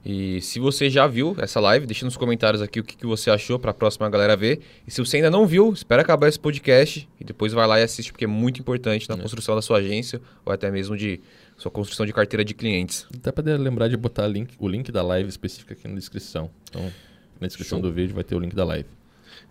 E 0.04 0.40
se 0.40 0.58
você 0.58 0.88
já 0.88 1.06
viu 1.06 1.36
essa 1.38 1.60
live, 1.60 1.86
deixa 1.86 2.04
nos 2.04 2.16
comentários 2.16 2.62
aqui 2.62 2.80
o 2.80 2.84
que, 2.84 2.96
que 2.96 3.06
você 3.06 3.30
achou 3.30 3.58
para 3.58 3.70
a 3.70 3.74
próxima 3.74 4.08
galera 4.08 4.36
ver. 4.36 4.60
E 4.86 4.90
se 4.90 5.00
você 5.00 5.18
ainda 5.18 5.30
não 5.30 5.46
viu, 5.46 5.72
espera 5.72 6.02
acabar 6.02 6.28
esse 6.28 6.38
podcast 6.38 7.08
e 7.20 7.24
depois 7.24 7.52
vai 7.52 7.66
lá 7.66 7.78
e 7.78 7.82
assiste, 7.82 8.12
porque 8.12 8.24
é 8.24 8.28
muito 8.28 8.60
importante 8.60 9.08
na 9.08 9.14
é. 9.14 9.18
construção 9.18 9.54
da 9.54 9.62
sua 9.62 9.78
agência 9.78 10.20
ou 10.44 10.52
até 10.52 10.70
mesmo 10.70 10.96
de 10.96 11.20
sua 11.56 11.70
construção 11.70 12.06
de 12.06 12.12
carteira 12.12 12.44
de 12.44 12.54
clientes. 12.54 13.06
Até 13.14 13.30
para 13.30 13.56
lembrar 13.56 13.88
de 13.88 13.96
botar 13.96 14.26
link, 14.26 14.54
o 14.58 14.66
link 14.66 14.90
da 14.90 15.02
live 15.02 15.28
específica 15.28 15.74
aqui 15.74 15.86
na 15.86 15.94
descrição. 15.94 16.50
Então, 16.70 16.90
na 17.38 17.46
descrição 17.46 17.78
Show. 17.78 17.88
do 17.88 17.92
vídeo 17.92 18.14
vai 18.14 18.24
ter 18.24 18.34
o 18.34 18.38
link 18.38 18.54
da 18.54 18.64
live. 18.64 18.88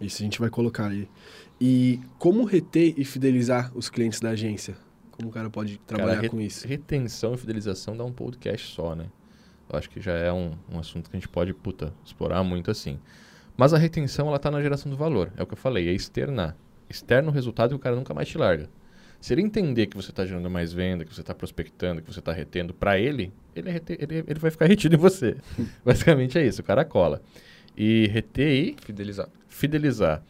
Isso 0.01 0.21
a 0.21 0.23
gente 0.23 0.39
vai 0.39 0.49
colocar 0.49 0.87
aí. 0.87 1.07
E 1.61 1.99
como 2.17 2.43
reter 2.45 2.93
e 2.97 3.03
fidelizar 3.03 3.71
os 3.75 3.89
clientes 3.89 4.19
da 4.19 4.29
agência? 4.29 4.75
Como 5.19 5.31
o 5.31 5.33
cara 5.33 5.49
pode 5.49 5.77
trabalhar 5.79 6.15
cara, 6.15 6.29
com 6.29 6.39
isso? 6.39 6.65
Retenção 6.65 7.33
e 7.33 7.37
fidelização 7.37 7.95
dá 7.95 8.05
um 8.05 8.11
podcast 8.11 8.73
só, 8.73 8.95
né? 8.95 9.07
Eu 9.69 9.77
acho 9.77 9.89
que 9.89 9.99
já 9.99 10.13
é 10.13 10.31
um, 10.31 10.53
um 10.71 10.79
assunto 10.79 11.09
que 11.09 11.17
a 11.17 11.19
gente 11.19 11.27
pode, 11.27 11.53
puta, 11.53 11.93
explorar 12.05 12.41
muito 12.41 12.71
assim. 12.71 12.97
Mas 13.57 13.73
a 13.73 13.77
retenção, 13.77 14.29
ela 14.29 14.39
tá 14.39 14.49
na 14.49 14.61
geração 14.61 14.89
do 14.89 14.95
valor. 14.95 15.29
É 15.35 15.43
o 15.43 15.45
que 15.45 15.55
eu 15.55 15.57
falei, 15.57 15.89
é 15.89 15.91
externar. 15.91 16.55
Externa 16.89 17.27
o 17.27 17.33
resultado 17.33 17.71
que 17.71 17.75
o 17.75 17.79
cara 17.79 17.97
nunca 17.97 18.13
mais 18.13 18.29
te 18.29 18.37
larga. 18.37 18.69
Se 19.19 19.33
ele 19.33 19.41
entender 19.41 19.87
que 19.87 19.97
você 19.97 20.09
está 20.09 20.25
gerando 20.25 20.49
mais 20.49 20.71
venda, 20.71 21.03
que 21.03 21.13
você 21.13 21.19
está 21.19 21.35
prospectando, 21.35 22.01
que 22.01 22.11
você 22.11 22.19
está 22.19 22.31
retendo 22.31 22.73
para 22.73 22.97
ele, 22.97 23.33
ele, 23.53 23.67
é 23.67 23.73
rete... 23.73 23.97
ele, 23.99 24.23
ele 24.25 24.39
vai 24.39 24.49
ficar 24.49 24.67
retido 24.67 24.95
em 24.95 24.97
você. 24.97 25.35
Basicamente 25.83 26.39
é 26.39 26.47
isso, 26.47 26.61
o 26.61 26.63
cara 26.63 26.85
cola. 26.85 27.21
E 27.75 28.07
reter 28.07 28.49
e... 28.49 28.75
Fidelizar. 28.81 29.27
Fidelizar. 29.49 30.23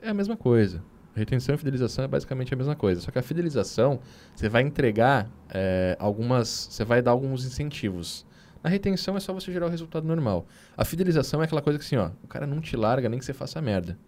É 0.00 0.08
a 0.08 0.14
mesma 0.14 0.38
coisa. 0.38 0.82
Retenção 1.14 1.54
e 1.54 1.58
fidelização 1.58 2.04
é 2.04 2.08
basicamente 2.08 2.54
a 2.54 2.56
mesma 2.56 2.76
coisa. 2.76 3.00
Só 3.00 3.10
que 3.10 3.18
a 3.18 3.22
fidelização, 3.22 4.00
você 4.34 4.48
vai 4.48 4.62
entregar 4.62 5.28
é, 5.48 5.96
algumas. 5.98 6.68
Você 6.70 6.84
vai 6.84 7.02
dar 7.02 7.10
alguns 7.10 7.44
incentivos. 7.44 8.24
Na 8.62 8.70
retenção 8.70 9.16
é 9.16 9.20
só 9.20 9.32
você 9.32 9.50
gerar 9.50 9.66
o 9.66 9.68
resultado 9.68 10.06
normal. 10.06 10.46
A 10.76 10.84
fidelização 10.84 11.40
é 11.42 11.46
aquela 11.46 11.62
coisa 11.62 11.78
que 11.78 11.84
assim, 11.84 11.96
ó, 11.96 12.10
o 12.22 12.28
cara 12.28 12.46
não 12.46 12.60
te 12.60 12.76
larga 12.76 13.08
nem 13.08 13.18
que 13.18 13.24
você 13.24 13.32
faça 13.32 13.60
merda. 13.60 13.98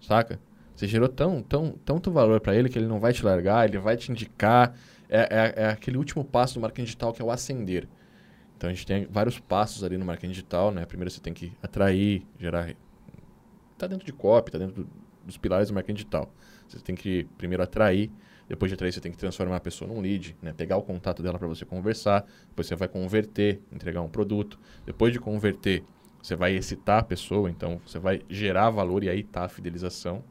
Saca? 0.00 0.38
Você 0.74 0.86
gerou 0.86 1.08
tão, 1.08 1.42
tão, 1.42 1.74
tanto 1.84 2.10
valor 2.10 2.40
para 2.40 2.54
ele 2.54 2.68
que 2.68 2.78
ele 2.78 2.86
não 2.86 3.00
vai 3.00 3.12
te 3.12 3.24
largar, 3.24 3.68
ele 3.68 3.78
vai 3.78 3.96
te 3.96 4.10
indicar. 4.10 4.74
É, 5.08 5.20
é, 5.20 5.62
é, 5.64 5.68
aquele 5.70 5.96
último 5.96 6.22
passo 6.22 6.54
do 6.54 6.60
marketing 6.60 6.84
digital 6.84 7.12
que 7.12 7.22
é 7.22 7.24
o 7.24 7.30
acender. 7.30 7.88
Então 8.56 8.68
a 8.68 8.72
gente 8.72 8.86
tem 8.86 9.06
vários 9.06 9.38
passos 9.38 9.82
ali 9.82 9.96
no 9.96 10.04
marketing 10.04 10.32
digital, 10.32 10.70
né? 10.70 10.84
Primeiro 10.84 11.10
você 11.10 11.20
tem 11.20 11.32
que 11.32 11.52
atrair, 11.62 12.26
gerar. 12.38 12.74
Tá 13.78 13.86
dentro 13.86 14.04
de 14.04 14.12
copy, 14.12 14.50
tá 14.50 14.58
dentro 14.58 14.82
do 14.82 14.88
dos 15.28 15.36
pilares 15.36 15.68
do 15.68 15.74
marketing 15.74 15.94
digital. 15.94 16.34
Você 16.66 16.80
tem 16.80 16.96
que 16.96 17.24
primeiro 17.38 17.62
atrair, 17.62 18.10
depois 18.48 18.70
de 18.70 18.74
atrair 18.74 18.92
você 18.92 19.00
tem 19.00 19.12
que 19.12 19.18
transformar 19.18 19.56
a 19.56 19.60
pessoa 19.60 19.88
num 19.88 20.00
lead, 20.00 20.34
né? 20.42 20.52
pegar 20.52 20.76
o 20.76 20.82
contato 20.82 21.22
dela 21.22 21.38
para 21.38 21.46
você 21.46 21.64
conversar, 21.64 22.26
depois 22.48 22.66
você 22.66 22.74
vai 22.74 22.88
converter, 22.88 23.60
entregar 23.70 24.00
um 24.00 24.08
produto. 24.08 24.58
Depois 24.86 25.12
de 25.12 25.20
converter, 25.20 25.84
você 26.22 26.34
vai 26.34 26.54
excitar 26.54 27.00
a 27.00 27.02
pessoa, 27.02 27.50
então 27.50 27.80
você 27.86 27.98
vai 27.98 28.22
gerar 28.28 28.70
valor 28.70 29.04
e 29.04 29.08
aí 29.08 29.22
tá 29.22 29.44
a 29.44 29.48
fidelização. 29.48 30.24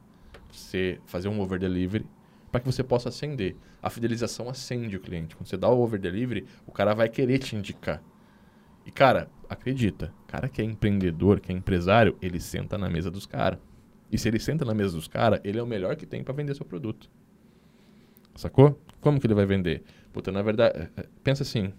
Você 0.52 1.00
fazer 1.06 1.30
um 1.30 1.40
over 1.40 1.60
delivery 1.60 2.06
para 2.52 2.60
que 2.60 2.66
você 2.66 2.84
possa 2.84 3.10
acender. 3.10 3.56
A 3.82 3.90
fidelização 3.90 4.50
acende 4.50 4.98
o 4.98 5.00
cliente. 5.00 5.36
Quando 5.36 5.48
você 5.48 5.58
dá 5.58 5.70
o 5.70 5.80
over 5.80 6.00
delivery, 6.00 6.46
o 6.66 6.72
cara 6.72 6.96
vai 6.96 7.08
querer 7.08 7.38
te 7.38 7.56
indicar. 7.56 8.02
E 8.86 8.92
cara, 8.92 9.30
acredita, 9.50 10.14
cara 10.28 10.48
que 10.48 10.62
é 10.62 10.66
empreendedor, 10.66 11.40
que 11.40 11.52
é 11.52 11.56
empresário, 11.56 12.18
ele 12.22 12.40
senta 12.40 12.78
na 12.78 12.90
mesa 12.90 13.12
dos 13.12 13.26
caras. 13.26 13.60
E 14.12 14.18
se 14.18 14.28
ele 14.28 14.40
senta 14.40 14.64
na 14.64 14.74
mesa 14.74 14.96
dos 14.96 15.08
caras, 15.08 15.40
ele 15.44 15.60
é 15.60 15.64
o 15.64 15.68
melhor 15.68 15.96
que 15.96 16.06
tem 16.06 16.24
para 16.24 16.34
vender 16.34 16.56
seu 16.56 16.66
produto. 16.66 17.10
Sacou? 18.36 18.80
Como 19.02 19.20
que 19.20 19.28
ele 19.28 19.34
vai 19.34 19.46
vender? 19.46 19.84
Puta, 20.14 20.32
na 20.32 20.42
verdade, 20.42 20.78
é, 20.78 20.90
é, 21.02 21.06
pensa 21.24 21.44
assim, 21.44 21.74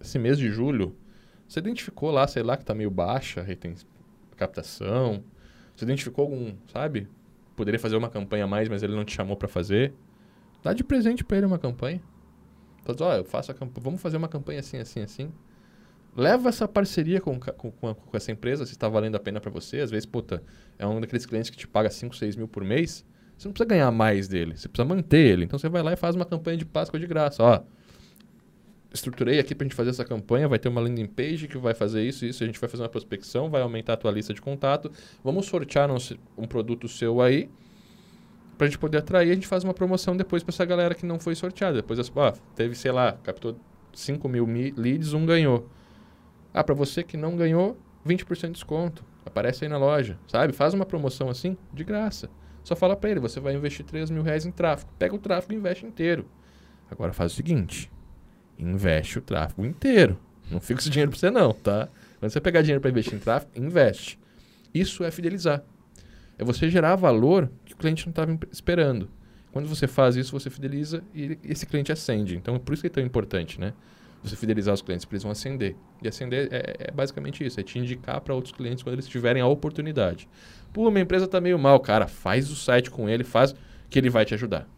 esse 0.00 0.18
mês 0.18 0.38
de 0.38 0.50
julho, 0.50 0.94
você 1.48 1.60
identificou 1.60 2.10
lá, 2.10 2.26
sei 2.26 2.42
lá, 2.42 2.56
que 2.56 2.64
tá 2.64 2.74
meio 2.74 2.90
baixa 2.90 3.40
a 3.42 4.36
captação? 4.36 5.24
Você 5.74 5.84
identificou 5.84 6.24
algum, 6.24 6.54
sabe? 6.72 7.08
Poderia 7.54 7.80
fazer 7.80 7.96
uma 7.96 8.10
campanha 8.10 8.44
a 8.44 8.48
mais, 8.48 8.68
mas 8.68 8.82
ele 8.82 8.94
não 8.94 9.04
te 9.04 9.14
chamou 9.14 9.36
para 9.36 9.48
fazer? 9.48 9.94
Dá 10.62 10.72
de 10.72 10.84
presente 10.84 11.24
para 11.24 11.38
ele 11.38 11.46
uma 11.46 11.58
campanha. 11.58 12.02
Fala, 12.82 12.98
ó, 13.00 13.16
eu 13.16 13.24
faço 13.24 13.50
a 13.50 13.54
campanha, 13.54 13.82
vamos 13.82 14.00
fazer 14.00 14.16
uma 14.16 14.28
campanha 14.28 14.60
assim, 14.60 14.78
assim, 14.78 15.00
assim 15.00 15.32
leva 16.16 16.48
essa 16.48 16.66
parceria 16.66 17.20
com, 17.20 17.38
com, 17.38 17.70
com 17.70 18.16
essa 18.16 18.32
empresa, 18.32 18.64
se 18.64 18.72
está 18.72 18.88
valendo 18.88 19.16
a 19.16 19.20
pena 19.20 19.40
para 19.40 19.50
você. 19.50 19.80
Às 19.80 19.90
vezes, 19.90 20.06
puta, 20.06 20.42
é 20.78 20.86
um 20.86 21.00
daqueles 21.00 21.26
clientes 21.26 21.50
que 21.50 21.56
te 21.56 21.68
paga 21.68 21.90
5, 21.90 22.16
6 22.16 22.36
mil 22.36 22.48
por 22.48 22.64
mês. 22.64 23.04
Você 23.36 23.46
não 23.46 23.52
precisa 23.52 23.68
ganhar 23.68 23.90
mais 23.90 24.26
dele, 24.26 24.56
você 24.56 24.66
precisa 24.66 24.88
manter 24.88 25.18
ele. 25.18 25.44
Então 25.44 25.58
você 25.58 25.68
vai 25.68 25.82
lá 25.82 25.92
e 25.92 25.96
faz 25.96 26.16
uma 26.16 26.24
campanha 26.24 26.56
de 26.56 26.64
Páscoa 26.64 26.98
de 26.98 27.06
graça. 27.06 27.42
Ó, 27.42 27.60
estruturei 28.92 29.38
aqui 29.38 29.54
para 29.54 29.66
a 29.66 29.68
gente 29.68 29.76
fazer 29.76 29.90
essa 29.90 30.06
campanha, 30.06 30.48
vai 30.48 30.58
ter 30.58 30.70
uma 30.70 30.80
landing 30.80 31.06
page 31.06 31.46
que 31.46 31.58
vai 31.58 31.74
fazer 31.74 32.02
isso 32.02 32.24
isso, 32.24 32.42
a 32.42 32.46
gente 32.46 32.58
vai 32.58 32.68
fazer 32.68 32.82
uma 32.82 32.88
prospecção, 32.88 33.50
vai 33.50 33.60
aumentar 33.60 33.92
a 33.92 33.96
tua 33.98 34.10
lista 34.10 34.32
de 34.32 34.40
contato. 34.40 34.90
Vamos 35.22 35.44
sortear 35.44 35.90
um, 35.90 35.98
um 36.38 36.46
produto 36.46 36.88
seu 36.88 37.20
aí 37.20 37.50
para 38.56 38.66
a 38.66 38.70
gente 38.70 38.78
poder 38.78 38.98
atrair, 38.98 39.30
a 39.30 39.34
gente 39.34 39.46
faz 39.46 39.64
uma 39.64 39.74
promoção 39.74 40.16
depois 40.16 40.42
para 40.42 40.50
essa 40.50 40.64
galera 40.64 40.94
que 40.94 41.04
não 41.04 41.20
foi 41.20 41.34
sorteada. 41.34 41.76
Depois, 41.76 41.98
ó, 42.14 42.32
teve, 42.54 42.74
sei 42.74 42.90
lá, 42.90 43.12
captou 43.22 43.54
5 43.92 44.26
mil 44.28 44.46
leads, 44.76 45.12
um 45.12 45.26
ganhou. 45.26 45.68
Ah, 46.56 46.64
para 46.64 46.74
você 46.74 47.02
que 47.02 47.18
não 47.18 47.36
ganhou, 47.36 47.76
20% 48.06 48.46
de 48.46 48.52
desconto. 48.52 49.04
Aparece 49.26 49.64
aí 49.64 49.68
na 49.68 49.76
loja, 49.76 50.18
sabe? 50.26 50.54
Faz 50.54 50.72
uma 50.72 50.86
promoção 50.86 51.28
assim, 51.28 51.54
de 51.70 51.84
graça. 51.84 52.30
Só 52.64 52.74
fala 52.74 52.96
para 52.96 53.10
ele, 53.10 53.20
você 53.20 53.38
vai 53.38 53.54
investir 53.54 53.84
3 53.84 54.08
mil 54.08 54.22
reais 54.22 54.46
em 54.46 54.50
tráfego. 54.50 54.90
Pega 54.98 55.14
o 55.14 55.18
tráfego 55.18 55.52
e 55.52 55.56
investe 55.56 55.84
inteiro. 55.84 56.26
Agora 56.90 57.12
faz 57.12 57.32
o 57.32 57.34
seguinte, 57.34 57.92
investe 58.58 59.18
o 59.18 59.20
tráfego 59.20 59.66
inteiro. 59.66 60.18
Não 60.50 60.58
fica 60.58 60.80
esse 60.80 60.88
dinheiro 60.88 61.10
para 61.10 61.20
você 61.20 61.30
não, 61.30 61.52
tá? 61.52 61.90
Quando 62.18 62.32
você 62.32 62.40
pegar 62.40 62.62
dinheiro 62.62 62.80
para 62.80 62.90
investir 62.90 63.12
em 63.12 63.18
tráfego, 63.18 63.52
investe. 63.54 64.18
Isso 64.72 65.04
é 65.04 65.10
fidelizar. 65.10 65.62
É 66.38 66.44
você 66.44 66.70
gerar 66.70 66.96
valor 66.96 67.50
que 67.66 67.74
o 67.74 67.76
cliente 67.76 68.06
não 68.06 68.12
estava 68.12 68.38
esperando. 68.50 69.10
Quando 69.52 69.68
você 69.68 69.86
faz 69.86 70.16
isso, 70.16 70.32
você 70.32 70.48
fideliza 70.48 71.04
e 71.14 71.38
esse 71.44 71.66
cliente 71.66 71.92
acende. 71.92 72.34
Então, 72.34 72.58
por 72.58 72.72
isso 72.72 72.80
que 72.80 72.86
é 72.86 72.90
tão 72.90 73.04
importante, 73.04 73.60
né? 73.60 73.74
Você 74.28 74.36
fidelizar 74.36 74.74
os 74.74 74.82
clientes, 74.82 75.06
eles 75.10 75.22
vão 75.22 75.32
acender. 75.32 75.76
E 76.02 76.08
acender 76.08 76.48
é, 76.52 76.88
é 76.88 76.90
basicamente 76.90 77.44
isso, 77.44 77.60
é 77.60 77.62
te 77.62 77.78
indicar 77.78 78.20
para 78.20 78.34
outros 78.34 78.52
clientes 78.52 78.82
quando 78.82 78.94
eles 78.94 79.06
tiverem 79.06 79.40
a 79.40 79.46
oportunidade. 79.46 80.28
Pô, 80.72 80.90
minha 80.90 81.02
empresa 81.02 81.24
está 81.24 81.40
meio 81.40 81.58
mal. 81.58 81.78
Cara, 81.80 82.06
faz 82.06 82.50
o 82.50 82.56
site 82.56 82.90
com 82.90 83.08
ele, 83.08 83.24
faz 83.24 83.54
que 83.88 83.98
ele 83.98 84.10
vai 84.10 84.24
te 84.24 84.34
ajudar. 84.34 84.68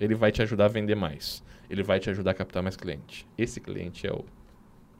Ele 0.00 0.14
vai 0.14 0.30
te 0.30 0.42
ajudar 0.42 0.66
a 0.66 0.68
vender 0.68 0.94
mais. 0.94 1.42
Ele 1.68 1.82
vai 1.82 1.98
te 1.98 2.08
ajudar 2.10 2.32
a 2.32 2.34
captar 2.34 2.62
mais 2.62 2.76
cliente. 2.76 3.26
Esse 3.36 3.60
cliente 3.60 4.06
é 4.06 4.12
o, 4.12 4.24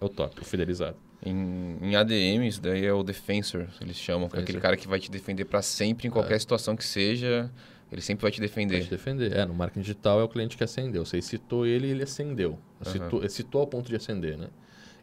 é 0.00 0.04
o 0.04 0.08
top, 0.08 0.40
o 0.40 0.44
fidelizado. 0.44 0.96
Em, 1.24 1.76
em 1.80 1.96
ADM, 1.96 2.46
isso 2.46 2.60
daí 2.60 2.84
é 2.84 2.92
o 2.92 3.02
defensor, 3.02 3.66
eles 3.80 3.96
chamam. 3.96 4.28
Que 4.28 4.36
é 4.36 4.40
aquele 4.40 4.60
cara 4.60 4.76
que 4.76 4.86
vai 4.86 5.00
te 5.00 5.10
defender 5.10 5.44
para 5.44 5.62
sempre, 5.62 6.06
em 6.06 6.10
qualquer 6.10 6.34
é. 6.34 6.38
situação 6.38 6.76
que 6.76 6.84
seja. 6.84 7.50
Ele 7.90 8.02
sempre 8.02 8.22
vai 8.22 8.30
te 8.30 8.40
defender. 8.40 8.76
Vai 8.76 8.84
te 8.84 8.90
defender. 8.90 9.36
É, 9.36 9.46
no 9.46 9.54
marketing 9.54 9.80
digital 9.80 10.20
é 10.20 10.24
o 10.24 10.28
cliente 10.28 10.56
que 10.56 10.64
acendeu. 10.64 11.04
Você 11.04 11.20
citou 11.22 11.66
ele 11.66 11.88
ele 11.88 12.02
acendeu. 12.02 12.58
Uhum. 12.84 12.92
Citou, 12.92 13.28
citou 13.28 13.60
ao 13.62 13.66
ponto 13.66 13.88
de 13.88 13.96
acender, 13.96 14.36
né? 14.36 14.48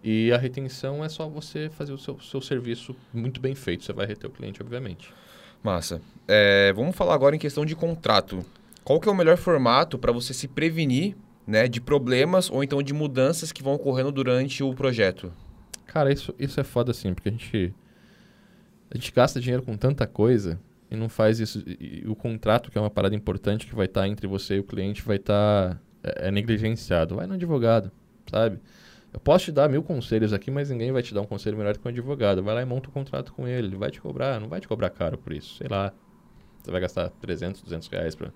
E 0.04 0.32
a 0.32 0.38
retenção 0.38 1.04
é 1.04 1.10
só 1.10 1.28
você 1.28 1.68
fazer 1.70 1.92
o 1.92 1.98
seu, 1.98 2.20
seu 2.20 2.40
serviço 2.40 2.96
muito 3.12 3.42
bem 3.42 3.56
feito. 3.56 3.84
Você 3.84 3.92
vai 3.92 4.06
reter 4.06 4.28
o 4.28 4.30
cliente, 4.30 4.62
obviamente. 4.62 5.12
Massa. 5.64 6.00
É, 6.28 6.72
vamos 6.74 6.96
falar 6.96 7.16
agora 7.16 7.36
em 7.36 7.40
questão 7.40 7.66
de 7.66 7.76
contrato. 7.76 8.46
Qual 8.84 9.00
que 9.00 9.10
é 9.10 9.12
o 9.12 9.16
melhor 9.16 9.36
formato 9.36 9.98
para 9.98 10.12
você 10.12 10.32
se 10.32 10.48
prevenir 10.48 11.16
né, 11.48 11.68
de 11.68 11.82
problemas 11.82 12.52
ou 12.52 12.64
então 12.64 12.84
de 12.84 12.94
mudanças 12.94 13.52
que 13.52 13.64
vão 13.64 13.74
ocorrendo 13.74 14.12
durante 14.12 14.62
o 14.62 14.76
projeto? 14.76 15.34
Cara, 15.88 16.14
isso, 16.14 16.36
isso 16.38 16.60
é 16.60 16.64
foda 16.64 16.92
assim, 16.92 17.16
porque 17.16 17.30
a 17.30 17.32
gente, 17.32 17.74
a 18.92 18.96
gente 18.96 19.12
gasta 19.12 19.40
dinheiro 19.40 19.64
com 19.64 19.76
tanta 19.76 20.06
coisa 20.06 20.60
e 20.96 21.00
não 21.00 21.10
faz 21.10 21.40
isso. 21.40 21.64
E, 21.66 22.04
e 22.04 22.08
o 22.08 22.16
contrato, 22.16 22.72
que 22.72 22.78
é 22.78 22.82
uma 22.82 22.90
parada 22.90 23.16
importante 23.16 23.68
que 23.68 23.76
vai 23.76 23.86
estar 23.86 24.02
tá 24.02 24.08
entre 24.08 24.28
você 24.28 24.56
e 24.56 24.60
o 24.60 24.64
cliente, 24.64 25.04
vai 25.04 25.18
estar 25.18 25.76
tá, 25.76 25.80
é, 26.04 26.28
é, 26.28 26.32
negligenciado. 26.32 27.16
Vai 27.16 27.28
no 27.28 27.36
advogado, 27.36 27.92
sabe? 28.30 28.60
Eu 29.14 29.20
posso 29.20 29.46
te 29.46 29.52
dar 29.52 29.70
mil 29.70 29.82
conselhos 29.82 30.34
aqui, 30.34 30.52
mas 30.52 30.70
ninguém 30.70 30.92
vai 30.92 31.02
te 31.02 31.14
dar 31.14 31.22
um 31.22 31.26
conselho 31.26 31.58
melhor 31.58 31.78
que 31.78 31.88
um 31.88 31.90
advogado. 31.90 32.44
Vai 32.44 32.56
lá 32.56 32.62
e 32.62 32.66
monta 32.66 32.88
o 32.88 32.92
um 32.92 32.94
contrato 32.94 33.32
com 33.32 33.48
ele. 33.48 33.68
Ele 33.68 33.78
vai 33.78 33.90
te 33.90 34.02
cobrar, 34.02 34.40
não 34.42 34.50
vai 34.50 34.60
te 34.60 34.68
cobrar 34.68 34.90
caro 34.90 35.18
por 35.18 35.32
isso. 35.32 35.56
Sei 35.56 35.68
lá. 35.70 35.94
Você 36.62 36.72
vai 36.72 36.82
gastar 36.82 37.10
300, 37.22 37.62
200 37.62 37.88
reais 37.90 38.16
para 38.16 38.32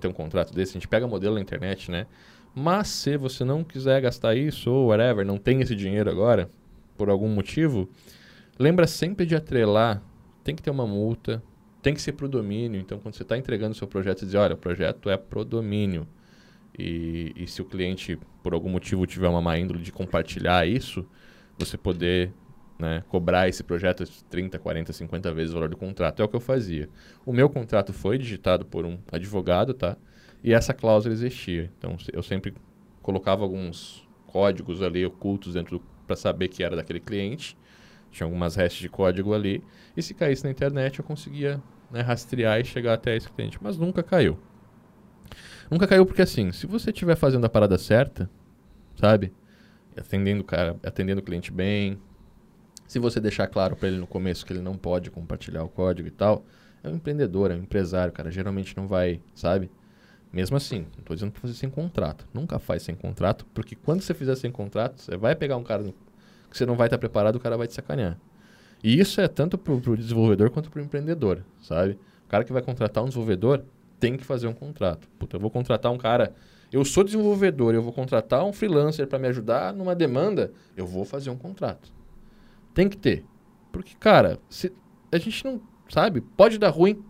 ter 0.00 0.08
um 0.08 0.12
contrato 0.12 0.54
desse. 0.54 0.72
A 0.72 0.74
gente 0.74 0.88
pega 0.88 1.06
modelo 1.06 1.34
na 1.34 1.40
internet, 1.40 1.90
né? 1.90 2.06
Mas 2.54 2.88
se 2.88 3.16
você 3.16 3.44
não 3.44 3.64
quiser 3.64 4.00
gastar 4.00 4.34
isso 4.34 4.70
ou 4.70 4.88
whatever, 4.88 5.26
não 5.26 5.38
tem 5.38 5.60
esse 5.60 5.74
dinheiro 5.74 6.08
agora, 6.08 6.48
por 6.96 7.10
algum 7.10 7.28
motivo, 7.28 7.88
lembra 8.58 8.86
sempre 8.86 9.26
de 9.26 9.34
atrelar. 9.34 10.02
Tem 10.42 10.54
que 10.54 10.62
ter 10.62 10.70
uma 10.70 10.86
multa, 10.86 11.42
tem 11.84 11.92
que 11.92 12.00
ser 12.00 12.12
pro 12.12 12.26
domínio. 12.26 12.80
Então, 12.80 12.98
quando 12.98 13.14
você 13.14 13.22
está 13.22 13.36
entregando 13.36 13.72
o 13.72 13.74
seu 13.74 13.86
projeto, 13.86 14.20
você 14.20 14.24
diz, 14.24 14.34
olha, 14.34 14.54
o 14.54 14.56
projeto 14.56 15.10
é 15.10 15.18
pro 15.18 15.44
domínio. 15.44 16.08
E, 16.76 17.30
e 17.36 17.46
se 17.46 17.60
o 17.60 17.64
cliente, 17.66 18.18
por 18.42 18.54
algum 18.54 18.70
motivo, 18.70 19.06
tiver 19.06 19.28
uma 19.28 19.42
má 19.42 19.58
índole 19.58 19.82
de 19.82 19.92
compartilhar 19.92 20.66
isso, 20.66 21.06
você 21.58 21.76
poder 21.76 22.32
né, 22.78 23.04
cobrar 23.10 23.50
esse 23.50 23.62
projeto 23.62 24.02
30, 24.30 24.58
40, 24.58 24.94
50 24.94 25.34
vezes 25.34 25.50
o 25.50 25.54
valor 25.54 25.68
do 25.68 25.76
contrato. 25.76 26.22
É 26.22 26.24
o 26.24 26.28
que 26.28 26.34
eu 26.34 26.40
fazia. 26.40 26.88
O 27.24 27.34
meu 27.34 27.50
contrato 27.50 27.92
foi 27.92 28.16
digitado 28.16 28.64
por 28.64 28.86
um 28.86 28.98
advogado, 29.12 29.74
tá? 29.74 29.94
E 30.42 30.54
essa 30.54 30.72
cláusula 30.72 31.12
existia. 31.12 31.70
Então, 31.78 31.98
eu 32.14 32.22
sempre 32.22 32.54
colocava 33.02 33.42
alguns 33.42 34.08
códigos 34.26 34.80
ali 34.80 35.04
ocultos 35.04 35.52
dentro 35.52 35.82
para 36.06 36.16
saber 36.16 36.48
que 36.48 36.64
era 36.64 36.76
daquele 36.76 37.00
cliente. 37.00 37.58
Tinha 38.10 38.26
algumas 38.26 38.56
restes 38.56 38.80
de 38.80 38.88
código 38.88 39.34
ali. 39.34 39.62
E 39.94 40.02
se 40.02 40.14
caísse 40.14 40.44
na 40.44 40.50
internet, 40.50 40.98
eu 40.98 41.04
conseguia 41.04 41.62
né, 41.90 42.00
rastrear 42.00 42.60
e 42.60 42.64
chegar 42.64 42.94
até 42.94 43.16
esse 43.16 43.28
cliente. 43.30 43.58
Mas 43.60 43.76
nunca 43.76 44.02
caiu. 44.02 44.38
Nunca 45.70 45.86
caiu 45.86 46.04
porque 46.04 46.22
assim, 46.22 46.52
se 46.52 46.66
você 46.66 46.90
estiver 46.90 47.16
fazendo 47.16 47.44
a 47.44 47.48
parada 47.48 47.78
certa, 47.78 48.28
sabe? 48.96 49.32
Atendendo 49.96 50.42
o 50.42 50.44
cara, 50.44 50.76
atendendo 50.84 51.20
o 51.20 51.24
cliente 51.24 51.50
bem, 51.50 51.98
se 52.86 52.98
você 52.98 53.20
deixar 53.20 53.46
claro 53.46 53.76
para 53.76 53.88
ele 53.88 53.98
no 53.98 54.06
começo 54.06 54.44
que 54.44 54.52
ele 54.52 54.60
não 54.60 54.76
pode 54.76 55.10
compartilhar 55.10 55.64
o 55.64 55.68
código 55.68 56.08
e 56.08 56.10
tal, 56.10 56.44
é 56.82 56.88
um 56.88 56.96
empreendedor, 56.96 57.50
é 57.50 57.54
um 57.54 57.60
empresário, 57.62 58.12
cara, 58.12 58.30
geralmente 58.30 58.76
não 58.76 58.86
vai, 58.86 59.20
sabe? 59.34 59.70
Mesmo 60.32 60.56
assim, 60.56 60.80
não 60.80 61.00
estou 61.00 61.14
dizendo 61.14 61.32
para 61.32 61.40
fazer 61.40 61.54
sem 61.54 61.70
contrato. 61.70 62.26
Nunca 62.34 62.58
faz 62.58 62.82
sem 62.82 62.94
contrato, 62.94 63.46
porque 63.54 63.74
quando 63.74 64.02
você 64.02 64.12
fizer 64.12 64.34
sem 64.34 64.50
contrato, 64.50 65.00
você 65.00 65.16
vai 65.16 65.34
pegar 65.34 65.56
um 65.56 65.62
cara 65.62 65.84
que 66.50 66.58
você 66.58 66.66
não 66.66 66.76
vai 66.76 66.88
estar 66.88 66.98
preparado, 66.98 67.36
o 67.36 67.40
cara 67.40 67.56
vai 67.56 67.66
te 67.66 67.74
sacanear. 67.74 68.18
E 68.84 69.00
isso 69.00 69.18
é 69.18 69.26
tanto 69.26 69.56
para 69.56 69.72
o 69.72 69.96
desenvolvedor 69.96 70.50
quanto 70.50 70.70
para 70.70 70.78
o 70.78 70.84
empreendedor, 70.84 71.42
sabe? 71.62 71.98
O 72.26 72.28
cara 72.28 72.44
que 72.44 72.52
vai 72.52 72.60
contratar 72.60 73.02
um 73.02 73.06
desenvolvedor, 73.06 73.64
tem 73.98 74.14
que 74.14 74.22
fazer 74.22 74.46
um 74.46 74.52
contrato. 74.52 75.08
Puta, 75.18 75.36
eu 75.36 75.40
vou 75.40 75.50
contratar 75.50 75.90
um 75.90 75.96
cara. 75.96 76.34
Eu 76.70 76.84
sou 76.84 77.02
desenvolvedor, 77.02 77.74
eu 77.74 77.80
vou 77.80 77.94
contratar 77.94 78.44
um 78.44 78.52
freelancer 78.52 79.06
para 79.06 79.18
me 79.18 79.26
ajudar 79.28 79.72
numa 79.72 79.94
demanda, 79.94 80.52
eu 80.76 80.86
vou 80.86 81.06
fazer 81.06 81.30
um 81.30 81.36
contrato. 81.38 81.90
Tem 82.74 82.86
que 82.86 82.98
ter. 82.98 83.24
Porque, 83.72 83.94
cara, 83.98 84.38
se, 84.50 84.70
a 85.10 85.16
gente 85.16 85.42
não. 85.46 85.62
Sabe? 85.88 86.20
Pode 86.20 86.58
dar 86.58 86.68
ruim. 86.68 87.02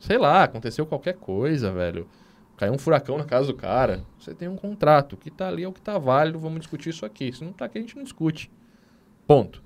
Sei 0.00 0.18
lá, 0.18 0.42
aconteceu 0.42 0.84
qualquer 0.84 1.14
coisa, 1.14 1.70
velho. 1.70 2.08
Caiu 2.56 2.72
um 2.72 2.78
furacão 2.78 3.16
na 3.16 3.24
casa 3.24 3.46
do 3.46 3.54
cara. 3.54 4.04
Você 4.18 4.34
tem 4.34 4.48
um 4.48 4.56
contrato. 4.56 5.12
O 5.12 5.16
que 5.16 5.30
tá 5.30 5.46
ali 5.46 5.62
é 5.62 5.68
o 5.68 5.72
que 5.72 5.80
tá 5.80 5.98
válido. 5.98 6.40
Vamos 6.40 6.58
discutir 6.58 6.90
isso 6.90 7.06
aqui. 7.06 7.32
Se 7.32 7.44
não 7.44 7.52
tá 7.52 7.66
aqui, 7.66 7.78
a 7.78 7.80
gente 7.80 7.94
não 7.94 8.02
discute. 8.02 8.50
Ponto. 9.24 9.63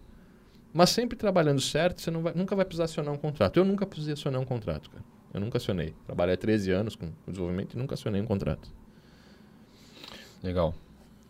Mas 0.78 0.90
sempre 0.90 1.18
trabalhando 1.18 1.60
certo, 1.60 2.00
você 2.00 2.08
vai, 2.08 2.32
nunca 2.36 2.54
vai 2.54 2.64
precisar 2.64 2.84
acionar 2.84 3.12
um 3.12 3.16
contrato. 3.16 3.56
Eu 3.56 3.64
nunca 3.64 3.84
precisei 3.84 4.14
acionar 4.14 4.40
um 4.40 4.44
contrato, 4.44 4.88
cara. 4.88 5.02
Eu 5.34 5.40
nunca 5.40 5.58
acionei. 5.58 5.92
Trabalhei 6.06 6.34
há 6.34 6.38
13 6.38 6.70
anos 6.70 6.94
com 6.94 7.10
desenvolvimento 7.26 7.74
e 7.74 7.76
nunca 7.76 7.94
acionei 7.94 8.20
um 8.20 8.24
contrato. 8.24 8.70
Legal. 10.40 10.72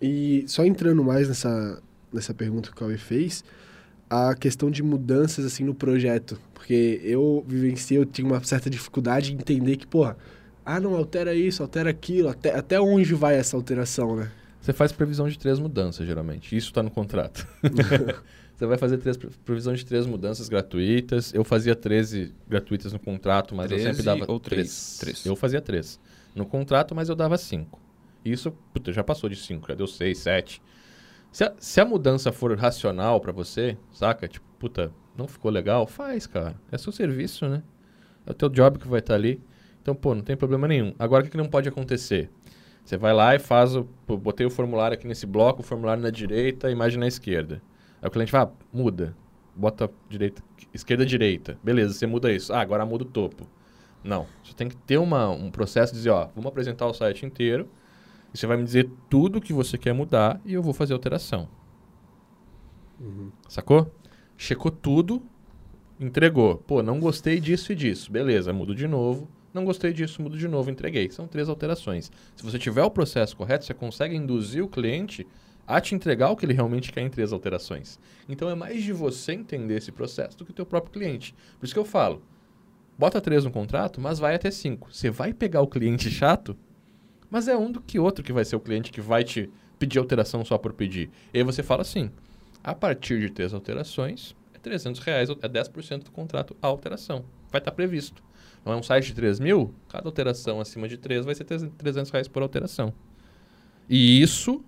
E 0.02 0.44
só 0.46 0.66
entrando 0.66 1.02
mais 1.02 1.28
nessa, 1.28 1.82
nessa 2.12 2.34
pergunta 2.34 2.68
que 2.68 2.74
o 2.74 2.76
Cauê 2.76 2.98
fez, 2.98 3.42
a 4.10 4.34
questão 4.34 4.70
de 4.70 4.82
mudanças 4.82 5.46
assim 5.46 5.64
no 5.64 5.74
projeto. 5.74 6.38
Porque 6.52 7.00
eu 7.02 7.42
vivenciei, 7.48 7.98
eu 7.98 8.04
tinha 8.04 8.26
uma 8.26 8.44
certa 8.44 8.68
dificuldade 8.68 9.32
em 9.32 9.36
entender 9.36 9.78
que, 9.78 9.86
porra, 9.86 10.18
ah, 10.62 10.78
não, 10.78 10.94
altera 10.94 11.34
isso, 11.34 11.62
altera 11.62 11.88
aquilo, 11.88 12.28
até, 12.28 12.54
até 12.54 12.78
onde 12.78 13.14
vai 13.14 13.36
essa 13.36 13.56
alteração, 13.56 14.14
né? 14.14 14.30
Você 14.68 14.74
faz 14.74 14.92
previsão 14.92 15.26
de 15.26 15.38
três 15.38 15.58
mudanças, 15.58 16.06
geralmente. 16.06 16.54
Isso 16.54 16.68
está 16.68 16.82
no 16.82 16.90
contrato. 16.90 17.46
Você 18.54 18.66
vai 18.66 18.76
fazer 18.76 18.98
três, 18.98 19.16
previsão 19.16 19.72
de 19.72 19.86
três 19.86 20.04
mudanças 20.04 20.46
gratuitas. 20.46 21.32
Eu 21.32 21.42
fazia 21.42 21.74
13 21.74 22.34
gratuitas 22.46 22.92
no 22.92 22.98
contrato, 22.98 23.54
mas 23.54 23.70
eu 23.70 23.78
sempre 23.78 24.02
dava 24.02 24.30
ou 24.30 24.38
três? 24.38 24.98
três. 25.00 25.24
Eu 25.24 25.34
fazia 25.34 25.62
três. 25.62 25.98
No 26.34 26.44
contrato, 26.44 26.94
mas 26.94 27.08
eu 27.08 27.14
dava 27.14 27.38
cinco. 27.38 27.80
Isso, 28.22 28.52
puta, 28.74 28.92
já 28.92 29.02
passou 29.02 29.30
de 29.30 29.36
cinco, 29.36 29.68
já 29.68 29.74
deu 29.74 29.86
seis, 29.86 30.18
sete. 30.18 30.60
Se 31.32 31.44
a, 31.44 31.54
se 31.58 31.80
a 31.80 31.86
mudança 31.86 32.30
for 32.30 32.54
racional 32.58 33.22
para 33.22 33.32
você, 33.32 33.74
saca? 33.90 34.28
Tipo, 34.28 34.44
puta, 34.58 34.92
não 35.16 35.26
ficou 35.26 35.50
legal? 35.50 35.86
Faz, 35.86 36.26
cara. 36.26 36.56
É 36.70 36.76
seu 36.76 36.92
serviço, 36.92 37.48
né? 37.48 37.62
É 38.26 38.32
o 38.32 38.34
teu 38.34 38.50
job 38.50 38.78
que 38.78 38.86
vai 38.86 38.98
estar 39.00 39.14
tá 39.14 39.18
ali. 39.18 39.40
Então, 39.80 39.94
pô, 39.94 40.14
não 40.14 40.22
tem 40.22 40.36
problema 40.36 40.68
nenhum. 40.68 40.94
Agora, 40.98 41.22
o 41.22 41.24
que, 41.24 41.30
que 41.30 41.38
não 41.38 41.48
pode 41.48 41.66
acontecer? 41.66 42.28
Você 42.88 42.96
vai 42.96 43.12
lá 43.12 43.34
e 43.34 43.38
faz 43.38 43.76
o... 43.76 43.86
Botei 44.06 44.46
o 44.46 44.50
formulário 44.50 44.94
aqui 44.94 45.06
nesse 45.06 45.26
bloco, 45.26 45.60
o 45.60 45.62
formulário 45.62 46.02
na 46.02 46.08
direita, 46.08 46.68
a 46.68 46.70
imagem 46.70 46.98
na 46.98 47.06
esquerda. 47.06 47.60
Aí 48.00 48.08
o 48.08 48.10
cliente 48.10 48.32
fala, 48.32 48.50
ah, 48.50 48.64
muda. 48.72 49.14
Bota 49.54 49.90
direita, 50.08 50.42
esquerda, 50.72 51.04
direita. 51.04 51.58
Beleza, 51.62 51.92
você 51.92 52.06
muda 52.06 52.32
isso. 52.32 52.50
Ah, 52.50 52.62
agora 52.62 52.86
muda 52.86 53.04
o 53.04 53.06
topo. 53.06 53.46
Não. 54.02 54.26
Você 54.42 54.54
tem 54.54 54.70
que 54.70 54.76
ter 54.76 54.96
uma, 54.96 55.28
um 55.28 55.50
processo 55.50 55.92
de 55.92 55.98
dizer, 55.98 56.08
ó, 56.08 56.30
vamos 56.34 56.46
apresentar 56.46 56.86
o 56.86 56.94
site 56.94 57.26
inteiro. 57.26 57.68
E 58.32 58.38
você 58.38 58.46
vai 58.46 58.56
me 58.56 58.64
dizer 58.64 58.88
tudo 59.10 59.38
que 59.38 59.52
você 59.52 59.76
quer 59.76 59.92
mudar 59.92 60.40
e 60.42 60.54
eu 60.54 60.62
vou 60.62 60.72
fazer 60.72 60.94
alteração. 60.94 61.46
Uhum. 62.98 63.30
Sacou? 63.50 63.92
Checou 64.34 64.70
tudo, 64.70 65.22
entregou. 66.00 66.56
Pô, 66.56 66.82
não 66.82 66.98
gostei 66.98 67.38
disso 67.38 67.70
e 67.70 67.74
disso. 67.74 68.10
Beleza, 68.10 68.50
mudo 68.50 68.74
de 68.74 68.88
novo. 68.88 69.28
Não 69.52 69.64
gostei 69.64 69.92
disso, 69.92 70.20
mudo 70.20 70.36
de 70.36 70.46
novo, 70.46 70.70
entreguei. 70.70 71.10
São 71.10 71.26
três 71.26 71.48
alterações. 71.48 72.10
Se 72.36 72.42
você 72.42 72.58
tiver 72.58 72.82
o 72.82 72.90
processo 72.90 73.36
correto, 73.36 73.64
você 73.64 73.74
consegue 73.74 74.14
induzir 74.14 74.62
o 74.62 74.68
cliente 74.68 75.26
a 75.66 75.80
te 75.80 75.94
entregar 75.94 76.30
o 76.30 76.36
que 76.36 76.46
ele 76.46 76.54
realmente 76.54 76.90
quer 76.90 77.02
em 77.02 77.10
três 77.10 77.32
alterações. 77.32 77.98
Então 78.28 78.48
é 78.48 78.54
mais 78.54 78.82
de 78.82 78.92
você 78.92 79.32
entender 79.32 79.76
esse 79.76 79.92
processo 79.92 80.38
do 80.38 80.44
que 80.44 80.50
o 80.50 80.54
teu 80.54 80.64
próprio 80.64 80.92
cliente. 80.92 81.34
Por 81.58 81.66
isso 81.66 81.74
que 81.74 81.80
eu 81.80 81.84
falo, 81.84 82.22
bota 82.96 83.20
três 83.20 83.44
no 83.44 83.50
contrato, 83.50 84.00
mas 84.00 84.18
vai 84.18 84.34
até 84.34 84.50
cinco. 84.50 84.88
Você 84.90 85.10
vai 85.10 85.34
pegar 85.34 85.60
o 85.60 85.66
cliente 85.66 86.10
chato, 86.10 86.56
mas 87.30 87.48
é 87.48 87.56
um 87.56 87.70
do 87.70 87.82
que 87.82 87.98
outro 87.98 88.24
que 88.24 88.32
vai 88.32 88.46
ser 88.46 88.56
o 88.56 88.60
cliente 88.60 88.90
que 88.90 89.00
vai 89.00 89.22
te 89.24 89.50
pedir 89.78 89.98
alteração 89.98 90.42
só 90.44 90.56
por 90.56 90.72
pedir. 90.72 91.10
E 91.34 91.38
aí 91.38 91.44
você 91.44 91.62
fala 91.62 91.82
assim, 91.82 92.10
a 92.64 92.74
partir 92.74 93.20
de 93.20 93.30
três 93.30 93.52
alterações, 93.52 94.34
é 94.54 94.58
300 94.58 95.00
reais, 95.00 95.28
é 95.28 95.48
10% 95.48 96.04
do 96.04 96.10
contrato 96.10 96.56
a 96.62 96.66
alteração. 96.66 97.24
Vai 97.50 97.60
estar 97.60 97.72
previsto. 97.72 98.22
Não 98.64 98.72
é 98.72 98.76
um 98.76 98.82
site 98.82 99.06
de 99.06 99.14
3 99.14 99.40
mil? 99.40 99.74
Cada 99.88 100.08
alteração 100.08 100.60
acima 100.60 100.88
de 100.88 100.96
3 100.96 101.24
vai 101.24 101.34
ser 101.34 101.44
300 101.44 102.10
reais 102.10 102.28
por 102.28 102.42
alteração. 102.42 102.92
E 103.88 104.20
isso, 104.20 104.64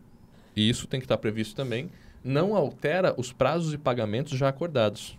isso 0.57 0.87
tem 0.87 1.01
que 1.01 1.05
estar 1.05 1.19
previsto 1.19 1.55
também, 1.55 1.91
não 2.25 2.55
altera 2.55 3.15
os 3.17 3.33
prazos 3.33 3.71
de 3.71 3.79
pagamentos 3.79 4.33
já 4.37 4.49
acordados. 4.49 5.19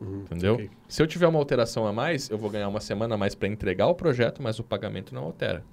Uhum, 0.00 0.22
Entendeu? 0.22 0.54
Okay. 0.54 0.70
Se 0.88 1.02
eu 1.02 1.06
tiver 1.06 1.26
uma 1.26 1.38
alteração 1.38 1.86
a 1.86 1.92
mais, 1.92 2.28
eu 2.30 2.38
vou 2.38 2.50
ganhar 2.50 2.68
uma 2.68 2.80
semana 2.80 3.14
a 3.14 3.18
mais 3.18 3.34
para 3.34 3.48
entregar 3.48 3.86
o 3.86 3.94
projeto, 3.94 4.42
mas 4.42 4.58
o 4.58 4.64
pagamento 4.64 5.14
não 5.14 5.24
altera. 5.24 5.64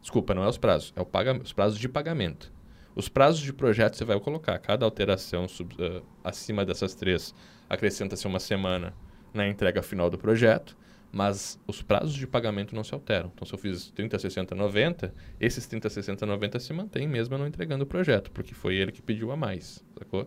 Desculpa, 0.00 0.34
não 0.34 0.42
é 0.42 0.48
os 0.48 0.58
prazos, 0.58 0.92
é 0.96 1.00
o 1.00 1.06
pagamento, 1.06 1.44
os 1.44 1.52
prazos 1.52 1.78
de 1.78 1.88
pagamento. 1.88 2.52
Os 2.94 3.08
prazos 3.08 3.40
de 3.40 3.52
projeto 3.52 3.96
você 3.96 4.04
vai 4.04 4.18
colocar. 4.20 4.58
Cada 4.58 4.84
alteração 4.84 5.48
sub, 5.48 5.74
uh, 5.74 6.02
acima 6.22 6.64
dessas 6.64 6.94
três 6.94 7.34
acrescenta-se 7.68 8.26
uma 8.26 8.38
semana 8.38 8.92
na 9.32 9.48
entrega 9.48 9.82
final 9.82 10.10
do 10.10 10.18
projeto, 10.18 10.76
mas 11.12 11.60
os 11.66 11.82
prazos 11.82 12.14
de 12.14 12.26
pagamento 12.26 12.74
não 12.74 12.82
se 12.82 12.94
alteram. 12.94 13.30
Então, 13.34 13.46
se 13.46 13.52
eu 13.52 13.58
fiz 13.58 13.90
30, 13.90 14.18
60, 14.18 14.54
90, 14.54 15.14
esses 15.38 15.66
30, 15.66 15.90
60, 15.90 16.24
90 16.24 16.58
se 16.58 16.72
mantêm 16.72 17.06
mesmo 17.06 17.36
não 17.36 17.46
entregando 17.46 17.84
o 17.84 17.86
projeto, 17.86 18.30
porque 18.30 18.54
foi 18.54 18.76
ele 18.76 18.90
que 18.90 19.02
pediu 19.02 19.30
a 19.30 19.36
mais, 19.36 19.84
sacou? 19.98 20.26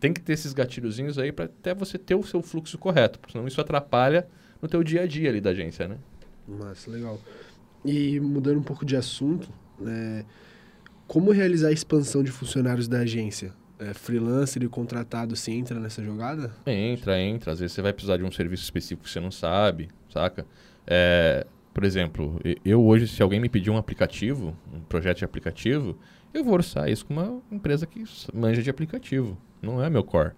Tem 0.00 0.12
que 0.12 0.20
ter 0.20 0.32
esses 0.32 0.54
gatilhozinhos 0.54 1.18
aí 1.18 1.30
para 1.30 1.44
até 1.44 1.74
você 1.74 1.98
ter 1.98 2.14
o 2.14 2.22
seu 2.22 2.42
fluxo 2.42 2.78
correto, 2.78 3.20
porque 3.20 3.32
senão 3.32 3.46
isso 3.46 3.60
atrapalha 3.60 4.26
no 4.60 4.68
teu 4.68 4.82
dia 4.82 5.02
a 5.02 5.06
dia 5.06 5.28
ali 5.28 5.40
da 5.40 5.50
agência, 5.50 5.86
né? 5.86 5.98
Mas 6.48 6.86
legal. 6.86 7.20
E 7.84 8.18
mudando 8.18 8.58
um 8.58 8.62
pouco 8.62 8.84
de 8.84 8.96
assunto, 8.96 9.48
é, 9.86 10.24
como 11.06 11.30
realizar 11.30 11.68
a 11.68 11.72
expansão 11.72 12.22
de 12.22 12.30
funcionários 12.30 12.88
da 12.88 13.00
agência? 13.00 13.52
É, 13.78 13.92
freelancer 13.92 14.62
e 14.62 14.68
contratado 14.68 15.34
se 15.34 15.50
entra 15.50 15.78
nessa 15.78 16.02
jogada? 16.02 16.52
Entra, 16.66 17.20
entra. 17.20 17.52
Às 17.52 17.58
vezes 17.58 17.74
você 17.74 17.82
vai 17.82 17.92
precisar 17.92 18.16
de 18.16 18.22
um 18.22 18.30
serviço 18.30 18.62
específico 18.62 19.02
que 19.02 19.10
você 19.10 19.18
não 19.18 19.30
sabe, 19.30 19.88
saca? 20.12 20.46
É, 20.86 21.46
por 21.72 21.84
exemplo, 21.84 22.40
eu 22.64 22.84
hoje, 22.84 23.08
se 23.08 23.22
alguém 23.22 23.40
me 23.40 23.48
pedir 23.48 23.70
um 23.70 23.76
aplicativo, 23.76 24.56
um 24.72 24.80
projeto 24.80 25.18
de 25.18 25.24
aplicativo, 25.24 25.96
eu 26.34 26.44
vou 26.44 26.54
orçar 26.54 26.88
isso 26.88 27.06
com 27.06 27.14
uma 27.14 27.40
empresa 27.50 27.86
que 27.86 28.04
manja 28.32 28.62
de 28.62 28.70
aplicativo. 28.70 29.36
Não 29.60 29.82
é 29.82 29.88
meu 29.88 30.04
core. 30.04 30.32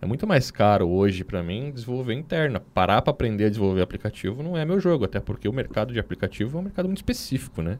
É 0.00 0.06
muito 0.06 0.26
mais 0.26 0.50
caro 0.50 0.88
hoje 0.88 1.24
para 1.24 1.42
mim 1.42 1.70
desenvolver 1.72 2.14
interna. 2.14 2.60
Parar 2.60 3.02
para 3.02 3.10
aprender 3.10 3.46
a 3.46 3.48
desenvolver 3.48 3.80
aplicativo 3.80 4.42
não 4.42 4.56
é 4.56 4.64
meu 4.64 4.78
jogo, 4.78 5.04
até 5.04 5.18
porque 5.18 5.48
o 5.48 5.52
mercado 5.52 5.92
de 5.92 5.98
aplicativo 5.98 6.56
é 6.56 6.60
um 6.60 6.64
mercado 6.64 6.86
muito 6.86 6.98
específico, 6.98 7.62
né? 7.62 7.78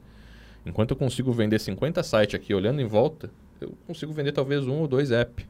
Enquanto 0.65 0.93
eu 0.93 0.97
consigo 0.97 1.33
vender 1.33 1.61
50 1.61 2.03
sites 2.03 2.35
aqui 2.35 2.53
olhando 2.55 2.81
em 2.81 2.87
volta, 2.87 3.31
eu 3.61 3.75
consigo 3.87 4.13
vender 4.13 4.33
talvez 4.33 4.67
um 4.67 4.81
ou 4.81 4.89
dois 4.89 5.11
apps. 5.11 5.47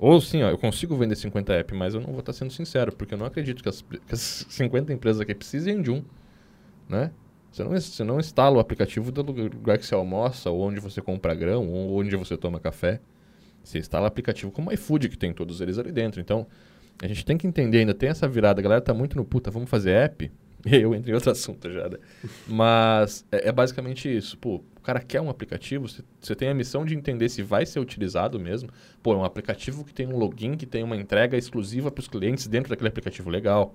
Ou 0.00 0.18
sim, 0.20 0.42
ó, 0.42 0.48
eu 0.48 0.56
consigo 0.56 0.96
vender 0.96 1.14
50 1.14 1.52
apps, 1.52 1.78
mas 1.78 1.94
eu 1.94 2.00
não 2.00 2.08
vou 2.08 2.20
estar 2.20 2.32
sendo 2.32 2.50
sincero, 2.50 2.90
porque 2.90 3.12
eu 3.12 3.18
não 3.18 3.26
acredito 3.26 3.62
que 3.62 3.68
as, 3.68 3.82
que 3.82 4.14
as 4.14 4.46
50 4.48 4.92
empresas 4.94 5.20
aqui 5.20 5.34
precisem 5.34 5.82
de 5.82 5.90
um, 5.90 6.02
né? 6.88 7.10
Você 7.52 7.64
não, 7.64 7.70
você 7.72 8.04
não 8.04 8.20
instala 8.20 8.56
o 8.56 8.60
aplicativo 8.60 9.12
do 9.12 9.22
lugar 9.22 9.76
que 9.76 9.84
você 9.84 9.94
almoça, 9.94 10.50
ou 10.50 10.62
onde 10.62 10.80
você 10.80 11.02
compra 11.02 11.34
grão, 11.34 11.68
ou 11.68 12.00
onde 12.00 12.14
você 12.16 12.36
toma 12.36 12.58
café. 12.60 13.00
Você 13.62 13.78
instala 13.78 14.06
aplicativo 14.06 14.50
como 14.50 14.70
o 14.70 14.72
iFood, 14.72 15.08
que 15.08 15.18
tem 15.18 15.32
todos 15.32 15.60
eles 15.60 15.78
ali 15.78 15.92
dentro. 15.92 16.20
Então, 16.20 16.46
a 17.02 17.06
gente 17.06 17.24
tem 17.24 17.36
que 17.36 17.46
entender, 17.46 17.80
ainda 17.80 17.92
tem 17.94 18.08
essa 18.08 18.28
virada. 18.28 18.60
A 18.60 18.62
galera 18.62 18.80
tá 18.80 18.94
muito 18.94 19.16
no 19.16 19.24
puta, 19.24 19.50
vamos 19.50 19.68
fazer 19.68 19.90
app. 19.92 20.30
Eu 20.64 20.94
entrei 20.94 21.12
em 21.12 21.14
outro 21.14 21.30
assunto 21.30 21.70
já, 21.70 21.88
né? 21.88 21.98
Mas 22.46 23.26
é, 23.32 23.48
é, 23.48 23.52
basicamente 23.52 24.14
isso. 24.14 24.38
Pô, 24.38 24.62
o 24.80 24.82
cara 24.82 24.98
quer 24.98 25.20
um 25.20 25.28
aplicativo, 25.28 25.86
você 25.86 26.34
tem 26.34 26.48
a 26.48 26.54
missão 26.54 26.86
de 26.86 26.94
entender 26.94 27.28
se 27.28 27.42
vai 27.42 27.66
ser 27.66 27.80
utilizado 27.80 28.40
mesmo. 28.40 28.70
Pô, 29.02 29.12
é 29.12 29.16
um 29.16 29.24
aplicativo 29.24 29.84
que 29.84 29.92
tem 29.92 30.06
um 30.06 30.16
login, 30.16 30.56
que 30.56 30.64
tem 30.64 30.82
uma 30.82 30.96
entrega 30.96 31.36
exclusiva 31.36 31.90
para 31.90 32.00
os 32.00 32.08
clientes 32.08 32.46
dentro 32.46 32.70
daquele 32.70 32.88
aplicativo 32.88 33.28
legal. 33.28 33.74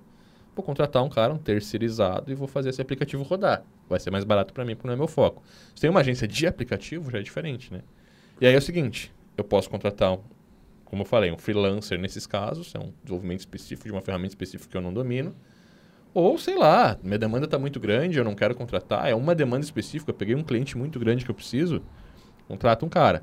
Vou 0.54 0.64
contratar 0.64 1.04
um 1.04 1.08
cara, 1.08 1.32
um 1.32 1.38
terceirizado, 1.38 2.32
e 2.32 2.34
vou 2.34 2.48
fazer 2.48 2.70
esse 2.70 2.82
aplicativo 2.82 3.22
rodar. 3.22 3.62
Vai 3.88 4.00
ser 4.00 4.10
mais 4.10 4.24
barato 4.24 4.52
para 4.52 4.64
mim, 4.64 4.74
porque 4.74 4.88
não 4.88 4.94
é 4.94 4.96
meu 4.96 5.06
foco. 5.06 5.44
Se 5.74 5.82
tem 5.82 5.88
uma 5.88 6.00
agência 6.00 6.26
de 6.26 6.44
aplicativo, 6.44 7.08
já 7.08 7.18
é 7.20 7.22
diferente, 7.22 7.72
né? 7.72 7.82
E 8.40 8.46
aí 8.46 8.54
é 8.54 8.58
o 8.58 8.62
seguinte, 8.62 9.12
eu 9.36 9.44
posso 9.44 9.70
contratar, 9.70 10.12
um, 10.12 10.18
como 10.84 11.02
eu 11.02 11.06
falei, 11.06 11.30
um 11.30 11.38
freelancer 11.38 12.00
nesses 12.00 12.26
casos, 12.26 12.74
é 12.74 12.80
um 12.80 12.92
desenvolvimento 13.04 13.40
específico 13.40 13.86
de 13.86 13.92
uma 13.92 14.00
ferramenta 14.00 14.32
específica 14.32 14.72
que 14.72 14.76
eu 14.76 14.82
não 14.82 14.92
domino. 14.92 15.36
Ou, 16.18 16.38
sei 16.38 16.56
lá, 16.56 16.98
minha 17.02 17.18
demanda 17.18 17.44
está 17.44 17.58
muito 17.58 17.78
grande, 17.78 18.16
eu 18.16 18.24
não 18.24 18.34
quero 18.34 18.54
contratar, 18.54 19.06
é 19.06 19.14
uma 19.14 19.34
demanda 19.34 19.66
específica, 19.66 20.08
eu 20.10 20.14
peguei 20.14 20.34
um 20.34 20.42
cliente 20.42 20.74
muito 20.78 20.98
grande 20.98 21.26
que 21.26 21.30
eu 21.30 21.34
preciso, 21.34 21.82
contrato 22.48 22.86
um 22.86 22.88
cara. 22.88 23.22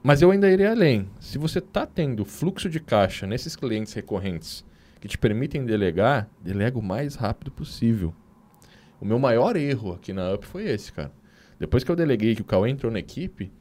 Mas 0.00 0.22
eu 0.22 0.30
ainda 0.30 0.48
irei 0.48 0.68
além. 0.68 1.10
Se 1.18 1.38
você 1.38 1.58
está 1.58 1.84
tendo 1.84 2.24
fluxo 2.24 2.70
de 2.70 2.78
caixa 2.78 3.26
nesses 3.26 3.56
clientes 3.56 3.92
recorrentes 3.94 4.64
que 5.00 5.08
te 5.08 5.18
permitem 5.18 5.64
delegar, 5.64 6.28
delega 6.40 6.78
o 6.78 6.82
mais 6.82 7.16
rápido 7.16 7.50
possível. 7.50 8.14
O 9.00 9.04
meu 9.04 9.18
maior 9.18 9.56
erro 9.56 9.94
aqui 9.94 10.12
na 10.12 10.32
UP 10.32 10.46
foi 10.46 10.70
esse, 10.70 10.92
cara. 10.92 11.10
Depois 11.58 11.82
que 11.82 11.90
eu 11.90 11.96
deleguei 11.96 12.36
que 12.36 12.42
o 12.42 12.44
Cauê 12.44 12.70
entrou 12.70 12.92
na 12.92 13.00
equipe, 13.00 13.52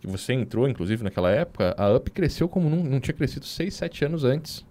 que 0.00 0.06
você 0.06 0.32
entrou, 0.32 0.66
inclusive, 0.66 1.04
naquela 1.04 1.30
época, 1.30 1.74
a 1.76 1.92
UP 1.92 2.10
cresceu 2.10 2.48
como 2.48 2.70
não, 2.70 2.82
não 2.82 2.98
tinha 2.98 3.12
crescido 3.12 3.44
6, 3.44 3.74
7 3.74 4.06
anos 4.06 4.24
antes. 4.24 4.64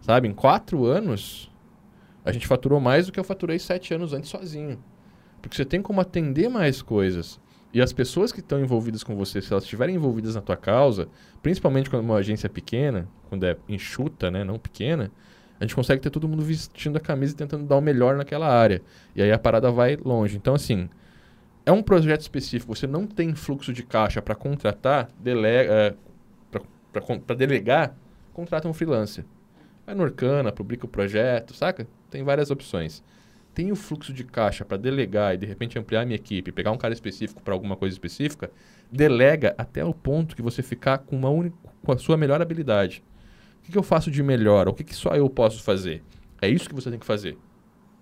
Sabe? 0.00 0.26
Em 0.26 0.34
4 0.34 0.84
anos, 0.84 1.51
a 2.24 2.32
gente 2.32 2.46
faturou 2.46 2.80
mais 2.80 3.06
do 3.06 3.12
que 3.12 3.18
eu 3.20 3.24
faturei 3.24 3.58
7 3.58 3.94
anos 3.94 4.12
antes 4.12 4.30
sozinho. 4.30 4.82
Porque 5.40 5.56
você 5.56 5.64
tem 5.64 5.82
como 5.82 6.00
atender 6.00 6.48
mais 6.48 6.80
coisas. 6.80 7.40
E 7.74 7.80
as 7.80 7.92
pessoas 7.92 8.30
que 8.30 8.40
estão 8.40 8.60
envolvidas 8.60 9.02
com 9.02 9.16
você, 9.16 9.40
se 9.40 9.50
elas 9.50 9.64
estiverem 9.64 9.96
envolvidas 9.96 10.34
na 10.34 10.42
tua 10.42 10.56
causa, 10.56 11.08
principalmente 11.42 11.88
quando 11.88 12.04
uma 12.04 12.16
agência 12.16 12.46
é 12.46 12.50
pequena, 12.50 13.08
quando 13.28 13.44
é 13.44 13.56
enxuta, 13.68 14.30
né, 14.30 14.44
não 14.44 14.58
pequena, 14.58 15.10
a 15.58 15.64
gente 15.64 15.74
consegue 15.74 16.02
ter 16.02 16.10
todo 16.10 16.28
mundo 16.28 16.42
vestindo 16.42 16.96
a 16.96 17.00
camisa 17.00 17.32
e 17.32 17.36
tentando 17.36 17.64
dar 17.64 17.76
o 17.76 17.80
melhor 17.80 18.16
naquela 18.16 18.46
área. 18.46 18.82
E 19.16 19.22
aí 19.22 19.32
a 19.32 19.38
parada 19.38 19.70
vai 19.70 19.96
longe. 19.96 20.36
Então, 20.36 20.54
assim, 20.54 20.88
é 21.64 21.72
um 21.72 21.82
projeto 21.82 22.20
específico, 22.20 22.74
você 22.74 22.86
não 22.86 23.06
tem 23.06 23.34
fluxo 23.34 23.72
de 23.72 23.82
caixa 23.82 24.20
para 24.20 24.34
contratar, 24.34 25.08
delega, 25.18 25.72
é, 25.72 25.94
para 27.24 27.36
delegar, 27.36 27.96
contrata 28.34 28.68
um 28.68 28.74
freelancer. 28.74 29.24
Vai 29.86 29.94
no 29.94 30.02
Orkana, 30.02 30.52
publica 30.52 30.84
o 30.84 30.88
projeto, 30.88 31.54
saca? 31.54 31.86
Tem 32.12 32.22
várias 32.22 32.50
opções. 32.50 33.02
Tem 33.54 33.72
o 33.72 33.76
fluxo 33.76 34.12
de 34.12 34.22
caixa 34.22 34.66
para 34.66 34.76
delegar 34.76 35.34
e 35.34 35.38
de 35.38 35.46
repente 35.46 35.78
ampliar 35.78 36.02
a 36.02 36.04
minha 36.04 36.16
equipe, 36.16 36.52
pegar 36.52 36.70
um 36.70 36.76
cara 36.76 36.92
específico 36.92 37.42
para 37.42 37.54
alguma 37.54 37.74
coisa 37.74 37.94
específica, 37.94 38.50
delega 38.90 39.54
até 39.56 39.82
o 39.82 39.94
ponto 39.94 40.36
que 40.36 40.42
você 40.42 40.62
ficar 40.62 40.98
com, 40.98 41.16
uma 41.16 41.30
única, 41.30 41.56
com 41.82 41.90
a 41.90 41.96
sua 41.96 42.18
melhor 42.18 42.40
habilidade. 42.40 43.02
O 43.60 43.64
que, 43.64 43.72
que 43.72 43.78
eu 43.78 43.82
faço 43.82 44.10
de 44.10 44.22
melhor? 44.22 44.68
O 44.68 44.74
que, 44.74 44.84
que 44.84 44.94
só 44.94 45.14
eu 45.16 45.28
posso 45.28 45.62
fazer? 45.62 46.02
É 46.40 46.48
isso 46.48 46.68
que 46.68 46.74
você 46.74 46.90
tem 46.90 46.98
que 46.98 47.06
fazer 47.06 47.38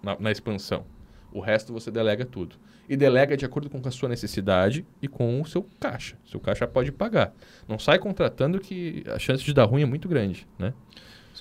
na, 0.02 0.16
na 0.18 0.32
expansão. 0.32 0.84
O 1.32 1.38
resto 1.38 1.72
você 1.72 1.90
delega 1.90 2.24
tudo 2.24 2.56
e 2.88 2.96
delega 2.96 3.36
de 3.36 3.44
acordo 3.44 3.70
com 3.70 3.80
a 3.86 3.90
sua 3.92 4.08
necessidade 4.08 4.84
e 5.00 5.06
com 5.06 5.40
o 5.40 5.46
seu 5.46 5.64
caixa. 5.78 6.18
Seu 6.24 6.40
caixa 6.40 6.66
pode 6.66 6.90
pagar. 6.90 7.32
Não 7.68 7.78
sai 7.78 8.00
contratando 8.00 8.58
que 8.58 9.04
a 9.06 9.18
chance 9.18 9.44
de 9.44 9.54
dar 9.54 9.64
ruim 9.64 9.82
é 9.82 9.86
muito 9.86 10.08
grande, 10.08 10.48
né? 10.58 10.74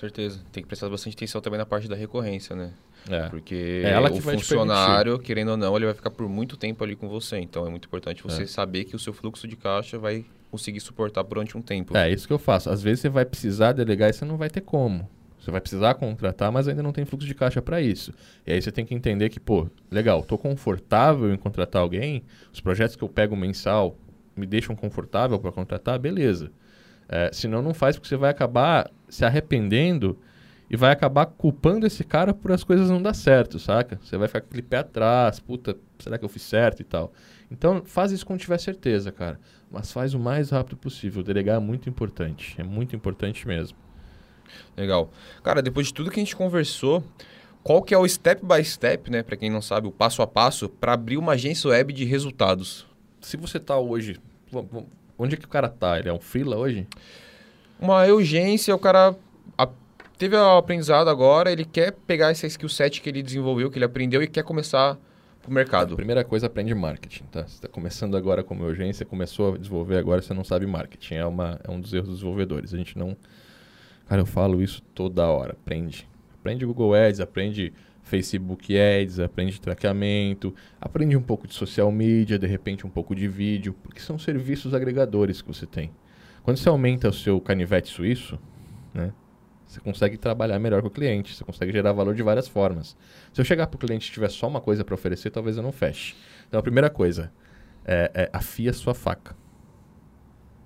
Certeza. 0.00 0.40
Tem 0.50 0.62
que 0.62 0.66
prestar 0.66 0.88
bastante 0.88 1.12
atenção 1.12 1.42
também 1.42 1.58
na 1.58 1.66
parte 1.66 1.86
da 1.86 1.94
recorrência, 1.94 2.56
né? 2.56 2.72
É. 3.06 3.28
Porque 3.28 3.82
é 3.84 4.00
o 4.00 4.20
funcionário, 4.22 5.18
querendo 5.18 5.50
ou 5.50 5.56
não, 5.58 5.76
ele 5.76 5.84
vai 5.84 5.94
ficar 5.94 6.10
por 6.10 6.26
muito 6.26 6.56
tempo 6.56 6.82
ali 6.82 6.96
com 6.96 7.06
você. 7.06 7.38
Então 7.38 7.66
é 7.66 7.70
muito 7.70 7.86
importante 7.86 8.22
você 8.22 8.44
é. 8.44 8.46
saber 8.46 8.84
que 8.84 8.96
o 8.96 8.98
seu 8.98 9.12
fluxo 9.12 9.46
de 9.46 9.56
caixa 9.56 9.98
vai 9.98 10.24
conseguir 10.50 10.80
suportar 10.80 11.22
durante 11.22 11.56
um 11.56 11.60
tempo. 11.60 11.94
É 11.94 12.10
isso 12.10 12.26
que 12.26 12.32
eu 12.32 12.38
faço. 12.38 12.70
Às 12.70 12.82
vezes 12.82 13.00
você 13.00 13.08
vai 13.10 13.26
precisar 13.26 13.72
delegar 13.72 14.08
e 14.08 14.14
você 14.14 14.24
não 14.24 14.38
vai 14.38 14.48
ter 14.48 14.62
como. 14.62 15.06
Você 15.38 15.50
vai 15.50 15.60
precisar 15.60 15.92
contratar, 15.94 16.50
mas 16.50 16.66
ainda 16.66 16.82
não 16.82 16.92
tem 16.92 17.04
fluxo 17.04 17.26
de 17.26 17.34
caixa 17.34 17.60
para 17.60 17.78
isso. 17.82 18.14
E 18.46 18.52
aí 18.54 18.62
você 18.62 18.72
tem 18.72 18.86
que 18.86 18.94
entender 18.94 19.28
que, 19.28 19.38
pô, 19.38 19.68
legal, 19.90 20.20
estou 20.20 20.38
confortável 20.38 21.32
em 21.32 21.36
contratar 21.36 21.82
alguém, 21.82 22.22
os 22.50 22.60
projetos 22.60 22.96
que 22.96 23.04
eu 23.04 23.08
pego 23.08 23.36
mensal 23.36 23.96
me 24.34 24.46
deixam 24.46 24.74
confortável 24.74 25.38
para 25.38 25.52
contratar, 25.52 25.98
beleza. 25.98 26.50
É, 27.12 27.28
senão 27.32 27.60
não 27.60 27.74
faz, 27.74 27.96
porque 27.96 28.08
você 28.08 28.16
vai 28.16 28.30
acabar 28.30 28.88
se 29.08 29.24
arrependendo 29.24 30.16
e 30.70 30.76
vai 30.76 30.92
acabar 30.92 31.26
culpando 31.26 31.84
esse 31.84 32.04
cara 32.04 32.32
por 32.32 32.52
as 32.52 32.62
coisas 32.62 32.88
não 32.88 33.02
dar 33.02 33.14
certo, 33.14 33.58
saca? 33.58 33.98
Você 34.00 34.16
vai 34.16 34.28
ficar 34.28 34.40
com 34.40 34.46
aquele 34.46 34.62
pé 34.62 34.78
atrás, 34.78 35.40
puta, 35.40 35.76
será 35.98 36.16
que 36.16 36.24
eu 36.24 36.28
fiz 36.28 36.42
certo 36.42 36.80
e 36.80 36.84
tal. 36.84 37.12
Então, 37.50 37.82
faz 37.84 38.12
isso 38.12 38.24
quando 38.24 38.38
tiver 38.38 38.58
certeza, 38.58 39.10
cara. 39.10 39.40
Mas 39.68 39.90
faz 39.90 40.14
o 40.14 40.20
mais 40.20 40.50
rápido 40.50 40.76
possível. 40.76 41.24
Delegar 41.24 41.56
é 41.56 41.58
muito 41.58 41.88
importante. 41.88 42.54
É 42.56 42.62
muito 42.62 42.94
importante 42.94 43.48
mesmo. 43.48 43.76
Legal. 44.76 45.10
Cara, 45.42 45.60
depois 45.60 45.88
de 45.88 45.94
tudo 45.94 46.12
que 46.12 46.20
a 46.20 46.22
gente 46.22 46.36
conversou, 46.36 47.02
qual 47.64 47.82
que 47.82 47.92
é 47.92 47.98
o 47.98 48.06
step 48.06 48.46
by 48.46 48.64
step, 48.64 49.10
né, 49.10 49.24
para 49.24 49.36
quem 49.36 49.50
não 49.50 49.60
sabe, 49.60 49.88
o 49.88 49.92
passo 49.92 50.22
a 50.22 50.26
passo 50.28 50.68
para 50.68 50.92
abrir 50.92 51.16
uma 51.16 51.32
agência 51.32 51.70
web 51.70 51.92
de 51.92 52.04
resultados? 52.04 52.86
Se 53.20 53.36
você 53.36 53.56
está 53.56 53.76
hoje, 53.76 54.20
onde 55.22 55.34
é 55.34 55.38
que 55.38 55.44
o 55.44 55.48
cara 55.48 55.68
tá? 55.68 55.98
Ele 55.98 56.08
é 56.08 56.12
um 56.12 56.20
freela 56.20 56.56
hoje? 56.56 56.86
Uma 57.78 58.04
urgência, 58.06 58.74
o 58.74 58.78
cara 58.78 59.14
a, 59.56 59.68
teve 60.18 60.36
o 60.36 60.58
aprendizado 60.58 61.08
agora, 61.08 61.50
ele 61.50 61.64
quer 61.64 61.92
pegar 61.92 62.30
esse 62.30 62.46
skill 62.46 62.68
set 62.68 63.00
que 63.00 63.08
ele 63.08 63.22
desenvolveu, 63.22 63.70
que 63.70 63.78
ele 63.78 63.84
aprendeu 63.84 64.22
e 64.22 64.26
quer 64.26 64.42
começar 64.42 64.98
pro 65.42 65.52
mercado. 65.52 65.94
A 65.94 65.96
primeira 65.96 66.24
coisa, 66.24 66.46
aprende 66.46 66.74
marketing, 66.74 67.24
tá? 67.24 67.42
Você 67.42 67.54
está 67.54 67.68
começando 67.68 68.16
agora 68.16 68.42
como 68.42 68.64
urgência, 68.64 69.06
começou 69.06 69.54
a 69.54 69.58
desenvolver 69.58 69.98
agora, 69.98 70.20
você 70.20 70.34
não 70.34 70.44
sabe 70.44 70.66
marketing. 70.66 71.14
É, 71.14 71.24
uma, 71.24 71.60
é 71.64 71.70
um 71.70 71.80
dos 71.80 71.92
erros 71.94 72.08
dos 72.08 72.18
desenvolvedores. 72.18 72.74
A 72.74 72.76
gente 72.76 72.98
não 72.98 73.16
Cara, 74.10 74.22
eu 74.22 74.26
falo 74.26 74.60
isso 74.60 74.82
toda 74.92 75.24
hora. 75.28 75.52
Aprende. 75.52 76.04
Aprende 76.34 76.66
Google 76.66 76.94
Ads, 76.94 77.20
aprende 77.20 77.72
Facebook 78.10 78.76
Ads, 78.76 79.20
aprende 79.20 79.60
traqueamento, 79.60 80.52
aprende 80.80 81.16
um 81.16 81.22
pouco 81.22 81.46
de 81.46 81.54
social 81.54 81.92
media, 81.92 82.36
de 82.38 82.46
repente 82.46 82.84
um 82.84 82.90
pouco 82.90 83.14
de 83.14 83.28
vídeo, 83.28 83.72
porque 83.84 84.00
são 84.00 84.18
serviços 84.18 84.74
agregadores 84.74 85.40
que 85.40 85.46
você 85.46 85.64
tem. 85.64 85.92
Quando 86.42 86.56
você 86.56 86.68
aumenta 86.68 87.08
o 87.08 87.12
seu 87.12 87.40
canivete 87.40 87.88
suíço, 87.88 88.36
né, 88.92 89.12
você 89.64 89.78
consegue 89.78 90.18
trabalhar 90.18 90.58
melhor 90.58 90.82
com 90.82 90.88
o 90.88 90.90
cliente, 90.90 91.32
você 91.32 91.44
consegue 91.44 91.70
gerar 91.70 91.92
valor 91.92 92.12
de 92.12 92.22
várias 92.24 92.48
formas. 92.48 92.96
Se 93.32 93.40
eu 93.40 93.44
chegar 93.44 93.68
para 93.68 93.76
o 93.76 93.78
cliente 93.78 94.10
e 94.10 94.12
tiver 94.12 94.28
só 94.28 94.48
uma 94.48 94.60
coisa 94.60 94.84
para 94.84 94.94
oferecer, 94.94 95.30
talvez 95.30 95.56
eu 95.56 95.62
não 95.62 95.70
feche. 95.70 96.16
Então 96.48 96.58
a 96.58 96.62
primeira 96.62 96.90
coisa 96.90 97.32
é, 97.84 98.10
é 98.12 98.30
afia 98.32 98.72
sua 98.72 98.92
faca. 98.92 99.36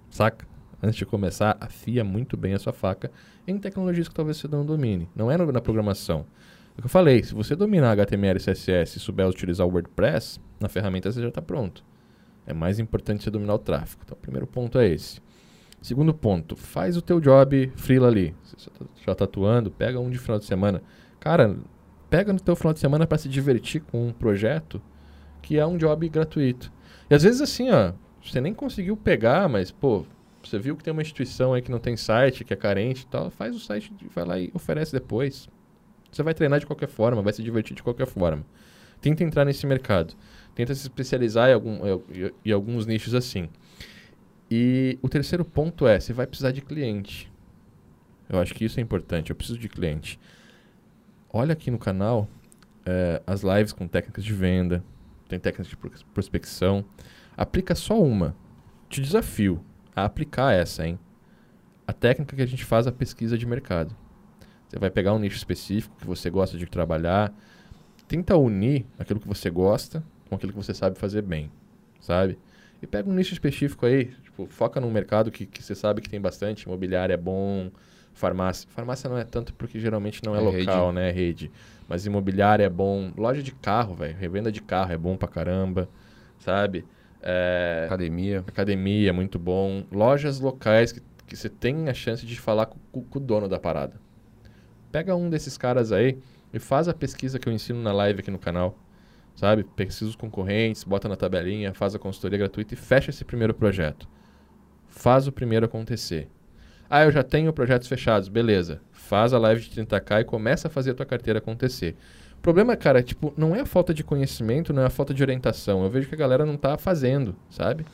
Saca? 0.09 0.47
Antes 0.83 0.97
de 0.97 1.05
começar, 1.05 1.57
afia 1.61 2.03
muito 2.03 2.37
bem 2.37 2.55
a 2.55 2.59
sua 2.59 2.73
faca 2.73 3.11
em 3.47 3.59
tecnologias 3.59 4.09
que 4.09 4.15
talvez 4.15 4.39
você 4.39 4.49
não 4.49 4.65
domine. 4.65 5.09
Não 5.15 5.31
é 5.31 5.37
na 5.37 5.61
programação. 5.61 6.27
É 6.77 6.79
o 6.79 6.83
que 6.83 6.87
eu 6.87 6.91
falei, 6.91 7.23
se 7.23 7.33
você 7.35 7.55
dominar 7.55 7.93
HTML 7.93 8.39
e 8.39 8.43
CSS 8.43 8.97
e 8.97 9.01
souber 9.01 9.29
utilizar 9.29 9.67
o 9.67 9.71
WordPress, 9.71 10.41
na 10.61 10.69
ferramenta 10.69 11.11
você 11.11 11.23
já 11.23 11.29
está 11.29 11.41
pronto. 11.41 11.85
É 12.47 12.53
mais 12.53 12.79
importante 12.79 13.23
você 13.23 13.31
dominar 13.31 13.55
o 13.55 13.59
tráfego. 13.59 14.03
Então, 14.05 14.17
o 14.17 14.21
primeiro 14.21 14.47
ponto 14.47 14.79
é 14.79 14.89
esse. 14.89 15.21
Segundo 15.81 16.13
ponto, 16.13 16.57
faz 16.57 16.97
o 16.97 17.03
teu 17.03 17.21
job 17.21 17.73
freela 17.77 18.09
ali. 18.09 18.35
Você 18.43 18.71
já 19.07 19.13
está 19.13 19.25
atuando, 19.25 19.71
pega 19.71 20.01
um 20.01 20.11
de 20.11 20.19
final 20.19 20.39
de 20.39 20.47
semana. 20.47 20.83
Cara, 21.21 21.57
pega 22.11 22.33
no 22.33 22.41
teu 22.41 22.57
final 22.57 22.73
de 22.73 22.81
semana 22.81 23.07
para 23.07 23.19
se 23.19 23.29
divertir 23.29 23.83
com 23.83 24.09
um 24.09 24.13
projeto 24.13 24.83
que 25.43 25.59
é 25.59 25.67
um 25.67 25.77
job 25.77 26.09
gratuito. 26.09 26.73
E 27.09 27.15
às 27.15 27.23
vezes 27.23 27.41
assim, 27.41 27.71
ó, 27.71 27.93
você 28.23 28.41
nem 28.41 28.55
conseguiu 28.55 28.97
pegar, 28.97 29.49
mas, 29.49 29.71
pô, 29.71 30.07
você 30.43 30.59
viu 30.59 30.77
que 30.77 30.83
tem 30.83 30.93
uma 30.93 31.03
instituição 31.03 31.53
aí 31.53 31.63
que 31.63 31.71
não 31.71 31.79
tem 31.79 31.97
site, 31.97 32.45
que 32.45 32.53
é 32.53 32.57
carente 32.57 33.03
e 33.03 33.07
tal, 33.07 33.31
faz 33.31 33.55
o 33.55 33.61
site, 33.61 33.93
vai 34.15 34.25
lá 34.25 34.39
e 34.39 34.51
oferece 34.55 34.93
depois. 34.93 35.49
Você 36.15 36.23
vai 36.23 36.33
treinar 36.33 36.61
de 36.61 36.67
qualquer 36.67 36.89
forma, 36.89 37.21
vai 37.23 37.33
se 37.33 37.43
divertir 37.43 37.75
de 37.75 37.83
qualquer 37.83 38.07
forma. 38.07 38.45
Tenta 39.01 39.25
entrar 39.25 39.45
nesse 39.45 39.67
mercado. 39.67 40.15
Tenta 40.55 40.73
se 40.73 40.83
especializar 40.83 41.51
em, 41.51 41.55
algum, 41.55 41.81
em, 41.85 42.33
em 42.45 42.53
alguns 42.53 42.87
nichos 42.87 43.15
assim. 43.15 43.49
E 44.49 44.97
o 45.03 45.09
terceiro 45.09 45.45
ponto 45.45 45.87
é, 45.89 45.99
você 45.99 46.13
vai 46.13 46.27
precisar 46.27 46.53
de 46.53 46.61
cliente. 46.61 47.33
Eu 48.29 48.39
acho 48.39 48.55
que 48.55 48.65
isso 48.65 48.79
é 48.79 48.83
importante. 48.83 49.31
Eu 49.31 49.37
preciso 49.37 49.59
de 49.59 49.69
cliente. 49.69 50.21
Olha 51.33 51.53
aqui 51.53 51.69
no 51.69 51.79
canal 51.79 52.29
é, 52.87 53.21
as 53.27 53.43
lives 53.43 53.73
com 53.73 53.89
técnicas 53.89 54.23
de 54.23 54.33
venda, 54.33 54.85
tem 55.29 55.41
técnicas 55.41 55.67
de 55.67 55.77
prospecção. 56.13 56.85
Aplica 57.37 57.75
só 57.75 58.01
uma. 58.01 58.37
Te 58.89 59.01
desafio 59.01 59.65
a 59.97 60.05
aplicar 60.05 60.53
essa, 60.53 60.87
hein? 60.87 60.97
A 61.89 61.93
técnica 61.93 62.37
que 62.37 62.43
a 62.43 62.47
gente 62.47 62.65
faz 62.65 62.87
a 62.87 62.93
pesquisa 62.93 63.37
de 63.37 63.47
mercado. 63.47 63.97
Você 64.75 64.79
vai 64.81 64.91
pegar 64.91 65.13
um 65.15 65.21
nicho 65.21 65.37
específico 65.37 65.95
que 66.01 66.05
você 66.05 66.29
gosta 66.29 66.59
de 66.59 66.67
trabalhar, 66.67 67.33
tenta 68.09 68.37
unir 68.37 68.85
aquilo 68.99 69.21
que 69.21 69.29
você 69.29 69.49
gosta 69.49 70.03
com 70.29 70.35
aquilo 70.35 70.51
que 70.51 70.59
você 70.59 70.75
sabe 70.75 70.99
fazer 70.99 71.23
bem, 71.23 71.49
sabe? 72.01 72.37
E 72.83 72.87
pega 72.87 73.09
um 73.09 73.13
nicho 73.13 73.33
específico 73.33 73.87
aí, 73.87 74.07
tipo, 74.25 74.47
foca 74.47 74.81
num 74.81 74.91
mercado 74.91 75.31
que, 75.31 75.47
que 75.47 75.63
você 75.63 75.77
sabe 75.77 76.01
que 76.01 76.11
tem 76.11 76.21
bastante, 76.21 76.65
imobiliário 76.65 77.13
é 77.13 77.17
bom, 77.17 77.71
farmácia. 78.15 78.69
Farmácia 78.69 79.09
não 79.09 79.17
é 79.17 79.23
tanto 79.23 79.55
porque 79.55 79.79
geralmente 79.79 80.21
não 80.25 80.35
é, 80.35 80.39
é 80.39 80.41
local, 80.41 80.87
rede. 80.87 80.95
né? 80.97 81.09
É 81.09 81.13
rede. 81.13 81.53
Mas 81.89 82.05
imobiliário 82.05 82.65
é 82.65 82.69
bom. 82.69 83.13
Loja 83.17 83.45
de 83.45 83.53
carro, 83.53 83.95
velho. 83.95 84.17
Revenda 84.17 84.51
de 84.51 84.61
carro 84.61 84.93
é 84.93 84.99
bom 84.99 85.17
pra 85.17 85.29
caramba, 85.29 85.89
sabe? 86.41 86.85
É... 87.23 87.85
Academia. 87.87 88.41
Academia 88.45 89.11
é 89.11 89.13
muito 89.13 89.39
bom. 89.39 89.85
Lojas 89.93 90.41
locais 90.41 90.91
que, 90.91 91.01
que 91.29 91.37
você 91.37 91.49
tem 91.49 91.89
a 91.89 91.95
chance 91.95 92.27
de 92.27 92.41
falar 92.41 92.67
com, 92.67 93.03
com 93.03 93.19
o 93.21 93.23
dono 93.23 93.49
da 93.49 93.61
parada. 93.61 94.03
Pega 94.95 95.17
um 95.17 95.29
desses 95.29 95.59
caras 95.59 95.91
aí 95.91 96.17
e 96.53 96.61
faz 96.61 96.87
a 96.87 96.95
pesquisa 96.95 97.37
que 97.37 97.49
eu 97.49 97.53
ensino 97.53 97.83
na 97.83 97.93
live 97.93 98.21
aqui 98.21 98.31
no 98.31 98.39
canal. 98.39 98.79
Sabe? 99.35 99.65
Pesquisa 99.65 100.09
os 100.09 100.15
concorrentes, 100.15 100.85
bota 100.85 101.09
na 101.09 101.17
tabelinha, 101.17 101.75
faz 101.75 101.97
a 101.97 101.99
consultoria 101.99 102.39
gratuita 102.39 102.75
e 102.75 102.77
fecha 102.77 103.11
esse 103.11 103.25
primeiro 103.25 103.53
projeto. 103.53 104.09
Faz 104.87 105.27
o 105.27 105.33
primeiro 105.33 105.67
acontecer. 105.67 106.29
Ah, 106.89 107.03
eu 107.03 107.11
já 107.11 107.25
tenho 107.25 107.53
projetos 107.53 107.89
fechados. 107.89 108.29
Beleza. 108.29 108.81
Faz 108.93 109.33
a 109.33 109.39
live 109.41 109.63
de 109.63 109.83
30k 109.83 110.21
e 110.21 110.25
começa 110.25 110.69
a 110.69 110.71
fazer 110.71 110.93
a 110.93 110.95
tua 110.95 111.07
carteira 111.07 111.41
acontecer. 111.41 111.97
O 112.39 112.41
problema, 112.41 112.77
cara, 112.77 113.03
tipo, 113.03 113.35
não 113.37 113.53
é 113.53 113.63
a 113.63 113.67
falta 113.67 113.93
de 113.93 114.05
conhecimento, 114.05 114.73
não 114.73 114.83
é 114.83 114.87
a 114.87 114.91
falta 114.91 115.13
de 115.13 115.25
orientação. 115.25 115.83
Eu 115.83 115.91
vejo 115.91 116.09
que 116.09 116.15
a 116.15 116.19
galera 116.19 116.47
não 116.47 116.57
tá 116.57 116.79
fazendo, 116.79 117.35
sabe? 117.51 117.85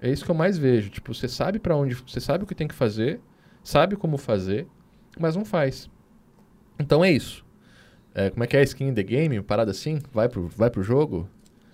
É 0.00 0.08
isso 0.08 0.24
que 0.24 0.30
eu 0.30 0.34
mais 0.34 0.56
vejo. 0.56 0.88
Tipo, 0.88 1.12
você 1.12 1.28
sabe 1.28 1.58
para 1.58 1.76
onde, 1.76 1.94
você 1.94 2.20
sabe 2.20 2.44
o 2.44 2.46
que 2.46 2.54
tem 2.54 2.66
que 2.66 2.74
fazer, 2.74 3.20
sabe 3.62 3.96
como 3.96 4.16
fazer, 4.16 4.66
mas 5.20 5.36
não 5.36 5.44
faz. 5.44 5.88
Então 6.78 7.04
é 7.04 7.10
isso. 7.12 7.44
É, 8.14 8.30
como 8.30 8.42
é 8.42 8.46
que 8.46 8.56
é 8.56 8.62
skin 8.62 8.88
in 8.88 8.94
the 8.94 9.02
game? 9.02 9.40
Parada 9.42 9.70
assim? 9.70 10.00
Vai 10.12 10.28
pro, 10.28 10.48
vai 10.48 10.70
pro 10.70 10.82
jogo? 10.82 11.28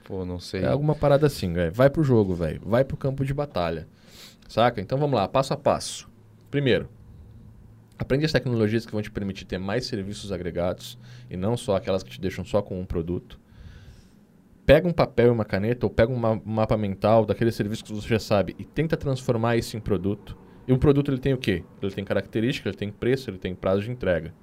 Pô, 0.04 0.24
não 0.24 0.38
sei. 0.38 0.62
É 0.62 0.68
alguma 0.68 0.94
parada 0.94 1.26
assim, 1.26 1.52
velho. 1.52 1.72
Vai 1.72 1.90
pro 1.90 2.04
jogo, 2.04 2.34
velho. 2.34 2.60
Vai 2.64 2.84
pro 2.84 2.96
campo 2.96 3.24
de 3.24 3.32
batalha. 3.32 3.88
Saca? 4.48 4.80
Então 4.80 4.98
vamos 4.98 5.16
lá, 5.16 5.26
passo 5.26 5.52
a 5.52 5.56
passo. 5.56 6.08
Primeiro, 6.50 6.88
aprende 7.98 8.24
as 8.24 8.32
tecnologias 8.32 8.86
que 8.86 8.92
vão 8.92 9.02
te 9.02 9.10
permitir 9.10 9.44
ter 9.44 9.58
mais 9.58 9.86
serviços 9.86 10.30
agregados 10.30 10.98
e 11.28 11.36
não 11.36 11.56
só 11.56 11.76
aquelas 11.76 12.02
que 12.02 12.10
te 12.10 12.20
deixam 12.20 12.44
só 12.44 12.62
com 12.62 12.80
um 12.80 12.86
produto. 12.86 13.40
Pega 14.64 14.86
um 14.86 14.92
papel 14.92 15.28
e 15.28 15.30
uma 15.30 15.44
caneta 15.44 15.86
ou 15.86 15.90
pega 15.90 16.12
um, 16.12 16.16
ma 16.16 16.40
mapa 16.44 16.76
mental 16.76 17.24
daquele 17.24 17.52
serviço 17.52 17.84
que 17.84 17.92
você 17.92 18.08
já 18.08 18.18
sabe 18.18 18.54
e 18.58 18.64
tenta 18.64 18.96
transformar 18.96 19.56
isso 19.56 19.76
em 19.76 19.80
produto. 19.80 20.36
E 20.66 20.72
um 20.72 20.78
produto 20.78 21.10
ele 21.10 21.20
tem 21.20 21.32
o 21.32 21.38
quê? 21.38 21.62
Ele 21.80 21.92
tem 21.92 22.04
características, 22.04 22.70
ele 22.70 22.76
tem 22.76 22.90
preço, 22.90 23.30
ele 23.30 23.38
tem 23.38 23.54
prazo 23.54 23.82
de 23.82 23.90
entrega. 23.90 24.34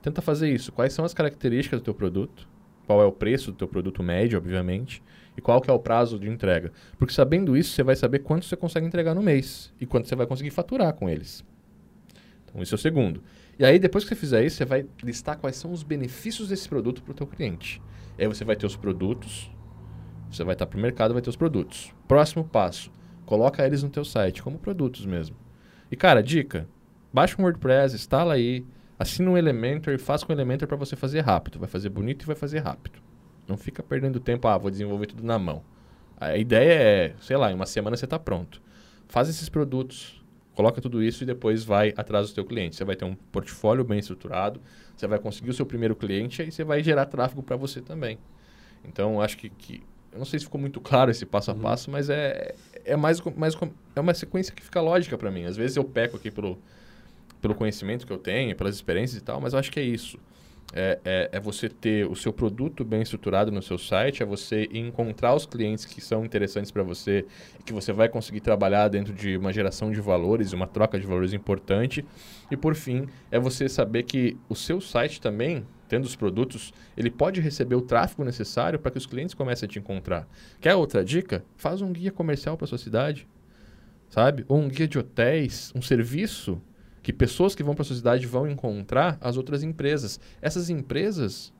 Tenta 0.00 0.22
fazer 0.22 0.50
isso. 0.50 0.72
Quais 0.72 0.92
são 0.92 1.04
as 1.04 1.14
características 1.14 1.80
do 1.80 1.84
teu 1.84 1.94
produto? 1.94 2.48
Qual 2.86 3.00
é 3.00 3.04
o 3.04 3.12
preço 3.12 3.50
do 3.50 3.56
teu 3.56 3.68
produto 3.68 4.02
médio, 4.02 4.38
obviamente, 4.38 5.02
e 5.36 5.40
qual 5.40 5.60
que 5.60 5.70
é 5.70 5.72
o 5.72 5.78
prazo 5.78 6.18
de 6.18 6.28
entrega? 6.28 6.72
Porque 6.98 7.14
sabendo 7.14 7.56
isso, 7.56 7.72
você 7.72 7.82
vai 7.82 7.96
saber 7.96 8.20
quanto 8.20 8.44
você 8.44 8.56
consegue 8.56 8.86
entregar 8.86 9.14
no 9.14 9.22
mês 9.22 9.72
e 9.80 9.86
quanto 9.86 10.06
você 10.08 10.14
vai 10.14 10.26
conseguir 10.26 10.50
faturar 10.50 10.92
com 10.92 11.08
eles. 11.08 11.44
Então, 12.44 12.62
isso 12.62 12.74
é 12.74 12.76
o 12.76 12.78
segundo. 12.78 13.22
E 13.58 13.64
aí, 13.64 13.78
depois 13.78 14.04
que 14.04 14.08
você 14.08 14.14
fizer 14.14 14.44
isso, 14.44 14.56
você 14.56 14.64
vai 14.64 14.86
listar 15.02 15.38
quais 15.38 15.56
são 15.56 15.72
os 15.72 15.82
benefícios 15.82 16.48
desse 16.48 16.68
produto 16.68 17.02
para 17.02 17.12
o 17.12 17.14
teu 17.14 17.26
cliente. 17.26 17.80
E 18.18 18.22
aí 18.22 18.28
você 18.28 18.44
vai 18.44 18.54
ter 18.54 18.66
os 18.66 18.76
produtos, 18.76 19.50
você 20.30 20.44
vai 20.44 20.54
estar 20.54 20.66
para 20.66 20.78
o 20.78 20.82
mercado, 20.82 21.14
vai 21.14 21.22
ter 21.22 21.30
os 21.30 21.36
produtos. 21.36 21.92
Próximo 22.06 22.44
passo, 22.44 22.90
Coloca 23.26 23.64
eles 23.64 23.82
no 23.82 23.90
teu 23.90 24.04
site, 24.04 24.42
como 24.42 24.58
produtos 24.58 25.06
mesmo. 25.06 25.36
E, 25.90 25.96
cara, 25.96 26.22
dica. 26.22 26.68
Baixa 27.12 27.36
um 27.40 27.44
WordPress, 27.44 27.94
instala 27.94 28.34
aí, 28.34 28.64
assina 28.98 29.30
um 29.30 29.38
Elementor 29.38 29.94
e 29.94 29.98
faz 29.98 30.24
com 30.24 30.32
o 30.32 30.34
Elementor 30.34 30.66
para 30.66 30.76
você 30.76 30.96
fazer 30.96 31.20
rápido. 31.20 31.58
Vai 31.58 31.68
fazer 31.68 31.88
bonito 31.88 32.24
e 32.24 32.26
vai 32.26 32.36
fazer 32.36 32.58
rápido. 32.58 32.98
Não 33.46 33.56
fica 33.56 33.82
perdendo 33.82 34.18
tempo, 34.18 34.48
ah, 34.48 34.58
vou 34.58 34.70
desenvolver 34.70 35.06
tudo 35.06 35.22
na 35.22 35.38
mão. 35.38 35.62
A 36.16 36.36
ideia 36.36 36.72
é, 36.72 37.14
sei 37.20 37.36
lá, 37.36 37.50
em 37.50 37.54
uma 37.54 37.66
semana 37.66 37.96
você 37.96 38.04
está 38.04 38.18
pronto. 38.18 38.60
Faz 39.08 39.28
esses 39.28 39.48
produtos, 39.48 40.22
coloca 40.54 40.80
tudo 40.80 41.02
isso 41.02 41.22
e 41.22 41.26
depois 41.26 41.62
vai 41.62 41.92
atrás 41.96 42.28
do 42.28 42.34
teu 42.34 42.44
cliente. 42.44 42.76
Você 42.76 42.84
vai 42.84 42.96
ter 42.96 43.04
um 43.04 43.14
portfólio 43.14 43.84
bem 43.84 43.98
estruturado, 43.98 44.60
você 44.96 45.06
vai 45.06 45.18
conseguir 45.18 45.50
o 45.50 45.54
seu 45.54 45.66
primeiro 45.66 45.94
cliente 45.94 46.42
e 46.42 46.50
você 46.50 46.64
vai 46.64 46.82
gerar 46.82 47.06
tráfego 47.06 47.42
para 47.42 47.56
você 47.56 47.80
também. 47.80 48.18
Então, 48.84 49.20
acho 49.20 49.36
que, 49.36 49.48
que 49.50 49.82
eu 50.14 50.18
não 50.18 50.24
sei 50.24 50.38
se 50.38 50.44
ficou 50.44 50.60
muito 50.60 50.80
claro 50.80 51.10
esse 51.10 51.26
passo 51.26 51.50
a 51.50 51.54
uhum. 51.54 51.60
passo, 51.60 51.90
mas 51.90 52.08
é, 52.08 52.54
é 52.84 52.96
mais, 52.96 53.20
mais 53.36 53.56
é 53.96 54.00
uma 54.00 54.14
sequência 54.14 54.54
que 54.54 54.62
fica 54.62 54.80
lógica 54.80 55.16
para 55.16 55.30
mim. 55.30 55.44
Às 55.44 55.56
vezes 55.56 55.76
eu 55.76 55.84
peco 55.84 56.16
aqui 56.16 56.30
pelo, 56.30 56.58
pelo 57.40 57.54
conhecimento 57.54 58.06
que 58.06 58.12
eu 58.12 58.18
tenho, 58.18 58.54
pelas 58.56 58.74
experiências 58.74 59.20
e 59.20 59.24
tal, 59.24 59.40
mas 59.40 59.52
eu 59.52 59.58
acho 59.58 59.70
que 59.70 59.80
é 59.80 59.82
isso. 59.82 60.18
É, 60.76 60.98
é, 61.04 61.28
é, 61.32 61.40
você 61.40 61.68
ter 61.68 62.04
o 62.04 62.16
seu 62.16 62.32
produto 62.32 62.84
bem 62.84 63.00
estruturado 63.00 63.52
no 63.52 63.62
seu 63.62 63.78
site, 63.78 64.22
é 64.22 64.26
você 64.26 64.68
encontrar 64.72 65.34
os 65.34 65.46
clientes 65.46 65.84
que 65.84 66.00
são 66.00 66.24
interessantes 66.24 66.72
para 66.72 66.82
você 66.82 67.24
e 67.60 67.62
que 67.62 67.72
você 67.72 67.92
vai 67.92 68.08
conseguir 68.08 68.40
trabalhar 68.40 68.88
dentro 68.88 69.12
de 69.12 69.36
uma 69.36 69.52
geração 69.52 69.92
de 69.92 70.00
valores, 70.00 70.52
uma 70.52 70.66
troca 70.66 70.98
de 70.98 71.06
valores 71.06 71.32
importante. 71.32 72.04
E 72.50 72.56
por 72.56 72.74
fim, 72.74 73.06
é 73.30 73.38
você 73.38 73.68
saber 73.68 74.02
que 74.02 74.36
o 74.48 74.56
seu 74.56 74.80
site 74.80 75.20
também 75.20 75.64
tendo 75.88 76.04
os 76.04 76.16
produtos, 76.16 76.72
ele 76.96 77.10
pode 77.10 77.40
receber 77.40 77.74
o 77.74 77.82
tráfego 77.82 78.24
necessário 78.24 78.78
para 78.78 78.90
que 78.90 78.98
os 78.98 79.06
clientes 79.06 79.34
comecem 79.34 79.66
a 79.66 79.70
te 79.70 79.78
encontrar. 79.78 80.28
Quer 80.60 80.74
outra 80.74 81.04
dica? 81.04 81.44
Faz 81.56 81.82
um 81.82 81.92
guia 81.92 82.10
comercial 82.10 82.56
para 82.56 82.66
sua 82.66 82.78
cidade, 82.78 83.26
sabe? 84.08 84.44
Ou 84.48 84.58
um 84.58 84.68
guia 84.68 84.88
de 84.88 84.98
hotéis, 84.98 85.72
um 85.74 85.82
serviço 85.82 86.60
que 87.02 87.12
pessoas 87.12 87.54
que 87.54 87.62
vão 87.62 87.74
para 87.74 87.82
a 87.82 87.84
sua 87.84 87.96
cidade 87.96 88.26
vão 88.26 88.48
encontrar 88.48 89.18
as 89.20 89.36
outras 89.36 89.62
empresas. 89.62 90.18
Essas 90.40 90.70
empresas 90.70 91.52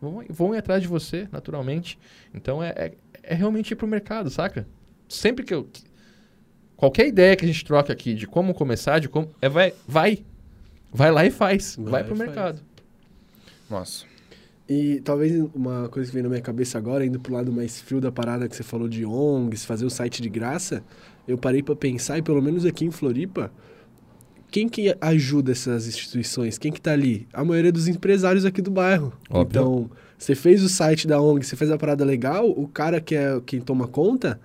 vão, 0.00 0.24
vão 0.30 0.54
ir 0.54 0.58
atrás 0.58 0.80
de 0.80 0.88
você, 0.88 1.28
naturalmente. 1.30 1.98
Então 2.32 2.62
é, 2.62 2.70
é, 2.70 2.92
é 3.22 3.34
realmente 3.34 3.72
ir 3.72 3.76
para 3.76 3.84
o 3.84 3.88
mercado, 3.88 4.30
saca? 4.30 4.66
Sempre 5.08 5.44
que 5.44 5.52
eu. 5.52 5.68
Qualquer 6.76 7.06
ideia 7.06 7.34
que 7.36 7.44
a 7.44 7.48
gente 7.48 7.64
troca 7.64 7.92
aqui 7.92 8.14
de 8.14 8.26
como 8.26 8.54
começar, 8.54 8.98
de 8.98 9.08
como. 9.08 9.28
É, 9.42 9.48
vai, 9.48 9.74
vai. 9.86 10.24
Vai 10.92 11.10
lá 11.10 11.26
e 11.26 11.30
faz. 11.30 11.76
Vai, 11.76 11.90
vai 11.90 12.04
para 12.04 12.14
o 12.14 12.18
mercado. 12.18 12.60
Nossa. 13.70 14.04
E 14.68 15.00
talvez 15.00 15.32
uma 15.54 15.88
coisa 15.88 16.10
que 16.10 16.14
vem 16.14 16.22
na 16.22 16.28
minha 16.28 16.42
cabeça 16.42 16.76
agora, 16.76 17.04
indo 17.04 17.18
pro 17.18 17.32
lado 17.32 17.50
mais 17.50 17.80
frio 17.80 18.00
da 18.00 18.12
parada 18.12 18.46
que 18.46 18.54
você 18.54 18.62
falou 18.62 18.86
de 18.86 19.04
ONGs, 19.04 19.64
fazer 19.64 19.86
o 19.86 19.90
site 19.90 20.20
de 20.20 20.28
graça, 20.28 20.84
eu 21.26 21.38
parei 21.38 21.62
para 21.62 21.74
pensar, 21.74 22.18
e 22.18 22.22
pelo 22.22 22.42
menos 22.42 22.66
aqui 22.66 22.84
em 22.84 22.90
Floripa, 22.90 23.50
quem 24.50 24.68
que 24.68 24.94
ajuda 25.00 25.52
essas 25.52 25.86
instituições? 25.86 26.58
Quem 26.58 26.70
que 26.70 26.80
tá 26.80 26.92
ali? 26.92 27.26
A 27.32 27.44
maioria 27.44 27.72
dos 27.72 27.88
empresários 27.88 28.44
aqui 28.44 28.60
do 28.60 28.70
bairro. 28.70 29.12
Óbvio. 29.30 29.48
Então, 29.48 29.90
você 30.18 30.34
fez 30.34 30.62
o 30.62 30.68
site 30.68 31.06
da 31.06 31.20
ONG, 31.20 31.46
você 31.46 31.56
fez 31.56 31.70
a 31.70 31.78
parada 31.78 32.04
legal, 32.04 32.50
o 32.50 32.68
cara 32.68 33.00
que 33.00 33.14
é 33.14 33.40
quem 33.44 33.60
toma 33.60 33.86
conta, 33.86 34.38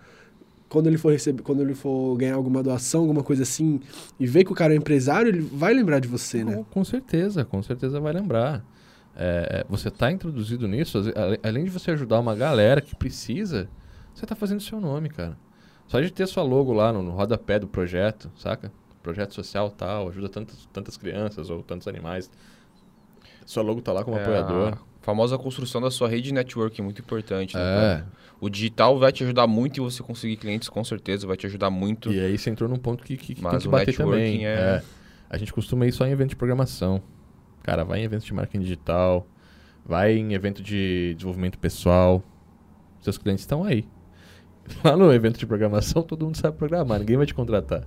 quando 0.69 0.88
ele 0.88 0.97
for 0.97 1.11
receber, 1.11 1.41
quando 1.43 1.61
ele 1.61 1.74
for 1.74 2.15
ganhar 2.17 2.36
alguma 2.36 2.63
doação, 2.63 3.01
alguma 3.01 3.24
coisa 3.24 3.43
assim, 3.43 3.80
e 4.19 4.26
ver 4.26 4.43
que 4.43 4.51
o 4.51 4.55
cara 4.55 4.74
é 4.74 4.78
empresário, 4.78 5.30
ele 5.30 5.41
vai 5.41 5.74
lembrar 5.74 5.99
de 5.99 6.07
você, 6.07 6.43
né? 6.43 6.55
Com, 6.55 6.63
com 6.63 6.84
certeza, 6.86 7.43
com 7.43 7.61
certeza 7.61 7.99
vai 7.99 8.13
lembrar. 8.13 8.65
É, 9.16 9.66
você 9.70 9.89
está 9.89 10.11
introduzido 10.11 10.68
nisso, 10.68 10.99
além 11.43 11.64
de 11.66 11.70
você 11.70 11.91
ajudar 11.91 12.20
uma 12.20 12.36
galera 12.36 12.82
que 12.82 12.95
precisa, 12.95 13.70
você 14.14 14.26
está 14.26 14.36
fazendo 14.36 14.61
seu 14.61 14.80
nome, 14.82 15.09
cara. 15.09 15.38
Só 15.88 15.99
de 16.01 16.11
ter 16.11 16.28
sua 16.28 16.41
logo 16.43 16.74
lá 16.74 16.91
no, 16.91 17.03
no 17.03 17.11
rodapé 17.11 17.59
do 17.59 17.68
projeto, 17.68 18.32
saca? 18.36 18.72
Projeto 19.03 19.34
social 19.34 19.70
tal, 19.70 20.07
ajuda 20.07 20.30
tantas, 20.30 20.68
tantas 20.72 20.97
crianças 20.97 21.49
ou 21.49 21.61
tantos 21.61 21.88
animais. 21.88 22.32
Sua 23.45 23.61
logo 23.61 23.82
tá 23.82 23.91
lá 23.91 24.03
como 24.03 24.18
É 24.18 24.22
apoiador. 24.22 24.74
A 24.74 24.78
famosa 25.05 25.38
construção 25.38 25.82
da 25.82 25.91
sua 25.91 26.07
rede 26.07 26.24
de 26.30 26.34
networking 26.34 26.82
muito 26.82 27.01
importante. 27.01 27.55
né, 27.55 27.61
É. 27.61 27.76
cara? 27.97 28.07
O 28.39 28.49
digital 28.49 28.97
vai 28.97 29.11
te 29.11 29.24
ajudar 29.24 29.45
muito 29.47 29.78
e 29.78 29.80
você 29.82 30.01
conseguir 30.01 30.38
clientes, 30.38 30.70
com 30.70 30.84
certeza, 30.84 31.28
vai 31.28 31.38
te 31.38 31.45
ajudar 31.45 31.70
muito. 31.70 32.11
E 32.11 32.20
aí 32.20 32.38
você 32.38 32.49
entrou 32.49 32.70
num 32.70 32.78
ponto 32.78 33.03
que, 33.03 33.16
que, 33.18 33.36
que 33.36 33.41
tem 33.41 33.59
que 33.59 33.68
bater 33.68 33.95
também. 33.95 34.45
é- 34.47 34.82
A 35.30 35.38
gente 35.38 35.51
costuma 35.53 35.86
ir 35.86 35.91
só 35.91 36.05
em 36.05 36.11
evento 36.11 36.30
de 36.30 36.36
programação. 36.36 37.01
Cara, 37.64 37.84
vai 37.84 38.01
em 38.01 38.03
evento 38.03 38.26
de 38.26 38.34
marketing 38.34 38.64
digital, 38.64 39.26
vai 39.86 40.14
em 40.14 40.34
evento 40.34 40.61
de 40.61 41.14
desenvolvimento 41.16 41.57
pessoal. 41.57 42.22
Seus 43.01 43.18
clientes 43.18 43.43
estão 43.43 43.64
aí. 43.64 43.88
Lá 44.84 44.95
no 44.95 45.11
evento 45.11 45.39
de 45.39 45.45
programação, 45.47 46.03
todo 46.03 46.26
mundo 46.26 46.38
sabe 46.38 46.57
programar, 46.57 46.99
ninguém 46.99 47.18
vai 47.18 47.26
te 47.26 47.34
contratar. 47.34 47.86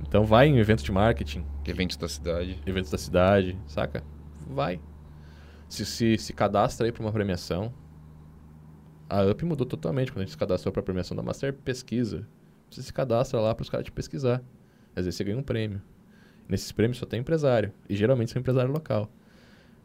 Então 0.00 0.24
vai 0.24 0.48
em 0.48 0.58
evento 0.58 0.82
de 0.82 0.92
marketing, 0.92 1.44
Eventos 1.66 1.96
da 1.96 2.08
cidade. 2.08 2.60
eventos 2.66 2.90
da 2.90 2.98
cidade, 2.98 3.58
saca? 3.66 4.02
Vai. 4.46 4.80
Se, 5.68 5.84
se, 5.86 6.18
se 6.18 6.32
cadastra 6.32 6.86
aí 6.86 6.92
para 6.92 7.02
uma 7.02 7.12
premiação. 7.12 7.72
A 9.08 9.22
UP 9.22 9.44
mudou 9.44 9.66
totalmente 9.66 10.10
quando 10.10 10.20
a 10.20 10.22
gente 10.22 10.32
se 10.32 10.38
cadastrou 10.38 10.72
para 10.72 10.80
a 10.80 10.84
premiação 10.84 11.16
da 11.16 11.22
Master 11.22 11.52
Pesquisa. 11.54 12.26
Você 12.70 12.82
se 12.82 12.92
cadastra 12.92 13.38
lá 13.40 13.54
para 13.54 13.62
os 13.62 13.70
caras 13.70 13.84
te 13.84 13.92
pesquisar. 13.92 14.42
Às 14.96 15.04
vezes 15.04 15.16
você 15.16 15.24
ganha 15.24 15.38
um 15.38 15.42
prêmio. 15.42 15.80
Nesses 16.48 16.72
prêmios 16.72 16.98
só 16.98 17.06
tem 17.06 17.20
empresário. 17.20 17.72
E 17.88 17.96
geralmente 17.96 18.30
são 18.30 18.40
empresário 18.40 18.72
local. 18.72 19.10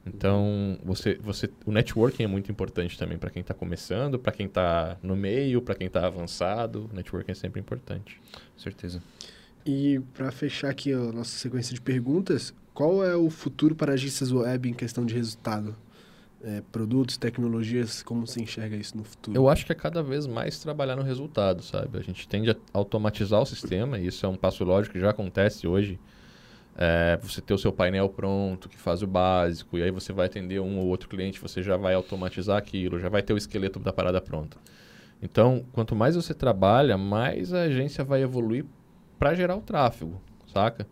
Então, 0.06 0.78
você, 0.84 1.16
você, 1.22 1.50
o 1.66 1.72
networking 1.72 2.24
é 2.24 2.28
muito 2.28 2.52
importante 2.52 2.98
também 2.98 3.18
para 3.18 3.30
quem 3.30 3.42
está 3.42 3.54
começando, 3.54 4.18
para 4.18 4.32
quem 4.32 4.46
está 4.46 4.98
no 5.04 5.16
meio, 5.16 5.62
para 5.62 5.76
quem 5.76 5.88
está 5.88 6.06
avançado. 6.06 6.90
O 6.92 6.96
networking 6.96 7.32
é 7.32 7.36
sempre 7.36 7.60
importante. 7.60 8.20
Com 8.54 8.60
certeza. 8.60 9.02
E 9.66 10.00
para 10.14 10.32
fechar 10.32 10.70
aqui 10.70 10.92
a 10.94 10.98
nossa 10.98 11.38
sequência 11.38 11.74
de 11.74 11.82
perguntas, 11.82 12.54
qual 12.74 13.04
é 13.04 13.16
o 13.16 13.30
futuro 13.30 13.76
para 13.76 13.94
agências 13.94 14.32
web 14.32 14.70
em 14.70 14.74
questão 14.74 15.06
de 15.06 15.14
resultado? 15.14 15.76
É, 16.42 16.64
produtos, 16.72 17.18
tecnologias, 17.18 18.02
como 18.02 18.26
você 18.26 18.42
enxerga 18.42 18.78
isso 18.78 18.96
no 18.96 19.04
futuro? 19.04 19.36
Eu 19.38 19.50
acho 19.50 19.66
que 19.66 19.74
é 19.74 19.76
cada 19.76 20.02
vez 20.02 20.26
mais 20.26 20.58
trabalhar 20.60 20.96
no 20.96 21.04
resultado, 21.04 21.62
sabe? 21.62 21.98
A 21.98 22.02
gente 22.02 22.26
tende 22.26 22.50
a 22.50 22.56
automatizar 22.72 23.42
o 23.42 23.46
sistema, 23.46 24.00
e 24.00 24.08
isso 24.08 24.26
é 24.26 24.30
um 24.30 24.38
passo 24.38 24.64
lógico 24.64 24.94
que 24.94 25.02
já 25.02 25.10
acontece 25.10 25.68
hoje. 25.68 26.00
É, 26.82 27.18
você 27.18 27.42
ter 27.42 27.54
o 27.54 27.58
seu 27.58 27.74
painel 27.74 28.08
pronto, 28.08 28.70
que 28.70 28.78
faz 28.78 29.04
o 29.04 29.08
básico, 29.08 29.78
e 29.78 29.84
aí 29.84 29.92
você 29.92 30.14
vai 30.14 30.28
atender 30.28 30.62
um 30.62 30.80
ou 30.80 30.88
outro 30.88 31.10
cliente, 31.10 31.38
você 31.38 31.62
já 31.62 31.76
vai 31.76 31.94
automatizar 31.94 32.58
aquilo, 32.58 32.98
já 32.98 33.10
vai 33.10 33.22
ter 33.22 33.34
o 33.34 33.38
esqueleto 33.38 33.80
da 33.80 33.92
parada 33.92 34.22
pronta. 34.22 34.58
Então, 35.22 35.66
quanto 35.74 35.94
mais 35.94 36.16
você 36.16 36.34
trabalha, 36.34 36.98
mais 36.98 37.54
a 37.54 37.64
agência 37.64 38.02
vai 38.02 38.22
evoluir 38.22 38.66
para 39.18 39.34
gerar 39.34 39.58
o 39.58 39.62
tráfego, 39.62 40.22
saca? 40.48 40.88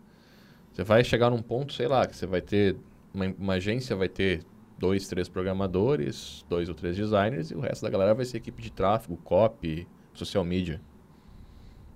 Você 0.70 0.84
vai 0.84 1.02
chegar 1.02 1.30
num 1.30 1.40
ponto, 1.40 1.72
sei 1.72 1.88
lá, 1.88 2.06
que 2.06 2.14
você 2.14 2.26
vai 2.26 2.42
ter. 2.42 2.76
Uma, 3.14 3.34
uma 3.38 3.52
agência 3.54 3.96
vai 3.96 4.10
ter 4.10 4.42
dois, 4.78 5.08
três 5.08 5.26
programadores, 5.26 6.44
dois 6.50 6.68
ou 6.68 6.74
três 6.74 6.98
designers, 6.98 7.50
e 7.50 7.54
o 7.54 7.60
resto 7.60 7.80
da 7.82 7.88
galera 7.88 8.12
vai 8.12 8.26
ser 8.26 8.36
equipe 8.36 8.60
de 8.60 8.70
tráfego, 8.70 9.16
copy, 9.24 9.88
social 10.12 10.44
media. 10.44 10.82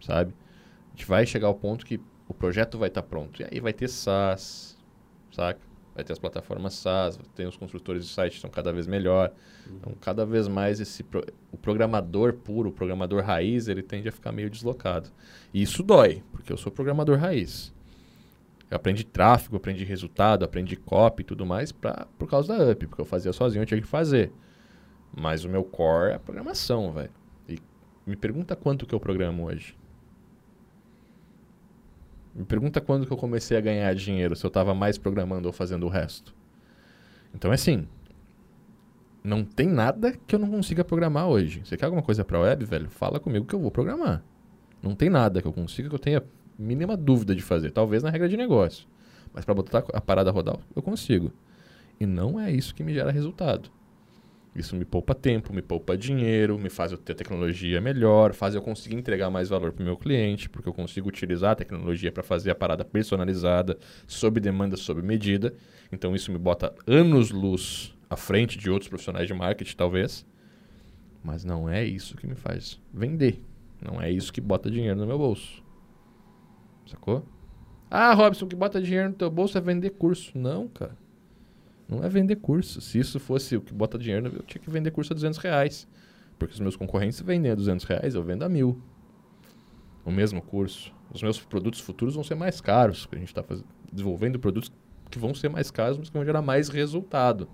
Sabe? 0.01 0.35
A 0.89 0.97
gente 0.97 1.07
vai 1.07 1.27
chegar 1.27 1.49
ao 1.49 1.55
ponto 1.55 1.85
que 1.85 2.01
o 2.29 2.35
projeto 2.35 2.79
vai 2.79 2.89
estar 2.89 3.03
pronto. 3.03 3.41
E 3.43 3.47
aí 3.51 3.61
vai 3.61 3.73
ter 3.73 3.89
SaaS, 3.89 4.77
saca? 5.31 5.61
Vai 5.95 6.03
ter 6.05 6.13
as 6.15 6.19
plataformas 6.19 6.73
SaaS, 6.75 7.19
tem 7.35 7.47
os 7.47 7.57
construtores 7.57 8.07
de 8.07 8.11
site 8.13 8.35
que 8.35 8.41
são 8.41 8.49
cada 8.49 8.73
vez 8.73 8.87
melhor. 8.87 9.31
Então, 9.77 9.93
cada 10.01 10.25
vez 10.25 10.49
mais 10.49 10.81
esse 10.81 11.03
pro- 11.03 11.25
o 11.51 11.59
programador 11.59 12.33
puro, 12.33 12.71
o 12.71 12.73
programador 12.73 13.23
raiz, 13.23 13.69
ele 13.69 13.83
tende 13.83 14.09
a 14.09 14.13
ficar 14.13 14.33
meio 14.33 14.49
deslocado. 14.49 15.11
E 15.53 15.61
isso 15.63 15.83
dói, 15.83 16.23
porque 16.33 16.51
eu 16.53 16.57
sou 16.57 16.73
programador 16.73 17.19
raiz. 17.19 17.73
Eu 18.71 18.77
aprendi 18.77 19.05
tráfego, 19.05 19.57
aprendi 19.57 19.85
resultado, 19.85 20.45
aprendi 20.47 20.77
copy 20.77 21.21
e 21.21 21.27
tudo 21.27 21.45
mais 21.45 21.71
pra, 21.73 22.07
por 22.19 22.27
causa 22.27 22.57
da 22.57 22.71
UP, 22.73 22.87
porque 22.87 23.03
eu 23.03 23.05
fazia 23.05 23.33
sozinho, 23.33 23.61
eu 23.63 23.67
tinha 23.67 23.81
que 23.81 23.87
fazer. 23.87 24.33
Mas 25.15 25.45
o 25.45 25.49
meu 25.51 25.63
core 25.63 26.13
é 26.13 26.15
a 26.15 26.19
programação, 26.19 26.91
velho. 26.91 27.11
E 27.47 27.59
me 28.07 28.17
pergunta 28.17 28.57
quanto 28.57 28.87
que 28.87 28.95
eu 28.95 29.01
programo 29.01 29.45
hoje. 29.45 29.77
Me 32.35 32.45
pergunta 32.45 32.81
quando 32.81 33.07
que 33.07 33.13
eu 33.13 33.17
comecei 33.17 33.57
a 33.57 33.61
ganhar 33.61 33.95
dinheiro, 33.95 34.35
se 34.35 34.45
eu 34.45 34.51
tava 34.51 34.75
mais 34.75 34.97
programando 34.97 35.49
ou 35.49 35.53
fazendo 35.53 35.85
o 35.85 35.89
resto. 35.89 36.35
Então 37.35 37.51
é 37.51 37.55
assim, 37.55 37.87
não 39.23 39.45
tem 39.45 39.69
nada 39.69 40.13
que 40.27 40.35
eu 40.35 40.39
não 40.39 40.51
consiga 40.51 40.85
programar 40.85 41.29
hoje. 41.29 41.63
Você 41.65 41.77
quer 41.77 41.85
alguma 41.85 42.03
coisa 42.03 42.25
pra 42.25 42.41
web, 42.41 42.65
velho? 42.65 42.89
Fala 42.91 43.21
comigo 43.21 43.47
que 43.47 43.55
eu 43.55 43.61
vou 43.61 43.71
programar. 43.71 44.23
Não 44.83 44.95
tem 44.95 45.09
nada 45.09 45.41
que 45.41 45.47
eu 45.47 45.53
consiga 45.53 45.89
que 45.89 45.95
eu 45.95 45.99
tenha 45.99 46.23
mínima 46.59 46.97
dúvida 46.97 47.35
de 47.35 47.43
fazer. 47.43 47.71
Talvez 47.71 48.03
na 48.03 48.11
regra 48.11 48.29
de 48.29 48.37
negócio. 48.37 48.87
Mas 49.33 49.45
para 49.45 49.55
botar 49.55 49.85
a 49.93 50.01
parada 50.01 50.31
a 50.31 50.33
rodar, 50.33 50.59
eu 50.75 50.83
consigo. 50.83 51.33
E 52.01 52.07
não 52.07 52.39
é 52.39 52.51
isso 52.51 52.75
que 52.75 52.83
me 52.83 52.93
gera 52.93 53.13
resultado. 53.13 53.71
Isso 54.55 54.77
me 54.77 54.85
poupa 54.85 55.15
tempo, 55.15 55.53
me 55.53 55.63
poupa 55.63 55.97
dinheiro, 55.97 56.59
me 56.59 56.69
faz 56.69 56.93
eu 56.93 56.99
ter 56.99 57.15
tecnologia 57.15 57.81
melhor, 57.81 58.35
faz 58.35 58.55
eu 58.55 58.61
conseguir 58.61 58.97
entregar 58.97 59.31
mais 59.31 59.49
valor 59.49 59.73
para 59.73 59.83
o 59.83 59.85
meu 59.85 59.97
cliente, 59.97 60.49
porque 60.49 60.69
eu 60.69 60.75
consigo 60.75 61.09
utilizar 61.09 61.53
a 61.53 61.55
tecnologia 61.55 62.13
para 62.13 62.23
fazer 62.23 62.51
a 62.51 62.55
parada 62.55 62.85
personalizada, 62.85 63.79
sob 64.07 64.39
demanda, 64.41 64.77
sob 64.77 65.01
medida. 65.01 65.55
Então 65.91 66.15
isso 66.15 66.31
me 66.31 66.37
bota 66.37 66.75
anos-luz 66.87 67.95
à 68.11 68.17
frente 68.17 68.59
de 68.59 68.71
outros 68.71 68.91
profissionais 68.91 69.27
de 69.27 69.33
marketing, 69.33 69.75
talvez. 69.75 70.27
Mas 71.25 71.45
não 71.45 71.69
é 71.69 71.83
isso 71.83 72.15
que 72.17 72.27
me 72.27 72.35
faz 72.35 72.79
vender. 72.93 73.43
Não 73.81 74.03
é 74.03 74.11
isso 74.11 74.33
que 74.33 74.41
bota 74.41 74.71
dinheiro 74.71 75.01
no 75.01 75.07
meu 75.07 75.17
bolso. 75.17 75.63
Sacou? 76.87 77.25
Ah, 77.91 78.13
Robson, 78.13 78.45
o 78.45 78.49
que 78.49 78.57
bota 78.57 78.83
dinheiro 78.83 79.09
no 79.09 79.15
teu 79.15 79.31
bolso 79.31 79.57
é 79.57 79.61
vender 79.61 79.91
curso. 79.91 80.37
Não, 80.37 80.69
cara. 80.69 80.97
Não 81.93 82.03
é 82.03 82.09
vender 82.09 82.37
curso. 82.37 82.81
Se 82.81 82.99
isso 82.99 83.21
fosse 83.21 83.55
o 83.55 83.61
que 83.61 83.75
bota 83.75 83.99
dinheiro, 83.99 84.33
eu 84.35 84.43
tinha 84.45 84.63
que 84.63 84.71
vender 84.71 84.91
curso 84.91 85.13
a 85.13 85.15
200 85.15 85.39
reais. 85.39 85.87
Porque 86.39 86.55
os 86.55 86.61
meus 86.61 86.75
concorrentes 86.75 87.21
vendem 87.21 87.53
a 87.53 87.55
200 87.55 87.85
reais, 87.85 88.15
eu 88.15 88.23
vendo 88.23 88.45
a 88.45 88.49
mil. 88.49 88.81
O 90.03 90.11
mesmo 90.11 90.41
curso. 90.41 90.91
Os 91.13 91.23
meus 91.23 91.39
produtos 91.39 91.81
futuros 91.81 92.15
vão 92.15 92.25
ser 92.25 92.35
mais 92.35 92.63
caros. 92.63 93.05
porque 93.05 93.17
A 93.17 93.19
gente 93.19 93.29
está 93.29 93.45
desenvolvendo 93.93 94.39
produtos 94.39 94.73
que 95.11 95.19
vão 95.19 95.35
ser 95.35 95.51
mais 95.51 95.71
caros, 95.71 95.99
mas 95.99 96.09
que 96.09 96.15
vão 96.17 96.25
gerar 96.25 96.41
mais 96.41 96.71
resultado. 96.71 97.47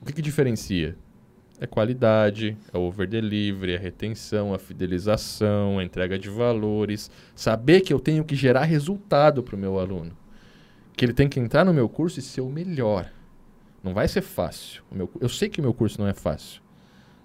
O 0.00 0.04
que, 0.04 0.14
que 0.14 0.22
diferencia? 0.22 0.96
É 1.60 1.66
qualidade, 1.66 2.56
é 2.72 2.76
o 2.76 2.80
over 2.80 3.06
delivery, 3.06 3.74
é 3.74 3.78
retenção, 3.78 4.52
a 4.52 4.58
fidelização, 4.58 5.78
a 5.78 5.84
entrega 5.84 6.18
de 6.18 6.28
valores. 6.28 7.08
Saber 7.36 7.82
que 7.82 7.92
eu 7.92 8.00
tenho 8.00 8.24
que 8.24 8.34
gerar 8.34 8.64
resultado 8.64 9.40
para 9.44 9.54
o 9.54 9.58
meu 9.58 9.78
aluno. 9.78 10.21
Que 11.02 11.06
ele 11.06 11.12
tem 11.12 11.28
que 11.28 11.40
entrar 11.40 11.64
no 11.64 11.74
meu 11.74 11.88
curso 11.88 12.20
e 12.20 12.22
ser 12.22 12.42
o 12.42 12.48
melhor. 12.48 13.10
Não 13.82 13.92
vai 13.92 14.06
ser 14.06 14.20
fácil. 14.20 14.84
Meu, 14.88 15.10
eu 15.20 15.28
sei 15.28 15.48
que 15.48 15.58
o 15.58 15.60
meu 15.60 15.74
curso 15.74 16.00
não 16.00 16.06
é 16.06 16.14
fácil. 16.14 16.62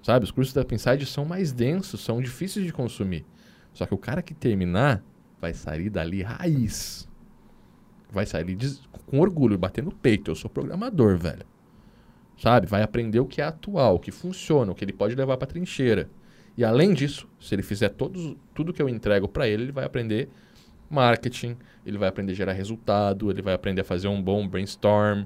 Sabe? 0.02 0.26
Os 0.26 0.32
cursos 0.32 0.52
da 0.52 0.66
Pinside 0.66 1.06
são 1.06 1.24
mais 1.24 1.52
densos, 1.52 2.02
são 2.02 2.20
difíceis 2.20 2.66
de 2.66 2.74
consumir. 2.74 3.24
Só 3.76 3.86
que 3.86 3.94
o 3.94 3.98
cara 4.00 4.24
que 4.24 4.34
terminar 4.34 5.04
vai 5.40 5.54
sair 5.54 5.92
dali 5.92 6.24
raiz. 6.24 7.08
Vai 8.12 8.26
sair 8.26 8.56
des- 8.56 8.82
com 9.06 9.20
orgulho, 9.20 9.60
bater 9.60 9.84
no 9.84 9.92
peito. 9.92 10.32
Eu 10.32 10.36
sou 10.36 10.50
programador, 10.50 11.16
velho. 11.16 11.46
Sabe? 12.36 12.66
Vai 12.66 12.82
aprender 12.82 13.20
o 13.20 13.28
que 13.28 13.42
é 13.42 13.46
atual, 13.46 13.98
o 13.98 14.00
que 14.00 14.10
funciona, 14.10 14.72
o 14.72 14.74
que 14.74 14.84
ele 14.84 14.92
pode 14.92 15.14
levar 15.14 15.38
para 15.38 15.46
trincheira. 15.50 16.10
E 16.58 16.66
além 16.66 16.96
disso, 16.96 17.30
se 17.40 17.54
ele 17.54 17.62
fizer 17.62 17.90
todos, 17.90 18.36
tudo 18.56 18.74
que 18.74 18.82
eu 18.82 18.90
entrego 18.90 19.28
para 19.28 19.48
ele, 19.48 19.66
ele 19.66 19.72
vai 19.72 19.86
aprender 19.86 20.30
marketing, 20.90 21.58
ele 21.86 21.98
vai 21.98 22.10
aprender 22.10 22.32
a 22.32 22.36
gerar 22.36 22.54
resultado, 22.54 23.30
ele 23.30 23.42
vai 23.42 23.54
aprender 23.54 23.82
a 23.82 23.84
fazer 23.84 24.08
um 24.08 24.22
bom 24.22 24.48
brainstorm, 24.48 25.26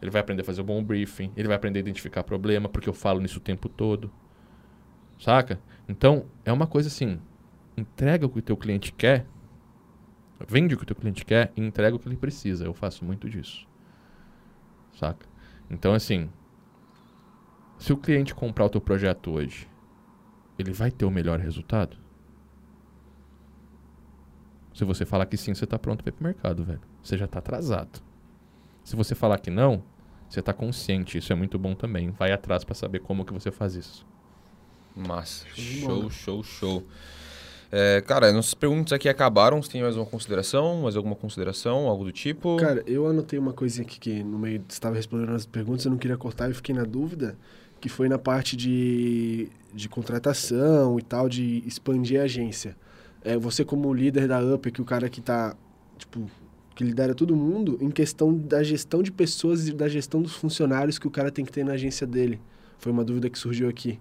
ele 0.00 0.10
vai 0.10 0.20
aprender 0.20 0.42
a 0.42 0.44
fazer 0.44 0.62
um 0.62 0.64
bom 0.64 0.82
briefing, 0.82 1.32
ele 1.36 1.46
vai 1.46 1.56
aprender 1.56 1.78
a 1.78 1.80
identificar 1.80 2.22
problema, 2.24 2.68
porque 2.68 2.88
eu 2.88 2.92
falo 2.94 3.20
nisso 3.20 3.38
o 3.38 3.42
tempo 3.42 3.68
todo. 3.68 4.12
Saca? 5.18 5.60
Então, 5.88 6.26
é 6.44 6.52
uma 6.52 6.66
coisa 6.66 6.88
assim, 6.88 7.20
entrega 7.76 8.26
o 8.26 8.28
que 8.28 8.40
o 8.40 8.42
teu 8.42 8.56
cliente 8.56 8.92
quer, 8.92 9.26
vende 10.48 10.74
o 10.74 10.76
que 10.76 10.82
o 10.82 10.86
teu 10.86 10.96
cliente 10.96 11.24
quer 11.24 11.52
e 11.56 11.60
entrega 11.60 11.94
o 11.94 11.98
que 11.98 12.08
ele 12.08 12.16
precisa. 12.16 12.64
Eu 12.64 12.74
faço 12.74 13.04
muito 13.04 13.30
disso. 13.30 13.66
Saca? 14.94 15.26
Então, 15.70 15.94
assim, 15.94 16.28
se 17.78 17.92
o 17.92 17.96
cliente 17.96 18.34
comprar 18.34 18.64
o 18.66 18.70
teu 18.70 18.80
projeto 18.80 19.30
hoje, 19.30 19.68
ele 20.58 20.72
vai 20.72 20.90
ter 20.90 21.04
o 21.04 21.10
melhor 21.10 21.38
resultado? 21.38 22.01
Se 24.82 24.84
você 24.84 25.06
falar 25.06 25.26
que 25.26 25.36
sim, 25.36 25.54
você 25.54 25.64
tá 25.64 25.78
pronto 25.78 26.02
para 26.02 26.08
ir 26.10 26.12
pro 26.12 26.24
mercado, 26.24 26.64
velho. 26.64 26.80
Você 27.00 27.16
já 27.16 27.28
tá 27.28 27.38
atrasado. 27.38 28.02
Se 28.82 28.96
você 28.96 29.14
falar 29.14 29.38
que 29.38 29.48
não, 29.48 29.80
você 30.28 30.42
tá 30.42 30.52
consciente. 30.52 31.16
Isso 31.16 31.32
é 31.32 31.36
muito 31.36 31.56
bom 31.56 31.72
também. 31.72 32.10
Vai 32.10 32.32
atrás 32.32 32.64
para 32.64 32.74
saber 32.74 32.98
como 32.98 33.24
que 33.24 33.32
você 33.32 33.52
faz 33.52 33.76
isso. 33.76 34.04
Massa. 34.96 35.46
Show, 35.54 36.10
Show, 36.10 36.10
show, 36.10 36.42
show. 36.42 36.86
É, 37.70 38.00
cara, 38.00 38.32
nossas 38.32 38.54
perguntas 38.54 38.92
aqui 38.92 39.08
acabaram. 39.08 39.62
Você 39.62 39.70
tem 39.70 39.82
mais 39.82 39.96
uma 39.96 40.04
consideração? 40.04 40.82
Mais 40.82 40.96
alguma 40.96 41.14
consideração? 41.14 41.86
Algo 41.86 42.02
do 42.02 42.10
tipo? 42.10 42.56
Cara, 42.56 42.82
eu 42.84 43.06
anotei 43.06 43.38
uma 43.38 43.52
coisinha 43.52 43.86
aqui 43.86 44.00
que 44.00 44.24
no 44.24 44.36
meio 44.36 44.64
estava 44.68 44.96
respondendo 44.96 45.30
as 45.30 45.46
perguntas, 45.46 45.84
eu 45.84 45.92
não 45.92 45.98
queria 45.98 46.16
cortar 46.16 46.50
e 46.50 46.54
fiquei 46.54 46.74
na 46.74 46.82
dúvida, 46.82 47.38
que 47.80 47.88
foi 47.88 48.08
na 48.08 48.18
parte 48.18 48.56
de, 48.56 49.48
de 49.72 49.88
contratação 49.88 50.98
e 50.98 51.02
tal, 51.02 51.28
de 51.28 51.62
expandir 51.64 52.20
a 52.20 52.24
agência. 52.24 52.76
É, 53.24 53.36
você 53.36 53.64
como 53.64 53.92
líder 53.92 54.26
da 54.26 54.40
UP, 54.40 54.70
que 54.70 54.82
o 54.82 54.84
cara 54.84 55.08
que 55.08 55.20
tá, 55.20 55.56
tipo, 55.96 56.28
que 56.74 56.82
lidera 56.82 57.14
todo 57.14 57.36
mundo, 57.36 57.78
em 57.80 57.90
questão 57.90 58.36
da 58.36 58.62
gestão 58.62 59.02
de 59.02 59.12
pessoas 59.12 59.68
e 59.68 59.72
da 59.72 59.88
gestão 59.88 60.22
dos 60.22 60.34
funcionários 60.34 60.98
que 60.98 61.06
o 61.06 61.10
cara 61.10 61.30
tem 61.30 61.44
que 61.44 61.52
ter 61.52 61.64
na 61.64 61.72
agência 61.72 62.06
dele. 62.06 62.40
Foi 62.78 62.90
uma 62.90 63.04
dúvida 63.04 63.30
que 63.30 63.38
surgiu 63.38 63.68
aqui. 63.68 63.98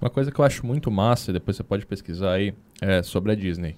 Uma 0.00 0.10
coisa 0.10 0.30
que 0.30 0.38
eu 0.38 0.44
acho 0.44 0.66
muito 0.66 0.90
massa, 0.90 1.30
e 1.30 1.34
depois 1.34 1.56
você 1.56 1.62
pode 1.62 1.86
pesquisar 1.86 2.32
aí, 2.32 2.54
é 2.80 3.02
sobre 3.02 3.32
a 3.32 3.34
Disney. 3.34 3.76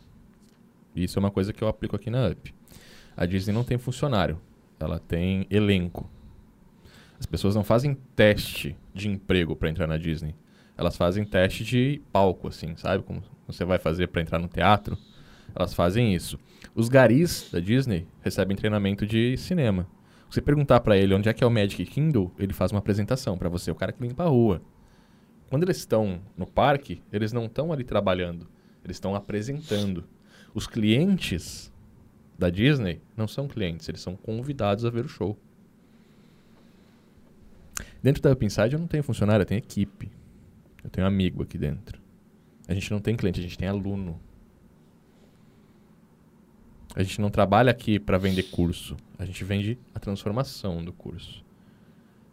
Isso 0.94 1.18
é 1.18 1.20
uma 1.20 1.30
coisa 1.30 1.52
que 1.52 1.62
eu 1.62 1.68
aplico 1.68 1.96
aqui 1.96 2.10
na 2.10 2.28
UP. 2.28 2.54
A 3.16 3.26
Disney 3.26 3.52
não 3.52 3.64
tem 3.64 3.78
funcionário, 3.78 4.40
ela 4.78 4.98
tem 4.98 5.46
elenco. 5.50 6.08
As 7.18 7.26
pessoas 7.26 7.54
não 7.54 7.64
fazem 7.64 7.96
teste 8.14 8.76
de 8.94 9.08
emprego 9.08 9.56
para 9.56 9.70
entrar 9.70 9.86
na 9.86 9.96
Disney. 9.96 10.34
Elas 10.76 10.96
fazem 10.96 11.24
teste 11.24 11.64
de 11.64 12.02
palco, 12.12 12.48
assim, 12.48 12.76
sabe? 12.76 13.02
Como 13.02 13.22
você 13.46 13.64
vai 13.64 13.78
fazer 13.78 14.08
para 14.08 14.22
entrar 14.22 14.38
no 14.38 14.48
teatro. 14.48 14.96
Elas 15.54 15.72
fazem 15.72 16.14
isso. 16.14 16.38
Os 16.74 16.88
garis 16.88 17.48
da 17.50 17.60
Disney 17.60 18.06
recebem 18.20 18.56
treinamento 18.56 19.06
de 19.06 19.36
cinema. 19.36 19.86
Você 20.28 20.40
perguntar 20.40 20.80
para 20.80 20.96
ele 20.96 21.14
onde 21.14 21.28
é 21.28 21.32
que 21.32 21.44
é 21.44 21.46
o 21.46 21.50
Magic 21.50 21.84
Kingdom, 21.86 22.30
ele 22.38 22.52
faz 22.52 22.72
uma 22.72 22.80
apresentação 22.80 23.38
para 23.38 23.48
você, 23.48 23.70
o 23.70 23.74
cara 23.74 23.92
que 23.92 24.02
limpa 24.02 24.24
a 24.24 24.28
rua. 24.28 24.60
Quando 25.48 25.62
eles 25.62 25.76
estão 25.76 26.20
no 26.36 26.46
parque, 26.46 27.00
eles 27.12 27.32
não 27.32 27.46
estão 27.46 27.72
ali 27.72 27.84
trabalhando, 27.84 28.48
eles 28.84 28.96
estão 28.96 29.14
apresentando. 29.14 30.04
Os 30.52 30.66
clientes 30.66 31.72
da 32.38 32.50
Disney 32.50 33.00
não 33.16 33.28
são 33.28 33.46
clientes, 33.46 33.88
eles 33.88 34.00
são 34.00 34.16
convidados 34.16 34.84
a 34.84 34.90
ver 34.90 35.04
o 35.04 35.08
show. 35.08 35.38
Dentro 38.02 38.22
da 38.22 38.32
Upside 38.32 38.74
eu 38.74 38.80
não 38.80 38.86
tenho 38.86 39.02
funcionário, 39.02 39.42
eu 39.42 39.46
tenho 39.46 39.58
equipe. 39.58 40.10
Eu 40.82 40.90
tenho 40.90 41.06
amigo 41.06 41.42
aqui 41.42 41.58
dentro. 41.58 41.95
A 42.68 42.74
gente 42.74 42.90
não 42.90 43.00
tem 43.00 43.16
cliente, 43.16 43.40
a 43.40 43.42
gente 43.42 43.58
tem 43.58 43.68
aluno. 43.68 44.20
A 46.94 47.02
gente 47.02 47.20
não 47.20 47.30
trabalha 47.30 47.70
aqui 47.70 47.98
para 47.98 48.18
vender 48.18 48.44
curso. 48.44 48.96
A 49.18 49.24
gente 49.24 49.44
vende 49.44 49.78
a 49.94 50.00
transformação 50.00 50.82
do 50.82 50.92
curso. 50.92 51.44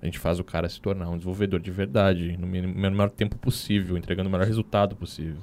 A 0.01 0.05
gente 0.05 0.19
faz 0.19 0.39
o 0.39 0.43
cara 0.43 0.67
se 0.67 0.81
tornar 0.81 1.09
um 1.09 1.17
desenvolvedor 1.17 1.59
de 1.59 1.71
verdade, 1.71 2.35
no 2.37 2.47
menor 2.47 3.09
tempo 3.09 3.37
possível, 3.37 3.97
entregando 3.97 4.27
o 4.27 4.31
melhor 4.31 4.45
resultado 4.45 4.95
possível. 4.95 5.41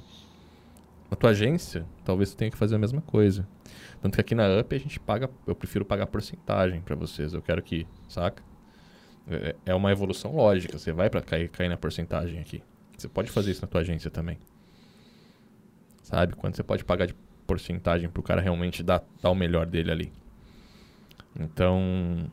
Na 1.09 1.17
tua 1.17 1.31
agência, 1.31 1.85
talvez 2.05 2.29
você 2.29 2.37
tenha 2.37 2.51
que 2.51 2.57
fazer 2.57 2.75
a 2.75 2.79
mesma 2.79 3.01
coisa. 3.01 3.47
Tanto 4.01 4.15
que 4.15 4.21
aqui 4.21 4.35
na 4.35 4.59
UP 4.59 4.75
a 4.75 4.79
gente 4.79 4.99
paga, 4.99 5.29
eu 5.47 5.55
prefiro 5.55 5.83
pagar 5.83 6.07
porcentagem 6.07 6.81
para 6.81 6.95
vocês. 6.95 7.33
Eu 7.33 7.41
quero 7.41 7.61
que, 7.61 7.87
saca? 8.07 8.43
É, 9.27 9.55
é 9.67 9.75
uma 9.75 9.91
evolução 9.91 10.35
lógica. 10.35 10.77
Você 10.77 10.91
vai 10.91 11.09
para 11.09 11.21
cair, 11.21 11.49
cair 11.49 11.69
na 11.69 11.77
porcentagem 11.77 12.39
aqui. 12.39 12.63
Você 12.97 13.07
pode 13.07 13.31
fazer 13.31 13.51
isso 13.51 13.61
na 13.61 13.67
tua 13.67 13.81
agência 13.81 14.09
também. 14.09 14.37
Sabe? 16.11 16.35
Quando 16.35 16.55
você 16.55 16.61
pode 16.61 16.83
pagar 16.83 17.07
de 17.07 17.15
porcentagem 17.47 18.09
pro 18.09 18.21
cara 18.21 18.41
realmente 18.41 18.83
dar, 18.83 19.01
dar 19.21 19.31
o 19.31 19.35
melhor 19.35 19.65
dele 19.65 19.91
ali. 19.91 20.11
Então, 21.39 22.29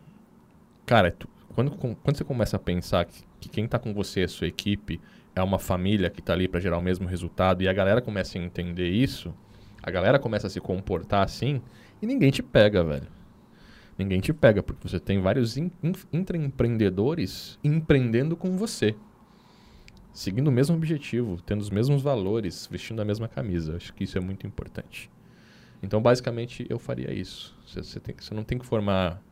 cara, 0.85 1.13
tu, 1.13 1.29
quando, 1.55 1.71
quando 1.71 2.17
você 2.17 2.25
começa 2.25 2.57
a 2.57 2.59
pensar 2.59 3.05
que, 3.05 3.23
que 3.41 3.49
quem 3.49 3.65
está 3.65 3.79
com 3.79 3.95
você, 3.95 4.23
a 4.23 4.29
sua 4.29 4.49
equipe, 4.49 5.01
é 5.35 5.43
uma 5.43 5.61
família 5.61 6.11
que 6.11 6.19
está 6.19 6.33
ali 6.33 6.49
para 6.49 6.59
gerar 6.59 6.77
o 6.77 6.83
mesmo 6.83 7.07
resultado 7.07 7.63
e 7.63 7.69
a 7.69 7.73
galera 7.73 8.01
começa 8.01 8.37
a 8.37 8.43
entender 8.43 8.89
isso, 8.89 9.33
a 9.81 9.91
galera 9.91 10.19
começa 10.19 10.49
a 10.49 10.51
se 10.51 10.61
comportar 10.61 11.25
assim 11.25 11.63
e 12.03 12.07
ninguém 12.07 12.33
te 12.33 12.43
pega, 12.43 12.83
velho. 12.83 13.07
Ninguém 13.97 14.21
te 14.21 14.33
pega 14.33 14.63
porque 14.63 14.89
você 14.89 14.99
tem 15.01 15.21
vários 15.21 15.57
in, 15.57 15.71
in, 15.83 15.93
empreendendo 17.65 18.37
com 18.37 18.57
você. 18.57 18.95
Seguindo 20.19 20.49
o 20.49 20.51
mesmo 20.51 20.75
objetivo, 20.75 21.41
tendo 21.43 21.61
os 21.61 21.71
mesmos 21.71 22.03
valores, 22.03 22.67
vestindo 22.69 23.01
a 23.01 23.05
mesma 23.05 23.29
camisa. 23.29 23.77
Acho 23.77 23.95
que 23.95 24.03
isso 24.03 24.19
é 24.19 24.21
muito 24.21 24.49
importante. 24.49 25.09
Então, 25.81 26.03
basicamente, 26.03 26.67
eu 26.69 26.77
faria 26.77 27.13
isso. 27.13 27.57
Você, 27.65 27.85
você, 27.85 28.01
tem, 28.01 28.17
você 28.19 28.35
não 28.35 28.43
tem 28.43 28.59
que 28.59 28.67
formar 28.67 29.23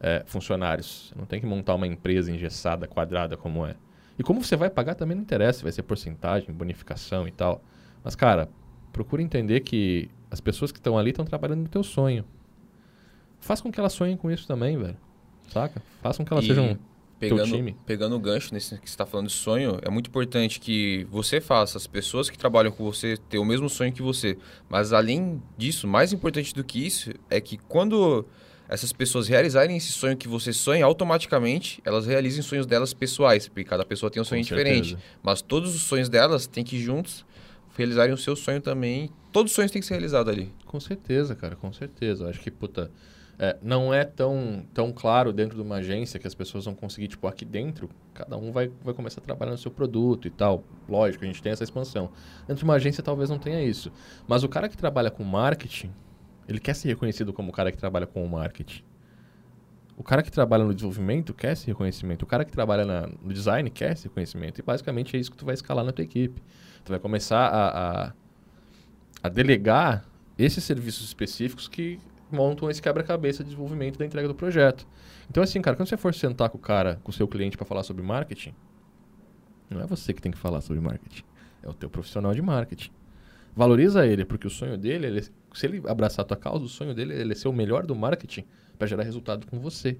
é, 0.00 0.22
funcionários. 0.24 1.08
Você 1.10 1.14
não 1.18 1.26
tem 1.26 1.40
que 1.40 1.46
montar 1.46 1.74
uma 1.74 1.86
empresa 1.86 2.32
engessada, 2.32 2.88
quadrada 2.88 3.36
como 3.36 3.66
é. 3.66 3.76
E 4.18 4.22
como 4.22 4.42
você 4.42 4.56
vai 4.56 4.70
pagar 4.70 4.94
também 4.94 5.14
não 5.14 5.22
interessa, 5.22 5.62
vai 5.62 5.72
ser 5.72 5.82
porcentagem, 5.82 6.54
bonificação 6.54 7.28
e 7.28 7.30
tal. 7.30 7.62
Mas, 8.02 8.16
cara, 8.16 8.48
procura 8.94 9.20
entender 9.20 9.60
que 9.60 10.08
as 10.30 10.40
pessoas 10.40 10.72
que 10.72 10.78
estão 10.78 10.96
ali 10.96 11.10
estão 11.10 11.26
trabalhando 11.26 11.60
no 11.60 11.68
teu 11.68 11.82
sonho. 11.82 12.24
Faz 13.40 13.60
com 13.60 13.70
que 13.70 13.78
elas 13.78 13.92
sonhem 13.92 14.16
com 14.16 14.30
isso 14.30 14.46
também, 14.46 14.78
velho. 14.78 14.96
Saca? 15.48 15.82
Faz 16.00 16.16
com 16.16 16.24
que 16.24 16.32
elas 16.32 16.46
E 16.46 16.48
sejam 16.48 16.78
pegando, 17.28 17.74
pegando 17.86 18.16
o 18.16 18.18
gancho 18.20 18.52
nesse 18.52 18.70
que 18.78 18.88
você 18.88 18.94
está 18.94 19.06
falando 19.06 19.28
de 19.28 19.32
sonho, 19.32 19.78
é 19.82 19.90
muito 19.90 20.08
importante 20.08 20.60
que 20.60 21.06
você 21.10 21.40
faça 21.40 21.78
as 21.78 21.86
pessoas 21.86 22.28
que 22.30 22.38
trabalham 22.38 22.72
com 22.72 22.84
você 22.84 23.16
ter 23.16 23.38
o 23.38 23.44
mesmo 23.44 23.68
sonho 23.68 23.92
que 23.92 24.02
você. 24.02 24.36
Mas 24.68 24.92
além 24.92 25.42
disso, 25.56 25.86
mais 25.86 26.12
importante 26.12 26.54
do 26.54 26.62
que 26.64 26.86
isso 26.86 27.10
é 27.30 27.40
que 27.40 27.56
quando 27.56 28.26
essas 28.68 28.92
pessoas 28.92 29.28
realizarem 29.28 29.76
esse 29.76 29.92
sonho 29.92 30.16
que 30.16 30.26
você 30.26 30.52
sonha, 30.52 30.84
automaticamente 30.84 31.80
elas 31.84 32.06
realizem 32.06 32.42
sonhos 32.42 32.66
delas 32.66 32.94
pessoais, 32.94 33.46
porque 33.48 33.64
cada 33.64 33.84
pessoa 33.84 34.10
tem 34.10 34.20
um 34.20 34.24
sonho 34.24 34.42
Com 34.42 34.48
diferente. 34.48 34.90
certeza. 34.90 35.02
Mas 35.22 35.42
todos 35.42 35.74
os 35.74 35.82
sonhos 35.82 36.08
delas 36.08 36.46
têm 36.46 36.64
que 36.64 36.80
juntos 36.80 37.24
realizarem 37.76 38.14
o 38.14 38.18
seu 38.18 38.34
sonho 38.36 38.60
também. 38.60 39.10
Todos 39.32 39.52
os 39.52 39.56
sonhos 39.56 39.70
têm 39.70 39.80
que 39.80 39.86
ser 39.86 39.94
realizados 39.94 40.32
ali. 40.32 40.52
Com 40.64 40.80
certeza, 40.80 41.34
cara, 41.34 41.56
com 41.56 41.72
certeza. 41.72 42.24
Eu 42.24 42.30
acho 42.30 42.40
que, 42.40 42.50
puta, 42.50 42.90
é, 43.38 43.56
não 43.62 43.92
é 43.92 44.04
tão, 44.04 44.64
tão 44.72 44.92
claro 44.92 45.32
dentro 45.32 45.56
de 45.56 45.62
uma 45.62 45.76
agência 45.76 46.20
que 46.20 46.26
as 46.26 46.34
pessoas 46.34 46.64
vão 46.64 46.74
conseguir, 46.74 47.08
tipo, 47.08 47.26
aqui 47.26 47.44
dentro, 47.44 47.90
cada 48.12 48.36
um 48.36 48.52
vai, 48.52 48.70
vai 48.82 48.94
começar 48.94 49.20
a 49.20 49.24
trabalhar 49.24 49.52
no 49.52 49.58
seu 49.58 49.70
produto 49.70 50.28
e 50.28 50.30
tal. 50.30 50.62
Lógico, 50.88 51.24
a 51.24 51.26
gente 51.26 51.42
tem 51.42 51.50
essa 51.52 51.64
expansão. 51.64 52.10
Dentro 52.40 52.56
de 52.56 52.64
uma 52.64 52.74
agência 52.74 53.02
talvez 53.02 53.28
não 53.30 53.38
tenha 53.38 53.62
isso. 53.62 53.90
Mas 54.28 54.44
o 54.44 54.48
cara 54.48 54.68
que 54.68 54.76
trabalha 54.76 55.10
com 55.10 55.24
marketing, 55.24 55.90
ele 56.48 56.60
quer 56.60 56.74
ser 56.74 56.88
reconhecido 56.88 57.32
como 57.32 57.50
o 57.50 57.52
cara 57.52 57.72
que 57.72 57.78
trabalha 57.78 58.06
com 58.06 58.24
o 58.24 58.28
marketing. 58.28 58.82
O 59.96 60.02
cara 60.02 60.22
que 60.22 60.30
trabalha 60.30 60.64
no 60.64 60.74
desenvolvimento 60.74 61.32
quer 61.32 61.52
esse 61.52 61.66
reconhecimento. 61.66 62.22
O 62.22 62.26
cara 62.26 62.44
que 62.44 62.50
trabalha 62.52 62.84
na- 62.84 63.08
no 63.22 63.32
design 63.32 63.68
quer 63.70 63.92
esse 63.92 64.04
reconhecimento. 64.08 64.60
E 64.60 64.62
basicamente 64.62 65.16
é 65.16 65.20
isso 65.20 65.30
que 65.30 65.36
tu 65.36 65.44
vai 65.44 65.54
escalar 65.54 65.84
na 65.84 65.92
tua 65.92 66.04
equipe. 66.04 66.42
Tu 66.84 66.90
vai 66.90 66.98
começar 66.98 67.46
a, 67.46 68.06
a, 68.08 68.12
a 69.22 69.28
delegar 69.28 70.04
esses 70.36 70.64
serviços 70.64 71.04
específicos 71.06 71.68
que 71.68 72.00
montam 72.34 72.68
esse 72.68 72.82
quebra-cabeça 72.82 73.42
de 73.42 73.50
desenvolvimento 73.50 73.98
da 73.98 74.04
entrega 74.04 74.28
do 74.28 74.34
projeto. 74.34 74.86
Então, 75.30 75.42
assim, 75.42 75.62
cara, 75.62 75.76
quando 75.76 75.88
você 75.88 75.96
for 75.96 76.12
sentar 76.14 76.50
com 76.50 76.58
o 76.58 76.60
cara, 76.60 77.00
com 77.02 77.10
o 77.10 77.14
seu 77.14 77.26
cliente 77.26 77.56
para 77.56 77.64
falar 77.64 77.82
sobre 77.82 78.02
marketing, 78.02 78.54
não 79.70 79.80
é 79.80 79.86
você 79.86 80.12
que 80.12 80.20
tem 80.20 80.30
que 80.32 80.38
falar 80.38 80.60
sobre 80.60 80.80
marketing. 80.82 81.22
É 81.62 81.68
o 81.68 81.72
teu 81.72 81.88
profissional 81.88 82.34
de 82.34 82.42
marketing. 82.42 82.90
Valoriza 83.56 84.06
ele, 84.06 84.24
porque 84.24 84.46
o 84.46 84.50
sonho 84.50 84.76
dele, 84.76 85.06
ele- 85.06 85.22
se 85.22 85.66
ele 85.66 85.82
abraçar 85.88 86.24
a 86.24 86.28
tua 86.28 86.36
causa, 86.36 86.64
o 86.64 86.68
sonho 86.68 86.92
dele 86.92 87.32
é 87.32 87.34
ser 87.34 87.48
o 87.48 87.52
melhor 87.52 87.86
do 87.86 87.94
marketing 87.94 88.44
para 88.76 88.86
gerar 88.86 89.04
resultado 89.04 89.46
com 89.46 89.58
você. 89.60 89.96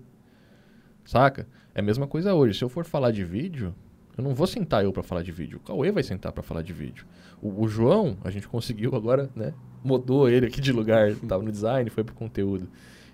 Saca? 1.05 1.47
É 1.75 1.81
a 1.81 1.83
mesma 1.83 2.07
coisa 2.07 2.35
hoje. 2.35 2.59
Se 2.59 2.65
eu 2.65 2.69
for 2.69 2.85
falar 2.85 3.11
de 3.13 3.25
vídeo, 3.25 3.75
eu 4.17 4.23
não 4.25 4.35
vou 4.35 4.47
sentar 4.47 4.85
eu 4.85 4.93
para 4.93 5.03
falar 5.03 5.23
de 5.23 5.33
vídeo. 5.33 5.59
O 5.59 5.61
Cauê 5.61 5.91
vai 5.91 6.03
sentar 6.03 6.33
para 6.33 6.43
falar 6.43 6.63
de 6.63 6.73
vídeo. 6.73 7.05
O, 7.43 7.65
o 7.65 7.69
João, 7.69 8.17
a 8.23 8.31
gente 8.31 8.47
conseguiu 8.49 8.95
agora, 8.95 9.31
né? 9.35 9.53
Mudou 9.83 10.29
ele 10.29 10.47
aqui 10.47 10.61
de 10.61 10.73
lugar. 10.73 11.15
Tava 11.29 11.43
no 11.43 11.51
design, 11.51 11.89
foi 11.91 12.05
pro 12.05 12.15
conteúdo. 12.15 12.69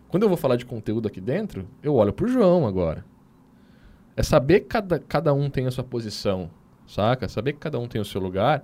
Quando 0.08 0.24
eu 0.24 0.28
vou 0.28 0.36
falar 0.36 0.56
de 0.56 0.66
conteúdo 0.66 1.06
aqui 1.08 1.20
dentro, 1.20 1.66
eu 1.82 1.94
olho 1.94 2.12
pro 2.12 2.28
João 2.28 2.66
agora. 2.66 3.04
É 4.16 4.22
saber 4.22 4.60
que 4.60 4.66
cada, 4.66 4.98
cada 4.98 5.32
um 5.32 5.48
tem 5.48 5.66
a 5.66 5.70
sua 5.70 5.84
posição, 5.84 6.50
saca? 6.86 7.28
Saber 7.28 7.52
que 7.54 7.60
cada 7.60 7.78
um 7.78 7.86
tem 7.88 8.00
o 8.00 8.04
seu 8.04 8.20
lugar 8.20 8.62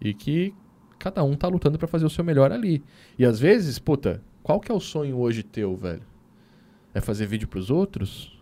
e 0.00 0.12
que 0.12 0.52
cada 0.98 1.22
um 1.22 1.34
tá 1.36 1.46
lutando 1.48 1.78
para 1.78 1.86
fazer 1.88 2.04
o 2.04 2.10
seu 2.10 2.24
melhor 2.24 2.52
ali. 2.52 2.82
E 3.18 3.24
às 3.24 3.38
vezes, 3.38 3.78
puta, 3.78 4.22
qual 4.42 4.60
que 4.60 4.70
é 4.70 4.74
o 4.74 4.80
sonho 4.80 5.16
hoje 5.16 5.42
teu, 5.42 5.76
velho? 5.76 6.02
É 6.92 7.00
fazer 7.00 7.26
vídeo 7.26 7.46
pros 7.48 7.70
outros? 7.70 8.36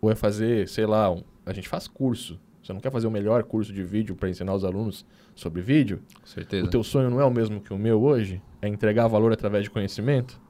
Ou 0.00 0.10
é 0.10 0.14
fazer, 0.14 0.68
sei 0.68 0.86
lá, 0.86 1.10
um- 1.10 1.24
a 1.44 1.52
gente 1.52 1.68
faz 1.68 1.88
curso. 1.88 2.38
Você 2.64 2.72
não 2.72 2.80
quer 2.80 2.90
fazer 2.90 3.06
o 3.06 3.10
melhor 3.10 3.42
curso 3.44 3.70
de 3.74 3.84
vídeo 3.84 4.16
para 4.16 4.30
ensinar 4.30 4.54
os 4.54 4.64
alunos 4.64 5.04
sobre 5.34 5.60
vídeo? 5.60 6.02
Com 6.18 6.26
certeza. 6.26 6.66
O 6.66 6.70
teu 6.70 6.82
sonho 6.82 7.10
não 7.10 7.20
é 7.20 7.24
o 7.24 7.30
mesmo 7.30 7.60
que 7.60 7.74
o 7.74 7.78
meu 7.78 8.02
hoje? 8.02 8.40
É 8.62 8.66
entregar 8.66 9.06
valor 9.06 9.30
através 9.34 9.64
de 9.64 9.70
conhecimento? 9.70 10.40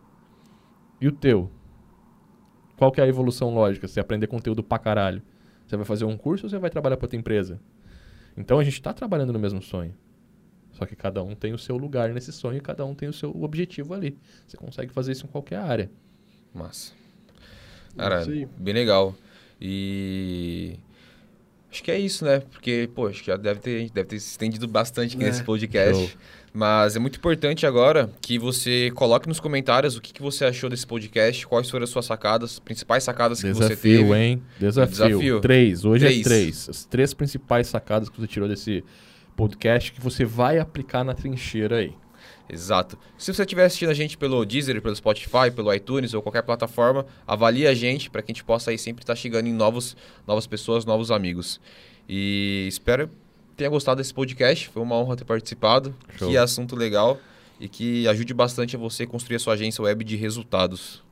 E 1.01 1.09
o 1.09 1.12
teu? 1.12 1.51
Qual 2.77 2.93
que 2.93 3.01
é 3.01 3.05
a 3.05 3.09
evolução 3.09 3.53
lógica? 3.53 3.89
Você 3.89 3.99
aprender 3.99 4.29
conteúdo 4.29 4.62
pra 4.62 4.79
caralho. 4.79 5.21
Você 5.67 5.77
vai 5.77 5.85
fazer 5.85 6.05
um 6.05 6.17
curso 6.17 6.47
ou 6.47 6.51
você 6.51 6.57
vai 6.57 6.71
trabalhar 6.71 6.97
pra 6.97 7.09
tua 7.09 7.19
empresa? 7.19 7.61
Então 8.37 8.61
a 8.61 8.65
gente 8.65 8.81
tá 8.81 8.93
trabalhando 8.93 9.33
no 9.33 9.39
mesmo 9.41 9.61
sonho. 9.61 9.93
Só 10.71 10.87
que 10.87 10.95
cada 10.95 11.21
um 11.21 11.35
tem 11.35 11.53
o 11.53 11.59
seu 11.59 11.77
lugar 11.77 12.11
nesse 12.11 12.33
sonho, 12.33 12.62
cada 12.62 12.85
um 12.87 12.95
tem 12.95 13.09
o 13.09 13.12
seu 13.12 13.31
objetivo 13.43 13.93
ali. 13.93 14.17
Você 14.47 14.57
consegue 14.57 14.93
fazer 14.93 15.11
isso 15.12 15.27
em 15.27 15.29
qualquer 15.29 15.59
área. 15.59 15.91
Massa. 16.55 16.93
Cara, 17.97 18.25
bem 18.57 18.75
legal. 18.75 19.17
E. 19.61 20.79
Acho 21.75 21.83
que 21.83 21.91
é 21.91 21.99
isso, 21.99 22.25
né? 22.25 22.39
Porque, 22.53 22.89
pô, 22.95 23.09
acho 23.09 23.18
que 23.20 23.27
já 23.27 23.37
deve 23.37 23.59
ter, 23.59 23.91
deve 23.91 24.07
ter 24.11 24.20
se 24.20 24.29
estendido 24.31 24.68
bastante 24.68 25.16
aqui 25.16 25.25
É. 25.25 25.27
nesse 25.29 25.43
podcast. 25.43 26.07
Show. 26.07 26.18
Mas 26.53 26.95
é 26.95 27.01
muito 27.01 27.18
importante 27.18 27.66
agora 27.66 28.09
que 28.20 28.39
você 28.39 28.93
coloque 28.95 29.27
nos 29.27 29.41
comentários 29.41 29.97
o 29.97 30.01
que, 30.01 30.12
que 30.12 30.22
você 30.22 30.45
achou 30.45 30.70
desse 30.70 30.87
podcast, 30.87 31.45
quais 31.49 31.68
foram 31.68 31.83
as 31.83 31.91
suas 31.91 32.05
sacadas, 32.07 32.61
principais 32.61 33.03
sacadas 33.03 33.43
que 33.43 33.53
você 33.53 33.70
teve. 33.70 33.89
Desafio, 34.05 34.14
hein? 34.14 34.43
Desafio. 34.61 34.93
Desafio. 35.09 35.41
Três. 35.41 35.85
Hoje 35.85 36.05
Três. 36.05 36.20
é 36.20 36.22
três. 36.22 36.68
As 36.68 36.85
três 36.85 37.12
principais 37.12 37.66
sacadas 37.66 38.09
que 38.09 38.20
você 38.20 38.29
tirou 38.29 38.49
desse 38.49 38.85
podcast 39.35 39.91
que 39.91 40.01
você 40.01 40.25
vai 40.25 40.61
aplicar 40.61 41.03
na 41.03 41.12
trincheira 41.12 41.79
aí. 41.79 41.93
Exato. 42.49 42.99
Se 43.16 43.32
você 43.32 43.42
estiver 43.42 43.64
assistindo 43.64 43.88
a 43.88 43.95
gente 43.95 44.18
pelo 44.18 44.45
Deezer, 44.45 44.80
pelo 44.82 44.95
Spotify, 44.95 45.51
pelo 45.55 45.72
iTunes 45.72 46.12
ou 46.12 46.22
qualquer 46.22 46.42
plataforma, 46.42 47.07
avalie 47.26 47.66
a 47.66 47.74
gente 47.74 48.11
para 48.11 48.22
que 48.22 48.30
a 48.30 48.34
gente 48.34 48.45
possa 48.45 48.70
aí 48.70 48.78
sempre 48.78 49.03
estar 49.03 49.14
chegando 49.16 49.47
em 49.47 49.53
novos, 49.53 49.97
novas 50.26 50.47
pessoas, 50.47 50.84
novos 50.84 51.11
amigos. 51.11 51.61
E 52.09 52.66
espero 52.68 53.09
que 53.09 53.14
tenha 53.57 53.70
gostado 53.70 53.99
desse 53.99 54.12
podcast. 54.12 54.68
Foi 54.68 54.82
uma 54.82 54.97
honra 54.97 55.16
ter 55.16 55.24
participado. 55.24 55.95
Show. 56.18 56.28
Que 56.28 56.36
assunto 56.36 56.76
legal 56.76 57.18
e 57.59 57.68
que 57.68 58.07
ajude 58.09 58.34
bastante 58.34 58.76
a 58.76 58.78
você 58.78 59.07
construir 59.07 59.36
a 59.36 59.38
sua 59.38 59.55
agência 59.55 59.82
web 59.82 60.05
de 60.05 60.16
resultados. 60.16 61.03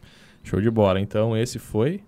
Show 0.44 0.60
de 0.60 0.70
bola. 0.70 1.00
Então, 1.00 1.36
esse 1.36 1.58
foi. 1.58 2.02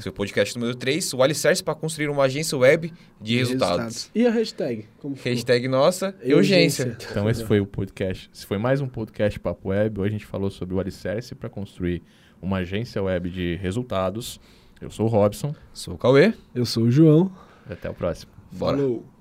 Seu 0.00 0.12
podcast 0.12 0.58
número 0.58 0.74
3, 0.74 1.12
o 1.12 1.22
alicerce 1.22 1.62
para 1.62 1.74
construir 1.74 2.08
uma 2.08 2.24
agência 2.24 2.56
web 2.56 2.92
de 3.20 3.36
resultados. 3.36 4.10
E 4.14 4.26
a 4.26 4.30
hashtag? 4.30 4.86
Hashtag 5.22 5.68
nossa, 5.68 6.14
urgência. 6.24 6.96
Então, 7.10 7.28
esse 7.28 7.44
foi 7.44 7.60
o 7.60 7.66
podcast. 7.66 8.30
Esse 8.34 8.46
foi 8.46 8.56
mais 8.56 8.80
um 8.80 8.88
podcast 8.88 9.38
Papo 9.38 9.68
Web. 9.68 10.00
Hoje 10.00 10.08
a 10.08 10.12
gente 10.12 10.26
falou 10.26 10.50
sobre 10.50 10.74
o 10.74 10.80
alicerce 10.80 11.34
para 11.34 11.48
construir 11.48 12.02
uma 12.40 12.58
agência 12.58 13.02
web 13.02 13.28
de 13.28 13.56
resultados. 13.56 14.40
Eu 14.80 14.90
sou 14.90 15.06
o 15.06 15.08
Robson. 15.08 15.54
Sou 15.72 15.94
o 15.94 15.98
Cauê. 15.98 16.32
Eu 16.54 16.64
sou 16.64 16.84
o 16.84 16.90
João. 16.90 17.30
Até 17.68 17.90
o 17.90 17.94
próximo. 17.94 18.32
Bora. 18.50 18.78
Falou. 18.78 19.11